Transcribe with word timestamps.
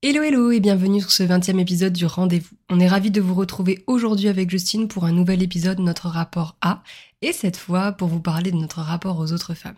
Hello 0.00 0.22
hello 0.22 0.52
et 0.52 0.60
bienvenue 0.60 1.00
sur 1.00 1.10
ce 1.10 1.24
20e 1.24 1.58
épisode 1.58 1.92
du 1.92 2.06
rendez-vous. 2.06 2.54
On 2.70 2.78
est 2.78 2.86
ravis 2.86 3.10
de 3.10 3.20
vous 3.20 3.34
retrouver 3.34 3.82
aujourd'hui 3.88 4.28
avec 4.28 4.48
Justine 4.48 4.86
pour 4.86 5.04
un 5.04 5.10
nouvel 5.10 5.42
épisode 5.42 5.78
de 5.78 5.82
notre 5.82 6.06
rapport 6.06 6.54
à, 6.60 6.84
et 7.20 7.32
cette 7.32 7.56
fois 7.56 7.90
pour 7.90 8.06
vous 8.06 8.20
parler 8.20 8.52
de 8.52 8.56
notre 8.56 8.80
rapport 8.80 9.18
aux 9.18 9.32
autres 9.32 9.54
femmes. 9.54 9.74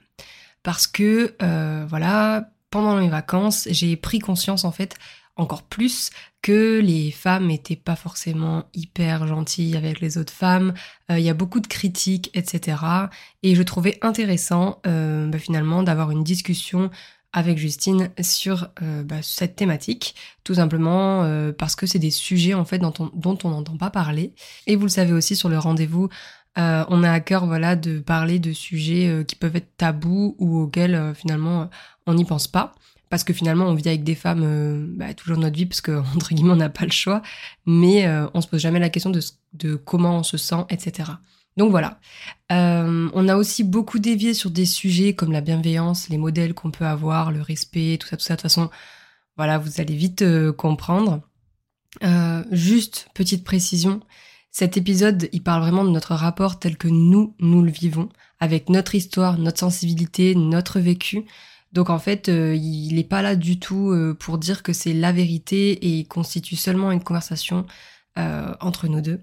Parce 0.63 0.87
que, 0.87 1.35
euh, 1.41 1.87
voilà, 1.89 2.51
pendant 2.69 2.97
mes 2.97 3.09
vacances, 3.09 3.67
j'ai 3.71 3.97
pris 3.97 4.19
conscience 4.19 4.67
en 4.67 4.73
fait 4.73 4.95
encore 5.37 5.63
plus 5.63 6.11
que 6.43 6.81
les 6.81 7.11
femmes 7.11 7.47
n'étaient 7.47 7.75
pas 7.75 7.97
forcément 7.97 8.65
hyper 8.75 9.27
gentilles 9.27 9.75
avec 9.75 10.01
les 10.01 10.19
autres 10.19 10.35
femmes. 10.35 10.75
Euh, 11.11 11.19
il 11.19 11.25
y 11.25 11.31
a 11.31 11.35
beaucoup 11.35 11.61
de 11.61 11.67
critiques, 11.67 12.31
etc. 12.35 12.77
Et 13.43 13.55
je 13.55 13.63
trouvais 13.63 13.99
intéressant 14.03 14.83
euh, 14.87 15.27
bah, 15.29 15.39
finalement 15.39 15.83
d'avoir 15.83 16.11
une 16.11 16.25
discussion 16.25 16.91
avec 17.33 17.59
Justine 17.59 18.11
sur 18.21 18.69
euh, 18.83 19.03
bah, 19.03 19.23
cette 19.23 19.57
thématique, 19.57 20.15
tout 20.45 20.55
simplement 20.55 21.51
parce 21.59 21.77
que 21.77 21.87
c'est 21.87 21.99
des 21.99 22.11
sujets 22.11 22.55
en 22.55 22.65
fait 22.65 22.79
dont 22.79 23.39
on 23.45 23.51
n'entend 23.51 23.77
pas 23.77 23.91
parler. 23.91 24.33
Et 24.67 24.77
vous 24.77 24.83
le 24.83 24.89
savez 24.89 25.13
aussi 25.13 25.37
sur 25.37 25.49
le 25.49 25.59
rendez-vous, 25.59 26.09
on 26.57 27.03
a 27.03 27.11
à 27.11 27.21
cœur 27.21 27.47
voilà 27.47 27.77
de 27.77 28.01
parler 28.01 28.39
de 28.39 28.53
sujets 28.53 29.25
qui 29.27 29.37
peuvent 29.37 29.57
être 29.57 29.77
tabous 29.77 30.35
ou 30.39 30.59
auxquels 30.59 31.15
finalement 31.15 31.71
on 32.07 32.15
n'y 32.15 32.25
pense 32.25 32.49
pas. 32.49 32.75
Parce 33.11 33.25
que 33.25 33.33
finalement 33.33 33.67
on 33.67 33.75
vit 33.75 33.89
avec 33.89 34.05
des 34.05 34.15
femmes 34.15 34.45
euh, 34.45 34.87
bah, 34.89 35.13
toujours 35.15 35.37
notre 35.37 35.57
vie 35.57 35.67
parce 35.67 35.81
que 35.81 36.01
entre 36.17 36.33
guillemets 36.33 36.53
on 36.53 36.57
n'a 36.57 36.71
pas 36.71 36.87
le 36.87 36.93
choix. 36.93 37.21
Mais 37.67 38.07
euh, 38.07 38.27
on 38.33 38.41
se 38.41 38.47
pose 38.47 38.61
jamais 38.61 38.79
la 38.79 38.89
question 38.89 39.11
de, 39.11 39.21
de, 39.53 39.75
comment 39.75 40.19
on 40.19 40.23
se 40.23 40.39
sent 40.39 40.65
etc 40.71 41.11
donc 41.57 41.71
voilà. 41.71 42.01
Euh, 42.53 43.09
on 43.13 43.29
a 43.29 43.37
aussi 43.37 43.65
beaucoup 43.65 43.99
dévié 43.99 44.35
sur 44.35 44.51
des 44.51 44.67
sujets 44.67 45.15
comme 45.15 45.33
la 45.33 45.41
bienveillance 45.41 46.09
les 46.09 46.19
modèles 46.19 46.55
qu'on 46.55 46.71
peut 46.71 46.87
avoir 46.87 47.33
le 47.33 47.43
respect 47.43 47.99
tout 48.01 48.09
ça 48.09 48.17
tout 48.17 48.23
ça. 48.23 48.35
De 48.35 48.41
toute 48.41 48.51
façon 48.51 48.71
voilà 49.37 49.59
vous 49.59 49.81
allez 49.81 49.97
vite 49.97 50.25
comprendre. 50.57 51.21
Juste 52.51 53.09
petite 53.15 53.45
précision 53.45 54.01
cet 54.51 54.77
épisode 54.77 55.29
il 55.33 55.43
parle 55.43 55.63
vraiment 55.63 55.85
de 55.85 55.91
notre 55.91 56.15
rapport 56.15 56.59
tel 56.59 56.77
que 56.77 56.89
nous 56.89 57.35
nous 57.41 57.63
le 57.63 57.71
vivons 57.71 58.09
avec 58.39 58.69
notre 58.69 58.95
histoire 58.95 59.39
notre 59.39 59.59
sensibilité 59.59 60.35
notre 60.35 60.81
vécu. 60.81 61.25
Donc 61.73 61.91
en 61.91 61.99
fait, 61.99 62.29
euh, 62.29 62.55
il 62.55 62.95
n'est 62.95 63.05
pas 63.05 63.23
là 63.23 63.37
du 63.37 63.59
tout 63.59 63.91
euh, 63.91 64.15
pour 64.15 64.39
dire 64.39 64.63
que 64.63 64.73
c'est 64.73 64.93
la 64.93 65.13
vérité 65.13 65.99
et 65.99 66.05
constitue 66.05 66.57
seulement 66.57 66.91
une 66.91 67.03
conversation 67.03 67.67
euh, 68.19 68.55
entre 68.61 68.89
nous 68.89 69.01
deux. 69.01 69.21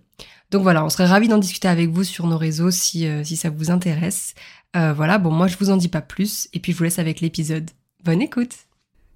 Donc 0.51 0.63
voilà, 0.63 0.83
on 0.85 0.89
serait 0.89 1.05
ravis 1.05 1.27
d'en 1.27 1.37
discuter 1.37 1.67
avec 1.67 1.89
vous 1.89 2.03
sur 2.03 2.25
nos 2.27 2.37
réseaux 2.37 2.71
si, 2.71 3.07
si 3.23 3.35
ça 3.35 3.49
vous 3.49 3.69
intéresse. 3.71 4.33
voilà, 4.73 5.17
bon 5.17 5.31
moi 5.31 5.47
je 5.47 5.57
vous 5.57 5.69
en 5.69 5.77
dis 5.77 5.89
pas 5.89 6.01
plus 6.01 6.47
et 6.53 6.59
puis 6.59 6.71
je 6.71 6.77
vous 6.77 6.83
laisse 6.85 6.99
avec 6.99 7.19
l'épisode. 7.21 7.69
Bonne 8.03 8.21
écoute 8.21 8.55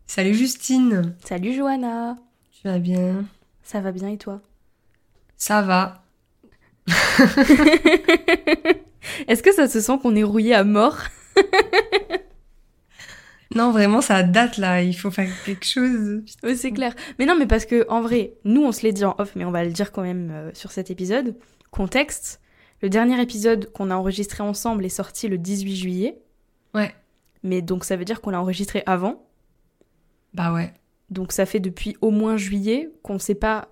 Salut 0.08 0.34
Justine 0.34 1.16
Salut 1.24 1.53
Johanna 1.53 2.18
Tu 2.52 2.68
vas 2.68 2.80
bien? 2.80 3.24
Ça 3.64 3.80
va 3.80 3.94
bien 3.94 4.09
et 4.09 4.18
toi? 4.18 4.42
Ça 5.38 5.62
va. 5.62 6.03
Est-ce 9.28 9.42
que 9.42 9.53
ça 9.53 9.69
se 9.69 9.80
sent 9.80 9.98
qu'on 10.02 10.16
est 10.16 10.24
rouillé 10.24 10.53
à 10.53 10.63
mort? 10.66 10.98
non, 13.56 13.72
vraiment, 13.72 14.01
ça 14.01 14.23
date 14.23 14.57
là. 14.57 14.81
Il 14.81 14.94
faut 14.94 15.12
faire 15.12 15.29
quelque 15.45 15.66
chose. 15.66 16.23
Oui, 16.44 16.56
c'est 16.56 16.72
clair. 16.72 16.95
Mais 17.19 17.25
non, 17.25 17.35
mais 17.38 17.47
parce 17.47 17.66
que 17.66 17.85
en 17.89 18.01
vrai, 18.01 18.34
nous, 18.45 18.63
on 18.63 18.72
se 18.72 18.84
l'est 18.84 18.94
dit 18.94 19.06
en 19.06 19.16
off, 19.17 19.35
mais 19.35 19.45
on 19.45 19.51
va 19.51 19.63
le 19.63 19.72
dire 19.72 19.91
quand 19.91 20.03
même 20.03 20.31
euh, 20.31 20.51
sur 20.53 20.72
cet 20.72 20.89
épisode. 20.89 21.35
Contexte 21.69 22.41
le 22.81 22.89
dernier 22.89 23.22
épisode 23.22 23.72
qu'on 23.73 23.91
a 23.91 23.95
enregistré 23.95 24.41
ensemble 24.41 24.85
est 24.85 24.89
sorti 24.89 25.28
le 25.28 25.38
18 25.38 25.75
juillet. 25.75 26.22
Ouais. 26.73 26.94
Mais 27.44 27.62
donc, 27.62 27.84
ça 27.84 27.95
veut 27.95 28.06
dire 28.06 28.22
qu'on 28.22 28.31
l'a 28.31 28.41
enregistré 28.41 28.84
avant. 28.85 29.23
Bah 30.33 30.51
ouais. 30.51 30.73
Donc, 31.09 31.31
ça 31.31 31.45
fait 31.45 31.59
depuis 31.59 31.95
au 32.01 32.09
moins 32.09 32.38
juillet 32.38 32.89
qu'on 33.03 33.19
s'est 33.19 33.35
pas. 33.35 33.68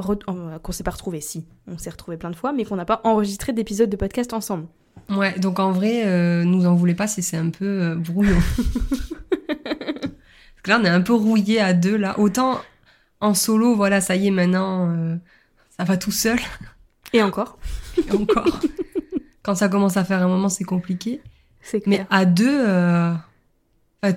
Euh, 0.00 0.58
qu'on 0.58 0.72
s'est 0.72 0.84
pas 0.84 0.90
retrouvé, 0.92 1.20
si. 1.20 1.46
On 1.66 1.76
s'est 1.76 1.90
retrouvé 1.90 2.16
plein 2.16 2.30
de 2.30 2.36
fois, 2.36 2.52
mais 2.52 2.64
qu'on 2.64 2.76
n'a 2.76 2.86
pas 2.86 3.02
enregistré 3.04 3.52
d'épisode 3.52 3.90
de 3.90 3.96
podcast 3.96 4.32
ensemble. 4.32 4.66
Ouais, 5.10 5.38
donc 5.38 5.58
en 5.58 5.72
vrai, 5.72 6.06
euh, 6.06 6.44
nous 6.44 6.66
en 6.66 6.74
voulez 6.74 6.94
pas 6.94 7.06
si 7.06 7.22
c'est 7.22 7.36
un 7.36 7.50
peu 7.50 7.64
euh, 7.64 7.94
brouillon. 7.94 8.38
Parce 9.46 10.62
que 10.62 10.70
là, 10.70 10.78
on 10.80 10.84
est 10.84 10.88
un 10.88 11.00
peu 11.00 11.12
rouillé 11.12 11.60
à 11.60 11.72
deux, 11.74 11.96
là. 11.96 12.18
Autant 12.18 12.60
en 13.20 13.34
solo, 13.34 13.74
voilà, 13.74 14.00
ça 14.00 14.16
y 14.16 14.28
est, 14.28 14.30
maintenant, 14.30 14.90
euh, 14.90 15.16
ça 15.76 15.84
va 15.84 15.96
tout 15.96 16.10
seul. 16.10 16.38
Et 17.12 17.22
encore. 17.22 17.58
Et 17.98 18.12
encore. 18.12 18.60
Quand 19.42 19.54
ça 19.54 19.68
commence 19.68 19.96
à 19.96 20.04
faire 20.04 20.22
un 20.22 20.28
moment, 20.28 20.48
c'est 20.48 20.64
compliqué. 20.64 21.20
C'est 21.60 21.86
Mais 21.86 22.06
à 22.10 22.24
deux, 22.24 22.64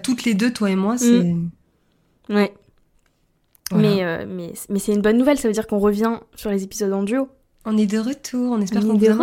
toutes 0.02 0.24
les 0.24 0.34
deux, 0.34 0.54
toi 0.54 0.70
et 0.70 0.76
moi, 0.76 0.98
c'est... 0.98 1.24
Mm. 1.24 1.52
Ouais. 2.30 2.54
Mais, 3.72 4.26
mais, 4.28 4.54
mais 4.70 4.80
c'est 4.80 4.94
une 4.94 5.02
bonne 5.02 5.18
nouvelle, 5.18 5.38
ça 5.38 5.48
veut 5.48 5.54
dire 5.54 5.68
qu'on 5.68 5.80
revient 5.80 6.20
sur 6.36 6.52
les 6.52 6.64
épisodes 6.64 6.94
en 6.94 7.04
duo. 7.04 7.28
On 7.66 7.78
est 7.78 7.88
de 7.88 7.98
retour, 7.98 8.52
on 8.52 8.62
espère 8.62 8.82
qu'on 8.82 8.98
vous 8.98 9.10
a 9.10 9.14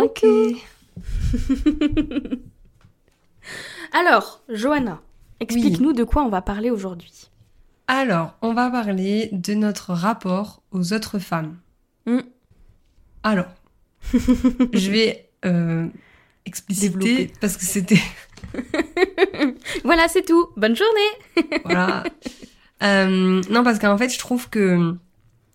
Alors, 3.93 4.41
Johanna, 4.49 5.01
explique-nous 5.39 5.93
de 5.93 6.03
quoi 6.03 6.23
on 6.23 6.29
va 6.29 6.41
parler 6.41 6.69
aujourd'hui. 6.71 7.29
Alors, 7.87 8.35
on 8.41 8.53
va 8.53 8.69
parler 8.69 9.29
de 9.31 9.53
notre 9.53 9.93
rapport 9.93 10.63
aux 10.71 10.93
autres 10.93 11.19
femmes. 11.19 11.57
Hmm. 12.05 12.21
Alors, 13.23 13.53
je 14.13 14.91
vais 14.91 15.29
euh, 15.45 15.87
expliciter 16.45 17.31
parce 17.41 17.57
que 17.57 17.65
c'était. 17.65 18.01
voilà, 19.83 20.07
c'est 20.07 20.23
tout. 20.23 20.47
Bonne 20.57 20.75
journée. 20.75 21.61
voilà. 21.65 22.03
Euh, 22.83 23.41
non, 23.49 23.63
parce 23.63 23.79
qu'en 23.79 23.97
fait, 23.97 24.09
je 24.09 24.19
trouve 24.19 24.49
que, 24.49 24.95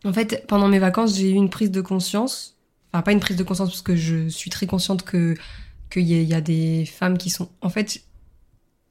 en 0.04 0.12
fait, 0.12 0.46
pendant 0.48 0.68
mes 0.68 0.78
vacances, 0.78 1.16
j'ai 1.16 1.30
eu 1.30 1.34
une 1.34 1.50
prise 1.50 1.70
de 1.70 1.80
conscience 1.80 2.57
enfin 2.92 3.02
pas 3.02 3.12
une 3.12 3.20
prise 3.20 3.36
de 3.36 3.42
conscience 3.42 3.68
parce 3.70 3.82
que 3.82 3.96
je 3.96 4.28
suis 4.28 4.50
très 4.50 4.66
consciente 4.66 5.04
que 5.04 5.34
qu'il 5.90 6.02
y, 6.02 6.34
a 6.34 6.40
des 6.42 6.84
femmes 6.84 7.16
qui 7.16 7.30
sont 7.30 7.48
en 7.62 7.70
fait 7.70 8.02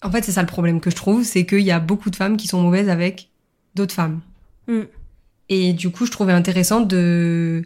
en 0.02 0.09
fait 0.09 0.24
c'est 0.24 0.31
ça 0.31 0.41
le 0.41 0.47
problème 0.47 0.80
que 0.80 0.90
je 0.90 0.96
trouve 0.96 1.24
c'est 1.24 1.46
qu'il 1.46 1.62
y 1.62 1.72
a 1.72 1.80
beaucoup 1.80 2.09
de 2.09 2.16
femmes 2.16 2.38
qui 2.38 2.47
sont 2.47 2.62
mauvaises 2.62 2.90
avec 2.90 3.30
d'autres 3.75 3.94
femmes 3.94 4.22
mm. 4.68 4.81
et 5.50 5.74
du 5.74 5.91
coup 5.91 6.06
je 6.06 6.12
trouvais 6.12 6.34
intéressant 6.34 6.81
de 6.81 7.63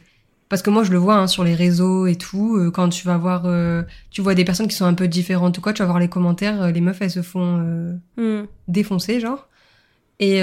parce 0.50 0.62
que 0.62 0.69
moi 0.69 0.83
je 0.83 0.92
le 0.92 0.98
vois 0.98 1.16
hein, 1.16 1.28
sur 1.28 1.45
les 1.45 1.56
réseaux 1.56 2.07
et 2.07 2.18
tout 2.18 2.57
euh, 2.57 2.72
quand 2.72 2.89
tu 2.89 3.07
vas 3.07 3.18
voir 3.18 3.44
euh, 3.45 3.84
tu 4.10 4.22
vois 4.22 4.36
des 4.36 4.44
personnes 4.44 4.68
qui 4.68 4.75
sont 4.75 4.86
un 4.86 4.94
peu 4.94 5.07
différentes 5.07 5.57
ou 5.57 5.62
quoi 5.62 5.72
tu 5.72 5.81
vas 5.81 5.88
voir 5.88 6.00
les 6.00 6.10
commentaires 6.10 6.62
euh, 6.63 6.72
les 6.72 6.81
meufs 6.81 7.01
elles 7.01 7.12
se 7.12 7.22
font 7.22 7.98
mm. 8.18 8.48
défoncer 8.68 9.22
genre 9.22 9.48
et 10.19 10.39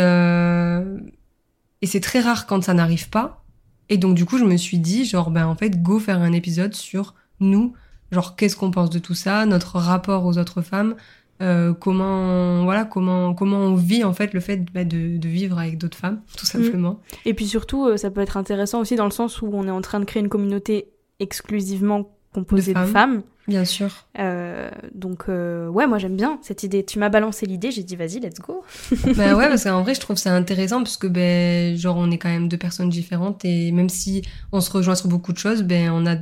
et 1.81 1.87
c'est 1.87 2.01
très 2.01 2.21
rare 2.21 2.47
quand 2.47 2.65
ça 2.65 2.75
n'arrive 2.75 3.11
pas 3.11 3.45
et 3.89 3.97
donc, 3.97 4.15
du 4.15 4.25
coup, 4.25 4.39
je 4.39 4.45
me 4.45 4.57
suis 4.57 4.79
dit, 4.79 5.05
genre, 5.05 5.31
ben, 5.31 5.47
en 5.47 5.55
fait, 5.55 5.83
go 5.83 5.99
faire 5.99 6.21
un 6.21 6.33
épisode 6.33 6.75
sur 6.75 7.15
nous. 7.41 7.73
Genre, 8.13 8.37
qu'est-ce 8.37 8.57
qu'on 8.57 8.71
pense 8.71 8.91
de 8.91 8.99
tout 8.99 9.15
ça, 9.15 9.47
notre 9.47 9.77
rapport 9.77 10.25
aux 10.25 10.39
autres 10.39 10.63
femmes, 10.63 10.95
euh, 11.41 11.73
comment, 11.73 12.65
voilà, 12.65 12.85
comment, 12.85 13.35
comment 13.35 13.59
on 13.59 13.75
vit, 13.75 14.03
en 14.03 14.13
fait, 14.13 14.33
le 14.35 14.41
fait 14.41 14.65
bah, 14.73 14.85
de, 14.85 15.19
de, 15.19 15.29
vivre 15.29 15.59
avec 15.59 15.79
d'autres 15.79 15.97
femmes, 15.97 16.21
tout 16.37 16.45
mm. 16.45 16.63
simplement. 16.63 17.01
Et 17.25 17.35
puis 17.35 17.47
surtout, 17.47 17.87
euh, 17.87 17.97
ça 17.97 18.11
peut 18.11 18.21
être 18.21 18.37
intéressant 18.37 18.81
aussi 18.81 18.97
dans 18.97 19.05
le 19.05 19.11
sens 19.11 19.41
où 19.43 19.51
on 19.53 19.67
est 19.67 19.71
en 19.71 19.81
train 19.81 20.01
de 20.01 20.05
créer 20.05 20.23
une 20.23 20.29
communauté 20.29 20.89
exclusivement 21.21 22.11
composée 22.33 22.75
de 22.75 22.85
femmes. 22.87 23.23
Bien 23.49 23.65
sûr. 23.65 24.05
Euh, 24.19 24.71
donc, 24.95 25.25
euh, 25.29 25.69
ouais, 25.69 25.87
moi 25.87 25.97
j'aime 25.99 26.17
bien 26.17 26.39
cette 26.43 26.63
idée. 26.63 26.85
Tu 26.85 26.99
m'as 26.99 27.09
balancé 27.09 27.47
l'idée, 27.47 27.71
j'ai 27.71 27.83
dit 27.83 27.97
vas-y, 27.97 28.21
let's 28.21 28.39
go. 28.41 28.63
bah 29.17 29.35
ouais, 29.35 29.49
parce 29.49 29.65
qu'en 29.65 29.83
vrai, 29.83 29.95
je 29.95 30.01
trouve 30.01 30.17
ça 30.19 30.35
intéressant 30.35 30.79
parce 30.83 30.97
que, 30.99 31.07
ben, 31.07 31.75
genre, 31.77 31.97
on 31.97 32.11
est 32.11 32.19
quand 32.19 32.29
même 32.29 32.49
deux 32.49 32.59
personnes 32.59 32.91
différentes 32.91 33.45
et 33.45 33.73
même 33.73 33.89
si 33.89 34.23
on 34.53 34.61
se 34.61 34.71
rejoint 34.71 34.95
sur 34.95 35.09
beaucoup 35.09 35.33
de 35.33 35.39
choses, 35.39 35.63
ben, 35.63 35.91
on 35.91 36.07
a 36.07 36.17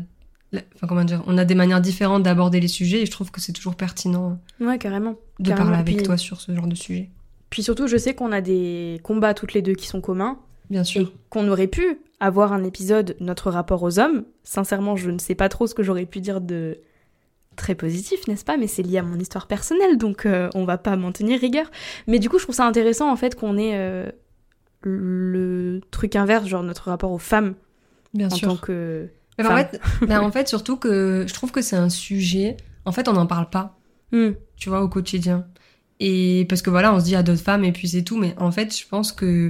enfin 0.76 0.87
comment 0.87 1.05
dire, 1.05 1.23
on 1.26 1.37
a 1.37 1.44
des 1.44 1.56
manières 1.56 1.81
différentes 1.81 2.23
d'aborder 2.23 2.61
les 2.61 2.69
sujets 2.69 3.02
et 3.02 3.06
je 3.06 3.11
trouve 3.11 3.31
que 3.32 3.40
c'est 3.40 3.52
toujours 3.52 3.75
pertinent 3.75 4.38
Ouais, 4.61 4.78
carrément. 4.78 5.17
de 5.40 5.49
Carrément. 5.49 5.67
parler 5.70 5.81
avec 5.81 5.96
Puis- 5.96 6.06
toi 6.06 6.17
sur 6.17 6.40
ce 6.40 6.55
genre 6.55 6.69
de 6.69 6.76
sujet. 6.76 7.11
Puis 7.50 7.62
surtout, 7.62 7.88
je 7.88 7.96
sais 7.96 8.14
qu'on 8.14 8.32
a 8.32 8.40
des 8.40 9.00
combats 9.02 9.34
toutes 9.34 9.52
les 9.52 9.62
deux 9.62 9.75
qui 9.75 9.87
sont 9.88 10.00
communs 10.00 10.38
Bien 10.70 10.84
sûr. 10.84 11.12
qu'on 11.31 11.49
aurait 11.49 11.67
pu 11.67 11.99
avoir 12.20 12.52
un 12.52 12.62
épisode 12.64 13.17
notre 13.20 13.50
rapport 13.50 13.82
aux 13.82 13.99
hommes. 13.99 14.25
Sincèrement, 14.44 14.96
je 14.96 15.11
ne 15.11 15.19
sais 15.19 15.34
pas 15.34 15.49
trop 15.49 15.67
ce 15.67 15.75
que 15.75 15.82
j'aurais 15.82 16.06
pu 16.06 16.20
dire 16.20 16.40
de 16.40 16.78
très 17.56 17.75
positif, 17.75 18.26
n'est-ce 18.29 18.44
pas 18.44 18.56
Mais 18.56 18.67
c'est 18.67 18.82
lié 18.82 18.99
à 18.99 19.03
mon 19.03 19.19
histoire 19.19 19.47
personnelle, 19.47 19.99
donc 19.99 20.26
euh, 20.26 20.49
on 20.55 20.64
va 20.64 20.79
pas 20.79 20.94
m'en 20.97 21.12
tenir 21.12 21.41
rigueur. 21.41 21.70
Mais 22.06 22.19
du 22.19 22.29
coup, 22.29 22.38
je 22.38 22.44
trouve 22.44 22.55
ça 22.55 22.67
intéressant 22.67 23.11
en 23.11 23.17
fait 23.17 23.35
qu'on 23.35 23.56
ait 23.58 23.73
euh, 23.75 24.06
le 24.82 25.81
truc 25.91 26.17
inverse, 26.17 26.47
genre 26.47 26.62
notre 26.62 26.91
rapport 26.91 27.12
aux 27.12 27.19
femmes 27.19 27.55
Bien 28.14 28.29
en 28.29 28.35
sûr. 28.35 28.49
tant 28.49 28.56
que. 28.56 29.08
Mais 29.38 29.47
en, 29.47 29.56
fait, 29.56 29.81
ben, 30.03 30.20
en 30.20 30.31
fait, 30.31 30.49
surtout 30.49 30.76
que 30.76 31.25
je 31.29 31.35
trouve 31.35 31.50
que 31.53 31.61
c'est 31.61 31.76
un 31.76 31.91
sujet. 31.91 32.56
En 32.87 32.93
fait, 32.93 33.08
on 33.08 33.12
n'en 33.12 33.26
parle 33.26 33.50
pas, 33.50 33.76
Hmm. 34.12 34.31
tu 34.56 34.69
vois, 34.69 34.82
au 34.82 34.88
quotidien. 34.88 35.47
Et 35.99 36.47
parce 36.49 36.62
que 36.62 36.70
voilà, 36.70 36.94
on 36.94 37.00
se 37.00 37.05
dit 37.06 37.17
à 37.17 37.23
d'autres 37.23 37.43
femmes 37.43 37.64
et 37.64 37.73
puis 37.73 37.88
c'est 37.88 38.02
tout. 38.02 38.17
Mais 38.17 38.35
en 38.38 38.50
fait, 38.52 38.75
je 38.76 38.87
pense 38.87 39.12
que. 39.12 39.49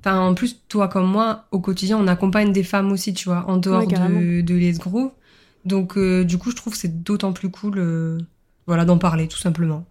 Enfin, 0.00 0.18
en 0.18 0.34
plus, 0.34 0.62
toi 0.68 0.88
comme 0.88 1.06
moi, 1.10 1.44
au 1.50 1.60
quotidien, 1.60 1.98
on 1.98 2.06
accompagne 2.06 2.52
des 2.52 2.62
femmes 2.62 2.90
aussi, 2.90 3.12
tu 3.12 3.28
vois, 3.28 3.44
en 3.48 3.58
dehors 3.58 3.86
Ouais, 3.86 4.08
de, 4.08 4.40
de 4.40 4.54
Les 4.54 4.72
Groove. 4.72 5.10
Donc, 5.64 5.96
euh, 5.98 6.24
du 6.24 6.38
coup, 6.38 6.50
je 6.50 6.56
trouve 6.56 6.72
que 6.72 6.78
c'est 6.78 7.02
d'autant 7.02 7.32
plus 7.32 7.50
cool, 7.50 7.74
euh, 7.78 8.18
voilà, 8.66 8.84
d'en 8.84 8.98
parler, 8.98 9.28
tout 9.28 9.38
simplement. 9.38 9.84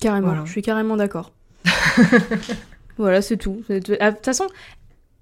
Carrément, 0.00 0.28
Voilà. 0.28 0.44
je 0.44 0.50
suis 0.50 0.62
carrément 0.62 0.96
d'accord. 0.96 1.32
voilà, 2.98 3.22
c'est 3.22 3.36
tout. 3.36 3.62
Ah, 4.00 4.10
De 4.10 4.16
toute 4.16 4.24
façon, 4.24 4.46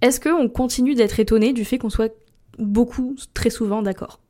est-ce 0.02 0.20
qu'on 0.20 0.48
continue 0.48 0.94
d'être 0.94 1.18
étonné 1.20 1.52
du 1.52 1.64
fait 1.64 1.78
qu'on 1.78 1.90
soit 1.90 2.12
beaucoup, 2.58 3.16
très 3.34 3.50
souvent 3.50 3.82
d'accord? 3.82 4.20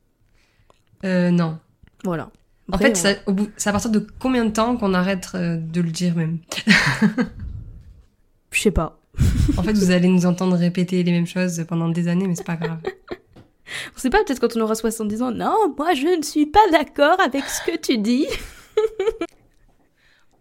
Euh, 1.03 1.29
non. 1.31 1.59
Voilà. 2.03 2.29
En 2.71 2.77
fait, 2.77 2.95
ça, 2.97 3.09
au 3.27 3.33
bout- 3.33 3.49
c'est 3.57 3.69
à 3.69 3.71
partir 3.73 3.91
de 3.91 4.05
combien 4.19 4.45
de 4.45 4.49
temps 4.51 4.75
qu'on 4.77 4.93
arrête 4.95 5.29
euh, 5.35 5.57
de 5.57 5.81
le 5.81 5.91
dire 5.91 6.15
même? 6.15 6.39
Je 8.51 8.59
sais 8.61 8.71
pas. 8.71 8.99
En 9.57 9.63
fait, 9.63 9.73
vous 9.73 9.91
allez 9.91 10.07
nous 10.07 10.25
entendre 10.25 10.55
répéter 10.57 11.03
les 11.03 11.11
mêmes 11.11 11.27
choses 11.27 11.63
pendant 11.67 11.89
des 11.89 12.07
années, 12.07 12.27
mais 12.27 12.35
c'est 12.35 12.45
pas 12.45 12.55
grave. 12.55 12.79
On 13.95 13.99
sait 13.99 14.09
pas, 14.09 14.23
peut-être 14.23 14.39
quand 14.39 14.55
on 14.55 14.61
aura 14.61 14.75
70 14.75 15.21
ans, 15.21 15.31
non, 15.31 15.73
moi 15.77 15.93
je 15.93 16.17
ne 16.17 16.21
suis 16.23 16.45
pas 16.45 16.67
d'accord 16.71 17.19
avec 17.19 17.43
ce 17.45 17.61
que 17.71 17.77
tu 17.77 17.97
dis. 17.97 18.27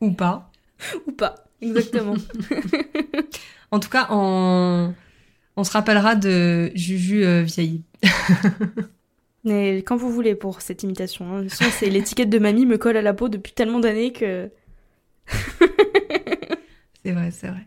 Ou 0.00 0.10
pas. 0.12 0.50
Ou 1.06 1.12
pas. 1.12 1.34
Exactement. 1.60 2.14
En 3.70 3.80
tout 3.80 3.88
cas, 3.88 4.06
on, 4.10 4.94
on 5.56 5.64
se 5.64 5.72
rappellera 5.72 6.14
de 6.14 6.70
Juju 6.76 7.24
euh, 7.24 7.42
vieille. 7.42 7.82
Mais 9.44 9.78
quand 9.78 9.96
vous 9.96 10.12
voulez 10.12 10.36
pour 10.36 10.60
cette 10.60 10.84
imitation. 10.84 11.38
hein. 11.38 11.46
C'est 11.48 11.90
l'étiquette 11.90 12.30
de 12.30 12.38
mamie 12.38 12.66
me 12.66 12.78
colle 12.78 12.96
à 12.96 13.02
la 13.02 13.14
peau 13.14 13.28
depuis 13.28 13.52
tellement 13.52 13.80
d'années 13.80 14.12
que. 14.12 14.48
C'est 17.04 17.12
vrai, 17.12 17.30
c'est 17.32 17.48
vrai. 17.48 17.66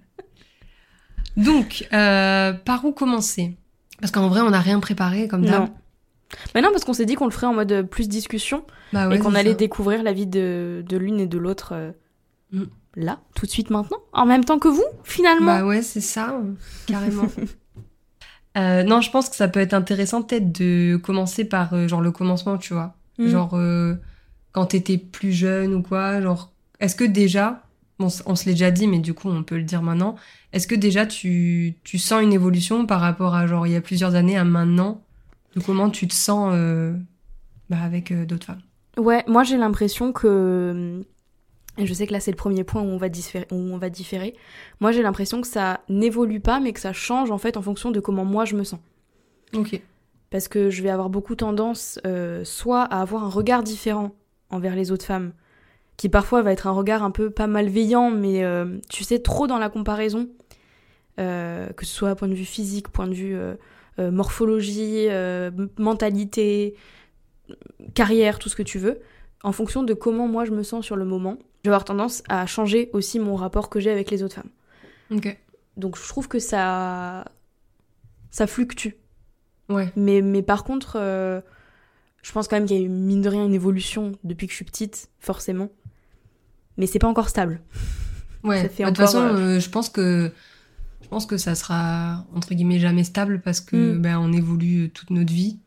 Donc, 1.35 1.85
euh, 1.93 2.53
par 2.53 2.85
où 2.85 2.93
commencer? 2.93 3.57
Parce 3.99 4.11
qu'en 4.11 4.27
vrai, 4.29 4.41
on 4.41 4.49
n'a 4.51 4.59
rien 4.61 4.79
préparé 4.79 5.27
comme 5.27 5.45
d'hab. 5.45 5.61
Non. 5.63 5.73
Mais 6.53 6.61
non, 6.61 6.69
parce 6.71 6.83
qu'on 6.83 6.93
s'est 6.93 7.05
dit 7.05 7.15
qu'on 7.15 7.25
le 7.25 7.31
ferait 7.31 7.47
en 7.47 7.53
mode 7.53 7.71
euh, 7.71 7.83
plus 7.83 8.09
discussion 8.09 8.65
Bah 8.93 9.07
ouais, 9.07 9.15
et 9.15 9.19
qu'on 9.19 9.33
allait 9.33 9.51
ça. 9.51 9.55
découvrir 9.57 10.03
la 10.03 10.11
vie 10.13 10.27
de, 10.27 10.83
de 10.87 10.97
l'une 10.97 11.19
et 11.19 11.27
de 11.27 11.37
l'autre 11.37 11.69
euh, 11.73 11.91
Mm. 12.53 12.63
là, 12.95 13.19
tout 13.35 13.45
de 13.45 13.51
suite 13.51 13.69
maintenant, 13.71 13.97
en 14.13 14.25
même 14.25 14.45
temps 14.45 14.57
que 14.57 14.69
vous, 14.69 14.85
finalement. 15.03 15.45
Bah 15.47 15.65
ouais, 15.65 15.81
c'est 15.81 15.99
ça, 16.01 16.39
carrément. 16.85 17.27
Euh, 18.57 18.81
non, 18.81 19.01
je 19.01 19.11
pense 19.11 19.29
que 19.29 19.35
ça 19.35 19.47
peut 19.47 19.59
être 19.59 19.75
intéressant 19.75 20.23
peut-être 20.23 20.51
de 20.51 20.95
commencer 20.97 21.45
par 21.45 21.73
euh, 21.75 21.87
genre 21.87 22.01
le 22.01 22.09
commencement, 22.11 22.57
tu 22.57 22.73
vois. 22.73 22.95
Mm. 23.19 23.27
Genre 23.27 23.53
euh, 23.53 23.93
quand 24.51 24.65
t'étais 24.67 24.97
plus 24.97 25.31
jeune 25.31 25.75
ou 25.75 25.83
quoi, 25.83 26.19
genre 26.21 26.51
est-ce 26.79 26.95
que 26.95 27.03
déjà, 27.03 27.66
bon, 27.99 28.07
on 28.25 28.35
se 28.35 28.45
l'est 28.45 28.53
déjà 28.53 28.71
dit, 28.71 28.87
mais 28.87 28.99
du 28.99 29.13
coup 29.13 29.29
on 29.29 29.43
peut 29.43 29.57
le 29.57 29.63
dire 29.63 29.81
maintenant, 29.81 30.15
est-ce 30.53 30.67
que 30.67 30.75
déjà 30.75 31.05
tu, 31.05 31.75
tu 31.83 31.97
sens 31.97 32.21
une 32.21 32.33
évolution 32.33 32.85
par 32.85 33.01
rapport 33.01 33.35
à 33.35 33.47
genre 33.47 33.67
il 33.67 33.73
y 33.73 33.75
a 33.75 33.81
plusieurs 33.81 34.15
années 34.15 34.37
à 34.37 34.43
maintenant, 34.43 35.01
de 35.55 35.61
comment 35.61 35.89
tu 35.89 36.07
te 36.07 36.13
sens 36.13 36.51
euh, 36.53 36.93
bah, 37.69 37.77
avec 37.81 38.11
euh, 38.11 38.25
d'autres 38.25 38.45
femmes? 38.45 38.61
Ouais, 38.97 39.23
moi 39.27 39.43
j'ai 39.43 39.57
l'impression 39.57 40.11
que. 40.11 41.03
Et 41.79 41.85
je 41.85 41.93
sais 41.93 42.07
que 42.07 42.13
là 42.13 42.19
c'est 42.19 42.31
le 42.31 42.37
premier 42.37 42.63
point 42.63 42.81
où 42.81 42.85
on 42.85 42.97
va 42.97 43.09
différer. 43.09 43.45
Où 43.51 43.55
on 43.55 43.77
va 43.77 43.89
différer. 43.89 44.35
Moi 44.79 44.91
j'ai 44.91 45.03
l'impression 45.03 45.41
que 45.41 45.47
ça 45.47 45.81
n'évolue 45.89 46.39
pas, 46.39 46.59
mais 46.59 46.73
que 46.73 46.79
ça 46.79 46.93
change 46.93 47.29
en 47.29 47.37
fait 47.37 47.57
en 47.57 47.61
fonction 47.61 47.91
de 47.91 47.99
comment 47.99 48.25
moi 48.25 48.45
je 48.45 48.55
me 48.55 48.63
sens. 48.63 48.79
Ok. 49.53 49.79
Parce 50.29 50.47
que 50.47 50.69
je 50.69 50.83
vais 50.83 50.89
avoir 50.89 51.09
beaucoup 51.09 51.35
tendance 51.35 51.99
euh, 52.05 52.43
soit 52.43 52.81
à 52.81 53.01
avoir 53.01 53.23
un 53.23 53.29
regard 53.29 53.63
différent 53.63 54.11
envers 54.49 54.75
les 54.75 54.91
autres 54.91 55.05
femmes, 55.05 55.31
qui 55.97 56.09
parfois 56.09 56.43
va 56.43 56.51
être 56.51 56.67
un 56.67 56.71
regard 56.71 57.03
un 57.03 57.11
peu 57.11 57.31
pas 57.31 57.47
malveillant, 57.47 58.11
mais 58.11 58.43
euh, 58.43 58.77
tu 58.87 59.03
sais, 59.03 59.19
trop 59.19 59.47
dans 59.47 59.57
la 59.57 59.69
comparaison, 59.69 60.29
euh, 61.19 61.67
que 61.73 61.85
ce 61.85 61.93
soit 61.93 62.15
point 62.15 62.27
de 62.27 62.35
vue 62.35 62.45
physique, 62.45 62.89
point 62.89 63.07
de 63.07 63.15
vue 63.15 63.35
euh, 63.35 63.55
morphologie, 64.11 65.07
mentalité, 65.79 66.75
carrière, 67.95 68.37
tout 68.37 68.47
ce 68.47 68.55
que 68.55 68.63
tu 68.63 68.77
veux, 68.77 68.99
en 69.41 69.51
fonction 69.51 69.81
de 69.81 69.95
comment 69.95 70.27
moi 70.27 70.45
je 70.45 70.51
me 70.51 70.61
sens 70.61 70.85
sur 70.85 70.95
le 70.95 71.05
moment, 71.05 71.37
je 71.63 71.69
vais 71.69 71.73
avoir 71.73 71.83
tendance 71.83 72.21
à 72.29 72.45
changer 72.45 72.91
aussi 72.93 73.19
mon 73.19 73.35
rapport 73.35 73.69
que 73.69 73.79
j'ai 73.79 73.89
avec 73.91 74.11
les 74.11 74.21
autres 74.21 74.35
femmes. 74.35 74.51
Donc 75.77 75.97
je 75.97 76.07
trouve 76.07 76.27
que 76.27 76.37
ça, 76.37 77.25
ça 78.29 78.45
fluctue. 78.45 78.89
Ouais. 79.69 79.91
Mais, 79.95 80.21
mais 80.21 80.43
par 80.43 80.63
contre, 80.63 80.97
je 82.27 82.31
pense 82.31 82.47
quand 82.47 82.57
même 82.57 82.67
qu'il 82.67 82.77
y 82.77 82.81
a 82.81 82.83
eu, 82.83 82.89
mine 82.89 83.21
de 83.21 83.29
rien, 83.29 83.45
une 83.45 83.53
évolution 83.53 84.11
depuis 84.23 84.47
que 84.47 84.51
je 84.51 84.57
suis 84.57 84.65
petite, 84.65 85.09
forcément. 85.19 85.69
Mais 86.77 86.87
c'est 86.87 86.99
pas 86.99 87.07
encore 87.07 87.29
stable. 87.29 87.61
Ouais. 88.43 88.63
Bah, 88.63 88.83
de 88.85 88.87
toute 88.89 88.97
façon, 88.97 89.19
euh, 89.19 89.37
euh, 89.37 89.59
je 89.59 89.69
pense 89.69 89.89
que 89.89 90.31
je 91.01 91.07
pense 91.07 91.25
que 91.25 91.37
ça 91.37 91.55
sera 91.55 92.25
entre 92.35 92.53
guillemets 92.53 92.79
jamais 92.79 93.03
stable 93.03 93.41
parce 93.41 93.61
que 93.61 93.93
Mm. 93.93 94.01
ben 94.01 94.17
on 94.19 94.31
évolue 94.33 94.85
euh, 94.85 94.89
toute 94.93 95.09
notre 95.09 95.33
vie 95.33 95.59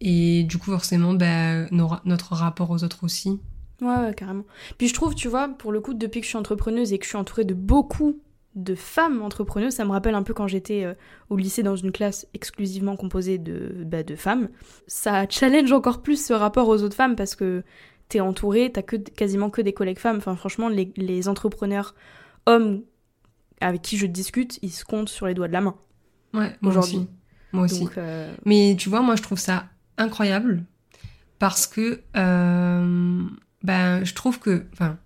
et 0.00 0.44
du 0.44 0.58
coup 0.58 0.70
forcément 0.70 1.12
ben 1.14 1.68
nos 1.72 1.90
notre 2.04 2.34
rapport 2.34 2.70
aux 2.70 2.84
autres 2.84 3.04
aussi. 3.04 3.38
Ouais, 3.82 3.96
ouais, 3.96 4.14
carrément. 4.14 4.44
Puis 4.76 4.88
je 4.88 4.94
trouve, 4.94 5.14
tu 5.14 5.26
vois, 5.28 5.48
pour 5.48 5.72
le 5.72 5.80
coup, 5.80 5.94
depuis 5.94 6.20
que 6.20 6.24
je 6.26 6.28
suis 6.28 6.36
entrepreneuse 6.38 6.92
et 6.92 6.98
que 6.98 7.04
je 7.04 7.08
suis 7.10 7.16
entourée 7.18 7.44
de 7.44 7.54
beaucoup 7.54 8.18
de 8.54 8.74
femmes 8.74 9.22
entrepreneuses, 9.22 9.72
ça 9.74 9.84
me 9.86 9.90
rappelle 9.90 10.14
un 10.14 10.22
peu 10.22 10.34
quand 10.34 10.46
j'étais 10.48 10.84
euh, 10.84 10.92
au 11.30 11.36
lycée 11.38 11.62
dans 11.62 11.76
une 11.76 11.90
classe 11.90 12.26
exclusivement 12.34 12.96
composée 12.96 13.38
de, 13.38 13.72
bah, 13.86 14.02
de 14.02 14.16
femmes. 14.16 14.48
Ça 14.86 15.26
challenge 15.30 15.72
encore 15.72 16.02
plus 16.02 16.22
ce 16.22 16.34
rapport 16.34 16.68
aux 16.68 16.82
autres 16.82 16.96
femmes 16.96 17.16
parce 17.16 17.34
que 17.34 17.62
t'es 18.10 18.20
entourée, 18.20 18.70
t'as 18.72 18.82
que, 18.82 18.96
quasiment 18.96 19.48
que 19.48 19.62
des 19.62 19.72
collègues 19.72 19.98
femmes. 19.98 20.18
Enfin, 20.18 20.36
franchement, 20.36 20.68
les, 20.68 20.92
les 20.96 21.28
entrepreneurs 21.28 21.94
hommes 22.46 22.82
avec 23.60 23.82
qui 23.82 23.96
je 23.96 24.06
discute, 24.06 24.58
ils 24.62 24.70
se 24.70 24.84
comptent 24.84 25.08
sur 25.08 25.26
les 25.26 25.34
doigts 25.34 25.48
de 25.48 25.52
la 25.52 25.60
main. 25.60 25.74
Ouais. 26.34 26.56
Moi 26.60 26.72
Aujourd'hui. 26.72 26.96
aussi. 26.96 27.08
Moi 27.52 27.64
aussi. 27.64 27.80
Donc, 27.80 27.98
euh, 27.98 28.34
Mais 28.44 28.76
tu 28.78 28.88
vois, 28.88 29.00
moi, 29.00 29.16
je 29.16 29.22
trouve 29.22 29.38
ça 29.38 29.66
incroyable 29.96 30.64
parce 31.38 31.66
que, 31.66 32.00
euh, 32.16 33.22
ben, 33.62 34.04
je 34.04 34.14
trouve 34.14 34.38
que, 34.38 34.66
enfin, 34.72 34.98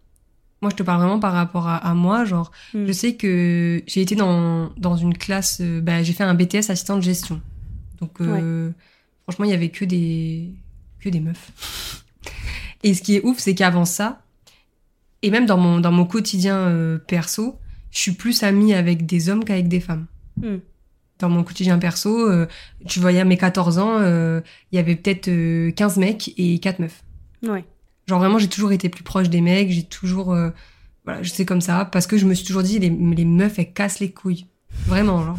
moi, 0.62 0.70
je 0.70 0.76
te 0.76 0.82
parle 0.82 1.00
vraiment 1.00 1.20
par 1.20 1.32
rapport 1.32 1.68
à, 1.68 1.76
à 1.76 1.94
moi. 1.94 2.24
Genre, 2.24 2.50
hmm. 2.72 2.86
je 2.86 2.92
sais 2.92 3.14
que 3.16 3.82
j'ai 3.86 4.00
été 4.00 4.14
dans, 4.14 4.70
dans 4.76 4.96
une 4.96 5.16
classe, 5.16 5.60
euh, 5.60 5.80
ben, 5.80 6.02
j'ai 6.02 6.12
fait 6.12 6.24
un 6.24 6.34
BTS 6.34 6.70
assistant 6.70 6.96
de 6.96 7.02
gestion. 7.02 7.40
Donc, 8.00 8.20
euh, 8.20 8.70
franchement, 9.22 9.44
il 9.44 9.50
y 9.50 9.54
avait 9.54 9.70
que 9.70 9.84
des, 9.84 10.52
que 11.00 11.08
des 11.08 11.20
meufs. 11.20 12.03
Et 12.84 12.94
ce 12.94 13.02
qui 13.02 13.16
est 13.16 13.24
ouf, 13.24 13.38
c'est 13.40 13.54
qu'avant 13.56 13.84
ça, 13.84 14.22
et 15.22 15.30
même 15.30 15.46
dans 15.46 15.56
mon, 15.56 15.80
dans 15.80 15.90
mon 15.90 16.04
quotidien 16.04 16.56
euh, 16.56 16.98
perso, 16.98 17.58
je 17.90 17.98
suis 17.98 18.12
plus 18.12 18.42
amie 18.44 18.74
avec 18.74 19.06
des 19.06 19.28
hommes 19.30 19.44
qu'avec 19.44 19.66
des 19.68 19.80
femmes 19.80 20.06
Hmm. 20.36 20.58
dans 21.20 21.28
mon 21.30 21.44
quotidien 21.44 21.78
perso, 21.78 22.28
euh, 22.28 22.46
tu 22.88 22.98
voyais 22.98 23.20
à 23.20 23.24
mes 23.24 23.36
14 23.36 23.78
ans, 23.78 23.98
euh, 24.00 24.40
il 24.72 24.76
y 24.76 24.78
avait 24.80 24.96
peut-être 24.96 25.28
euh, 25.28 25.70
15 25.70 25.96
mecs 25.98 26.34
et 26.36 26.58
4 26.58 26.80
meufs. 26.80 27.04
Ouais. 27.46 27.64
Genre 28.08 28.18
vraiment, 28.18 28.38
j'ai 28.40 28.48
toujours 28.48 28.72
été 28.72 28.88
plus 28.88 29.04
proche 29.04 29.30
des 29.30 29.40
mecs, 29.40 29.70
j'ai 29.70 29.84
toujours... 29.84 30.32
euh, 30.34 30.50
voilà, 31.04 31.22
je 31.22 31.30
sais 31.30 31.44
comme 31.44 31.60
ça, 31.60 31.84
parce 31.84 32.06
que 32.08 32.18
je 32.18 32.26
me 32.26 32.34
suis 32.34 32.44
toujours 32.44 32.64
dit, 32.64 32.80
les, 32.80 32.90
les 32.90 33.24
meufs, 33.24 33.58
elles 33.60 33.72
cassent 33.72 34.00
les 34.00 34.10
couilles. 34.10 34.46
Vraiment, 34.86 35.24
genre. 35.24 35.38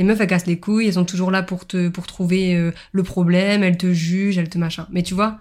Les 0.00 0.04
meufs, 0.04 0.20
elles 0.20 0.26
cassent 0.26 0.46
les 0.46 0.58
couilles, 0.58 0.88
elles 0.88 0.94
sont 0.94 1.04
toujours 1.04 1.30
là 1.30 1.44
pour 1.44 1.64
te 1.66 1.88
pour 1.88 2.08
trouver 2.08 2.56
euh, 2.56 2.72
le 2.90 3.02
problème, 3.04 3.62
elles 3.62 3.78
te 3.78 3.92
jugent, 3.92 4.36
elles 4.38 4.48
te 4.48 4.58
machin. 4.58 4.88
Mais 4.90 5.04
tu 5.04 5.14
vois, 5.14 5.38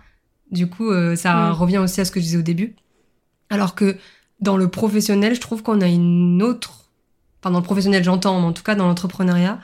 du 0.51 0.67
coup, 0.67 0.89
euh, 0.91 1.15
ça 1.15 1.50
Mm. 1.50 1.51
revient 1.53 1.77
aussi 1.79 2.01
à 2.01 2.05
ce 2.05 2.12
que 2.12 2.19
je 2.19 2.25
disais 2.25 2.38
au 2.38 2.41
début. 2.43 2.75
Alors 3.50 3.75
que 3.75 3.97
dans 4.39 4.57
le 4.57 4.67
professionnel, 4.67 5.35
je 5.35 5.41
trouve 5.41 5.63
qu'on 5.63 5.81
a 5.81 5.88
une 5.88 6.41
autre... 6.43 6.89
Enfin, 7.41 7.51
dans 7.51 7.59
le 7.59 7.63
professionnel, 7.65 8.03
j'entends, 8.03 8.39
mais 8.39 8.47
en 8.47 8.53
tout 8.53 8.63
cas 8.63 8.75
dans 8.75 8.88
l'entrepreneuriat, 8.88 9.59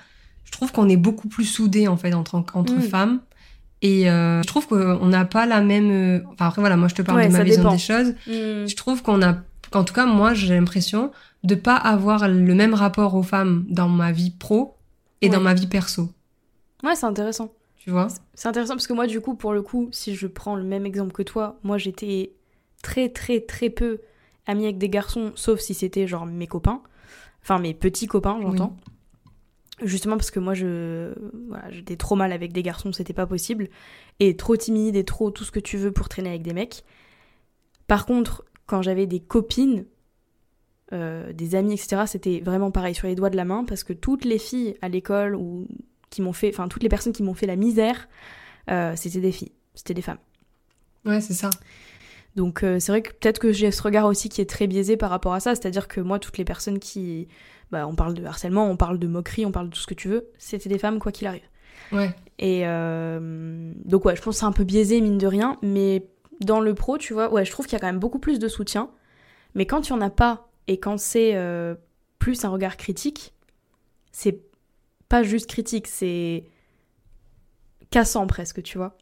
je 0.46 0.52
trouve 0.52 0.72
qu'on 0.72 0.90
est 0.90 0.98
beaucoup 0.98 1.28
plus 1.28 1.46
soudés, 1.46 1.88
en 1.88 1.96
fait, 1.98 2.14
entre, 2.14 2.36
entre 2.36 2.74
Mm. 2.76 2.82
femmes. 2.82 3.20
Et 3.82 4.10
euh, 4.10 4.42
je 4.42 4.48
trouve 4.48 4.68
qu'on 4.68 5.06
n'a 5.08 5.24
pas 5.26 5.46
la 5.46 5.62
même... 5.62 5.90
euh, 5.92 6.20
Enfin, 6.34 6.48
après, 6.48 6.62
voilà, 6.62 6.76
moi, 6.76 6.88
je 6.90 6.96
te 6.96 7.02
parle 7.02 7.20
Ouais, 7.20 7.28
de 7.28 7.34
ma 7.34 7.44
vision 7.44 7.62
dépend. 7.64 7.74
des 7.74 7.80
choses. 7.80 8.10
Hmm. 8.28 8.68
Je 8.68 8.76
trouve 8.76 9.02
qu'on 9.02 9.22
a... 9.22 9.38
qu'en 9.72 9.84
tout 9.86 9.94
cas, 9.94 10.06
moi, 10.06 10.34
j'ai 10.34 10.54
l'impression 10.54 11.12
de 11.46 11.56
pas 11.56 11.76
avoir 11.78 12.28
le 12.28 12.54
même 12.56 12.74
rapport 12.74 13.16
aux 13.16 13.24
femmes 13.24 13.66
dans 13.70 13.88
ma 13.88 14.12
vie 14.12 14.32
pro 14.32 14.76
et 15.22 15.28
Ouais. 15.30 15.34
dans 15.36 15.40
ma 15.40 15.54
vie 15.54 15.68
perso. 15.68 16.12
Ouais, 16.84 16.96
c'est 16.96 17.06
intéressant. 17.06 17.52
Tu 17.90 17.94
vois 17.94 18.08
C'est 18.36 18.48
intéressant 18.48 18.76
parce 18.76 18.86
que 18.86 18.94
moi, 18.94 19.08
du 19.08 19.20
coup, 19.20 19.34
pour 19.34 19.52
le 19.52 19.64
coup, 19.64 19.90
si 19.92 20.14
je 20.14 20.28
prends 20.28 20.56
le 20.56 20.64
même 20.64 20.86
exemple 20.86 21.12
que 21.12 21.24
toi, 21.24 21.58
moi 21.64 21.80
j'étais 21.80 22.34
très 22.84 23.10
très 23.10 23.42
très 23.42 23.72
peu 23.72 24.02
amie 24.46 24.66
avec 24.66 24.78
des 24.78 24.90
garçons, 24.90 25.32
sauf 25.34 25.60
si 25.60 25.74
c'était 25.74 26.06
genre 26.06 26.28
mes 26.28 26.46
copains, 26.46 26.84
enfin 27.42 27.58
mes 27.58 27.74
petits 27.74 28.06
copains, 28.06 28.40
j'entends. 28.44 28.78
Justement 29.82 30.18
parce 30.18 30.30
que 30.30 30.40
moi, 30.40 30.54
je, 30.54 31.16
voilà, 31.48 31.72
j'étais 31.72 31.96
trop 31.96 32.16
mal 32.16 32.32
avec 32.32 32.54
des 32.54 32.62
garçons, 32.62 32.92
c'était 32.94 33.14
pas 33.14 33.26
possible, 33.26 33.70
et 34.20 34.38
trop 34.38 34.56
timide 34.56 34.96
et 34.96 35.04
trop 35.04 35.32
tout 35.32 35.44
ce 35.44 35.50
que 35.50 35.60
tu 35.60 35.78
veux 35.78 35.92
pour 35.92 36.10
traîner 36.10 36.30
avec 36.30 36.44
des 36.44 36.54
mecs. 36.54 36.84
Par 37.88 38.06
contre, 38.06 38.46
quand 38.68 38.84
j'avais 38.84 39.08
des 39.08 39.20
copines, 39.20 39.86
euh, 40.94 41.34
des 41.34 41.56
amis, 41.56 41.74
etc., 41.74 42.04
c'était 42.06 42.40
vraiment 42.40 42.70
pareil 42.70 42.94
sur 42.94 43.08
les 43.08 43.16
doigts 43.16 43.32
de 43.32 43.38
la 43.38 43.46
main 43.46 43.64
parce 43.64 43.84
que 43.84 43.94
toutes 43.94 44.26
les 44.26 44.38
filles 44.38 44.76
à 44.84 44.90
l'école 44.90 45.36
ou 45.36 45.66
qui 46.10 46.22
m'ont 46.22 46.34
fait, 46.34 46.50
enfin 46.50 46.68
toutes 46.68 46.84
les 46.84 46.90
personnes 46.90 47.14
qui 47.14 47.24
m'ont 47.24 47.34
fait 47.34 47.48
la 47.48 47.56
misère, 47.56 48.08
euh, 48.70 48.94
c'était 48.96 49.20
des 49.20 49.32
filles, 49.32 49.52
c'était 49.76 49.94
des 49.94 50.02
femmes. 50.02 50.20
Ouais, 51.06 51.22
c'est 51.22 51.34
ça. 51.34 51.50
Donc 52.36 52.64
euh, 52.64 52.80
c'est 52.80 52.92
vrai 52.92 53.02
que 53.02 53.12
peut-être 53.12 53.40
que 53.40 53.52
j'ai 53.52 53.72
ce 53.72 53.82
regard 53.82 54.06
aussi 54.06 54.30
qui 54.30 54.42
est 54.42 54.50
très 54.50 54.68
biaisé 54.68 54.98
par 54.98 55.10
rapport 55.10 55.34
à 55.34 55.40
ça, 55.40 55.56
c'est-à-dire 55.56 55.88
que 55.88 56.00
moi 56.00 56.20
toutes 56.20 56.38
les 56.38 56.46
personnes 56.46 56.80
qui, 56.80 57.28
bah, 57.72 57.88
on 57.88 57.96
parle 57.96 58.14
de 58.14 58.24
harcèlement, 58.24 58.70
on 58.70 58.78
parle 58.78 59.00
de 59.00 59.08
moquerie, 59.08 59.46
on 59.46 59.52
parle 59.52 59.70
de 59.70 59.74
tout 59.74 59.82
ce 59.82 59.88
que 59.88 59.94
tu 59.94 60.08
veux, 60.08 60.30
c'était 60.38 60.70
des 60.70 60.78
femmes 60.78 61.00
quoi 61.00 61.12
qu'il 61.12 61.28
arrive. 61.28 61.48
Ouais. 61.92 62.14
Et 62.38 62.62
euh, 62.66 63.74
donc 63.86 64.06
ouais, 64.06 64.16
je 64.16 64.22
pense 64.22 64.36
que 64.36 64.40
c'est 64.40 64.46
un 64.46 64.52
peu 64.52 64.64
biaisé 64.64 65.02
mine 65.02 65.18
de 65.18 65.28
rien, 65.28 65.58
mais 65.62 66.06
dans 66.42 66.60
le 66.60 66.74
pro, 66.74 66.98
tu 66.98 67.14
vois, 67.14 67.32
ouais, 67.32 67.46
je 67.46 67.52
trouve 67.52 67.66
qu'il 67.66 67.74
y 67.74 67.78
a 67.78 67.80
quand 67.80 67.88
même 67.88 68.00
beaucoup 68.00 68.20
plus 68.20 68.40
de 68.40 68.48
soutien. 68.48 68.90
Mais 69.56 69.66
quand 69.66 69.90
il 69.90 69.94
n'y 69.94 69.98
en 69.98 70.02
a 70.02 70.12
pas 70.12 70.52
et 70.68 70.80
quand 70.80 71.00
c'est 71.00 71.36
plus 72.20 72.46
un 72.46 72.50
regard 72.50 72.78
critique, 72.78 73.34
c'est 74.12 74.49
pas 75.10 75.24
juste 75.24 75.48
critique, 75.48 75.88
c'est 75.88 76.44
cassant 77.92 78.28
presque, 78.28 78.64
tu 78.64 78.78
vois. 78.78 78.96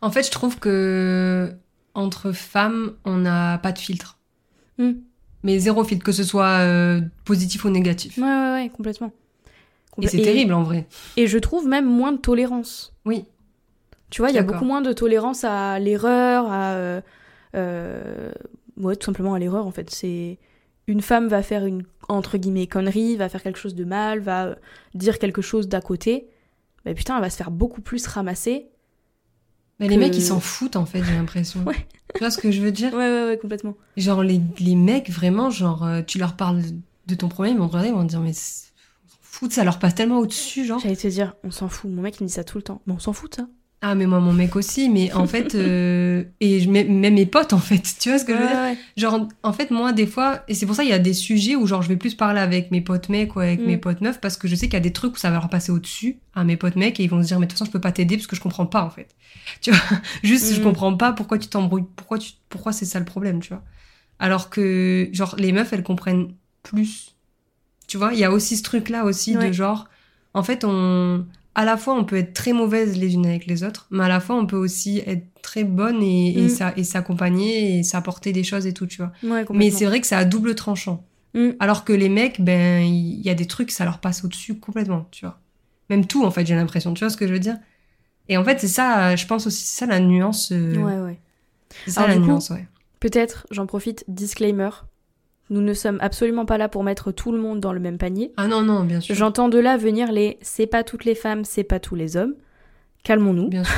En 0.00 0.10
fait, 0.10 0.24
je 0.24 0.30
trouve 0.30 0.58
que 0.58 1.52
entre 1.94 2.32
femmes, 2.32 2.94
on 3.04 3.18
n'a 3.18 3.58
pas 3.58 3.72
de 3.72 3.78
filtre. 3.78 4.18
Hmm. 4.78 4.92
Mais 5.42 5.58
zéro 5.58 5.84
filtre, 5.84 6.04
que 6.04 6.12
ce 6.12 6.24
soit 6.24 6.60
euh, 6.60 7.00
positif 7.24 7.64
ou 7.64 7.70
négatif. 7.70 8.18
Ouais, 8.18 8.24
ouais, 8.24 8.52
ouais, 8.52 8.70
complètement. 8.74 9.12
Et 10.00 10.08
c'est 10.08 10.22
terrible 10.22 10.54
en 10.54 10.62
vrai. 10.62 10.86
Et 11.16 11.26
je 11.26 11.38
trouve 11.38 11.66
même 11.66 11.84
moins 11.84 12.12
de 12.12 12.18
tolérance. 12.18 12.94
Oui. 13.04 13.24
Tu 14.10 14.22
vois, 14.22 14.30
il 14.30 14.36
y 14.36 14.38
a 14.38 14.42
beaucoup 14.42 14.64
moins 14.64 14.82
de 14.82 14.92
tolérance 14.92 15.44
à 15.44 15.78
l'erreur, 15.78 16.50
à. 16.50 16.72
euh, 16.72 17.00
euh, 17.54 18.32
ouais, 18.78 18.96
tout 18.96 19.06
simplement 19.06 19.34
à 19.34 19.38
l'erreur 19.38 19.66
en 19.66 19.70
fait. 19.70 19.90
C'est. 19.90 20.38
Une 20.88 21.00
femme 21.00 21.28
va 21.28 21.42
faire 21.42 21.64
une, 21.64 21.84
entre 22.08 22.38
guillemets, 22.38 22.66
connerie, 22.66 23.16
va 23.16 23.28
faire 23.28 23.42
quelque 23.42 23.58
chose 23.58 23.74
de 23.74 23.84
mal, 23.84 24.20
va 24.20 24.56
dire 24.94 25.18
quelque 25.18 25.42
chose 25.42 25.68
d'à 25.68 25.80
côté. 25.80 26.28
Bah 26.84 26.94
putain, 26.94 27.16
elle 27.16 27.22
va 27.22 27.30
se 27.30 27.36
faire 27.36 27.50
beaucoup 27.50 27.80
plus 27.80 28.06
ramasser. 28.06 28.68
Mais 29.78 29.88
les 29.88 29.96
mecs, 29.96 30.16
ils 30.16 30.22
s'en 30.22 30.40
foutent 30.40 30.76
en 30.76 30.86
fait, 30.86 31.02
j'ai 31.02 31.14
l'impression. 31.14 31.64
Ouais. 31.66 31.86
Tu 32.14 32.18
vois 32.18 32.30
ce 32.30 32.36
que 32.36 32.50
je 32.50 32.60
veux 32.60 32.72
dire? 32.72 32.92
Ouais, 32.92 33.08
ouais, 33.08 33.24
ouais, 33.24 33.38
complètement. 33.38 33.74
Genre, 33.96 34.22
les, 34.22 34.38
les 34.58 34.76
mecs, 34.76 35.08
vraiment, 35.08 35.48
genre, 35.48 35.84
euh, 35.86 36.02
tu 36.02 36.18
leur 36.18 36.36
parles 36.36 36.60
de 37.06 37.14
ton 37.14 37.28
problème, 37.28 37.54
ils 37.54 37.58
vont 37.58 37.68
regarder, 37.68 37.88
ils 37.88 37.94
vont 37.94 38.02
te 38.04 38.10
dire, 38.10 38.20
mais 38.20 38.30
on 38.30 39.08
s'en 39.08 39.16
fout, 39.22 39.52
ça 39.52 39.64
leur 39.64 39.78
passe 39.78 39.94
tellement 39.94 40.18
au-dessus, 40.18 40.66
genre. 40.66 40.78
J'allais 40.78 40.96
te 40.96 41.06
dire, 41.06 41.34
on 41.42 41.50
s'en 41.50 41.70
fout. 41.70 41.90
Mon 41.90 42.02
mec, 42.02 42.20
il 42.20 42.24
me 42.24 42.28
dit 42.28 42.34
ça 42.34 42.44
tout 42.44 42.58
le 42.58 42.62
temps. 42.62 42.82
Mais 42.86 42.92
on 42.92 42.98
s'en 42.98 43.14
fout 43.14 43.30
de 43.30 43.36
ça. 43.36 43.48
Ah, 43.84 43.96
mais 43.96 44.06
moi, 44.06 44.20
mon 44.20 44.32
mec 44.32 44.54
aussi, 44.54 44.88
mais 44.88 45.12
en 45.12 45.26
fait, 45.26 45.54
euh, 45.56 46.22
et 46.40 46.60
je, 46.60 46.70
même 46.70 47.14
mes 47.14 47.26
potes, 47.26 47.52
en 47.52 47.58
fait, 47.58 47.82
tu 48.00 48.10
vois 48.10 48.18
ce 48.20 48.24
que 48.24 48.32
je 48.32 48.38
veux 48.38 48.46
dire 48.46 48.56
ouais. 48.62 48.76
Genre, 48.96 49.26
en 49.42 49.52
fait, 49.52 49.72
moi, 49.72 49.92
des 49.92 50.06
fois, 50.06 50.44
et 50.46 50.54
c'est 50.54 50.66
pour 50.66 50.76
ça, 50.76 50.84
il 50.84 50.90
y 50.90 50.92
a 50.92 51.00
des 51.00 51.14
sujets 51.14 51.56
où, 51.56 51.66
genre, 51.66 51.82
je 51.82 51.88
vais 51.88 51.96
plus 51.96 52.14
parler 52.14 52.40
avec 52.40 52.70
mes 52.70 52.80
potes 52.80 53.08
mecs 53.08 53.34
ou 53.34 53.40
avec 53.40 53.60
Mm. 53.60 53.66
mes 53.66 53.76
potes 53.78 54.00
meufs, 54.00 54.20
parce 54.20 54.36
que 54.36 54.46
je 54.46 54.54
sais 54.54 54.66
qu'il 54.66 54.74
y 54.74 54.76
a 54.76 54.80
des 54.80 54.92
trucs 54.92 55.14
où 55.14 55.18
ça 55.18 55.30
va 55.30 55.36
leur 55.38 55.48
passer 55.48 55.72
au-dessus 55.72 56.20
à 56.34 56.44
mes 56.44 56.56
potes 56.56 56.76
mecs, 56.76 57.00
et 57.00 57.02
ils 57.04 57.10
vont 57.10 57.20
se 57.22 57.26
dire, 57.26 57.40
mais 57.40 57.46
de 57.46 57.50
toute 57.50 57.58
façon, 57.58 57.66
je 57.66 57.72
peux 57.72 57.80
pas 57.80 57.90
t'aider 57.92 58.16
parce 58.16 58.28
que 58.28 58.36
je 58.36 58.40
comprends 58.40 58.66
pas, 58.66 58.84
en 58.84 58.90
fait. 58.90 59.16
Tu 59.60 59.72
vois 59.72 59.80
Juste, 60.22 60.54
je 60.54 60.60
Mm. 60.60 60.62
comprends 60.62 60.96
pas 60.96 61.12
pourquoi 61.12 61.38
tu 61.38 61.48
t'embrouilles, 61.48 61.84
pourquoi, 61.96 62.18
tu, 62.18 62.32
pourquoi 62.48 62.72
c'est 62.72 62.84
ça 62.86 63.00
le 63.00 63.04
problème, 63.04 63.40
tu 63.40 63.48
vois 63.48 63.64
Alors 64.20 64.48
que, 64.48 65.08
genre, 65.12 65.34
les 65.38 65.50
meufs, 65.50 65.72
elles 65.72 65.82
comprennent 65.82 66.28
plus. 66.62 67.16
Tu 67.88 67.96
vois 67.98 68.12
Il 68.12 68.20
y 68.20 68.24
a 68.24 68.30
aussi 68.30 68.56
ce 68.56 68.62
truc-là 68.62 69.04
aussi 69.04 69.34
de 69.48 69.52
genre, 69.52 69.88
en 70.34 70.44
fait, 70.44 70.64
on. 70.64 71.26
À 71.54 71.64
la 71.64 71.76
fois, 71.76 71.94
on 71.94 72.04
peut 72.04 72.16
être 72.16 72.32
très 72.32 72.52
mauvaise 72.52 72.96
les 72.96 73.12
unes 73.14 73.26
avec 73.26 73.46
les 73.46 73.62
autres, 73.62 73.86
mais 73.90 74.04
à 74.04 74.08
la 74.08 74.20
fois, 74.20 74.36
on 74.36 74.46
peut 74.46 74.56
aussi 74.56 75.02
être 75.06 75.26
très 75.42 75.64
bonne 75.64 76.02
et, 76.02 76.38
et 76.38 76.42
Mm. 76.44 76.48
ça- 76.48 76.72
et 76.76 76.84
s'accompagner 76.84 77.78
et 77.78 77.82
s'apporter 77.82 78.32
des 78.32 78.42
choses 78.44 78.66
et 78.66 78.72
tout, 78.72 78.86
tu 78.86 78.98
vois. 78.98 79.12
Ouais, 79.22 79.44
Mais 79.52 79.70
c'est 79.70 79.84
vrai 79.84 80.00
que 80.00 80.06
c'est 80.06 80.14
à 80.14 80.24
double 80.24 80.54
tranchant. 80.54 81.04
Mm. 81.34 81.50
Alors 81.60 81.84
que 81.84 81.92
les 81.92 82.08
mecs, 82.08 82.40
ben, 82.40 82.82
il 82.84 83.20
y 83.20 83.28
a 83.30 83.34
des 83.34 83.46
trucs, 83.46 83.70
ça 83.70 83.84
leur 83.84 83.98
passe 84.00 84.24
au-dessus 84.24 84.58
complètement, 84.58 85.08
tu 85.10 85.26
vois. 85.26 85.40
Même 85.90 86.06
tout, 86.06 86.24
en 86.24 86.30
fait, 86.30 86.46
j'ai 86.46 86.54
l'impression, 86.54 86.94
tu 86.94 87.00
vois 87.04 87.10
ce 87.10 87.16
que 87.18 87.26
je 87.26 87.32
veux 87.34 87.38
dire 87.40 87.58
Et 88.28 88.36
en 88.38 88.44
fait, 88.44 88.58
c'est 88.60 88.68
ça, 88.68 89.14
je 89.16 89.26
pense 89.26 89.46
aussi, 89.46 89.64
c'est 89.64 89.80
ça 89.80 89.86
la 89.86 90.00
nuance. 90.00 90.52
euh, 90.52 90.76
Ouais, 90.76 90.98
ouais. 91.00 91.20
C'est 91.84 91.92
ça 91.92 92.02
Alors, 92.04 92.14
la 92.14 92.20
coup, 92.20 92.26
nuance, 92.28 92.50
ouais. 92.50 92.66
Peut-être, 93.00 93.46
j'en 93.50 93.66
profite, 93.66 94.04
disclaimer. 94.08 94.70
Nous 95.52 95.60
ne 95.60 95.74
sommes 95.74 95.98
absolument 96.00 96.44
pas 96.46 96.58
là 96.58 96.68
pour 96.68 96.82
mettre 96.82 97.12
tout 97.12 97.30
le 97.30 97.38
monde 97.38 97.60
dans 97.60 97.72
le 97.72 97.80
même 97.80 97.98
panier. 97.98 98.32
Ah 98.36 98.46
non, 98.48 98.62
non, 98.62 98.84
bien 98.84 99.00
sûr. 99.00 99.14
J'entends 99.14 99.48
de 99.48 99.58
là 99.58 99.76
venir 99.76 100.10
les 100.10 100.38
c'est 100.40 100.66
pas 100.66 100.82
toutes 100.82 101.04
les 101.04 101.14
femmes, 101.14 101.44
c'est 101.44 101.62
pas 101.64 101.78
tous 101.78 101.94
les 101.94 102.16
hommes. 102.16 102.34
Calmons-nous. 103.04 103.48
Bien 103.48 103.64
sûr. 103.64 103.74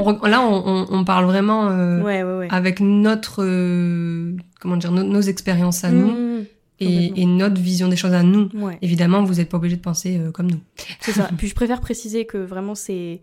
On 0.00 0.12
là, 0.26 0.40
on, 0.42 1.04
parle 1.04 1.24
vraiment 1.26 1.68
euh, 1.68 2.02
Ouais, 2.02 2.22
ouais, 2.24 2.38
ouais. 2.38 2.48
avec 2.50 2.80
notre. 2.80 3.44
euh, 3.44 4.34
comment 4.60 4.76
dire, 4.76 4.90
no- 4.92 5.04
nos 5.04 5.20
expériences 5.20 5.84
à 5.84 5.90
nous 5.92 6.08
Mmh, 6.10 6.44
et, 6.80 6.86
complètement. 6.86 7.16
et 7.16 7.26
notre 7.26 7.60
vision 7.60 7.88
des 7.88 7.96
choses 7.96 8.12
à 8.14 8.22
nous. 8.24 8.48
mmh. 8.52 8.72
Évidemment, 8.82 9.22
vous 9.22 9.34
n'êtes 9.34 9.48
pas 9.48 9.56
obligé 9.58 9.76
de 9.76 9.80
penser 9.80 10.18
euh, 10.18 10.30
comme 10.32 10.50
nous. 10.50 10.60
c'est 11.00 11.12
ça. 11.12 11.28
Puis 11.38 11.46
je 11.48 11.54
préfère 11.54 11.80
préciser 11.80 12.26
que 12.26 12.36
vraiment 12.38 12.74
c'est 12.74 13.20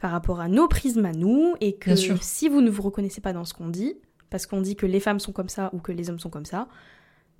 par 0.00 0.10
rapport 0.10 0.40
à 0.40 0.48
nos 0.48 0.66
prismes 0.66 1.04
à 1.06 1.12
nous 1.12 1.54
et 1.60 1.74
que 1.74 1.94
si 2.20 2.48
vous 2.48 2.60
ne 2.60 2.70
vous 2.70 2.82
reconnaissez 2.82 3.20
pas 3.20 3.32
dans 3.32 3.44
ce 3.44 3.54
qu'on 3.54 3.68
dit, 3.68 3.94
parce 4.32 4.46
qu'on 4.46 4.62
dit 4.62 4.74
que 4.74 4.86
les 4.86 4.98
femmes 4.98 5.20
sont 5.20 5.30
comme 5.30 5.50
ça 5.50 5.70
ou 5.72 5.78
que 5.78 5.92
les 5.92 6.10
hommes 6.10 6.18
sont 6.18 6.30
comme 6.30 6.46
ça, 6.46 6.66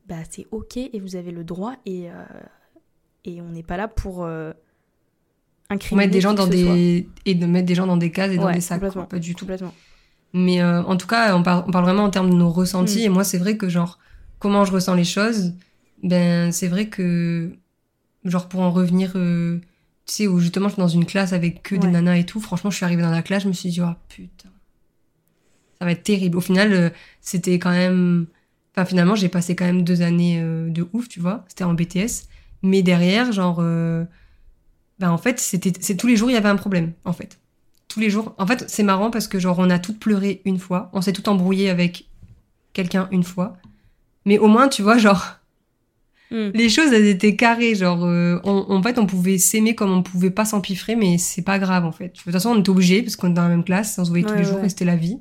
bah 0.09 0.17
c'est 0.31 0.47
ok 0.53 0.77
et 0.77 1.01
vous 1.01 1.17
avez 1.17 1.33
le 1.33 1.43
droit 1.43 1.75
et, 1.87 2.11
euh, 2.11 2.13
et 3.25 3.41
on 3.41 3.49
n'est 3.49 3.63
pas 3.63 3.79
là 3.79 3.89
pour 3.89 4.25
euh, 4.25 4.53
incriminer 5.71 6.05
mettre 6.05 6.13
des 6.13 6.21
gens 6.21 6.35
dans 6.35 6.47
des. 6.47 7.09
et 7.25 7.35
de 7.35 7.47
mettre 7.47 7.67
des 7.67 7.75
gens 7.75 7.87
dans 7.87 7.97
des 7.97 8.13
cases 8.13 8.31
et 8.31 8.37
dans 8.37 8.53
des 8.53 8.61
sacs. 8.61 8.93
quoi. 8.93 9.09
Pas 9.09 9.19
du 9.19 9.35
tout. 9.35 9.47
Complètement. 9.47 9.73
Mais 10.35 10.63
euh, 10.63 10.83
en 10.83 10.97
tout 10.97 11.07
cas, 11.07 11.35
on 11.35 11.43
parle, 11.43 11.65
on 11.67 11.71
parle 11.71 11.85
vraiment 11.85 12.05
en 12.05 12.11
termes 12.11 12.31
de 12.31 12.37
nos 12.37 12.51
ressentis. 12.51 13.01
Mm. 13.01 13.07
Et 13.07 13.09
moi, 13.09 13.25
c'est 13.25 13.39
vrai 13.39 13.57
que, 13.57 13.69
genre, 13.69 13.99
comment 14.39 14.65
je 14.65 14.73
ressens 14.73 14.95
les 14.95 15.05
choses, 15.05 15.55
ben, 16.03 16.53
c'est 16.53 16.69
vrai 16.69 16.89
que, 16.89 17.53
genre, 18.25 18.49
pour 18.49 18.61
en 18.61 18.71
revenir, 18.71 19.13
euh, 19.17 19.61
tu 20.07 20.15
sais, 20.15 20.27
où 20.27 20.41
justement, 20.41 20.69
je 20.69 20.75
suis 20.75 20.81
dans 20.81 20.89
une 20.89 21.07
classe 21.07 21.33
avec 21.33 21.63
que 21.63 21.75
des 21.75 21.89
nanas 21.89 22.17
et 22.17 22.27
tout, 22.27 22.41
franchement, 22.41 22.71
je 22.71 22.77
suis 22.77 22.85
arrivée 22.85 23.03
dans 23.03 23.11
la 23.11 23.23
classe, 23.23 23.45
je 23.45 23.49
me 23.49 23.53
suis 23.53 23.71
dit, 23.71 23.81
oh 23.83 23.93
putain, 24.09 24.49
ça 25.83 25.87
va 25.87 25.93
être 25.93 26.05
terrible. 26.05 26.39
Au 26.39 26.41
final, 26.41 26.73
euh, 26.73 26.91
c'était 27.21 27.59
quand 27.59 27.73
même. 27.73 28.27
Enfin, 28.75 28.85
finalement, 28.87 29.17
j'ai 29.17 29.29
passé 29.29 29.57
quand 29.57 29.65
même 29.65 29.83
deux 29.83 30.01
années 30.03 30.41
euh, 30.41 30.71
de 30.71 30.87
ouf, 30.93 31.09
tu 31.09 31.19
vois. 31.21 31.45
C'était 31.49 31.65
en 31.65 31.75
BTS. 31.75 32.29
Mais 32.63 32.83
derrière, 32.83 33.33
genre. 33.33 33.59
euh, 33.61 34.05
ben, 35.01 35.11
en 35.11 35.19
fait, 35.19 35.41
c'était 35.41 35.73
tous 35.97 36.07
les 36.07 36.17
jours, 36.17 36.31
il 36.31 36.35
y 36.35 36.37
avait 36.37 36.49
un 36.49 36.57
problème, 36.57 36.93
en 37.05 37.13
fait 37.13 37.39
tous 37.89 38.01
les 38.01 38.09
jours. 38.09 38.35
En 38.39 38.47
fait, 38.47 38.65
c'est 38.69 38.85
marrant 38.85 39.11
parce 39.11 39.29
que 39.29 39.39
genre 39.39 39.59
on 39.59 39.69
a 39.69 39.79
toutes 39.79 39.99
pleuré 39.99 40.41
une 40.47 40.59
fois, 40.59 40.89
on 40.95 41.03
s'est 41.03 41.13
tout 41.13 41.29
embrouillé 41.29 41.69
avec 41.69 42.07
quelqu'un 42.73 43.07
une 43.11 43.23
fois. 43.25 43.59
Mais 44.25 44.39
au 44.39 44.47
moins, 44.49 44.69
tu 44.69 44.81
vois, 44.83 44.97
genre 44.97 45.41
Mm. 46.31 46.51
les 46.55 46.69
choses 46.71 46.91
elles 46.95 47.07
étaient 47.09 47.37
carrées, 47.37 47.75
genre 47.75 48.05
euh, 48.07 48.41
on- 48.45 48.65
en 48.73 48.83
fait, 48.83 48.99
on 48.99 49.05
pouvait 49.07 49.37
s'aimer 49.37 49.75
comme 49.75 49.93
on 49.93 50.03
pouvait 50.03 50.31
pas 50.31 50.47
s'empiffrer 50.47 50.97
mais 50.97 51.19
c'est 51.19 51.43
pas 51.43 51.59
grave 51.59 51.85
en 51.85 51.93
fait. 51.93 52.09
De 52.09 52.19
toute 52.23 52.33
façon, 52.33 52.51
on 52.51 52.61
était 52.61 52.71
obligés 52.71 53.03
parce 53.03 53.17
qu'on 53.17 53.27
était 53.29 53.35
dans 53.37 53.43
la 53.43 53.49
même 53.51 53.65
classe, 53.65 53.99
on 53.99 54.05
se 54.07 54.11
voyait 54.11 54.25
tous 54.25 54.33
Ouais, 54.33 54.39
les 54.39 54.45
jours 54.45 54.65
et 54.65 54.71
c'était 54.71 54.87
la 54.87 54.97
vie. 54.97 55.19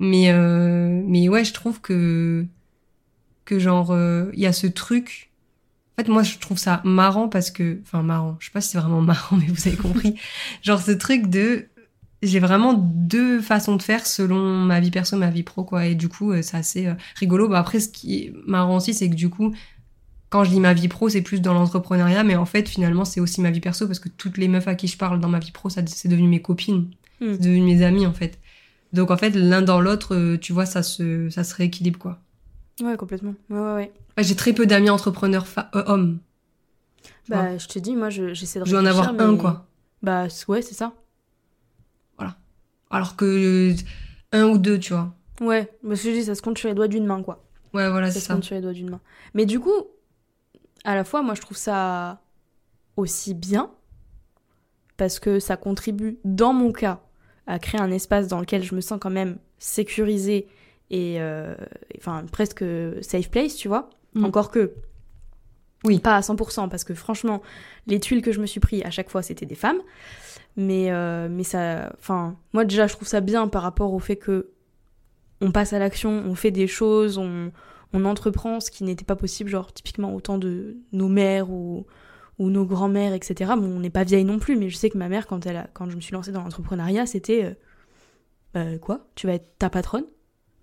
Mais 0.00 0.30
euh, 0.30 1.02
mais 1.06 1.28
ouais, 1.28 1.44
je 1.44 1.52
trouve 1.52 1.80
que 1.80 2.46
que 3.44 3.58
genre 3.58 3.90
euh, 3.90 4.30
il 4.34 4.40
y 4.40 4.46
a 4.46 4.52
ce 4.52 4.66
truc 4.66 5.28
en 5.98 6.04
fait, 6.04 6.10
moi, 6.10 6.22
je 6.22 6.38
trouve 6.38 6.58
ça 6.58 6.80
marrant 6.84 7.28
parce 7.28 7.50
que, 7.50 7.80
enfin, 7.82 8.04
marrant. 8.04 8.36
Je 8.38 8.46
sais 8.46 8.52
pas 8.52 8.60
si 8.60 8.68
c'est 8.68 8.78
vraiment 8.78 9.00
marrant, 9.02 9.36
mais 9.36 9.46
vous 9.46 9.66
avez 9.66 9.76
compris. 9.76 10.14
Genre, 10.62 10.80
ce 10.80 10.92
truc 10.92 11.26
de, 11.26 11.66
j'ai 12.22 12.38
vraiment 12.38 12.74
deux 12.74 13.40
façons 13.40 13.74
de 13.74 13.82
faire 13.82 14.06
selon 14.06 14.38
ma 14.38 14.78
vie 14.78 14.92
perso, 14.92 15.16
ma 15.16 15.30
vie 15.30 15.42
pro, 15.42 15.64
quoi. 15.64 15.86
Et 15.86 15.96
du 15.96 16.08
coup, 16.08 16.30
euh, 16.30 16.40
c'est 16.40 16.56
assez 16.56 16.86
euh, 16.86 16.94
rigolo. 17.16 17.48
Bah, 17.48 17.58
après, 17.58 17.80
ce 17.80 17.88
qui 17.88 18.14
est 18.14 18.32
marrant 18.46 18.76
aussi, 18.76 18.94
c'est 18.94 19.10
que 19.10 19.16
du 19.16 19.28
coup, 19.28 19.52
quand 20.30 20.44
je 20.44 20.50
dis 20.50 20.60
ma 20.60 20.72
vie 20.72 20.86
pro, 20.86 21.08
c'est 21.08 21.22
plus 21.22 21.40
dans 21.40 21.52
l'entrepreneuriat, 21.54 22.22
mais 22.22 22.36
en 22.36 22.46
fait, 22.46 22.68
finalement, 22.68 23.04
c'est 23.04 23.18
aussi 23.18 23.40
ma 23.40 23.50
vie 23.50 23.60
perso 23.60 23.88
parce 23.88 23.98
que 23.98 24.08
toutes 24.08 24.38
les 24.38 24.46
meufs 24.46 24.68
à 24.68 24.76
qui 24.76 24.86
je 24.86 24.96
parle 24.96 25.18
dans 25.18 25.28
ma 25.28 25.40
vie 25.40 25.50
pro, 25.50 25.68
ça, 25.68 25.82
c'est 25.84 26.08
devenu 26.08 26.28
mes 26.28 26.42
copines. 26.42 26.90
Mm. 27.20 27.32
C'est 27.32 27.40
devenu 27.40 27.62
mes 27.62 27.82
amis, 27.82 28.06
en 28.06 28.12
fait. 28.12 28.38
Donc, 28.92 29.10
en 29.10 29.16
fait, 29.16 29.30
l'un 29.30 29.62
dans 29.62 29.80
l'autre, 29.80 30.14
euh, 30.14 30.38
tu 30.38 30.52
vois, 30.52 30.66
ça 30.66 30.82
se, 30.82 31.28
ça 31.30 31.44
se 31.44 31.54
rééquilibre, 31.54 31.98
quoi. 31.98 32.18
Ouais, 32.80 32.96
complètement. 32.96 33.34
Ouais, 33.50 33.58
ouais, 33.58 33.74
ouais. 33.74 33.92
Ouais, 34.16 34.24
j'ai 34.24 34.36
très 34.36 34.52
peu 34.52 34.66
d'amis 34.66 34.90
entrepreneurs 34.90 35.46
euh, 35.74 35.82
hommes. 35.86 36.18
Bah, 37.28 37.58
je 37.58 37.66
te 37.68 37.78
dis, 37.78 37.94
moi, 37.94 38.10
je- 38.10 38.32
j'essaie 38.34 38.60
de 38.60 38.64
Je 38.64 38.70
vais 38.72 38.78
en 38.78 38.86
avoir 38.86 39.08
un, 39.08 39.36
quoi. 39.36 39.66
Bah, 40.02 40.26
ouais, 40.48 40.62
c'est 40.62 40.74
ça. 40.74 40.92
Alors 42.90 43.16
que 43.16 43.24
euh, 43.24 43.74
un 44.32 44.44
ou 44.46 44.58
deux, 44.58 44.78
tu 44.78 44.92
vois. 44.92 45.14
Ouais, 45.40 45.70
mais 45.82 45.94
je 45.96 46.02
te 46.04 46.08
dis, 46.08 46.24
ça 46.24 46.34
se 46.34 46.42
compte 46.42 46.58
sur 46.58 46.68
les 46.68 46.74
doigts 46.74 46.88
d'une 46.88 47.04
main, 47.04 47.22
quoi. 47.22 47.44
Ouais, 47.74 47.88
voilà, 47.90 48.06
ça 48.08 48.14
c'est 48.14 48.20
se 48.20 48.26
ça. 48.26 48.34
compte 48.34 48.44
sur 48.44 48.54
les 48.54 48.62
doigts 48.62 48.72
d'une 48.72 48.90
main. 48.90 49.00
Mais 49.34 49.46
du 49.46 49.60
coup, 49.60 49.84
à 50.84 50.94
la 50.94 51.04
fois, 51.04 51.22
moi, 51.22 51.34
je 51.34 51.40
trouve 51.40 51.56
ça 51.56 52.22
aussi 52.96 53.34
bien 53.34 53.70
parce 54.96 55.20
que 55.20 55.38
ça 55.38 55.56
contribue, 55.56 56.18
dans 56.24 56.52
mon 56.52 56.72
cas, 56.72 57.00
à 57.48 57.58
créer 57.58 57.80
un 57.80 57.90
espace 57.90 58.28
dans 58.28 58.38
lequel 58.38 58.62
je 58.62 58.74
me 58.74 58.80
sens 58.80 58.98
quand 59.00 59.10
même 59.10 59.38
sécurisée 59.58 60.46
et 60.90 61.16
euh, 61.20 61.54
enfin 61.96 62.24
presque 62.30 62.64
safe 63.00 63.30
place, 63.30 63.56
tu 63.56 63.66
vois. 63.68 63.90
Mm. 64.14 64.24
Encore 64.26 64.50
que, 64.50 64.74
Oui. 65.84 65.98
pas 65.98 66.14
à 66.14 66.20
100%, 66.20 66.68
parce 66.68 66.84
que 66.84 66.94
franchement, 66.94 67.42
les 67.86 67.98
tuiles 68.00 68.22
que 68.22 68.32
je 68.32 68.40
me 68.40 68.46
suis 68.46 68.60
pris 68.60 68.82
à 68.84 68.90
chaque 68.90 69.10
fois, 69.10 69.22
c'était 69.22 69.46
des 69.46 69.54
femmes. 69.54 69.80
Mais, 70.56 70.90
euh, 70.92 71.28
mais 71.30 71.44
ça, 71.44 71.92
enfin, 71.98 72.36
moi 72.52 72.64
déjà, 72.64 72.86
je 72.86 72.94
trouve 72.94 73.08
ça 73.08 73.20
bien 73.20 73.48
par 73.48 73.62
rapport 73.62 73.92
au 73.94 73.98
fait 73.98 74.16
que 74.16 74.50
on 75.40 75.50
passe 75.52 75.72
à 75.72 75.78
l'action, 75.78 76.10
on 76.26 76.34
fait 76.34 76.50
des 76.50 76.66
choses, 76.66 77.16
on, 77.16 77.52
on 77.92 78.04
entreprend 78.04 78.60
ce 78.60 78.70
qui 78.70 78.84
n'était 78.84 79.04
pas 79.04 79.16
possible, 79.16 79.48
genre 79.48 79.72
typiquement 79.72 80.14
autant 80.14 80.36
de 80.36 80.76
nos 80.92 81.08
mères 81.08 81.48
ou, 81.50 81.86
ou 82.38 82.50
nos 82.50 82.64
grands-mères, 82.64 83.12
etc. 83.14 83.52
Bon, 83.56 83.66
on 83.66 83.80
n'est 83.80 83.90
pas 83.90 84.04
vieille 84.04 84.24
non 84.24 84.38
plus, 84.38 84.56
mais 84.56 84.68
je 84.68 84.76
sais 84.76 84.90
que 84.90 84.98
ma 84.98 85.08
mère, 85.08 85.26
quand, 85.26 85.44
elle 85.46 85.56
a, 85.56 85.66
quand 85.72 85.90
je 85.90 85.96
me 85.96 86.00
suis 86.00 86.12
lancée 86.12 86.32
dans 86.32 86.42
l'entrepreneuriat, 86.42 87.06
c'était 87.06 87.44
euh, 87.44 87.54
Bah, 88.72 88.78
quoi? 88.78 89.06
Tu 89.14 89.26
vas 89.26 89.34
être 89.34 89.58
ta 89.58 89.70
patronne? 89.70 90.04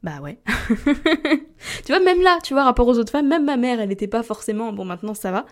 Bah 0.03 0.21
ouais. 0.21 0.39
tu 0.77 1.87
vois, 1.87 1.99
même 1.99 2.21
là, 2.21 2.37
tu 2.43 2.53
vois, 2.53 2.63
rapport 2.63 2.87
aux 2.87 2.97
autres 2.99 3.11
femmes, 3.11 3.27
même 3.27 3.45
ma 3.45 3.57
mère, 3.57 3.79
elle 3.79 3.89
n'était 3.89 4.07
pas 4.07 4.21
forcément. 4.23 4.71
Bon, 4.71 4.85
maintenant 4.85 5.13
ça 5.15 5.31
va, 5.31 5.45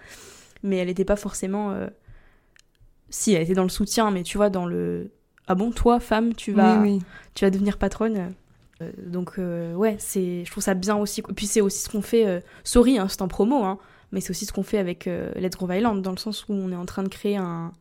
mais 0.62 0.78
elle 0.78 0.88
n'était 0.88 1.06
pas 1.06 1.16
forcément. 1.16 1.72
euh, 1.72 1.88
Si, 3.10 3.34
elle 3.34 3.44
était 3.44 3.54
dans 3.54 3.64
le 3.64 3.70
soutien, 3.70 4.12
mais 4.12 4.24
tu 4.24 4.38
vois, 4.38 4.50
dans 4.50 4.66
le. 4.66 5.12
Ah 5.48 5.56
bon, 5.56 5.72
toi, 5.72 6.00
femme, 6.00 6.34
tu 6.36 6.52
vas, 6.52 6.80
Oui, 6.80 6.90
oui. 6.94 7.00
tu 7.36 7.46
vas 7.46 7.52
devenir 7.52 7.78
patronne. 7.78 8.34
Euh, 8.82 8.92
donc 9.06 9.34
euh, 9.40 9.74
ouais, 9.76 9.96
c'est, 10.00 10.46
je 10.46 10.52
trouve 10.52 10.64
ça 10.64 10.74
bien 10.74 10.96
aussi. 10.98 11.22
Puis 11.22 11.48
c'est 11.48 11.62
aussi 11.62 11.80
ce 11.84 11.90
qu'on 11.90 12.02
fait. 12.02 12.26
euh, 12.28 12.40
sorry, 12.64 12.98
hein, 12.98 13.08
c'est 13.10 13.22
en 13.22 13.28
promo, 13.28 13.64
hein, 13.64 13.78
mais 14.14 14.22
c'est 14.22 14.30
aussi 14.30 14.46
ce 14.46 14.54
qu'on 14.54 14.64
fait 14.64 14.78
avec 14.78 15.08
euh, 15.08 15.32
Let's 15.36 15.58
Grow 15.58 15.70
Island, 15.72 16.02
dans 16.02 16.12
le 16.12 16.18
sens 16.18 16.46
où 16.48 16.54
on 16.54 16.72
est 16.72 16.76
en 16.76 16.86
train 16.86 17.04
de 17.04 17.10
créer 17.10 17.36
un, 17.36 17.74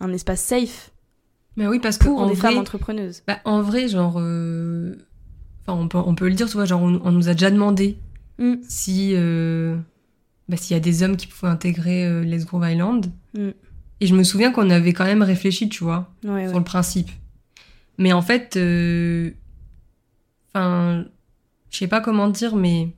un 0.00 0.12
espace 0.12 0.40
safe 0.40 0.90
Mais 1.56 1.66
oui, 1.66 1.78
parce 1.80 1.98
que 1.98 2.04
pour 2.06 2.20
en 2.20 2.28
des 2.28 2.34
vrai, 2.34 2.50
femmes 2.52 2.58
entrepreneuses. 2.60 3.22
bah, 3.26 3.38
en 3.44 3.60
vrai, 3.60 3.88
genre, 3.88 4.14
euh, 4.18 4.94
enfin, 5.66 5.78
on 5.78 5.88
peut, 5.88 5.98
on 5.98 6.14
peut 6.14 6.28
le 6.28 6.34
dire, 6.34 6.46
tu 6.46 6.54
vois, 6.54 6.64
genre, 6.64 6.80
on, 6.82 7.00
on 7.04 7.12
nous 7.12 7.28
a 7.28 7.32
déjà 7.32 7.50
demandé 7.50 7.98
Mm. 8.38 8.54
si, 8.68 9.12
euh, 9.14 9.76
bah, 10.48 10.56
s'il 10.56 10.74
y 10.74 10.76
a 10.76 10.80
des 10.80 11.04
hommes 11.04 11.16
qui 11.16 11.28
pouvaient 11.28 11.52
intégrer 11.52 12.04
euh, 12.04 12.24
Let's 12.24 12.44
Grow 12.46 12.64
Island. 12.64 13.06
Mm. 13.38 13.50
Et 14.00 14.06
je 14.08 14.14
me 14.16 14.24
souviens 14.24 14.50
qu'on 14.50 14.70
avait 14.70 14.92
quand 14.92 15.04
même 15.04 15.22
réfléchi, 15.22 15.68
tu 15.68 15.84
vois, 15.84 16.12
Ouais, 16.24 16.42
sur 16.46 16.52
ouais. 16.54 16.58
le 16.58 16.64
principe. 16.64 17.10
Mais 17.96 18.12
en 18.12 18.22
fait, 18.22 18.56
euh, 18.56 19.30
enfin, 20.52 21.04
je 21.70 21.78
sais 21.78 21.86
pas 21.86 22.00
comment 22.00 22.26
dire, 22.28 22.56
mais 22.56 22.88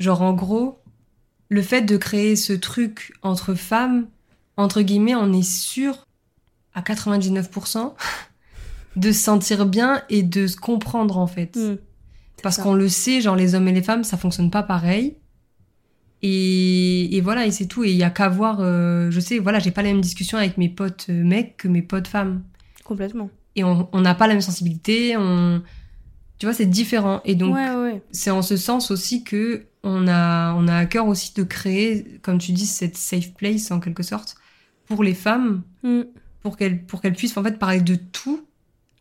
genre 0.00 0.22
en 0.22 0.32
gros, 0.32 0.80
le 1.48 1.62
fait 1.62 1.82
de 1.82 1.96
créer 1.96 2.36
ce 2.36 2.52
truc 2.52 3.12
entre 3.22 3.54
femmes, 3.54 4.06
entre 4.56 4.82
guillemets, 4.82 5.14
on 5.14 5.32
est 5.32 5.48
sûr 5.48 6.06
à 6.74 6.82
99% 6.82 7.94
de 8.96 9.12
se 9.12 9.18
sentir 9.18 9.66
bien 9.66 10.02
et 10.08 10.22
de 10.22 10.46
se 10.46 10.56
comprendre 10.56 11.18
en 11.18 11.26
fait. 11.26 11.56
Mm. 11.56 11.78
Parce 12.42 12.58
qu'on 12.58 12.74
le 12.74 12.88
sait, 12.88 13.20
genre 13.20 13.36
les 13.36 13.54
hommes 13.54 13.68
et 13.68 13.72
les 13.72 13.82
femmes, 13.82 14.04
ça 14.04 14.16
fonctionne 14.16 14.50
pas 14.50 14.62
pareil. 14.62 15.16
Et, 16.22 17.16
et 17.16 17.20
voilà, 17.20 17.46
et 17.46 17.50
c'est 17.50 17.66
tout. 17.66 17.84
Et 17.84 17.90
il 17.90 17.96
y 17.96 18.02
a 18.02 18.10
qu'à 18.10 18.28
voir, 18.28 18.58
euh, 18.60 19.10
je 19.10 19.20
sais, 19.20 19.38
voilà, 19.38 19.58
j'ai 19.58 19.70
pas 19.70 19.82
la 19.82 19.90
même 19.90 20.00
discussion 20.00 20.38
avec 20.38 20.58
mes 20.58 20.68
potes 20.68 21.06
euh, 21.10 21.24
mecs 21.24 21.56
que 21.56 21.68
mes 21.68 21.82
potes 21.82 22.08
femmes. 22.08 22.42
Complètement. 22.82 23.30
Et 23.56 23.64
on 23.64 23.88
on 23.92 24.00
n'a 24.00 24.14
pas 24.14 24.26
la 24.26 24.34
même 24.34 24.42
sensibilité, 24.42 25.16
on... 25.16 25.62
tu 26.38 26.46
vois, 26.46 26.54
c'est 26.54 26.66
différent. 26.66 27.20
Et 27.24 27.34
donc, 27.34 27.54
ouais, 27.54 27.74
ouais. 27.74 28.02
c'est 28.10 28.30
en 28.30 28.42
ce 28.42 28.56
sens 28.56 28.90
aussi 28.90 29.22
que 29.22 29.66
on 29.84 30.08
a, 30.08 30.52
on 30.54 30.66
a 30.66 30.76
à 30.76 30.86
cœur 30.86 31.06
aussi 31.06 31.32
de 31.34 31.42
créer, 31.44 32.18
comme 32.22 32.38
tu 32.38 32.50
dis, 32.52 32.66
cette 32.66 32.96
safe 32.96 33.32
place 33.34 33.70
en 33.70 33.78
quelque 33.80 34.02
sorte 34.02 34.34
pour 34.86 35.04
les 35.04 35.14
femmes, 35.14 35.62
Mm. 35.82 36.02
pour 36.42 36.56
qu'elles 36.56 36.84
pour 36.84 37.00
qu'elles 37.00 37.14
puissent 37.14 37.36
en 37.36 37.42
fait 37.44 37.58
parler 37.58 37.80
de 37.80 37.94
tout 37.94 38.44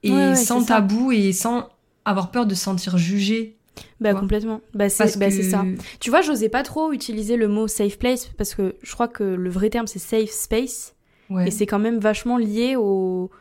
et 0.03 0.11
Ouais, 0.11 0.17
ouais, 0.29 0.35
sans 0.35 0.59
ça. 0.61 0.75
tabou 0.75 1.11
et 1.11 1.31
sans 1.33 1.69
avoir 2.05 2.29
peur 2.31 2.45
de 2.45 2.53
se 2.55 2.61
sentir 2.63 2.97
jugée. 2.97 3.57
Bah 3.99 4.13
complètement. 4.13 4.61
Bah 4.75 4.87
c'est 4.89 5.17
bah, 5.17 5.29
que- 5.29 5.41
ça. 5.41 5.65
Tu 5.99 6.09
vois, 6.11 6.21
j'osais 6.21 6.49
pas 6.49 6.61
trop 6.63 6.91
utiliser 6.93 7.37
le 7.37 7.47
mot 7.47 7.67
safe 7.67 7.97
place 7.97 8.27
parce 8.37 8.53
que 8.53 8.75
je 8.83 8.91
crois 8.93 9.07
que 9.07 9.23
le 9.23 9.49
vrai 9.49 9.69
terme 9.71 9.87
c'est 9.87 9.99
safe 9.99 10.29
space. 10.29 10.93
Ouais. 11.29 11.47
Et 11.47 11.51
c'est 11.51 11.65
quand 11.65 11.79
même 11.79 11.97
vachement 11.99 12.37
lié 12.37 12.75
au, 12.75 13.31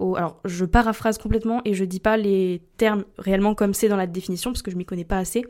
au- 0.00 0.16
Alors, 0.16 0.40
je 0.44 0.64
paraphrase 0.64 1.18
complètement 1.18 1.60
et 1.64 1.74
je 1.74 1.84
dis 1.84 2.00
pas 2.00 2.16
les 2.16 2.62
termes 2.78 3.04
réellement 3.18 3.54
comme 3.54 3.74
c'est 3.74 3.88
dans 3.88 3.96
la 3.96 4.06
définition 4.08 4.50
parce 4.50 4.62
que 4.62 4.70
je 4.70 4.76
m'y 4.76 4.84
connais 4.86 5.04
pas 5.04 5.18
assez. 5.18 5.44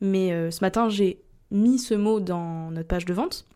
Mais 0.00 0.32
euh, 0.32 0.50
ce 0.50 0.62
matin, 0.62 0.88
j'ai 0.88 1.20
mis 1.50 1.78
ce 1.78 1.94
mot 1.94 2.20
dans 2.20 2.70
notre 2.70 2.88
page 2.88 3.04
de 3.04 3.14
vente 3.14 3.46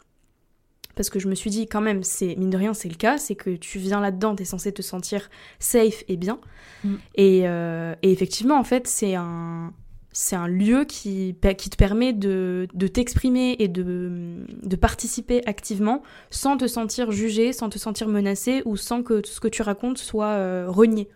parce 0.99 1.11
que 1.11 1.21
je 1.21 1.29
me 1.29 1.37
suis 1.37 1.49
dit, 1.49 1.69
quand 1.69 1.81
même, 1.81 2.03
c'est 2.03 2.35
mine 2.35 2.51
de 2.51 2.57
rien, 2.57 2.75
c'est 2.75 2.89
le 2.89 2.97
cas, 2.97 3.19
c'est 3.19 3.37
que 3.37 3.51
tu 3.51 3.79
viens 3.79 4.01
là-dedans, 4.01 4.35
t'es 4.35 4.45
censé 4.45 4.73
te 4.73 4.83
sentir 4.83 5.31
safe 5.61 6.03
et 6.09 6.17
bien. 6.17 6.41
Mm. 6.83 6.95
Et, 7.15 7.43
euh, 7.45 7.95
et 8.03 8.11
effectivement, 8.11 8.59
en 8.59 8.65
fait, 8.65 8.89
c'est 8.89 9.15
un. 9.15 9.73
C'est 10.11 10.35
un 10.35 10.49
lieu 10.49 10.85
qui, 10.85 11.37
qui 11.59 11.71
te 11.71 11.77
permet 11.77 12.13
de, 12.13 12.67
de 12.75 12.89
t'exprimer 12.89 13.55
et 13.61 13.69
de, 13.69 14.39
de 14.65 14.75
participer 14.75 15.47
activement 15.47 16.03
sans 16.31 16.57
te 16.57 16.67
sentir 16.67 17.13
jugé, 17.13 17.53
sans 17.53 17.69
te 17.69 17.79
sentir 17.79 18.09
menacé 18.09 18.63
ou 18.65 18.77
sans 18.77 19.05
que 19.05 19.21
tout 19.21 19.31
ce 19.31 19.39
que 19.39 19.47
tu 19.47 19.63
racontes 19.63 19.99
soit 19.99 20.33
euh, 20.33 20.65
renié. 20.67 21.09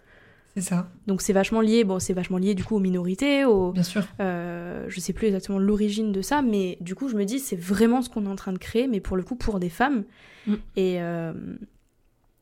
C'est 0.55 0.61
ça, 0.62 0.91
Donc 1.07 1.23
c'est 1.23 1.33
vachement 1.33 1.62
lié, 1.62 1.83
bon 1.83 1.99
c'est 1.99 2.12
vachement 2.12 2.37
lié 2.37 2.55
du 2.55 2.62
coup 2.62 2.77
aux 2.77 2.81
minorités, 2.81 3.47
aux, 3.47 3.73
bien 3.73 3.83
sûr. 3.83 4.07
euh, 4.21 4.85
je 4.88 5.01
sais 5.01 5.15
plus 5.15 5.27
exactement 5.29 5.59
l'origine 5.59 6.12
de 6.12 6.21
ça, 6.21 6.43
mais 6.43 6.77
du 6.83 6.95
coup 6.95 7.09
je 7.09 7.17
me 7.17 7.25
dis 7.25 7.38
c'est 7.38 7.57
vraiment 7.57 8.03
ce 8.03 8.11
qu'on 8.11 8.27
est 8.27 8.29
en 8.29 8.37
train 8.37 8.53
de 8.53 8.59
créer, 8.59 8.87
mais 8.87 9.01
pour 9.01 9.17
le 9.17 9.23
coup 9.23 9.35
pour 9.35 9.59
des 9.61 9.71
femmes. 9.71 10.05
Mm. 10.47 10.55
Et, 10.77 11.01
euh, 11.01 11.33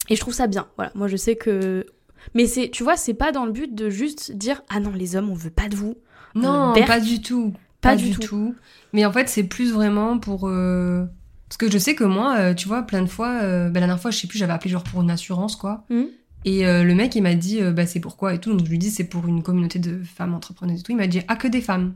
et 0.08 0.16
je 0.16 0.20
trouve 0.20 0.34
ça 0.34 0.48
bien. 0.48 0.66
Voilà, 0.76 0.90
moi 0.96 1.06
je 1.06 1.16
sais 1.16 1.36
que... 1.36 1.86
Mais 2.34 2.46
c'est, 2.46 2.68
tu 2.70 2.82
vois, 2.82 2.96
c'est 2.96 3.14
pas 3.14 3.30
dans 3.30 3.46
le 3.46 3.52
but 3.52 3.74
de 3.74 3.88
juste 3.90 4.32
dire 4.32 4.62
ah 4.68 4.80
non 4.80 4.90
les 4.92 5.14
hommes 5.14 5.30
on 5.30 5.34
veut 5.34 5.50
pas 5.50 5.68
de 5.68 5.76
vous. 5.76 5.96
Non, 6.34 6.72
Berk, 6.74 6.86
pas 6.88 7.00
du 7.00 7.22
tout. 7.22 7.52
pas 7.80 7.90
Pas, 7.90 7.96
du 7.96 8.10
tout. 8.10 8.20
tout. 8.20 8.54
Mais 8.92 9.04
en 9.04 9.12
fait, 9.12 9.28
c'est 9.28 9.44
plus 9.44 9.72
vraiment 9.72 10.18
pour. 10.18 10.48
euh, 10.48 11.04
Parce 11.48 11.56
que 11.58 11.70
je 11.70 11.78
sais 11.78 11.94
que 11.94 12.04
moi, 12.04 12.36
euh, 12.38 12.54
tu 12.54 12.68
vois, 12.68 12.82
plein 12.82 13.02
de 13.02 13.08
fois, 13.08 13.40
euh, 13.42 13.68
bah, 13.68 13.80
la 13.80 13.86
dernière 13.86 14.00
fois, 14.00 14.10
je 14.10 14.18
sais 14.18 14.26
plus, 14.28 14.38
j'avais 14.38 14.52
appelé 14.52 14.70
genre 14.70 14.82
pour 14.84 15.00
une 15.02 15.10
assurance, 15.10 15.56
quoi. 15.56 15.84
Mm. 15.90 16.02
Et 16.44 16.66
euh, 16.66 16.84
le 16.84 16.94
mec, 16.94 17.14
il 17.14 17.22
m'a 17.22 17.34
dit, 17.34 17.60
euh, 17.60 17.72
bah, 17.72 17.86
c'est 17.86 18.00
pourquoi 18.00 18.34
et 18.34 18.40
tout. 18.40 18.52
Donc 18.54 18.64
je 18.64 18.70
lui 18.70 18.78
dis, 18.78 18.90
c'est 18.90 19.04
pour 19.04 19.26
une 19.26 19.42
communauté 19.42 19.78
de 19.78 20.02
femmes 20.02 20.34
entrepreneuses 20.34 20.80
et 20.80 20.82
tout. 20.82 20.92
Il 20.92 20.98
m'a 20.98 21.06
dit, 21.06 21.20
ah, 21.28 21.36
que 21.36 21.48
des 21.48 21.60
femmes. 21.60 21.94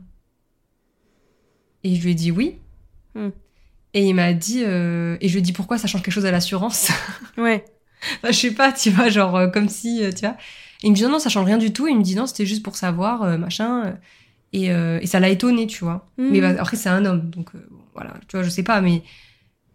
Et 1.83 1.95
je 1.95 2.03
lui 2.03 2.11
ai 2.11 2.15
dit 2.15 2.31
oui. 2.31 2.57
Mm. 3.15 3.29
Et 3.93 4.05
il 4.05 4.13
m'a 4.13 4.33
dit, 4.33 4.63
euh, 4.63 5.17
et 5.21 5.27
je 5.27 5.33
lui 5.33 5.39
ai 5.39 5.41
dit, 5.41 5.53
pourquoi 5.53 5.77
ça 5.77 5.87
change 5.87 6.03
quelque 6.03 6.13
chose 6.13 6.25
à 6.25 6.31
l'assurance? 6.31 6.91
Ouais. 7.37 7.65
Enfin, 8.17 8.31
je 8.31 8.39
sais 8.39 8.51
pas, 8.51 8.71
tu 8.71 8.91
vois, 8.91 9.09
genre 9.09 9.35
euh, 9.35 9.47
comme 9.47 9.67
si, 9.67 10.03
euh, 10.03 10.11
tu 10.11 10.21
vois. 10.21 10.35
Et 10.83 10.87
il 10.87 10.91
me 10.91 10.95
dit 10.95 11.03
non, 11.03 11.09
non, 11.09 11.19
ça 11.19 11.29
change 11.29 11.45
rien 11.45 11.57
du 11.57 11.73
tout. 11.73 11.87
Il 11.87 11.97
me 11.97 12.03
dit 12.03 12.15
non, 12.15 12.27
c'était 12.27 12.45
juste 12.45 12.63
pour 12.63 12.75
savoir, 12.75 13.23
euh, 13.23 13.37
machin. 13.37 13.97
Et, 14.53 14.71
euh, 14.71 14.99
et 15.01 15.07
ça 15.07 15.19
l'a 15.19 15.29
étonné, 15.29 15.67
tu 15.67 15.83
vois. 15.83 16.07
Mhm. 16.17 16.29
Mais 16.31 16.41
bah, 16.41 16.53
après, 16.59 16.77
c'est 16.77 16.89
un 16.89 17.03
homme, 17.05 17.29
donc 17.29 17.49
voilà, 17.93 18.13
tu 18.27 18.37
vois, 18.37 18.43
je 18.43 18.49
sais 18.49 18.63
pas, 18.63 18.79
mais 18.81 19.01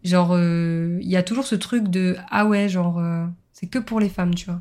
genre, 0.03 0.31
euh, 0.33 0.97
il 1.01 1.09
y 1.09 1.17
a 1.17 1.23
toujours 1.23 1.45
ce 1.45 1.55
truc 1.55 1.87
de 1.87 2.15
ah 2.29 2.45
ouais, 2.45 2.69
genre, 2.69 2.99
euh, 2.99 3.25
c'est 3.61 3.67
que 3.67 3.79
pour 3.79 3.99
les 3.99 4.09
femmes, 4.09 4.33
tu 4.35 4.45
vois. 4.45 4.59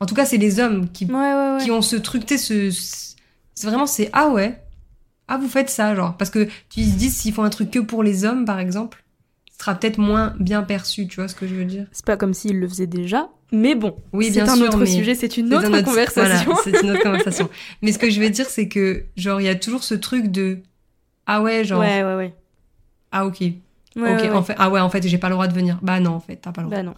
En 0.00 0.06
tout 0.06 0.14
cas, 0.14 0.24
c'est 0.24 0.36
les 0.38 0.58
hommes 0.60 0.88
qui, 0.90 1.04
Ouais, 1.06 1.12
ouais, 1.12 1.56
ouais. 1.56 1.62
qui 1.62 1.70
ont 1.70 1.82
ce 1.82 1.96
truc, 1.96 2.26
tu 2.26 2.38
ce, 2.38 2.70
ce- 2.70 3.14
c'est 3.54 3.66
vraiment, 3.66 3.86
c'est 3.86 4.08
ah 4.12 4.28
ouais, 4.30 4.60
ah 5.28 5.36
vous 5.38 5.48
faites 5.48 5.68
ça, 5.70 5.94
genre. 5.94 6.16
Parce 6.16 6.30
que 6.30 6.44
tu 6.70 6.80
te 6.82 6.96
dis, 6.96 7.10
s'ils 7.10 7.32
font 7.32 7.44
un 7.44 7.50
truc 7.50 7.70
que 7.70 7.78
pour 7.78 8.02
les 8.02 8.24
hommes, 8.24 8.44
par 8.44 8.58
exemple, 8.58 9.04
ce 9.52 9.58
sera 9.58 9.74
peut-être 9.74 9.98
moins 9.98 10.34
bien 10.40 10.62
perçu, 10.62 11.06
tu 11.06 11.16
vois 11.16 11.28
ce 11.28 11.34
que 11.36 11.46
je 11.46 11.54
veux 11.54 11.64
dire. 11.64 11.86
C'est 11.92 12.04
pas 12.04 12.16
comme 12.16 12.34
s'ils 12.34 12.58
le 12.58 12.66
faisaient 12.68 12.88
déjà, 12.88 13.28
mais 13.52 13.74
bon. 13.76 13.94
Oui, 14.12 14.30
c'est 14.32 14.40
un 14.40 14.56
sûr, 14.56 14.66
autre 14.66 14.84
sujet, 14.86 15.14
c'est 15.14 15.36
une 15.36 15.54
autre 15.54 15.68
conversation. 15.82 16.52
voilà, 16.52 16.62
c'est 16.64 16.82
une 16.82 16.90
autre 16.90 17.02
conversation. 17.02 17.48
Mais 17.82 17.92
ce 17.92 17.98
que 17.98 18.10
je 18.10 18.20
veux 18.20 18.30
dire, 18.30 18.46
c'est 18.46 18.68
que, 18.68 19.04
genre, 19.16 19.40
il 19.40 19.44
y 19.44 19.48
a 19.48 19.54
toujours 19.54 19.84
ce 19.84 19.94
truc 19.94 20.26
de 20.32 20.58
Ah 21.26 21.42
ouais, 21.42 21.64
genre, 21.64 21.78
Ouais, 21.80 22.02
ouais, 22.02 22.16
ouais. 22.16 22.34
ah 23.12 23.24
ok, 23.26 23.44
Ouais, 23.96 24.14
ok, 24.14 24.20
ouais. 24.22 24.30
En 24.30 24.42
fait, 24.42 24.54
ah 24.58 24.70
ouais, 24.70 24.80
en 24.80 24.88
fait, 24.88 25.06
j'ai 25.06 25.18
pas 25.18 25.28
le 25.28 25.34
droit 25.34 25.46
de 25.48 25.54
venir. 25.54 25.78
Bah 25.82 26.00
non, 26.00 26.12
en 26.12 26.20
fait, 26.20 26.36
t'as 26.36 26.52
pas 26.52 26.62
le 26.62 26.68
droit. 26.68 26.78
Bah 26.78 26.82
non. 26.82 26.94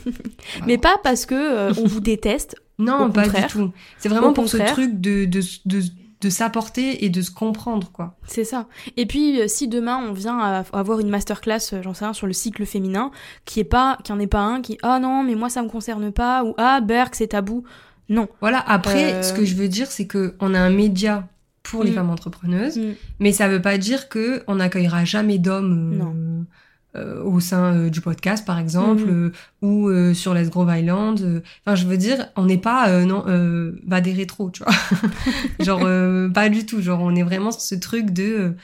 Mais 0.66 0.78
pas 0.78 0.96
parce 1.02 1.26
que 1.26 1.34
euh, 1.34 1.72
on 1.78 1.86
vous 1.86 2.00
déteste. 2.00 2.56
non, 2.78 3.06
au 3.06 3.08
pas 3.10 3.24
contraire. 3.24 3.46
du 3.46 3.52
tout. 3.52 3.72
C'est 3.98 4.08
vraiment 4.08 4.28
Au 4.28 4.32
pour 4.32 4.44
contraire. 4.44 4.68
ce 4.68 4.72
truc 4.74 5.00
de, 5.00 5.24
de, 5.26 5.40
de, 5.66 5.82
de 6.20 6.30
s'apporter 6.30 7.04
et 7.04 7.08
de 7.08 7.22
se 7.22 7.30
comprendre, 7.30 7.90
quoi. 7.92 8.16
C'est 8.26 8.44
ça. 8.44 8.66
Et 8.96 9.06
puis 9.06 9.40
euh, 9.40 9.48
si 9.48 9.68
demain 9.68 9.98
on 10.08 10.12
vient 10.12 10.38
à 10.38 10.64
avoir 10.72 10.98
une 11.00 11.08
masterclass, 11.10 11.58
euh, 11.72 11.82
j'en 11.82 11.94
sais 11.94 12.04
rien, 12.04 12.14
sur 12.14 12.26
le 12.26 12.32
cycle 12.32 12.64
féminin, 12.66 13.10
qui 13.44 13.60
est 13.60 13.64
pas, 13.64 13.98
qui 14.04 14.12
en 14.12 14.18
est 14.18 14.26
pas 14.26 14.40
un, 14.42 14.60
qui 14.60 14.78
ah 14.82 14.98
non 14.98 15.22
mais 15.22 15.34
moi 15.34 15.48
ça 15.50 15.62
me 15.62 15.68
concerne 15.68 16.10
pas 16.12 16.42
ou 16.44 16.54
ah 16.58 16.80
Berk 16.80 17.14
c'est 17.14 17.28
tabou. 17.28 17.64
Non. 18.10 18.28
Voilà, 18.40 18.62
après, 18.66 19.14
Euh. 19.14 19.22
ce 19.22 19.32
que 19.32 19.44
je 19.46 19.54
veux 19.54 19.68
dire, 19.68 19.86
c'est 19.90 20.06
que 20.06 20.34
on 20.40 20.52
a 20.54 20.60
un 20.60 20.68
média 20.70 21.26
pour 21.64 21.82
les 21.82 21.90
Mm. 21.90 21.94
femmes 21.94 22.10
entrepreneuses, 22.10 22.78
Mm. 22.78 22.92
mais 23.20 23.32
ça 23.32 23.48
veut 23.48 23.60
pas 23.62 23.76
dire 23.78 24.08
que 24.08 24.42
on 24.46 24.54
n'accueillera 24.56 25.04
jamais 25.04 25.38
d'hommes 25.38 26.46
euh, 26.94 27.00
euh, 27.00 27.24
au 27.24 27.40
sein 27.40 27.74
euh, 27.74 27.90
du 27.90 28.00
podcast, 28.00 28.46
par 28.46 28.58
exemple, 28.60 29.02
euh, 29.08 29.32
ou 29.62 29.88
euh, 29.88 30.14
sur 30.14 30.32
Let's 30.32 30.48
Grove 30.50 30.70
Island. 30.72 31.42
Enfin, 31.66 31.74
je 31.74 31.86
veux 31.86 31.96
dire, 31.96 32.28
on 32.36 32.44
n'est 32.46 32.58
pas, 32.58 32.88
euh, 32.90 33.04
non, 33.04 33.24
euh, 33.26 33.72
va 33.84 34.00
des 34.00 34.12
rétros, 34.12 34.50
tu 34.50 34.62
vois. 34.62 34.72
genre, 35.60 35.80
euh, 35.84 36.28
pas 36.28 36.48
du 36.48 36.64
tout. 36.66 36.80
Genre, 36.80 37.00
on 37.02 37.12
est 37.16 37.24
vraiment 37.24 37.50
sur 37.50 37.62
ce 37.62 37.74
truc 37.74 38.10
de 38.12 38.54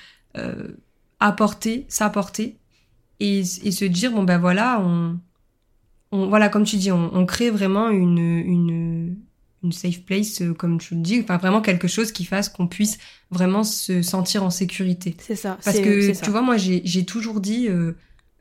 apporter, 1.18 1.86
s'apporter, 1.88 2.56
et, 3.18 3.40
et 3.40 3.72
se 3.72 3.84
dire, 3.84 4.12
bon, 4.12 4.22
ben 4.24 4.38
voilà, 4.38 4.80
on, 4.80 5.18
on, 6.12 6.28
voilà, 6.28 6.48
comme 6.48 6.64
tu 6.64 6.76
dis, 6.76 6.90
on, 6.92 7.14
on 7.14 7.26
crée 7.26 7.50
vraiment 7.50 7.88
une, 7.90 8.18
une, 8.18 9.16
une 9.62 9.72
safe 9.72 10.02
place, 10.04 10.40
euh, 10.42 10.54
comme 10.54 10.78
tu 10.78 10.94
le 10.94 11.00
dis, 11.00 11.20
enfin 11.22 11.36
vraiment 11.36 11.60
quelque 11.60 11.88
chose 11.88 12.12
qui 12.12 12.24
fasse 12.24 12.48
qu'on 12.48 12.66
puisse 12.66 12.98
vraiment 13.30 13.62
se 13.64 14.02
sentir 14.02 14.42
en 14.42 14.50
sécurité. 14.50 15.16
C'est 15.20 15.36
ça. 15.36 15.58
Parce 15.64 15.80
que 15.80 16.14
ça. 16.14 16.20
tu 16.22 16.30
vois, 16.30 16.42
moi 16.42 16.56
j'ai 16.56 17.04
toujours 17.04 17.40
dit, 17.40 17.68
euh, 17.68 17.92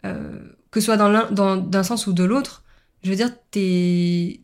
euh, 0.06 0.40
que 0.72 0.80
ce 0.80 0.86
soit 0.86 0.98
dans 0.98 1.10
l'un, 1.10 1.30
dans, 1.32 1.58
d'un 1.58 1.84
sens 1.84 2.08
ou 2.08 2.14
de 2.14 2.24
l'autre, 2.24 2.64
je 3.04 3.10
veux 3.10 3.16
dire, 3.16 3.32
t'es, 3.52 4.42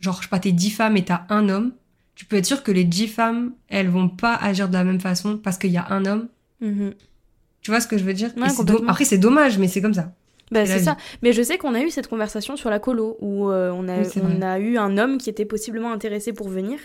genre, 0.00 0.16
je 0.18 0.22
sais 0.22 0.28
pas, 0.28 0.38
t'es 0.38 0.52
dix 0.52 0.70
femmes 0.70 0.96
et 0.96 1.04
t'as 1.04 1.24
un 1.28 1.48
homme, 1.48 1.72
tu 2.14 2.24
peux 2.24 2.36
être 2.36 2.46
sûr 2.46 2.62
que 2.62 2.72
les 2.72 2.84
dix 2.84 3.08
femmes, 3.08 3.52
elles 3.68 3.88
vont 3.88 4.08
pas 4.08 4.34
agir 4.34 4.68
de 4.68 4.74
la 4.74 4.84
même 4.84 5.00
façon 5.00 5.36
parce 5.38 5.58
qu'il 5.58 5.70
y 5.70 5.76
a 5.76 5.86
un 5.90 6.04
homme. 6.06 6.28
Mhm. 6.60 6.94
Tu 7.60 7.70
vois 7.70 7.80
ce 7.80 7.86
que 7.86 7.98
je 7.98 8.04
veux 8.04 8.14
dire? 8.14 8.30
Ouais, 8.36 8.48
do- 8.64 8.84
Après, 8.88 9.04
c'est 9.04 9.18
dommage, 9.18 9.58
mais 9.58 9.68
c'est 9.68 9.82
comme 9.82 9.94
ça. 9.94 10.14
Bah, 10.50 10.64
C'est 10.64 10.78
ça. 10.78 10.96
Mais 11.22 11.32
je 11.32 11.42
sais 11.42 11.58
qu'on 11.58 11.74
a 11.74 11.80
eu 11.80 11.90
cette 11.90 12.08
conversation 12.08 12.56
sur 12.56 12.70
la 12.70 12.78
colo 12.78 13.16
où 13.20 13.50
euh, 13.50 13.72
on, 13.74 13.88
a, 13.88 13.98
Oui, 13.98 14.08
on 14.22 14.42
a 14.42 14.58
eu 14.58 14.76
un 14.78 14.96
homme 14.98 15.18
qui 15.18 15.28
était 15.28 15.44
possiblement 15.44 15.92
intéressé 15.92 16.32
pour 16.32 16.48
venir. 16.48 16.78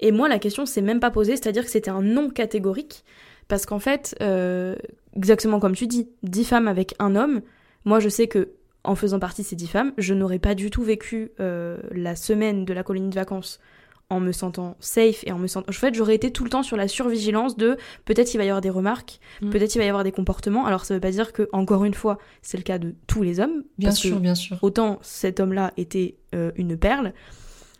Et 0.00 0.12
moi, 0.12 0.28
la 0.28 0.38
question 0.38 0.66
s'est 0.66 0.82
même 0.82 1.00
pas 1.00 1.10
posée, 1.10 1.36
c'est-à-dire 1.36 1.64
que 1.64 1.70
c'était 1.70 1.90
un 1.90 2.02
non 2.02 2.30
catégorique. 2.30 3.04
Parce 3.48 3.64
qu'en 3.66 3.78
fait, 3.78 4.16
euh, 4.22 4.74
exactement 5.14 5.60
comme 5.60 5.76
tu 5.76 5.86
dis, 5.86 6.08
10 6.24 6.44
femmes 6.44 6.68
avec 6.68 6.94
un 6.98 7.14
homme, 7.14 7.42
moi 7.84 8.00
je 8.00 8.08
sais 8.08 8.26
que 8.26 8.50
en 8.82 8.94
faisant 8.94 9.18
partie 9.18 9.42
de 9.42 9.46
ces 9.46 9.56
10 9.56 9.66
femmes, 9.66 9.92
je 9.98 10.14
n'aurais 10.14 10.38
pas 10.38 10.54
du 10.54 10.70
tout 10.70 10.82
vécu 10.82 11.30
euh, 11.40 11.78
la 11.90 12.16
semaine 12.16 12.64
de 12.64 12.72
la 12.72 12.82
colonie 12.82 13.08
de 13.08 13.14
vacances 13.14 13.60
en 14.08 14.20
me 14.20 14.30
sentant 14.30 14.76
safe 14.78 15.24
et 15.26 15.32
en 15.32 15.38
me 15.38 15.48
sentant. 15.48 15.68
En 15.68 15.72
fait, 15.72 15.94
j'aurais 15.94 16.14
été 16.14 16.30
tout 16.30 16.44
le 16.44 16.50
temps 16.50 16.62
sur 16.62 16.76
la 16.76 16.86
survigilance 16.86 17.56
de 17.56 17.76
peut-être 18.04 18.32
il 18.34 18.38
va 18.38 18.44
y 18.44 18.48
avoir 18.48 18.60
des 18.60 18.70
remarques, 18.70 19.18
Mm. 19.42 19.50
peut-être 19.50 19.74
il 19.74 19.78
va 19.78 19.84
y 19.84 19.88
avoir 19.88 20.04
des 20.04 20.12
comportements. 20.12 20.64
Alors 20.64 20.84
ça 20.84 20.94
veut 20.94 21.00
pas 21.00 21.10
dire 21.10 21.32
que, 21.32 21.48
encore 21.52 21.84
une 21.84 21.94
fois, 21.94 22.18
c'est 22.40 22.56
le 22.56 22.62
cas 22.62 22.78
de 22.78 22.94
tous 23.08 23.22
les 23.22 23.40
hommes. 23.40 23.64
Bien 23.78 23.88
parce 23.88 24.00
que 24.00 24.08
sûr, 24.08 24.20
bien 24.20 24.36
sûr. 24.36 24.58
autant 24.62 24.98
cet 25.02 25.40
homme-là 25.40 25.72
était 25.76 26.14
euh, 26.36 26.52
une 26.56 26.76
perle, 26.76 27.14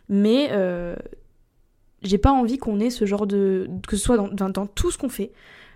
mais 0.09 0.49
euh, 0.51 0.95
j'ai 2.03 2.17
pas 2.17 2.31
envie 2.31 2.57
qu'on 2.57 2.79
ait 2.81 2.89
ce 2.89 3.05
genre 3.05 3.25
de. 3.25 3.69
que 3.87 3.95
ce 3.95 4.03
soit 4.03 4.17
dans, 4.17 4.27
dans- 4.27 4.49
dans 4.49 4.67
tout 4.67 4.91
ce 4.91 4.97
qu'on 4.97 5.09
fait. 5.09 5.31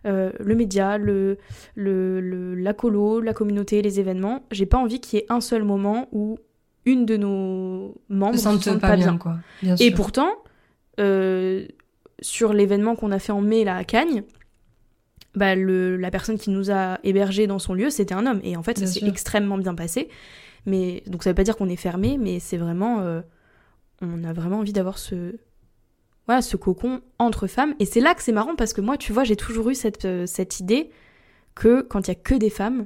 euh, 0.07 0.31
le 0.39 0.55
média, 0.55 0.97
le, 0.97 1.37
le, 1.75 2.19
le- 2.19 2.55
la 2.55 2.73
colo, 2.73 3.21
la 3.21 3.33
communauté, 3.33 3.81
les 3.83 3.99
événements, 3.99 4.41
j'ai 4.51 4.65
pas 4.65 4.79
envie 4.79 4.99
qu'il 4.99 5.19
y 5.19 5.21
ait 5.21 5.25
un 5.29 5.41
seul 5.41 5.63
moment 5.63 6.07
où 6.11 6.39
une 6.85 7.05
de 7.05 7.15
nos 7.17 7.95
membres 8.09 8.33
Se 8.35 8.39
se 8.39 8.43
sente 8.63 8.81
pas, 8.81 8.95
bien, 8.95 9.15
quoi. 9.19 9.35
Bien 9.61 9.75
Et 9.75 9.89
sûr. 9.89 9.93
pourtant, 9.95 10.29
sur 12.21 12.53
l'événement 12.53 12.95
qu'on 12.95 13.11
a 13.11 13.19
fait 13.19 13.31
en 13.31 13.41
mai 13.41 13.63
là 13.63 13.75
à 13.75 13.83
Cagnes, 13.83 14.23
bah, 15.35 15.55
le, 15.55 15.97
la 15.97 16.11
personne 16.11 16.37
qui 16.37 16.49
nous 16.49 16.71
a 16.71 16.99
hébergés 17.03 17.47
dans 17.47 17.59
son 17.59 17.73
lieu, 17.73 17.89
c'était 17.89 18.13
un 18.13 18.25
homme. 18.25 18.41
Et 18.43 18.57
en 18.57 18.63
fait, 18.63 18.77
ça 18.77 18.85
s'est 18.85 19.05
extrêmement 19.07 19.57
bien 19.57 19.75
passé. 19.75 20.09
Mais 20.65 21.03
donc 21.07 21.23
ça 21.23 21.31
veut 21.31 21.35
pas 21.35 21.43
dire 21.43 21.57
qu'on 21.57 21.69
est 21.69 21.75
fermé, 21.75 22.17
mais 22.19 22.39
c'est 22.39 22.57
vraiment, 22.57 22.99
euh, 22.99 23.21
on 24.01 24.23
a 24.23 24.33
vraiment 24.33 24.59
envie 24.59 24.73
d'avoir 24.73 24.99
ce, 24.99 25.35
voilà, 26.27 26.41
ce 26.41 26.55
cocon 26.57 27.01
entre 27.17 27.47
femmes. 27.47 27.73
Et 27.79 27.85
c'est 27.85 28.01
là 28.01 28.13
que 28.13 28.21
c'est 28.21 28.31
marrant 28.31 28.55
parce 28.55 28.73
que 28.73 28.81
moi, 28.81 28.97
tu 28.97 29.11
vois, 29.13 29.23
j'ai 29.23 29.35
toujours 29.35 29.69
eu 29.69 29.75
cette, 29.75 30.05
euh, 30.05 30.25
cette 30.27 30.59
idée 30.59 30.91
que 31.55 31.81
quand 31.81 32.07
il 32.07 32.11
y 32.11 32.11
a 32.11 32.15
que 32.15 32.35
des 32.35 32.51
femmes, 32.51 32.85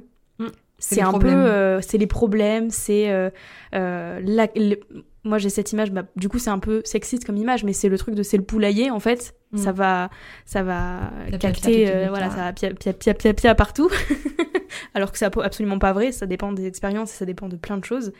C'est 0.78 1.00
un 1.00 1.10
problèmes. 1.10 1.34
peu, 1.42 1.50
euh, 1.50 1.80
c'est 1.80 1.98
les 1.98 2.06
problèmes, 2.06 2.70
c'est 2.70 3.10
euh, 3.10 3.30
euh, 3.74 4.20
la- 4.24 4.48
le- 4.54 4.80
moi 5.24 5.38
j'ai 5.38 5.48
cette 5.50 5.72
image, 5.72 5.90
bah, 5.90 6.04
du 6.16 6.28
coup 6.28 6.38
c'est 6.38 6.50
un 6.50 6.58
peu 6.58 6.82
sexiste 6.84 7.24
comme 7.24 7.36
image, 7.36 7.64
mais 7.64 7.72
c'est 7.72 7.88
le 7.88 7.98
truc 7.98 8.14
de 8.14 8.22
c'est 8.22 8.36
le 8.36 8.42
poulailler 8.44 8.90
en 8.90 9.00
fait, 9.00 9.34
Mm. 9.52 9.58
ça 9.58 9.72
va, 9.72 10.10
ça 10.44 10.62
va 10.62 11.10
capter, 11.38 11.88
euh, 11.90 12.06
voilà, 12.08 12.30
ça 12.30 12.36
va 12.36 12.52
pia 12.52 12.74
pia 12.74 12.92
pia 12.92 13.14
pia, 13.14 13.32
pia 13.34 13.54
partout, 13.54 13.88
alors 14.94 15.12
que 15.12 15.18
c'est 15.18 15.24
absolument 15.24 15.78
pas 15.78 15.92
vrai, 15.92 16.12
ça 16.12 16.26
dépend 16.26 16.52
des 16.52 16.66
expériences 16.66 17.12
et 17.12 17.16
ça 17.16 17.24
dépend 17.26 17.48
de 17.48 17.56
plein 17.56 17.76
de 17.78 17.84
choses, 17.84 18.12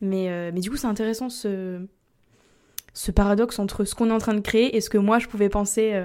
mais 0.00 0.50
mais 0.52 0.60
du 0.60 0.70
coup 0.70 0.76
c'est 0.76 0.86
intéressant 0.88 1.28
ce 1.28 1.80
ce 2.94 3.10
paradoxe 3.12 3.58
entre 3.58 3.84
ce 3.84 3.94
qu'on 3.94 4.08
est 4.08 4.12
en 4.12 4.18
train 4.18 4.34
de 4.34 4.40
créer 4.40 4.76
et 4.76 4.80
ce 4.80 4.88
que 4.90 4.98
moi 4.98 5.18
je 5.18 5.26
pouvais 5.28 5.48
penser. 5.50 6.04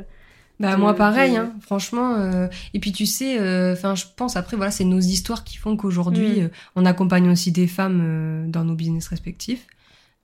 Euh, 0.63 0.67
Bah 0.71 0.77
moi 0.77 0.95
pareil, 0.95 1.35
hein, 1.37 1.53
franchement. 1.61 2.15
euh, 2.15 2.47
Et 2.73 2.79
puis 2.79 2.91
tu 2.91 3.05
sais, 3.05 3.37
enfin 3.73 3.95
je 3.95 4.05
pense 4.15 4.35
après 4.35 4.55
voilà, 4.57 4.71
c'est 4.71 4.83
nos 4.85 4.99
histoires 4.99 5.43
qui 5.43 5.57
font 5.57 5.75
qu'aujourd'hui 5.77 6.41
Mm. 6.41 6.43
euh, 6.43 6.47
on 6.75 6.85
accompagne 6.85 7.29
aussi 7.29 7.51
des 7.51 7.67
femmes 7.67 8.01
euh, 8.03 8.47
dans 8.47 8.63
nos 8.63 8.75
business 8.75 9.07
respectifs. 9.07 9.65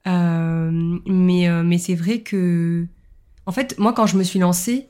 Euh, 0.06 0.70
mais 1.06 1.48
euh, 1.48 1.62
mais 1.62 1.78
c'est 1.78 1.94
vrai 1.94 2.20
que 2.20 2.86
en 3.46 3.52
fait 3.52 3.78
moi 3.78 3.92
quand 3.92 4.06
je 4.06 4.16
me 4.16 4.22
suis 4.22 4.38
lancée, 4.38 4.88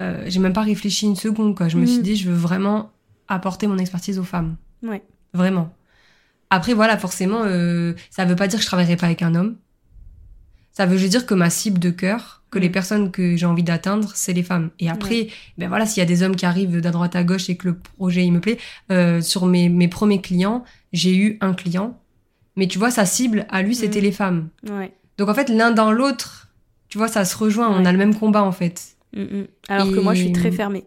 euh, 0.00 0.24
j'ai 0.26 0.40
même 0.40 0.52
pas 0.52 0.62
réfléchi 0.62 1.06
une 1.06 1.16
seconde 1.16 1.56
quoi. 1.56 1.68
Je 1.68 1.78
me 1.78 1.84
Mm. 1.84 1.86
suis 1.86 2.02
dit 2.02 2.16
je 2.16 2.28
veux 2.30 2.36
vraiment 2.36 2.90
apporter 3.28 3.66
mon 3.66 3.78
expertise 3.78 4.18
aux 4.18 4.24
femmes. 4.24 4.56
Ouais. 4.82 5.02
Vraiment. 5.32 5.72
Après 6.50 6.74
voilà 6.74 6.96
forcément 6.98 7.40
euh, 7.44 7.94
ça 8.10 8.24
veut 8.24 8.36
pas 8.36 8.46
dire 8.46 8.58
que 8.58 8.62
je 8.62 8.68
travaillerai 8.68 8.96
pas 8.96 9.06
avec 9.06 9.22
un 9.22 9.34
homme. 9.34 9.56
Ça 10.76 10.84
veut 10.84 10.98
juste 10.98 11.10
dire 11.12 11.24
que 11.24 11.32
ma 11.34 11.48
cible 11.48 11.78
de 11.78 11.88
cœur, 11.90 12.42
que 12.50 12.58
Mm. 12.58 12.62
les 12.62 12.68
personnes 12.70 13.10
que 13.10 13.34
j'ai 13.36 13.46
envie 13.46 13.62
d'atteindre, 13.62 14.12
c'est 14.14 14.34
les 14.34 14.42
femmes. 14.42 14.68
Et 14.78 14.90
après, 14.90 15.28
ben 15.56 15.68
voilà, 15.68 15.86
s'il 15.86 16.00
y 16.00 16.02
a 16.02 16.06
des 16.06 16.22
hommes 16.22 16.36
qui 16.36 16.44
arrivent 16.44 16.80
d'à 16.82 16.90
droite 16.90 17.16
à 17.16 17.24
gauche 17.24 17.48
et 17.48 17.56
que 17.56 17.68
le 17.68 17.76
projet 17.78 18.24
il 18.26 18.32
me 18.32 18.40
plaît, 18.40 18.58
euh, 18.92 19.22
sur 19.22 19.46
mes, 19.46 19.70
mes 19.70 19.88
premiers 19.88 20.20
clients, 20.20 20.64
j'ai 20.92 21.16
eu 21.16 21.38
un 21.40 21.54
client, 21.54 21.98
mais 22.56 22.66
tu 22.66 22.78
vois, 22.78 22.90
sa 22.90 23.06
cible 23.06 23.46
à 23.48 23.62
lui, 23.62 23.74
c'était 23.74 24.00
Mm. 24.00 24.04
les 24.04 24.12
femmes. 24.12 24.48
Ouais. 24.68 24.92
Donc 25.16 25.30
en 25.30 25.34
fait, 25.34 25.48
l'un 25.48 25.70
dans 25.70 25.92
l'autre, 25.92 26.48
tu 26.90 26.98
vois, 26.98 27.08
ça 27.08 27.24
se 27.24 27.36
rejoint, 27.38 27.70
on 27.70 27.86
a 27.86 27.92
le 27.92 27.98
même 27.98 28.14
combat 28.14 28.42
en 28.42 28.52
fait. 28.52 28.96
Mm, 29.16 29.22
mm. 29.22 29.46
Alors 29.68 29.90
que 29.90 29.98
moi 30.00 30.12
je 30.12 30.22
suis 30.24 30.32
très 30.32 30.52
fermée. 30.52 30.84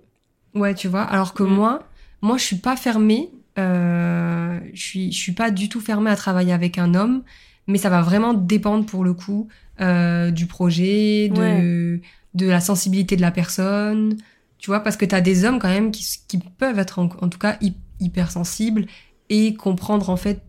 Ouais, 0.54 0.76
tu 0.76 0.88
vois. 0.88 1.02
Alors 1.04 1.34
que 1.34 1.42
Mm. 1.44 1.48
moi, 1.50 1.84
moi, 2.22 2.38
je 2.38 2.44
suis 2.44 2.58
pas 2.58 2.76
fermée. 2.76 3.32
Euh, 3.58 4.60
je 4.74 4.82
suis, 4.82 5.12
je 5.12 5.18
suis 5.18 5.32
pas 5.32 5.50
du 5.52 5.68
tout 5.68 5.82
fermée 5.82 6.12
à 6.12 6.16
travailler 6.16 6.54
avec 6.54 6.78
un 6.78 6.94
homme, 6.96 7.24
mais 7.70 7.78
ça 7.78 7.90
va 7.90 8.02
vraiment 8.02 8.34
dépendre 8.34 8.86
pour 8.86 9.04
le 9.06 9.14
coup 9.14 9.48
euh, 9.80 10.32
du 10.32 10.46
projet, 10.46 11.30
de, 11.30 12.02
de 12.34 12.46
la 12.48 12.60
sensibilité 12.60 13.16
de 13.16 13.22
la 13.22 13.32
personne. 13.32 14.18
Tu 14.58 14.70
vois, 14.70 14.82
parce 14.82 14.98
que 14.98 15.06
t'as 15.06 15.22
des 15.22 15.46
hommes 15.46 15.60
quand 15.60 15.70
même 15.70 15.92
qui, 15.92 16.06
qui 16.28 16.38
peuvent 16.38 16.80
être 16.80 17.00
en, 17.00 17.06
en 17.22 17.30
tout 17.30 17.40
cas 17.40 17.58
hy- 17.62 17.76
hypersensibles 18.02 18.86
et 19.30 19.54
comprendre 19.54 20.10
en 20.10 20.18
fait 20.18 20.42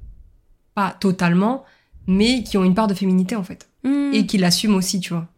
pas 0.75 0.97
totalement, 0.99 1.65
mais 2.09 2.43
qui 2.43 2.59
ont 2.59 2.65
une 2.65 2.75
part 2.75 2.89
de 2.89 2.95
féminité 2.95 3.37
en 3.37 3.45
fait 3.45 3.69
Mm. 3.85 4.11
et 4.13 4.27
qui 4.27 4.37
l'assument 4.37 4.77
aussi, 4.77 5.01
tu 5.01 5.15
vois. 5.15 5.29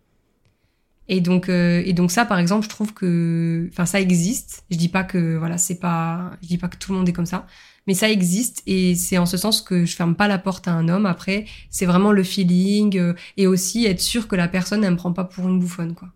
Et 1.08 1.20
donc, 1.20 1.48
euh, 1.48 1.82
et 1.84 1.92
donc 1.92 2.10
ça, 2.10 2.24
par 2.24 2.38
exemple, 2.38 2.64
je 2.64 2.68
trouve 2.70 2.94
que, 2.94 3.68
enfin, 3.72 3.86
ça 3.86 4.00
existe. 4.00 4.64
Je 4.70 4.76
dis 4.76 4.88
pas 4.88 5.04
que, 5.04 5.36
voilà, 5.36 5.58
c'est 5.58 5.78
pas, 5.78 6.30
je 6.42 6.48
dis 6.48 6.58
pas 6.58 6.68
que 6.68 6.76
tout 6.76 6.92
le 6.92 6.98
monde 6.98 7.08
est 7.08 7.12
comme 7.12 7.26
ça, 7.26 7.46
mais 7.86 7.94
ça 7.94 8.10
existe 8.10 8.62
et 8.66 8.94
c'est 8.94 9.18
en 9.18 9.26
ce 9.26 9.36
sens 9.36 9.60
que 9.60 9.84
je 9.84 9.96
ferme 9.96 10.14
pas 10.14 10.28
la 10.28 10.38
porte 10.38 10.68
à 10.68 10.72
un 10.72 10.88
homme. 10.88 11.06
Après, 11.06 11.46
c'est 11.70 11.86
vraiment 11.86 12.12
le 12.12 12.22
feeling 12.22 12.96
euh, 12.98 13.14
et 13.36 13.46
aussi 13.46 13.86
être 13.86 14.00
sûr 14.00 14.28
que 14.28 14.36
la 14.36 14.48
personne, 14.48 14.84
elle 14.84 14.92
me 14.92 14.96
prend 14.96 15.12
pas 15.12 15.24
pour 15.24 15.48
une 15.48 15.58
bouffonne, 15.58 15.94
quoi. 15.94 16.08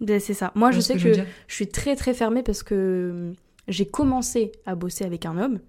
Ben, 0.00 0.20
C'est 0.20 0.34
ça. 0.34 0.52
Moi, 0.54 0.70
je 0.70 0.80
sais 0.80 0.96
que, 0.96 1.14
je 1.46 1.54
suis 1.54 1.68
très 1.68 1.96
très 1.96 2.14
fermée 2.14 2.42
parce 2.42 2.62
que 2.62 3.10
hum, 3.12 3.34
j'ai 3.68 3.86
commencé 3.86 4.52
à 4.66 4.74
bosser 4.74 5.04
avec 5.04 5.24
un 5.24 5.38
homme, 5.38 5.60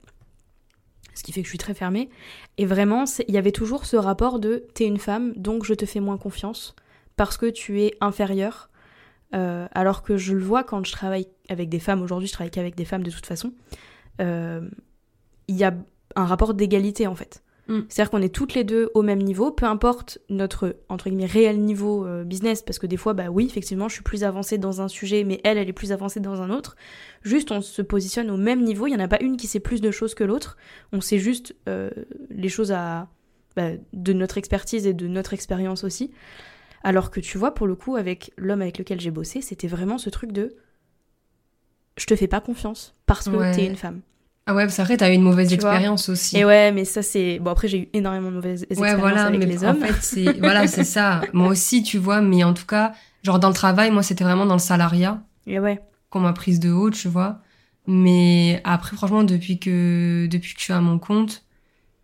ce 1.14 1.24
qui 1.24 1.32
fait 1.32 1.42
que 1.42 1.46
je 1.46 1.52
suis 1.52 1.58
très 1.58 1.74
fermée. 1.74 2.10
Et 2.58 2.66
vraiment, 2.66 3.06
il 3.28 3.34
y 3.34 3.38
avait 3.38 3.52
toujours 3.52 3.86
ce 3.86 3.96
rapport 3.96 4.40
de 4.40 4.66
t'es 4.74 4.86
une 4.86 5.00
femme, 5.00 5.34
donc 5.38 5.66
je 5.66 5.74
te 5.74 5.86
fais 5.86 6.02
moins 6.02 6.18
confiance 6.18 6.76
parce 7.16 7.38
que 7.38 7.46
tu 7.46 7.82
es 7.82 7.96
inférieure. 8.02 8.70
Euh, 9.34 9.68
alors 9.74 10.04
que 10.04 10.18
je 10.18 10.34
le 10.34 10.44
vois 10.44 10.64
quand 10.64 10.86
je 10.86 10.92
travaille 10.92 11.28
avec 11.50 11.68
des 11.68 11.80
femmes, 11.80 12.02
aujourd'hui 12.02 12.28
je 12.28 12.34
travaille 12.34 12.52
qu'avec 12.52 12.76
des 12.76 12.86
femmes 12.86 13.04
de 13.04 13.10
toute 13.10 13.26
façon, 13.26 13.54
euh, 14.22 14.70
il 15.48 15.56
y 15.56 15.64
a 15.64 15.74
un 16.16 16.26
rapport 16.26 16.54
d'égalité 16.54 17.08
en 17.08 17.16
fait. 17.16 17.42
Mm. 17.68 17.80
C'est-à-dire 17.90 18.12
qu'on 18.12 18.22
est 18.22 18.34
toutes 18.34 18.54
les 18.54 18.64
deux 18.64 18.92
au 18.94 19.02
même 19.02 19.22
niveau, 19.24 19.50
peu 19.52 19.66
importe 19.66 20.20
notre 20.30 20.78
entre 20.88 21.10
guillemets 21.10 21.26
réel 21.26 21.60
niveau 21.62 22.06
euh, 22.06 22.24
business, 22.24 22.62
parce 22.62 22.78
que 22.78 22.86
des 22.86 22.98
fois, 22.98 23.14
bah 23.14 23.30
oui, 23.30 23.46
effectivement, 23.46 23.88
je 23.90 23.96
suis 23.96 24.04
plus 24.04 24.24
avancée 24.24 24.58
dans 24.60 24.82
un 24.82 24.88
sujet, 24.88 25.24
mais 25.24 25.42
elle, 25.44 25.58
elle 25.58 25.68
est 25.68 25.74
plus 25.74 25.92
avancée 25.92 26.20
dans 26.20 26.42
un 26.44 26.52
autre. 26.52 26.76
Juste, 27.24 27.52
on 27.52 27.62
se 27.62 27.82
positionne 27.82 28.30
au 28.30 28.38
même 28.38 28.64
niveau. 28.64 28.86
Il 28.86 28.92
y 28.92 28.96
en 28.96 29.00
a 29.00 29.08
pas 29.08 29.20
une 29.20 29.36
qui 29.36 29.48
sait 29.48 29.60
plus 29.60 29.82
de 29.82 29.90
choses 29.90 30.14
que 30.14 30.24
l'autre. 30.24 30.58
On 30.92 31.02
sait 31.02 31.18
juste 31.18 31.56
euh, 31.68 31.90
les 32.30 32.50
choses 32.50 32.72
à 32.72 33.10
bah, 33.56 33.72
de 33.94 34.14
notre 34.14 34.38
expertise 34.38 34.86
et 34.86 34.94
de 34.94 35.08
notre 35.08 35.34
expérience 35.34 35.84
aussi. 35.84 36.12
Alors 36.84 37.10
que 37.10 37.20
tu 37.20 37.40
vois, 37.40 37.56
pour 37.56 37.66
le 37.66 37.76
coup, 37.76 37.96
avec 37.96 38.32
l'homme 38.38 38.62
avec 38.62 38.78
lequel 38.78 39.02
j'ai 39.02 39.10
bossé, 39.10 39.42
c'était 39.42 39.68
vraiment 39.68 39.98
ce 39.98 40.12
truc 40.12 40.32
de 40.32 40.56
je 41.98 42.06
te 42.06 42.16
fais 42.16 42.28
pas 42.28 42.42
confiance 42.42 42.94
parce 43.08 43.26
que 43.28 43.36
Ouais. 43.36 43.52
t'es 43.56 43.66
une 43.66 43.76
femme. 43.76 44.02
Ah 44.48 44.54
ouais, 44.54 44.64
parce 44.66 44.78
qu'après, 44.78 44.98
t'as 44.98 45.10
eu 45.12 45.14
une 45.16 45.24
mauvaise 45.24 45.48
Tu 45.48 45.56
expérience 45.56 46.08
aussi. 46.10 46.38
Et 46.38 46.46
ouais, 46.46 46.72
mais 46.72 46.86
ça 46.86 47.02
c'est 47.02 47.40
bon. 47.40 47.52
Après, 47.52 47.68
j'ai 47.68 47.80
eu 47.80 47.90
énormément 47.94 48.30
de 48.30 48.36
mauvaises 48.36 48.62
Ouais, 48.78 48.94
expériences 48.94 49.00
voilà, 49.00 49.26
avec 49.26 49.40
mais 49.40 49.46
les 49.48 49.66
en 49.66 49.70
hommes. 49.70 49.82
fait, 49.82 49.96
c'est, 50.02 50.40
voilà, 50.40 50.68
c'est 50.68 50.84
ça. 50.84 51.22
Moi 51.34 51.48
aussi, 51.50 51.82
tu 51.84 51.98
vois, 51.98 52.22
mais 52.22 52.44
en 52.44 52.54
tout 52.54 52.66
cas, 52.66 52.94
genre 53.24 53.40
dans 53.40 53.48
le 53.50 53.56
travail, 53.56 53.92
moi, 53.92 54.04
c'était 54.04 54.24
vraiment 54.24 54.46
dans 54.46 54.54
le 54.56 54.60
salariat. 54.60 55.24
Et 55.48 55.60
ouais. 55.60 55.80
qu'on 56.10 56.20
m'a 56.22 56.34
prise 56.34 56.60
de 56.60 56.72
haut, 56.72 56.92
tu 56.92 57.08
vois. 57.08 57.42
Mais 57.88 58.62
après, 58.64 58.96
franchement, 58.98 59.24
depuis 59.24 59.60
que, 59.60 60.28
depuis 60.32 60.54
que 60.56 60.60
je 60.60 60.66
suis 60.66 60.74
à 60.74 60.82
mon 60.82 61.00
compte, 61.00 61.44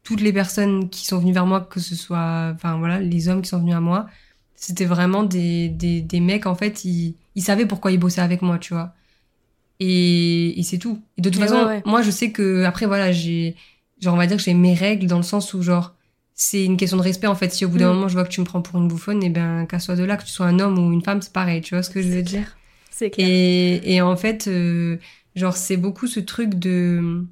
toutes 0.03 0.21
les 0.21 0.33
personnes 0.33 0.89
qui 0.89 1.05
sont 1.05 1.19
venues 1.19 1.33
vers 1.33 1.45
moi, 1.45 1.61
que 1.61 1.79
ce 1.79 1.95
soit, 1.95 2.51
enfin 2.55 2.77
voilà, 2.77 2.99
les 2.99 3.29
hommes 3.29 3.41
qui 3.41 3.49
sont 3.49 3.59
venus 3.59 3.75
à 3.75 3.79
moi, 3.81 4.07
c'était 4.55 4.85
vraiment 4.85 5.23
des, 5.23 5.69
des, 5.69 6.01
des 6.01 6.19
mecs, 6.19 6.45
en 6.47 6.55
fait, 6.55 6.85
ils, 6.85 7.15
ils 7.35 7.43
savaient 7.43 7.65
pourquoi 7.67 7.91
ils 7.91 7.99
bossaient 7.99 8.21
avec 8.21 8.41
moi, 8.41 8.59
tu 8.59 8.73
vois. 8.73 8.93
Et, 9.83 10.59
et 10.59 10.63
c'est 10.63 10.77
tout. 10.77 11.01
Et 11.17 11.21
de 11.21 11.29
toute 11.31 11.39
façon, 11.41 11.55
ouais, 11.55 11.65
ouais. 11.65 11.81
moi, 11.85 12.03
je 12.03 12.11
sais 12.11 12.31
que, 12.31 12.63
après, 12.65 12.85
voilà, 12.85 13.11
j'ai, 13.11 13.55
genre, 13.99 14.13
on 14.13 14.17
va 14.17 14.27
dire 14.27 14.37
que 14.37 14.43
j'ai 14.43 14.53
mes 14.53 14.75
règles 14.75 15.07
dans 15.07 15.17
le 15.17 15.23
sens 15.23 15.55
où, 15.55 15.63
genre, 15.63 15.95
c'est 16.35 16.63
une 16.63 16.77
question 16.77 16.97
de 16.97 17.01
respect 17.01 17.27
en 17.27 17.35
fait. 17.35 17.51
Si 17.51 17.65
au 17.65 17.69
bout 17.69 17.77
d'un 17.79 17.91
Mm. 17.91 17.95
moment 17.95 18.07
je 18.07 18.13
vois 18.13 18.23
que 18.23 18.29
tu 18.29 18.39
me 18.41 18.45
prends 18.45 18.61
pour 18.61 18.79
une 18.79 18.87
bouffonne, 18.87 19.23
et 19.23 19.29
ben 19.29 19.65
qu'à 19.65 19.79
soit 19.79 19.95
de 19.95 20.03
là, 20.03 20.17
que 20.17 20.23
tu 20.23 20.29
sois 20.31 20.45
un 20.45 20.59
homme 20.59 20.77
ou 20.79 20.91
une 20.93 21.01
femme, 21.03 21.21
c'est 21.21 21.33
pareil. 21.33 21.61
Tu 21.61 21.73
vois 21.75 21.83
ce 21.83 21.89
que 21.89 22.01
je 22.01 22.09
veux 22.09 22.21
dire? 22.23 22.57
C'est 22.89 23.09
clair. 23.09 23.27
et, 23.27 23.95
et 23.95 24.01
en 24.01 24.15
fait, 24.15 24.47
euh, 24.47 24.97
genre, 25.35 25.55
c'est 25.57 25.77
beaucoup 25.77 26.05
ce 26.07 26.19
truc 26.19 26.55
de. 26.55 27.25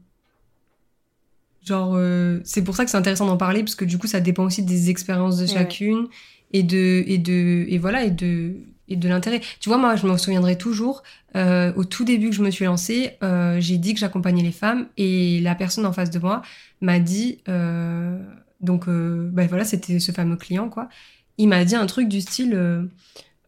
Genre, 1.66 1.94
euh, 1.96 2.40
c'est 2.44 2.64
pour 2.64 2.76
ça 2.76 2.86
que 2.86 2.92
c'est 2.92 2.98
intéressant 2.98 3.26
d'en 3.28 3.38
parler, 3.38 3.62
parce 3.62 3.76
que 3.76 3.86
du 3.86 3.98
coup, 3.98 4.08
ça 4.08 4.20
dépend 4.22 4.46
aussi 4.46 4.64
des 4.64 4.90
expériences 4.90 5.38
de 5.38 5.44
Ouais. 5.44 5.54
chacune 5.54 6.08
et 6.52 6.64
de. 6.64 7.04
Et 7.08 7.18
de 7.18 7.66
et 7.68 7.78
voilà, 7.78 8.06
et 8.06 8.12
de. 8.12 8.56
Et 8.92 8.96
de 8.96 9.08
l'intérêt. 9.08 9.40
Tu 9.60 9.70
vois, 9.70 9.78
moi, 9.78 9.96
je 9.96 10.08
me 10.08 10.18
souviendrai 10.18 10.58
toujours, 10.58 11.04
euh, 11.36 11.72
au 11.76 11.84
tout 11.86 12.04
début 12.04 12.32
que 12.32 12.36
je 12.36 12.42
me 12.42 12.50
suis 12.50 12.66
lancée, 12.66 13.18
euh, 13.22 13.58
j'ai 13.60 13.78
dit 13.78 13.94
que 13.94 14.00
j'accompagnais 14.00 14.42
les 14.42 14.52
femmes 14.52 14.88
et 14.98 15.40
la 15.42 15.54
personne 15.54 15.86
en 15.86 15.94
face 15.94 16.10
de 16.10 16.18
moi 16.18 16.42
m'a 16.82 16.98
dit, 17.00 17.38
euh, 17.50 18.18
donc, 18.62 18.88
euh, 18.88 19.30
ben 19.32 19.48
voilà, 19.48 19.64
c'était 19.64 20.00
ce 20.00 20.12
fameux 20.12 20.38
client, 20.38 20.70
quoi. 20.70 20.90
Il 21.38 21.48
m'a 21.50 21.64
dit 21.66 21.76
un 21.76 21.86
truc 21.86 22.10
du 22.10 22.20
style, 22.20 22.52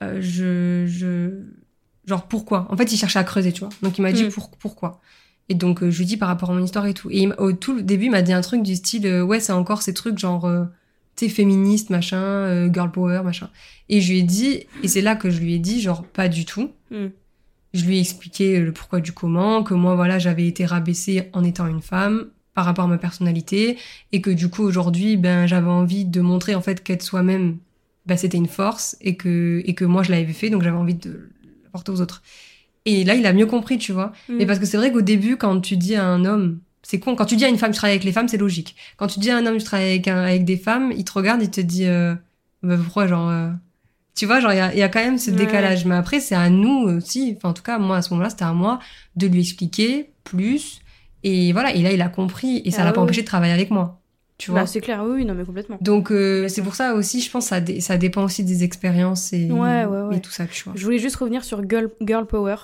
je, 0.01 0.85
je, 0.87 1.31
genre 2.05 2.27
pourquoi? 2.27 2.67
En 2.69 2.77
fait, 2.77 2.91
il 2.93 2.97
cherchait 2.97 3.19
à 3.19 3.23
creuser, 3.23 3.51
tu 3.51 3.61
vois. 3.61 3.69
Donc 3.81 3.97
il 3.97 4.01
m'a 4.01 4.11
dit 4.11 4.23
Mm. 4.25 4.29
pour, 4.29 4.51
pourquoi? 4.51 5.01
Et 5.49 5.55
donc 5.55 5.83
je 5.87 5.97
lui 5.97 6.05
dis 6.05 6.17
par 6.17 6.29
rapport 6.29 6.51
à 6.51 6.53
mon 6.53 6.63
histoire 6.63 6.85
et 6.85 6.93
tout. 6.93 7.09
Et 7.09 7.23
il 7.23 7.33
au 7.37 7.51
tout 7.51 7.81
début, 7.81 8.05
il 8.05 8.11
m'a 8.11 8.21
dit 8.21 8.31
un 8.31 8.41
truc 8.41 8.63
du 8.63 8.75
style 8.75 9.05
ouais, 9.23 9.39
c'est 9.39 9.51
encore 9.51 9.81
ces 9.81 9.93
trucs 9.93 10.17
genre 10.17 10.49
sais 11.15 11.29
féministe, 11.29 11.89
machin, 11.89 12.21
euh, 12.21 12.73
girl 12.73 12.91
power, 12.91 13.21
machin. 13.23 13.49
Et 13.89 14.01
je 14.01 14.11
lui 14.11 14.19
ai 14.19 14.23
dit 14.23 14.63
et 14.83 14.87
c'est 14.87 15.01
là 15.01 15.15
que 15.15 15.29
je 15.29 15.39
lui 15.39 15.53
ai 15.55 15.59
dit 15.59 15.81
genre 15.81 16.03
pas 16.03 16.27
du 16.27 16.45
tout. 16.45 16.71
Mm. 16.91 17.07
Je 17.73 17.85
lui 17.85 17.97
ai 17.97 17.99
expliqué 18.01 18.59
le 18.59 18.71
pourquoi 18.71 18.99
du 18.99 19.11
comment, 19.11 19.63
que 19.63 19.73
moi 19.73 19.95
voilà, 19.95 20.19
j'avais 20.19 20.47
été 20.47 20.65
rabaissée 20.65 21.29
en 21.33 21.43
étant 21.43 21.67
une 21.67 21.81
femme 21.81 22.27
par 22.53 22.65
rapport 22.65 22.85
à 22.85 22.87
ma 22.87 22.97
personnalité 22.97 23.77
et 24.11 24.21
que 24.21 24.29
du 24.29 24.49
coup 24.49 24.63
aujourd'hui, 24.63 25.15
ben 25.15 25.47
j'avais 25.47 25.69
envie 25.69 26.05
de 26.05 26.19
montrer 26.21 26.53
en 26.53 26.61
fait 26.61 26.83
qu'être 26.83 27.03
soi-même 27.03 27.57
ben, 28.05 28.17
c'était 28.17 28.37
une 28.37 28.47
force 28.47 28.97
et 28.99 29.15
que 29.15 29.61
et 29.65 29.75
que 29.75 29.85
moi 29.85 30.03
je 30.03 30.11
l'avais 30.11 30.33
fait 30.33 30.49
donc 30.49 30.63
j'avais 30.63 30.75
envie 30.75 30.95
de 30.95 31.29
l'apporter 31.63 31.91
aux 31.91 32.01
autres. 32.01 32.21
Et 32.85 33.03
là, 33.03 33.15
il 33.15 33.25
a 33.25 33.33
mieux 33.33 33.45
compris, 33.45 33.77
tu 33.77 33.91
vois. 33.91 34.11
Mm. 34.27 34.37
Mais 34.37 34.45
parce 34.45 34.59
que 34.59 34.65
c'est 34.65 34.77
vrai 34.77 34.91
qu'au 34.91 35.01
début, 35.01 35.37
quand 35.37 35.59
tu 35.61 35.77
dis 35.77 35.95
à 35.95 36.05
un 36.05 36.25
homme, 36.25 36.59
c'est 36.83 36.99
con, 36.99 37.15
quand 37.15 37.25
tu 37.25 37.35
dis 37.35 37.45
à 37.45 37.49
une 37.49 37.57
femme, 37.57 37.71
tu 37.71 37.77
travailles 37.77 37.95
avec 37.95 38.03
les 38.03 38.11
femmes, 38.11 38.27
c'est 38.27 38.37
logique. 38.37 38.75
Quand 38.97 39.07
tu 39.07 39.19
dis 39.19 39.29
à 39.31 39.37
un 39.37 39.45
homme, 39.45 39.57
tu 39.57 39.63
travailles 39.63 39.89
avec, 39.91 40.07
un- 40.07 40.23
avec 40.23 40.45
des 40.45 40.57
femmes, 40.57 40.91
il 40.95 41.03
te 41.05 41.11
regarde, 41.13 41.41
il 41.41 41.49
te 41.51 41.61
dit, 41.61 41.85
euh, 41.85 42.15
bah, 42.63 42.75
pourquoi, 42.83 43.07
genre, 43.07 43.29
euh, 43.29 43.49
tu 44.15 44.25
vois, 44.25 44.39
genre, 44.39 44.51
il 44.53 44.57
y 44.57 44.59
a, 44.59 44.75
y 44.75 44.81
a 44.81 44.89
quand 44.89 45.03
même 45.03 45.17
ce 45.17 45.31
Ouais. 45.31 45.37
décalage. 45.37 45.85
Mais 45.85 45.95
après, 45.95 46.19
c'est 46.19 46.35
à 46.35 46.49
nous 46.49 46.83
aussi, 46.89 47.33
enfin, 47.37 47.49
en 47.49 47.53
tout 47.53 47.63
cas, 47.63 47.77
moi, 47.79 47.97
à 47.97 48.01
ce 48.01 48.09
moment-là, 48.11 48.29
c'était 48.29 48.43
à 48.45 48.53
moi 48.53 48.79
de 49.15 49.27
lui 49.27 49.41
expliquer 49.41 50.11
plus. 50.23 50.81
Et 51.23 51.53
voilà, 51.53 51.73
et 51.75 51.81
là, 51.81 51.91
il 51.91 52.01
a 52.01 52.09
compris, 52.09 52.61
et 52.65 52.71
ça 52.71 52.81
Ah 52.81 52.85
l'a 52.85 52.91
pas 52.93 52.99
ouais. 52.99 53.05
empêché 53.05 53.21
de 53.21 53.27
travailler 53.27 53.53
avec 53.53 53.69
moi. 53.71 54.01
Tu 54.39 54.49
vois? 54.49 54.61
Bah, 54.61 54.65
c'est 54.65 54.81
clair, 54.81 55.03
oui, 55.05 55.11
oui, 55.17 55.25
non, 55.25 55.35
mais 55.35 55.45
complètement. 55.45 55.77
Donc, 55.81 56.11
euh, 56.11 56.47
c'est 56.47 56.63
pour 56.63 56.73
ça 56.73 56.95
aussi, 56.95 57.21
je 57.21 57.29
pense, 57.29 57.45
ça, 57.45 57.59
ça 57.79 57.97
dépend 57.97 58.23
aussi 58.23 58.43
des 58.43 58.63
expériences 58.63 59.33
et, 59.33 59.51
Ouais, 59.51 59.85
ouais, 59.85 60.01
ouais. 60.01 60.17
et 60.17 60.19
tout 60.21 60.31
ça, 60.31 60.47
tu 60.47 60.63
vois. 60.63 60.73
Je 60.75 60.83
voulais 60.83 60.97
juste 60.97 61.15
revenir 61.17 61.43
sur 61.43 61.61
girl, 61.69 61.89
girl 62.01 62.25
power. 62.25 62.55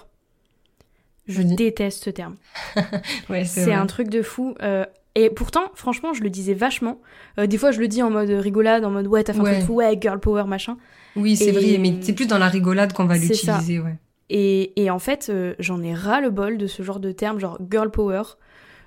Je 1.28 1.42
Vas-y. 1.42 1.56
déteste 1.56 2.04
ce 2.06 2.10
terme. 2.10 2.36
Ouais, 3.30 3.44
C'est 3.46 3.74
un 3.74 3.86
truc 3.86 4.10
de 4.10 4.22
fou. 4.22 4.56
euh, 4.62 4.86
et 5.16 5.30
pourtant, 5.30 5.64
franchement, 5.74 6.14
je 6.14 6.22
le 6.24 6.30
disais 6.30 6.54
vachement. 6.54 7.02
Euh, 7.40 7.48
des 7.48 7.58
fois, 7.58 7.72
je 7.72 7.80
le 7.80 7.88
dis 7.88 8.02
en 8.04 8.10
mode 8.12 8.30
rigolade, 8.30 8.86
en 8.86 8.92
mode 8.92 9.08
ouais, 9.08 9.24
t'as 9.24 9.34
fait 9.34 9.40
un 9.40 9.44
Ouais. 9.44 9.54
truc 9.56 9.66
fou, 9.66 9.74
ouais, 9.76 9.98
girl 10.00 10.20
power, 10.20 10.44
machin. 10.46 10.78
Oui, 11.16 11.36
c'est 11.36 11.52
vrai, 11.52 11.78
mais 11.80 11.96
c'est 12.02 12.14
plus 12.14 12.28
dans 12.28 12.38
la 12.38 12.48
rigolade 12.48 12.94
qu'on 12.94 13.06
va 13.06 13.18
l'utiliser, 13.18 13.80
ouais. 13.80 13.96
Et, 14.30 14.82
et 14.84 14.90
en 14.92 15.00
fait, 15.00 15.28
euh, 15.30 15.56
j'en 15.58 15.82
ai 15.82 15.94
ras 15.94 16.22
le 16.22 16.30
bol 16.30 16.58
de 16.58 16.68
ce 16.68 16.84
genre 16.84 17.00
de 17.00 17.12
terme, 17.12 17.40
genre 17.40 17.58
girl 17.72 17.90
power. 17.90 18.22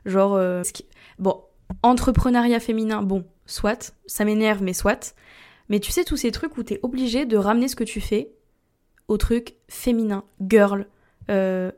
Genre, 0.07 0.39
qui- 0.73 0.87
bon, 1.19 1.43
entrepreneuriat 1.83 2.61
féminin, 2.61 3.03
bon, 3.03 3.25
soit, 3.47 3.95
ça 4.07 4.25
m'énerve, 4.25 4.63
mais 4.63 4.73
soit. 4.73 5.15
Mais 5.69 5.81
tu 5.81 5.91
sais, 5.93 6.05
tous 6.05 6.17
ces 6.17 6.31
trucs 6.31 6.57
où 6.57 6.63
t'es 6.63 6.79
obligé 6.83 7.27
de 7.27 7.37
ramener 7.37 7.69
ce 7.69 7.77
que 7.77 7.85
tu 7.85 8.01
fais 8.01 8.31
au 9.09 9.17
truc 9.17 9.55
féminin, 9.69 10.25
girl, 10.49 10.87
euh, 11.31 11.71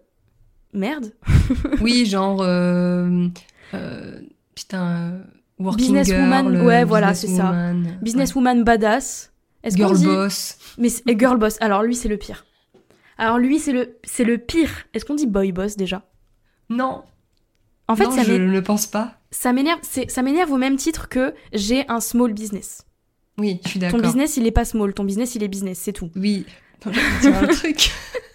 merde. 0.73 1.13
Oui, 1.81 2.07
genre. 2.07 2.41
euh, 2.43 3.27
euh, 3.75 4.21
putain. 4.55 4.87
euh, 4.87 5.23
working 5.59 5.87
Businesswoman, 5.99 6.53
girl, 6.53 6.67
ouais, 6.67 6.85
voilà, 6.85 7.15
c'est 7.15 7.29
ça. 7.29 7.73
businesswoman, 8.03 8.59
ouais. 8.59 8.65
Badass. 8.65 9.33
Est-ce 9.63 9.77
Girl 9.77 9.97
dit... 9.97 10.05
boss. 10.07 10.59
Mais 10.79 10.89
et 11.07 11.19
girl 11.19 11.39
boss. 11.39 11.57
Alors 11.61 11.83
lui, 11.83 11.95
c'est 11.95 12.09
le 12.09 12.17
pire. 12.17 12.45
Alors 13.19 13.39
lui, 13.39 13.59
c'est 13.61 13.73
le, 13.73 13.97
c'est 14.05 14.25
le 14.25 14.39
pire. 14.39 14.71
Est-ce 14.95 15.05
qu'on 15.05 15.15
dit 15.15 15.27
boy 15.27 15.53
boss 15.53 15.77
déjà? 15.77 16.03
Non. 16.69 17.03
En 17.89 17.95
fait, 17.95 18.05
non, 18.05 18.11
ça 18.11 18.23
je 18.25 18.33
ne 18.33 18.61
pense 18.61 18.87
pas. 18.87 19.21
ça 19.31 19.53
m'énerve. 19.53 19.79
c'est- 19.83 20.11
Ça 20.11 20.23
m'énerve 20.23 20.51
au 20.51 20.57
même 20.57 20.77
titre 20.77 21.09
que 21.09 21.35
j'ai 21.53 21.85
un 21.89 22.01
small 22.01 22.33
business. 22.33 22.85
Oui, 23.39 23.61
je 23.65 23.69
suis 23.71 23.79
Ton 23.81 23.87
d'accord. 23.87 24.01
business, 24.03 24.37
il 24.37 24.47
est 24.47 24.51
pas 24.53 24.65
small. 24.65 24.93
Ton 24.95 25.05
business, 25.05 25.35
il 25.37 25.43
est 25.43 25.49
business. 25.49 25.79
C'est 25.79 25.93
tout. 25.93 26.11
Oui. 26.17 26.45
Dire 27.21 27.37
un 27.37 27.47
truc. 27.47 27.91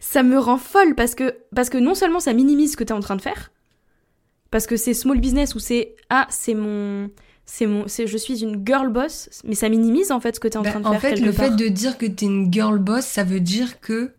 Ça 0.00 0.22
me 0.22 0.38
rend 0.38 0.56
folle 0.58 0.94
parce 0.94 1.14
que, 1.14 1.34
parce 1.54 1.70
que 1.70 1.78
non 1.78 1.94
seulement 1.94 2.20
ça 2.20 2.32
minimise 2.32 2.72
ce 2.72 2.76
que 2.76 2.84
t'es 2.84 2.92
en 2.92 3.00
train 3.00 3.16
de 3.16 3.22
faire, 3.22 3.52
parce 4.50 4.66
que 4.66 4.76
c'est 4.76 4.94
small 4.94 5.20
business 5.20 5.54
ou 5.54 5.58
c'est 5.60 5.94
ah 6.08 6.26
c'est 6.30 6.54
mon 6.54 7.10
c'est 7.46 7.66
mon 7.66 7.86
c'est 7.88 8.06
je 8.06 8.16
suis 8.16 8.42
une 8.42 8.64
girl 8.66 8.88
boss, 8.90 9.28
mais 9.44 9.54
ça 9.54 9.68
minimise 9.68 10.10
en 10.12 10.20
fait 10.20 10.34
ce 10.36 10.40
que 10.40 10.48
t'es 10.48 10.56
en 10.56 10.62
Bah, 10.62 10.70
train 10.70 10.80
de 10.80 10.86
en 10.86 10.90
faire. 10.92 11.00
fait, 11.00 11.14
quelque 11.14 11.24
le 11.26 11.32
part. 11.32 11.46
fait 11.46 11.56
de 11.56 11.68
dire 11.68 11.98
que 11.98 12.06
t'es 12.06 12.26
une 12.26 12.52
girl 12.52 12.78
boss, 12.78 13.04
ça 13.04 13.24
veut 13.24 13.40
dire 13.40 13.80
que, 13.80 14.12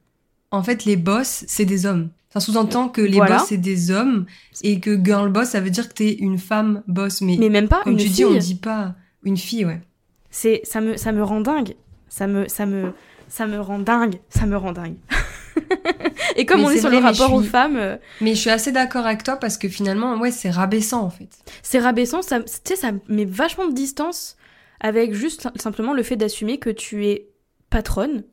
en 0.52 0.64
fait, 0.64 0.86
les 0.86 0.96
boss, 0.98 1.44
c'est 1.48 1.66
des 1.66 1.86
hommes. 1.86 2.10
Ça 2.34 2.40
sous-entend 2.40 2.88
que 2.88 3.02
les 3.02 3.18
Voilà. 3.18 3.40
boss, 3.40 3.48
c'est 3.50 3.58
des 3.58 3.92
hommes, 3.92 4.26
et 4.64 4.80
que 4.80 4.98
girl 5.04 5.30
boss, 5.30 5.50
ça 5.50 5.60
veut 5.60 5.70
dire 5.70 5.90
que 5.90 5.94
t'es 5.94 6.14
une 6.14 6.38
femme 6.38 6.82
boss. 6.88 7.20
Mais, 7.22 7.36
mais 7.40 7.50
même 7.50 7.68
pas 7.68 7.82
comme 7.84 7.94
une 7.94 7.98
tu 8.00 8.06
fille. 8.06 8.14
dis, 8.16 8.26
on 8.26 8.34
dit 8.38 8.56
pas 8.56 8.96
une 9.24 9.36
fille, 9.38 9.66
ouais. 9.66 9.82
C'est 10.30 10.62
ça 10.64 10.80
me 10.80 10.96
ça 10.96 11.12
me 11.12 11.22
rend 11.24 11.42
dingue. 11.42 11.76
Ça 12.08 12.28
me 12.28 12.48
ça 12.48 12.66
me 12.66 12.94
ça 13.28 13.48
me 13.48 13.60
rend 13.60 13.80
dingue. 13.80 14.20
Ça 14.30 14.46
me 14.46 14.56
rend 14.58 14.72
dingue. 14.72 14.96
Et 16.36 16.46
comme 16.46 16.62
Mais 16.62 16.68
on 16.68 16.70
est 16.72 16.80
sur 16.80 16.90
vrai, 16.90 17.00
le 17.00 17.06
rapport 17.06 17.34
aux 17.34 17.42
femmes, 17.42 17.76
euh, 17.78 17.98
Mais 18.22 18.36
je 18.36 18.40
suis 18.40 18.50
assez 18.50 18.72
d'accord 18.72 19.06
avec 19.06 19.24
toi 19.24 19.36
parce 19.38 19.58
que 19.58 19.68
finalement, 19.68 20.18
ouais, 20.20 20.32
c'est 20.32 20.50
rabaissant 20.50 21.02
en 21.04 21.10
fait. 21.10 21.30
c'est 21.62 21.80
rabaissant. 21.80 22.22
Ça, 22.22 22.40
tu 22.42 22.46
sais, 22.64 22.76
ça 22.76 22.92
met 23.08 23.26
vachement 23.26 23.68
de 23.68 23.74
distance 23.74 24.38
avec 24.80 25.14
juste 25.14 25.48
simplement 25.60 25.94
le 25.94 26.04
fait 26.04 26.16
d'assumer 26.16 26.58
que 26.58 26.70
tu 26.70 27.06
es 27.08 27.28
patronne. 27.70 28.24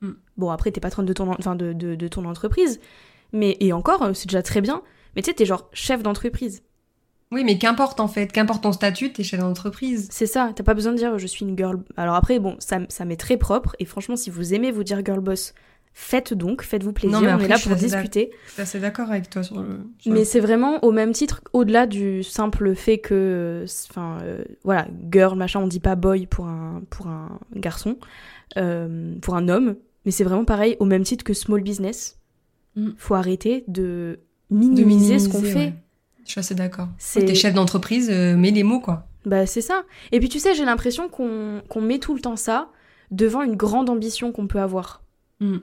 Mm. 0.00 0.10
Bon, 0.36 0.50
après, 0.50 0.70
t'es 0.70 0.80
patronne 0.80 1.06
de 1.06 1.12
ton, 1.12 1.30
en- 1.30 1.36
enfin, 1.38 1.56
de, 1.56 1.72
de, 1.72 1.94
de 1.94 2.08
ton 2.08 2.24
entreprise. 2.24 2.80
Mais, 3.32 3.56
et 3.60 3.72
encore, 3.72 4.02
euh, 4.02 4.12
c'est 4.14 4.28
déjà 4.28 4.42
très 4.42 4.60
bien. 4.60 4.82
Mais 5.16 5.22
tu 5.22 5.30
sais, 5.30 5.34
t'es 5.34 5.44
genre 5.46 5.68
chef 5.72 6.02
d'entreprise. 6.02 6.62
Oui, 7.32 7.42
mais 7.42 7.58
qu'importe 7.58 7.98
en 7.98 8.06
fait, 8.06 8.30
qu'importe 8.30 8.62
ton 8.62 8.72
statut, 8.72 9.12
t'es 9.12 9.24
chef 9.24 9.40
d'entreprise. 9.40 10.06
C'est 10.12 10.26
ça, 10.26 10.52
t'as 10.54 10.62
pas 10.62 10.74
besoin 10.74 10.92
de 10.92 10.98
dire 10.98 11.18
je 11.18 11.26
suis 11.26 11.44
une 11.44 11.56
girl. 11.56 11.78
Alors 11.96 12.14
après, 12.14 12.38
bon, 12.38 12.54
ça, 12.60 12.78
ça 12.88 13.04
m'est 13.04 13.16
très 13.16 13.36
propre. 13.36 13.74
Et 13.80 13.86
franchement, 13.86 14.14
si 14.14 14.30
vous 14.30 14.54
aimez 14.54 14.70
vous 14.70 14.84
dire 14.84 15.00
girl 15.04 15.18
boss, 15.20 15.52
faites 15.96 16.34
donc, 16.34 16.62
faites-vous 16.62 16.92
plaisir. 16.92 17.20
mais 17.20 17.32
on 17.32 17.38
est 17.38 17.48
là 17.48 17.56
pour 17.58 17.74
discuter. 17.76 18.30
Je 18.48 18.52
suis 18.52 18.62
assez 18.62 18.80
d'accord 18.80 19.10
avec 19.10 19.30
toi 19.30 19.42
sur 19.42 19.60
le. 19.60 19.78
sur 19.98 20.12
Mais 20.12 20.18
le- 20.20 20.24
c'est 20.24 20.40
vraiment 20.40 20.82
au 20.84 20.90
même 20.92 21.12
titre, 21.12 21.40
au-delà 21.52 21.86
du 21.86 22.22
simple 22.24 22.74
fait 22.74 22.98
que, 22.98 23.64
enfin, 23.90 24.18
euh, 24.22 24.44
voilà, 24.64 24.86
girl, 25.12 25.36
machin, 25.38 25.60
on 25.60 25.66
dit 25.68 25.80
pas 25.80 25.94
boy 25.94 26.26
pour 26.26 26.46
un, 26.46 26.82
pour 26.90 27.06
un 27.06 27.38
garçon, 27.54 27.96
euh, 28.56 29.14
pour 29.22 29.36
un 29.36 29.48
homme, 29.48 29.76
mais 30.04 30.10
c'est 30.10 30.24
vraiment 30.24 30.44
pareil, 30.44 30.76
au 30.80 30.84
même 30.84 31.04
titre 31.04 31.24
que 31.24 31.32
small 31.32 31.62
business. 31.62 32.18
Mm. 32.76 32.90
Faut 32.98 33.14
arrêter 33.14 33.64
de 33.68 34.18
de 34.50 34.56
minimiser, 34.56 35.18
ce 35.18 35.28
qu'on 35.28 35.42
fait. 35.42 35.72
Je 36.24 36.30
suis 36.32 36.38
assez 36.40 36.54
d'accord. 36.54 36.88
C'est- 36.98 37.24
T'es 37.24 37.34
chef 37.34 37.54
d'entreprise, 37.54 38.10
euh, 38.10 38.36
mets 38.36 38.50
les 38.50 38.62
mots 38.62 38.80
quoi. 38.80 39.06
Bah, 39.26 39.46
c'est 39.46 39.60
ça. 39.62 39.82
Et 40.12 40.18
puis, 40.20 40.28
tu 40.28 40.38
sais, 40.38 40.54
j'ai 40.54 40.64
l'impression 40.64 41.08
qu'on 41.08 41.62
qu'on 41.68 41.80
met 41.80 41.98
tout 41.98 42.14
le 42.14 42.20
temps 42.20 42.36
ça 42.36 42.68
devant 43.10 43.42
une 43.42 43.56
grande 43.56 43.88
ambition 43.88 44.32
qu'on 44.32 44.46
peut 44.48 44.58
avoir. 44.60 45.02
Mm. 45.40 45.58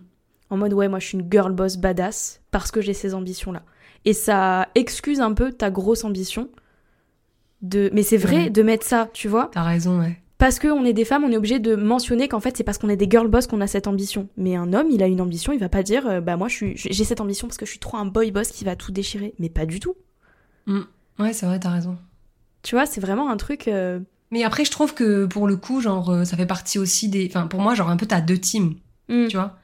En 0.51 0.57
mode, 0.57 0.73
ouais, 0.73 0.87
moi, 0.87 0.99
je 0.99 1.07
suis 1.07 1.17
une 1.17 1.27
girl 1.31 1.51
boss 1.53 1.77
badass 1.77 2.41
parce 2.51 2.69
que 2.71 2.81
j'ai 2.81 2.93
ces 2.93 3.15
ambitions-là. 3.15 3.63
Et 4.05 4.13
ça 4.13 4.67
excuse 4.75 5.19
un 5.21 5.33
peu 5.33 5.51
ta 5.51 5.71
grosse 5.71 6.03
ambition. 6.03 6.49
De... 7.61 7.89
Mais 7.93 8.03
c'est 8.03 8.17
vrai 8.17 8.35
Ouais. 8.43 8.49
de 8.49 8.61
mettre 8.63 8.85
ça, 8.85 9.09
tu 9.13 9.27
vois. 9.27 9.49
T'as 9.53 9.63
raison, 9.63 9.99
ouais. 9.99 10.17
Parce 10.37 10.57
qu'on 10.59 10.83
est 10.85 10.93
des 10.93 11.05
femmes, 11.05 11.23
on 11.23 11.31
est 11.31 11.37
obligé 11.37 11.59
de 11.59 11.75
mentionner 11.75 12.27
qu'en 12.27 12.39
fait, 12.39 12.57
c'est 12.57 12.63
parce 12.63 12.79
qu'on 12.79 12.89
est 12.89 12.95
des 12.97 13.07
girl 13.09 13.27
boss 13.27 13.45
qu'on 13.45 13.61
a 13.61 13.67
cette 13.67 13.85
ambition. 13.87 14.27
Mais 14.37 14.55
un 14.55 14.73
homme, 14.73 14.87
il 14.89 15.03
a 15.03 15.07
une 15.07 15.21
ambition, 15.21 15.53
il 15.53 15.59
va 15.59 15.69
pas 15.69 15.83
dire, 15.83 16.07
euh, 16.07 16.19
bah, 16.21 16.35
moi, 16.37 16.49
suis... 16.49 16.73
j'ai 16.75 17.03
cette 17.03 17.21
ambition 17.21 17.47
parce 17.47 17.57
que 17.57 17.65
je 17.65 17.69
suis 17.71 17.79
trop 17.79 17.97
un 17.97 18.05
boy 18.05 18.31
boss 18.31 18.49
qui 18.49 18.65
va 18.65 18.75
tout 18.75 18.91
déchirer. 18.91 19.33
Mais 19.39 19.49
pas 19.49 19.65
du 19.67 19.79
tout. 19.79 19.95
Ouais, 21.19 21.33
c'est 21.33 21.45
vrai, 21.45 21.59
t'as 21.59 21.69
raison. 21.69 21.97
Tu 22.63 22.75
vois, 22.75 22.85
c'est 22.87 23.01
vraiment 23.01 23.29
un 23.29 23.37
truc. 23.37 23.67
euh, 23.67 23.99
Mais 24.31 24.43
après, 24.43 24.65
je 24.65 24.71
trouve 24.71 24.93
que 24.95 25.25
pour 25.27 25.47
le 25.47 25.55
coup, 25.57 25.79
genre, 25.81 26.09
euh, 26.09 26.23
ça 26.25 26.35
fait 26.37 26.45
partie 26.47 26.79
aussi 26.79 27.07
des. 27.09 27.27
Enfin, 27.29 27.45
pour 27.47 27.61
moi, 27.61 27.75
genre, 27.75 27.89
un 27.89 27.97
peu, 27.97 28.07
t'as 28.07 28.21
deux 28.21 28.37
teams, 28.39 28.73
hmm. 29.09 29.27
tu 29.27 29.37
vois. 29.37 29.57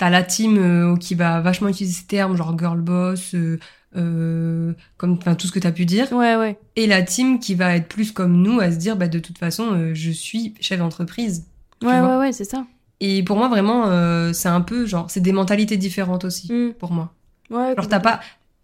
T'as 0.00 0.08
la 0.08 0.22
team 0.22 0.56
euh, 0.56 0.96
qui 0.96 1.14
va 1.14 1.42
vachement 1.42 1.68
utiliser 1.68 1.94
ces 2.00 2.06
termes, 2.06 2.34
genre 2.34 2.58
girl 2.58 2.80
boss, 2.80 3.34
euh, 3.34 3.58
euh, 3.96 4.72
comme 4.96 5.12
enfin, 5.12 5.34
tout 5.34 5.46
ce 5.46 5.52
que 5.52 5.58
t'as 5.58 5.72
pu 5.72 5.84
dire. 5.84 6.10
Ouais, 6.10 6.36
ouais. 6.36 6.58
Et 6.76 6.86
la 6.86 7.02
team 7.02 7.38
qui 7.38 7.54
va 7.54 7.76
être 7.76 7.86
plus 7.86 8.10
comme 8.10 8.40
nous, 8.40 8.60
à 8.60 8.72
se 8.72 8.76
dire, 8.78 8.96
bah, 8.96 9.08
de 9.08 9.18
toute 9.18 9.36
façon, 9.36 9.72
euh, 9.74 9.90
je 9.92 10.10
suis 10.10 10.54
chef 10.58 10.78
d'entreprise. 10.78 11.44
Ouais, 11.82 12.00
ouais, 12.00 12.16
ouais, 12.16 12.32
c'est 12.32 12.44
ça. 12.44 12.64
Et 13.00 13.22
pour 13.22 13.36
moi, 13.36 13.48
vraiment, 13.48 13.88
euh, 13.88 14.32
c'est 14.32 14.48
un 14.48 14.62
peu, 14.62 14.86
genre, 14.86 15.10
c'est 15.10 15.20
des 15.20 15.32
mentalités 15.32 15.76
différentes 15.76 16.24
aussi, 16.24 16.50
Hmm. 16.50 16.72
pour 16.78 16.92
moi. 16.92 17.12
Ouais, 17.50 17.74
Genre, 17.76 17.86
t'as 17.86 18.00
pas. 18.00 18.20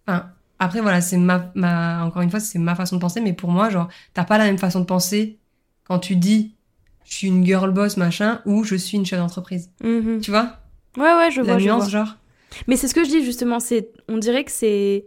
Enfin, 0.07 0.25
après, 0.57 0.81
voilà, 0.81 1.01
c'est 1.01 1.17
ma, 1.17 1.51
ma. 1.53 2.03
Encore 2.03 2.23
une 2.23 2.31
fois, 2.31 2.39
c'est 2.39 2.57
ma 2.57 2.73
façon 2.73 2.95
de 2.95 3.01
penser, 3.01 3.21
mais 3.21 3.33
pour 3.33 3.51
moi, 3.51 3.69
genre, 3.69 3.89
t'as 4.15 4.23
pas 4.23 4.39
la 4.39 4.45
même 4.45 4.57
façon 4.57 4.79
de 4.79 4.85
penser 4.85 5.37
quand 5.83 5.99
tu 5.99 6.15
dis 6.15 6.55
je 7.05 7.13
suis 7.13 7.27
une 7.27 7.45
girl 7.45 7.71
boss 7.71 7.95
machin 7.95 8.41
ou 8.45 8.63
je 8.63 8.73
suis 8.75 8.97
une 8.97 9.05
chef 9.05 9.19
d'entreprise. 9.19 9.69
Mhm. 9.83 10.19
Tu 10.21 10.31
vois? 10.31 10.57
Ouais, 10.97 11.15
ouais, 11.15 11.31
je 11.31 11.41
La 11.41 11.53
vois, 11.53 11.57
je 11.59 11.65
nuance, 11.65 11.81
vois. 11.83 11.89
genre. 11.89 12.15
Mais 12.67 12.75
c'est 12.75 12.87
ce 12.87 12.93
que 12.95 13.03
je 13.03 13.09
dis 13.09 13.23
justement, 13.23 13.59
c'est 13.59 13.89
on 14.09 14.17
dirait 14.17 14.43
que 14.43 14.51
c'est 14.51 15.05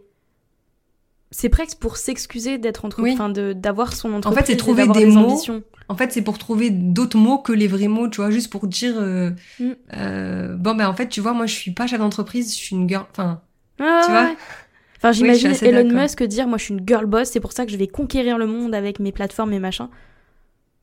c'est 1.32 1.48
presque 1.48 1.78
pour 1.78 1.96
s'excuser 1.96 2.58
d'être 2.58 2.84
entre 2.84 3.02
Oui. 3.02 3.12
enfin 3.12 3.28
de 3.28 3.52
d'avoir 3.52 3.92
son 3.92 4.12
entreprise 4.14 4.44
c'est 4.46 4.52
et 4.54 4.56
trouver 4.56 4.82
d'avoir 4.86 4.98
des 4.98 5.06
des 5.06 5.12
mots. 5.12 5.30
ambitions. 5.30 5.62
En 5.88 5.96
fait, 5.96 6.12
c'est 6.12 6.22
pour 6.22 6.38
trouver 6.38 6.70
d'autres 6.70 7.16
mots 7.18 7.38
que 7.38 7.52
les 7.52 7.66
vrais 7.66 7.88
mots, 7.88 8.08
tu 8.08 8.20
vois, 8.20 8.30
juste 8.30 8.50
pour 8.50 8.66
dire 8.68 8.94
euh, 8.98 9.30
Mm. 9.58 9.70
euh, 9.96 10.56
bon 10.56 10.74
ben 10.76 10.88
en 10.88 10.94
fait, 10.94 11.08
tu 11.08 11.20
vois, 11.20 11.32
moi 11.32 11.46
je 11.46 11.54
suis 11.54 11.72
pas 11.72 11.86
chef 11.88 11.98
d'entreprise, 11.98 12.52
je 12.52 12.56
suis 12.58 12.76
une 12.76 12.88
girl. 12.88 13.04
Enfin, 13.10 13.40
ouais, 13.80 13.86
Tu 14.04 14.10
vois? 14.10 14.30
Enfin, 14.98 15.12
j'imagine 15.12 15.52
Elon. 15.62 15.90
Musk 16.00 16.22
dire 16.24 16.46
moi 16.46 16.58
je 16.58 16.64
suis 16.64 16.74
une 16.74 16.86
girl 16.86 17.06
boss, 17.06 17.30
c'est 17.30 17.40
pour 17.40 17.52
ça 17.52 17.64
que 17.66 17.72
je 17.72 17.76
vais 17.76 17.88
conquérir 17.88 18.38
le 18.38 18.46
monde 18.46 18.74
avec 18.74 19.00
mes 19.00 19.12
plateformes 19.12 19.52
et 19.52 19.58
machin. 19.58 19.88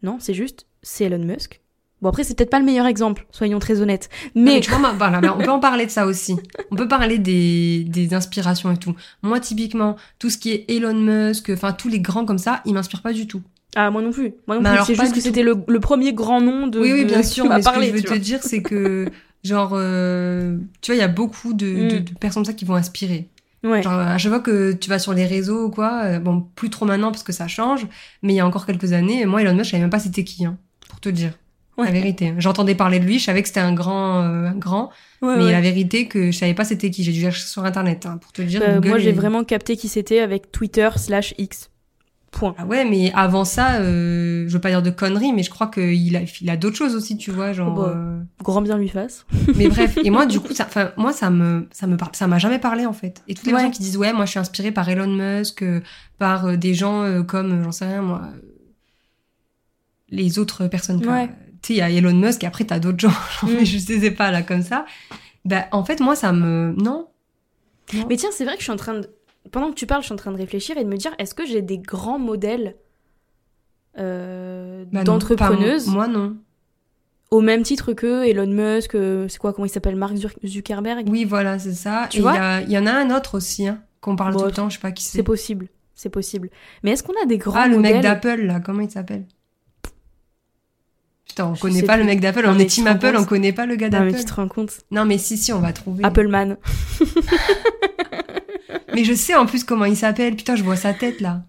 Non, 0.03 0.17
c'est 0.19 0.33
juste 0.33 0.65
c'est 0.81 1.05
Elon 1.05 1.23
Musk. 1.23 1.61
Bon 2.01 2.09
après 2.09 2.23
c'est 2.23 2.35
peut-être 2.37 2.49
pas 2.51 2.59
le 2.59 2.65
meilleur 2.65 2.85
exemple, 2.85 3.25
soyons 3.31 3.57
très 3.59 3.81
honnêtes. 3.81 4.09
Mais, 4.35 4.59
tu 4.59 4.69
vois, 4.69 4.79
moi, 4.79 4.93
voilà, 4.97 5.19
ben, 5.19 5.33
on 5.37 5.43
peut 5.43 5.49
en 5.49 5.59
parler 5.59 5.85
de 5.87 5.91
ça 5.91 6.05
aussi. 6.05 6.35
On 6.69 6.75
peut 6.75 6.87
parler 6.87 7.17
des, 7.17 7.83
des 7.87 8.13
inspirations 8.13 8.71
et 8.71 8.77
tout. 8.77 8.95
Moi, 9.23 9.39
typiquement, 9.39 9.95
tout 10.19 10.29
ce 10.29 10.37
qui 10.37 10.51
est 10.51 10.65
Elon 10.69 10.93
Musk, 10.93 11.49
enfin 11.49 11.73
tous 11.73 11.87
les 11.89 11.99
grands 11.99 12.25
comme 12.25 12.37
ça, 12.37 12.61
ils 12.65 12.73
m'inspirent 12.73 13.01
pas 13.01 13.13
du 13.13 13.25
tout. 13.25 13.41
ah 13.75 13.89
moi 13.89 14.01
non 14.03 14.11
plus. 14.11 14.33
Moi 14.47 14.57
non 14.57 14.61
Mais 14.61 14.75
plus, 14.77 14.85
c'est 14.85 14.95
juste 14.95 15.15
que 15.15 15.21
c'était 15.21 15.41
le, 15.43 15.55
le 15.67 15.79
premier 15.79 16.13
grand 16.13 16.39
nom 16.39 16.67
de 16.67 16.79
oui, 16.79 16.93
oui, 16.93 17.05
bien 17.05 17.23
sûr. 17.23 17.45
m'a 17.45 17.57
Mais 17.57 17.63
parlé, 17.63 17.87
ce 17.87 17.91
que 17.93 17.97
je 17.97 18.01
veux 18.03 18.07
te 18.07 18.09
vois. 18.13 18.19
dire, 18.19 18.39
c'est 18.43 18.61
que 18.61 19.07
genre, 19.43 19.71
euh, 19.73 20.55
tu 20.81 20.91
vois, 20.91 20.95
il 20.97 20.99
y 20.99 21.03
a 21.03 21.07
beaucoup 21.07 21.53
de, 21.53 21.65
de- 21.65 21.99
Mm. 21.99 22.03
de 22.03 22.13
personnes 22.19 22.43
comme 22.43 22.51
ça 22.51 22.53
qui 22.53 22.65
vont 22.65 22.75
inspirer. 22.75 23.27
Ouais. 23.63 23.81
Genre, 23.81 23.93
à 23.93 24.17
chaque 24.19 24.31
fois 24.31 24.39
que 24.41 24.71
tu 24.73 24.87
vas 24.89 24.99
sur 24.99 25.13
les 25.13 25.25
réseaux 25.25 25.65
ou 25.65 25.69
quoi, 25.71 26.01
euh, 26.03 26.19
bon, 26.19 26.41
plus 26.55 26.69
trop 26.69 26.85
maintenant 26.85 27.09
parce 27.11 27.23
que 27.23 27.33
ça 27.33 27.47
change, 27.47 27.87
mais 28.21 28.33
il 28.33 28.35
y 28.35 28.39
a 28.39 28.45
encore 28.45 28.67
quelques 28.67 28.93
années, 28.93 29.25
moi, 29.25 29.41
Elon 29.41 29.53
Musk, 29.55 29.65
je 29.65 29.71
savais 29.71 29.81
même 29.81 29.89
pas 29.89 29.97
c'était 29.99 30.23
qui, 30.23 30.45
hein, 30.45 30.57
pour 30.89 30.99
te 30.99 31.09
dire. 31.09 31.31
Ouais. 31.77 31.85
La 31.85 31.91
vérité. 31.91 32.33
J'entendais 32.39 32.73
parler 32.75 32.99
de 32.99 33.05
lui, 33.05 33.19
je 33.19 33.25
savais 33.25 33.41
que 33.43 33.47
c'était 33.47 33.59
un 33.59 33.73
grand, 33.73 34.23
euh, 34.23 34.47
un 34.47 34.55
grand, 34.55 34.89
Ouais, 35.21 35.35
mais 35.37 35.43
ouais. 35.45 35.51
la 35.51 35.61
vérité 35.61 36.07
que 36.07 36.31
je 36.31 36.37
savais 36.37 36.53
pas 36.55 36.63
c'était 36.65 36.89
qui. 36.89 37.03
J'ai 37.03 37.11
dû 37.11 37.21
chercher 37.21 37.45
sur 37.45 37.63
internet, 37.65 38.05
hein, 38.07 38.17
pour 38.19 38.31
te 38.31 38.41
dire. 38.41 38.61
Euh, 38.63 38.75
Google 38.75 38.87
moi 38.89 38.97
j'ai 38.97 39.11
vraiment 39.11 39.43
capté 39.43 39.77
qui 39.77 39.87
c'était 39.87 40.19
avec 40.19 40.51
Twitter 40.51 40.89
slash 40.95 41.33
X. 41.37 41.69
Point. 42.31 42.55
Ah 42.57 42.65
ouais, 42.65 42.83
mais 42.83 43.11
avant 43.15 43.45
ça, 43.45 43.75
euh, 43.75 44.45
je 44.47 44.53
veux 44.53 44.59
pas 44.59 44.69
dire 44.69 44.81
de 44.81 44.89
conneries, 44.89 45.31
mais 45.31 45.43
je 45.43 45.49
crois 45.49 45.67
qu'il 45.67 46.15
a, 46.17 46.21
il 46.41 46.49
a 46.49 46.57
d'autres 46.57 46.75
choses 46.75 46.93
aussi, 46.93 47.15
tu 47.17 47.31
vois, 47.31 47.53
genre. 47.53 47.73
Oh 47.77 47.81
bah. 47.83 47.93
euh, 47.95 48.19
Grand 48.43 48.61
bien 48.61 48.77
lui 48.77 48.89
fasse. 48.89 49.25
Mais 49.55 49.69
bref, 49.69 49.97
et 50.03 50.09
moi, 50.09 50.25
du 50.27 50.39
coup, 50.41 50.53
ça, 50.53 50.65
enfin, 50.67 50.91
moi, 50.97 51.13
ça 51.13 51.29
me, 51.29 51.67
ça 51.71 51.87
me 51.87 51.95
parle, 51.95 52.11
ça 52.15 52.27
m'a 52.27 52.37
jamais 52.37 52.59
parlé 52.59 52.85
en 52.85 52.91
fait. 52.93 53.23
Et 53.29 53.33
toutes 53.33 53.45
les 53.45 53.53
personnes 53.53 53.71
qui 53.71 53.81
disent 53.81 53.95
ouais, 53.97 54.11
moi, 54.13 54.25
je 54.25 54.31
suis 54.31 54.39
inspirée 54.39 54.71
par 54.71 54.89
Elon 54.89 55.07
Musk, 55.07 55.61
euh, 55.61 55.79
par 56.19 56.47
euh, 56.47 56.55
des 56.57 56.73
gens 56.73 57.23
comme, 57.23 57.63
j'en 57.63 57.71
sais 57.71 57.85
rien, 57.85 58.01
moi, 58.01 58.21
les 60.09 60.39
autres 60.39 60.67
personnes. 60.67 61.01
quoi. 61.01 61.13
Ouais. 61.13 61.29
Tu 61.61 61.67
sais, 61.67 61.73
il 61.73 61.77
y 61.77 61.81
a 61.81 61.89
Elon 61.89 62.13
Musk, 62.13 62.43
et 62.43 62.47
après, 62.47 62.65
t'as 62.65 62.79
d'autres 62.79 62.99
gens, 62.99 63.13
mais 63.43 63.65
je 63.65 63.77
sais 63.77 64.11
pas 64.11 64.31
là 64.31 64.41
comme 64.43 64.61
ça. 64.63 64.85
Bah, 65.45 65.67
en 65.71 65.83
fait, 65.85 65.99
moi, 65.99 66.15
ça 66.15 66.33
me, 66.33 66.73
non. 66.77 67.07
Non. 67.93 68.05
Mais 68.09 68.17
tiens, 68.17 68.29
c'est 68.33 68.43
vrai 68.45 68.53
que 68.55 68.59
je 68.59 68.63
suis 68.65 68.71
en 68.73 68.75
train 68.77 68.95
de. 68.99 69.09
Pendant 69.51 69.69
que 69.69 69.75
tu 69.75 69.87
parles, 69.87 70.01
je 70.01 70.07
suis 70.07 70.13
en 70.13 70.17
train 70.17 70.31
de 70.31 70.37
réfléchir 70.37 70.77
et 70.77 70.83
de 70.83 70.89
me 70.89 70.97
dire 70.97 71.13
est-ce 71.19 71.33
que 71.33 71.45
j'ai 71.45 71.61
des 71.61 71.77
grands 71.77 72.19
modèles 72.19 72.75
euh, 73.97 74.85
Bah 74.91 75.03
d'entrepreneuses? 75.03 75.87
Moi, 75.87 76.07
non. 76.07 76.35
au 77.31 77.41
même 77.41 77.63
titre 77.63 77.93
que 77.93 78.25
Elon 78.27 78.47
Musk, 78.47 78.95
euh, 78.95 79.27
c'est 79.29 79.37
quoi, 79.39 79.53
comment 79.53 79.65
il 79.65 79.69
s'appelle 79.69 79.95
Mark 79.95 80.15
Zuckerberg? 80.45 81.07
Oui, 81.09 81.23
voilà, 81.25 81.59
c'est 81.59 81.73
ça. 81.73 82.07
Tu 82.09 82.17
et 82.17 82.19
il 82.19 82.23
vois? 82.23 82.33
y, 82.35 82.37
a- 82.37 82.61
il 82.61 82.71
y 82.71 82.77
en 82.77 82.85
a 82.85 82.91
un 82.91 83.15
autre 83.15 83.35
aussi, 83.37 83.67
hein, 83.67 83.81
qu'on 84.01 84.15
parle 84.15 84.33
Bon, 84.33 84.39
tout 84.39 84.45
le 84.47 84.51
temps, 84.51 84.69
je 84.69 84.75
sais 84.75 84.81
pas 84.81 84.91
qui 84.91 85.03
C'est 85.05 85.17
c'est. 85.19 85.23
possible, 85.23 85.69
c'est 85.95 86.09
possible. 86.09 86.49
Mais 86.83 86.91
est-ce 86.91 87.03
qu'on 87.03 87.19
a 87.21 87.25
des 87.25 87.37
grands 87.37 87.57
Ah, 87.59 87.67
le 87.67 87.77
mec 87.79 87.93
modèles? 87.93 88.03
d'Apple, 88.03 88.41
là, 88.41 88.59
comment 88.59 88.81
il 88.81 88.91
s'appelle? 88.91 89.25
Putain, 91.27 91.45
on 91.45 91.55
connaît 91.55 91.83
pas 91.83 91.93
plus. 91.93 92.01
le 92.03 92.07
mec 92.07 92.19
d'Apple, 92.19 92.45
on 92.47 92.57
est 92.57 92.65
team 92.65 92.87
Apple, 92.87 93.15
on 93.17 93.25
connaît 93.25 93.53
pas 93.53 93.65
le 93.65 93.75
gars 93.75 93.89
Non, 93.89 93.99
mais 94.01 94.11
d'Apple. 94.11 94.19
tu 94.23 94.25
te 94.25 94.33
rends 94.33 94.47
compte 94.47 94.79
Non, 94.91 95.05
mais 95.05 95.17
si, 95.17 95.37
si, 95.37 95.51
on 95.53 95.59
va 95.59 95.73
trouver. 95.73 96.03
Appleman. 96.03 96.57
Mais 98.93 99.03
je 99.03 99.13
sais 99.13 99.35
en 99.35 99.45
plus 99.45 99.63
comment 99.63 99.85
il 99.85 99.95
s'appelle. 99.95 100.35
Putain, 100.35 100.55
je 100.55 100.63
vois 100.63 100.75
sa 100.75 100.91
tête 100.93 101.21
là. 101.21 101.43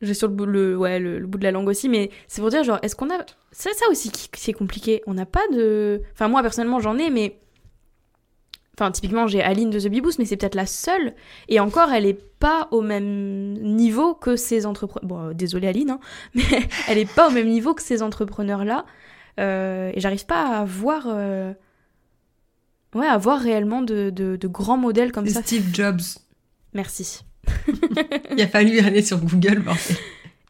J'ai 0.00 0.14
sur 0.14 0.28
le 0.28 0.34
bout, 0.34 0.46
le, 0.46 0.76
ouais, 0.76 0.98
le, 0.98 1.18
le 1.18 1.26
bout 1.26 1.36
de 1.38 1.44
la 1.44 1.50
langue 1.50 1.68
aussi, 1.68 1.88
mais 1.88 2.10
c'est 2.26 2.40
pour 2.40 2.50
dire, 2.50 2.62
genre, 2.64 2.78
est-ce 2.82 2.94
qu'on 2.96 3.10
a. 3.10 3.18
C'est 3.50 3.72
ça 3.74 3.86
aussi 3.90 4.10
qui, 4.10 4.28
qui 4.30 4.50
est 4.50 4.54
compliqué. 4.54 5.02
On 5.06 5.14
n'a 5.14 5.26
pas 5.26 5.46
de. 5.52 6.02
Enfin, 6.14 6.28
moi, 6.28 6.42
personnellement, 6.42 6.80
j'en 6.80 6.96
ai, 6.98 7.10
mais. 7.10 7.38
Enfin, 8.78 8.90
typiquement, 8.90 9.26
j'ai 9.26 9.42
Aline 9.42 9.70
de 9.70 9.80
The 9.80 9.88
Bee 9.88 10.02
Boost, 10.02 10.18
mais 10.18 10.26
c'est 10.26 10.36
peut-être 10.36 10.54
la 10.54 10.66
seule. 10.66 11.14
Et 11.48 11.60
encore, 11.60 11.90
elle 11.92 12.04
est 12.04 12.20
pas 12.38 12.68
au 12.72 12.82
même 12.82 13.54
niveau 13.54 14.14
que 14.14 14.36
ces 14.36 14.66
entrepreneurs. 14.66 15.08
Bon, 15.08 15.28
euh, 15.28 15.32
désolée 15.32 15.68
Aline, 15.68 15.90
hein, 15.92 16.00
mais 16.34 16.42
elle 16.88 16.98
est 16.98 17.10
pas 17.10 17.28
au 17.28 17.30
même 17.30 17.48
niveau 17.48 17.72
que 17.74 17.80
ces 17.82 18.02
entrepreneurs-là. 18.02 18.84
Euh, 19.40 19.90
et 19.94 20.00
j'arrive 20.00 20.26
pas 20.26 20.58
à 20.58 20.64
voir. 20.64 21.06
euh, 21.08 21.52
Ouais, 22.94 23.06
à 23.06 23.18
voir 23.18 23.40
réellement 23.40 23.82
de, 23.82 24.08
de, 24.10 24.36
de 24.36 24.48
grands 24.48 24.78
modèles 24.78 25.12
comme 25.12 25.26
ça. 25.26 25.42
Steve 25.42 25.68
Jobs. 25.74 26.00
Merci. 26.72 27.24
Il 28.32 28.40
a 28.40 28.48
fallu 28.48 28.78
aller 28.80 29.02
sur 29.02 29.18
Google, 29.18 29.58
bordel. 29.60 29.96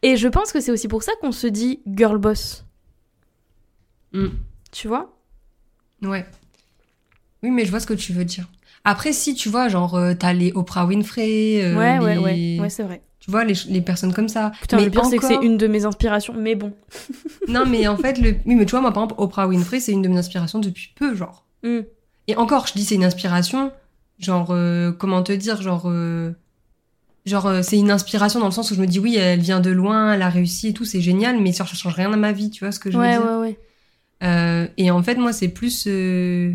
Et 0.02 0.16
je 0.16 0.28
pense 0.28 0.52
que 0.52 0.60
c'est 0.60 0.70
aussi 0.70 0.86
pour 0.86 1.02
ça 1.02 1.12
qu'on 1.20 1.32
se 1.32 1.46
dit 1.48 1.80
girl 1.86 2.18
boss. 2.18 2.64
Mm. 4.12 4.26
Tu 4.70 4.86
vois? 4.86 5.16
Ouais. 6.02 6.24
Oui, 7.42 7.50
mais 7.50 7.64
je 7.64 7.70
vois 7.70 7.80
ce 7.80 7.86
que 7.86 7.94
tu 7.94 8.12
veux 8.12 8.24
dire. 8.24 8.48
Après, 8.84 9.12
si 9.12 9.34
tu 9.34 9.48
vois, 9.48 9.68
genre, 9.68 9.94
euh, 9.96 10.14
t'as 10.14 10.32
les 10.32 10.52
Oprah 10.54 10.86
Winfrey. 10.86 11.62
euh, 11.64 11.76
Ouais, 11.76 11.98
ouais, 11.98 12.14
les- 12.16 12.20
ouais, 12.20 12.60
ouais, 12.62 12.70
c'est 12.70 12.82
vrai. 12.84 13.02
Tu 13.18 13.30
vois, 13.30 13.44
les, 13.44 13.54
les 13.68 13.80
personnes 13.80 14.12
comme 14.12 14.28
ça. 14.28 14.52
Putain, 14.60 14.76
mais 14.76 14.84
le 14.84 14.90
pire, 14.90 15.04
c'est 15.04 15.18
que 15.18 15.26
c'est 15.26 15.42
une 15.42 15.56
de 15.56 15.66
mes 15.66 15.84
inspirations, 15.84 16.34
mais 16.36 16.54
bon. 16.54 16.72
Non, 17.48 17.64
mais 17.66 17.86
en 17.88 17.96
fait, 17.96 18.18
le... 18.18 18.36
oui, 18.46 18.54
mais 18.54 18.64
tu 18.66 18.72
vois, 18.72 18.80
moi, 18.80 18.92
par 18.92 19.04
exemple, 19.04 19.20
Oprah 19.22 19.46
Winfrey, 19.48 19.80
c'est 19.80 19.92
une 19.92 20.02
de 20.02 20.08
mes 20.08 20.18
inspirations 20.18 20.58
depuis 20.58 20.92
peu, 20.96 21.14
genre. 21.14 21.44
Hmm. 21.62 21.80
Et 22.28 22.36
encore, 22.36 22.66
je 22.66 22.72
dis 22.74 22.84
c'est 22.84 22.96
une 22.96 23.04
inspiration, 23.04 23.72
genre, 24.18 24.50
euh, 24.50 24.92
comment 24.92 25.22
te 25.22 25.32
dire, 25.32 25.62
genre, 25.62 25.84
euh, 25.86 26.32
genre, 27.24 27.46
euh, 27.46 27.62
c'est 27.62 27.78
une 27.78 27.90
inspiration 27.90 28.40
dans 28.40 28.46
le 28.46 28.52
sens 28.52 28.70
où 28.70 28.74
je 28.74 28.80
me 28.80 28.86
dis, 28.86 28.98
oui, 28.98 29.16
elle 29.16 29.40
vient 29.40 29.60
de 29.60 29.70
loin, 29.70 30.12
elle 30.12 30.22
a 30.22 30.28
réussi 30.28 30.68
et 30.68 30.72
tout, 30.72 30.84
c'est 30.84 31.00
génial, 31.00 31.40
mais 31.40 31.52
ça, 31.52 31.64
ça 31.66 31.74
change 31.74 31.94
rien 31.94 32.12
à 32.12 32.16
ma 32.16 32.32
vie, 32.32 32.50
tu 32.50 32.64
vois 32.64 32.72
ce 32.72 32.80
que 32.80 32.90
je 32.90 32.96
veux 32.98 33.02
Ouais, 33.04 33.12
dire 33.12 33.22
ouais, 33.22 33.36
ouais. 33.40 33.58
Euh, 34.24 34.66
Et 34.76 34.90
en 34.90 35.02
fait, 35.02 35.16
moi, 35.16 35.32
c'est 35.32 35.48
plus, 35.48 35.84
euh, 35.86 36.52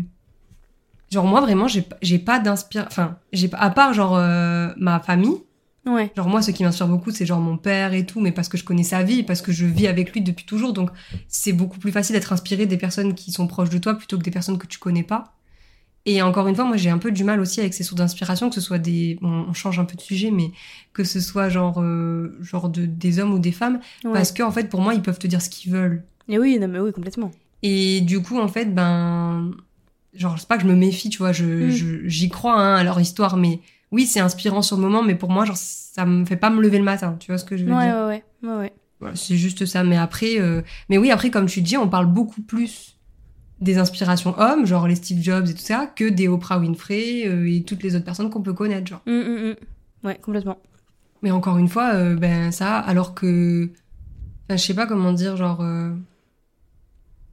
genre, 1.12 1.24
moi, 1.26 1.40
vraiment, 1.40 1.68
j'ai 1.68 1.82
pas- 1.82 1.96
j'ai 2.02 2.18
pas 2.18 2.38
d'inspiration, 2.40 2.88
enfin, 2.90 3.18
j'ai 3.32 3.48
pas, 3.48 3.58
à 3.58 3.70
part, 3.70 3.92
genre, 3.94 4.16
euh, 4.16 4.68
ma 4.76 4.98
famille, 5.00 5.36
Ouais. 5.84 6.12
Genre 6.16 6.28
moi, 6.28 6.42
ce 6.42 6.52
qui 6.52 6.62
m'inspire 6.62 6.86
beaucoup, 6.86 7.10
c'est 7.10 7.26
genre 7.26 7.40
mon 7.40 7.56
père 7.56 7.92
et 7.92 8.06
tout, 8.06 8.20
mais 8.20 8.30
parce 8.30 8.48
que 8.48 8.56
je 8.56 8.62
connais 8.62 8.84
sa 8.84 9.02
vie, 9.02 9.24
parce 9.24 9.42
que 9.42 9.50
je 9.50 9.66
vis 9.66 9.88
avec 9.88 10.12
lui 10.12 10.20
depuis 10.20 10.44
toujours, 10.44 10.72
donc 10.72 10.90
c'est 11.26 11.52
beaucoup 11.52 11.80
plus 11.80 11.90
facile 11.90 12.14
d'être 12.14 12.32
inspiré 12.32 12.66
des 12.66 12.76
personnes 12.76 13.14
qui 13.14 13.32
sont 13.32 13.48
proches 13.48 13.68
de 13.70 13.78
toi 13.78 13.94
plutôt 13.94 14.16
que 14.16 14.22
des 14.22 14.30
personnes 14.30 14.58
que 14.58 14.68
tu 14.68 14.78
connais 14.78 15.02
pas. 15.02 15.34
Et 16.06 16.22
encore 16.22 16.46
une 16.46 16.54
fois, 16.54 16.66
moi 16.66 16.76
j'ai 16.76 16.90
un 16.90 16.98
peu 16.98 17.10
du 17.10 17.24
mal 17.24 17.40
aussi 17.40 17.58
avec 17.58 17.74
ces 17.74 17.82
sources 17.82 17.98
d'inspiration, 17.98 18.48
que 18.48 18.54
ce 18.54 18.60
soit 18.60 18.78
des, 18.78 19.18
bon, 19.20 19.46
on 19.48 19.52
change 19.54 19.80
un 19.80 19.84
peu 19.84 19.96
de 19.96 20.00
sujet, 20.00 20.30
mais 20.30 20.52
que 20.92 21.02
ce 21.02 21.18
soit 21.20 21.48
genre, 21.48 21.80
euh, 21.80 22.36
genre 22.42 22.68
de, 22.68 22.86
des 22.86 23.18
hommes 23.18 23.32
ou 23.34 23.40
des 23.40 23.50
femmes, 23.52 23.80
ouais. 24.04 24.12
parce 24.12 24.30
que 24.30 24.44
en 24.44 24.52
fait, 24.52 24.68
pour 24.68 24.80
moi, 24.82 24.94
ils 24.94 25.02
peuvent 25.02 25.18
te 25.18 25.26
dire 25.26 25.42
ce 25.42 25.48
qu'ils 25.50 25.72
veulent. 25.72 26.04
Et 26.28 26.38
oui, 26.38 26.60
non, 26.60 26.68
mais 26.68 26.78
oui, 26.78 26.92
complètement. 26.92 27.32
Et 27.64 28.00
du 28.02 28.22
coup, 28.22 28.38
en 28.38 28.46
fait, 28.48 28.72
ben, 28.72 29.50
genre, 30.14 30.38
c'est 30.38 30.48
pas 30.48 30.56
que 30.56 30.62
je 30.64 30.68
me 30.68 30.74
méfie, 30.76 31.08
tu 31.08 31.18
vois, 31.18 31.32
je, 31.32 31.44
Mm. 31.44 31.70
je- 31.70 32.08
j'y 32.08 32.28
crois 32.28 32.54
hein, 32.60 32.74
à 32.76 32.84
leur 32.84 33.00
histoire, 33.00 33.36
mais 33.36 33.60
oui, 33.90 34.06
c'est 34.06 34.20
inspirant 34.20 34.62
sur 34.62 34.76
le 34.76 34.82
moment, 34.82 35.02
mais 35.02 35.14
pour 35.14 35.30
moi, 35.30 35.44
genre, 35.44 35.56
ça 35.56 36.04
me 36.06 36.24
fait 36.24 36.36
pas 36.36 36.50
me 36.50 36.60
lever 36.62 36.78
le 36.78 36.84
matin, 36.84 37.16
tu 37.20 37.30
vois 37.30 37.38
ce 37.38 37.44
que 37.44 37.56
je 37.56 37.64
veux 37.64 37.74
Ouais, 37.74 37.84
dire 37.84 37.94
ouais, 37.94 38.24
ouais, 38.42 38.48
ouais, 38.50 38.56
ouais. 38.58 38.72
Voilà, 39.00 39.16
c'est 39.16 39.36
juste 39.36 39.66
ça. 39.66 39.82
Mais 39.84 39.96
après, 39.96 40.38
euh, 40.40 40.62
mais 40.88 40.96
oui, 40.98 41.10
après, 41.10 41.30
comme 41.30 41.46
tu 41.46 41.60
dis, 41.60 41.76
on 41.76 41.88
parle 41.88 42.06
beaucoup 42.06 42.40
plus 42.42 42.96
des 43.60 43.78
inspirations 43.78 44.34
hommes, 44.38 44.64
genre 44.66 44.86
les 44.88 44.94
Steve 44.96 45.20
Jobs 45.22 45.48
et 45.48 45.54
tout 45.54 45.60
ça, 45.60 45.86
que 45.86 46.08
des 46.08 46.28
Oprah 46.28 46.58
Winfrey 46.58 47.26
euh, 47.28 47.48
et 47.52 47.62
toutes 47.64 47.82
les 47.82 47.94
autres 47.96 48.04
personnes 48.04 48.30
qu'on 48.30 48.42
peut 48.42 48.52
connaître, 48.54 48.86
genre. 48.88 49.02
Hum, 49.06 49.14
hum, 49.20 49.44
hum. 49.50 49.54
Ouais, 50.04 50.18
complètement. 50.18 50.58
Mais 51.22 51.30
encore 51.30 51.58
une 51.58 51.68
fois, 51.68 51.94
euh, 51.94 52.16
ben 52.16 52.50
ça, 52.52 52.78
alors 52.78 53.14
que, 53.14 53.70
enfin, 54.48 54.56
je 54.56 54.62
sais 54.64 54.74
pas 54.74 54.86
comment 54.86 55.12
dire, 55.12 55.36
genre, 55.36 55.60
euh, 55.60 55.90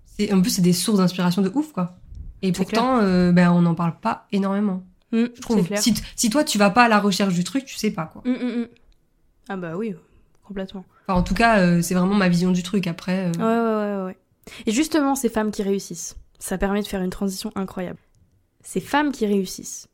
c'est 0.06 0.32
en 0.34 0.42
plus 0.42 0.52
c'est 0.52 0.62
des 0.62 0.74
sources 0.74 1.00
d'inspiration 1.00 1.42
de 1.42 1.52
ouf, 1.56 1.72
quoi. 1.72 1.98
Et 2.42 2.52
pourtant, 2.52 3.00
euh, 3.00 3.32
ben 3.32 3.52
on 3.52 3.62
n'en 3.62 3.76
parle 3.76 4.00
pas 4.00 4.28
énormément. 4.32 4.84
Hum, 5.12 5.30
Je 5.36 5.42
trouve. 5.42 5.66
clair. 5.66 5.82
Si, 5.82 5.94
si 6.16 6.30
toi 6.30 6.44
tu 6.44 6.58
vas 6.58 6.70
pas 6.70 6.84
à 6.84 6.88
la 6.88 7.00
recherche 7.00 7.34
du 7.34 7.44
truc, 7.44 7.66
tu 7.66 7.76
sais 7.76 7.92
pas 7.92 8.06
quoi. 8.06 8.22
Hum, 8.26 8.36
hum. 8.42 8.68
Ah 9.50 9.58
bah 9.58 9.76
oui, 9.76 9.96
complètement. 10.44 10.86
Enfin, 11.08 11.20
en 11.20 11.24
tout 11.24 11.34
cas, 11.34 11.60
euh, 11.60 11.82
c'est 11.82 11.96
vraiment 11.96 12.14
ma 12.16 12.30
vision 12.30 12.52
du 12.52 12.62
truc. 12.64 12.86
Après, 12.88 13.28
euh, 13.28 13.32
Ouais, 13.34 13.44
ouais, 13.98 13.98
ouais, 14.02 14.06
ouais. 14.06 14.18
Et 14.68 14.72
justement, 14.72 15.16
ces 15.16 15.30
femmes 15.30 15.52
qui 15.52 15.64
réussissent, 15.64 16.16
ça 16.38 16.58
permet 16.58 16.82
de 16.82 16.88
faire 16.88 17.02
une 17.02 17.10
transition 17.10 17.52
incroyable. 17.56 18.00
Ces 18.64 18.80
femmes 18.80 19.12
qui 19.12 19.26
réussissent, 19.26 19.88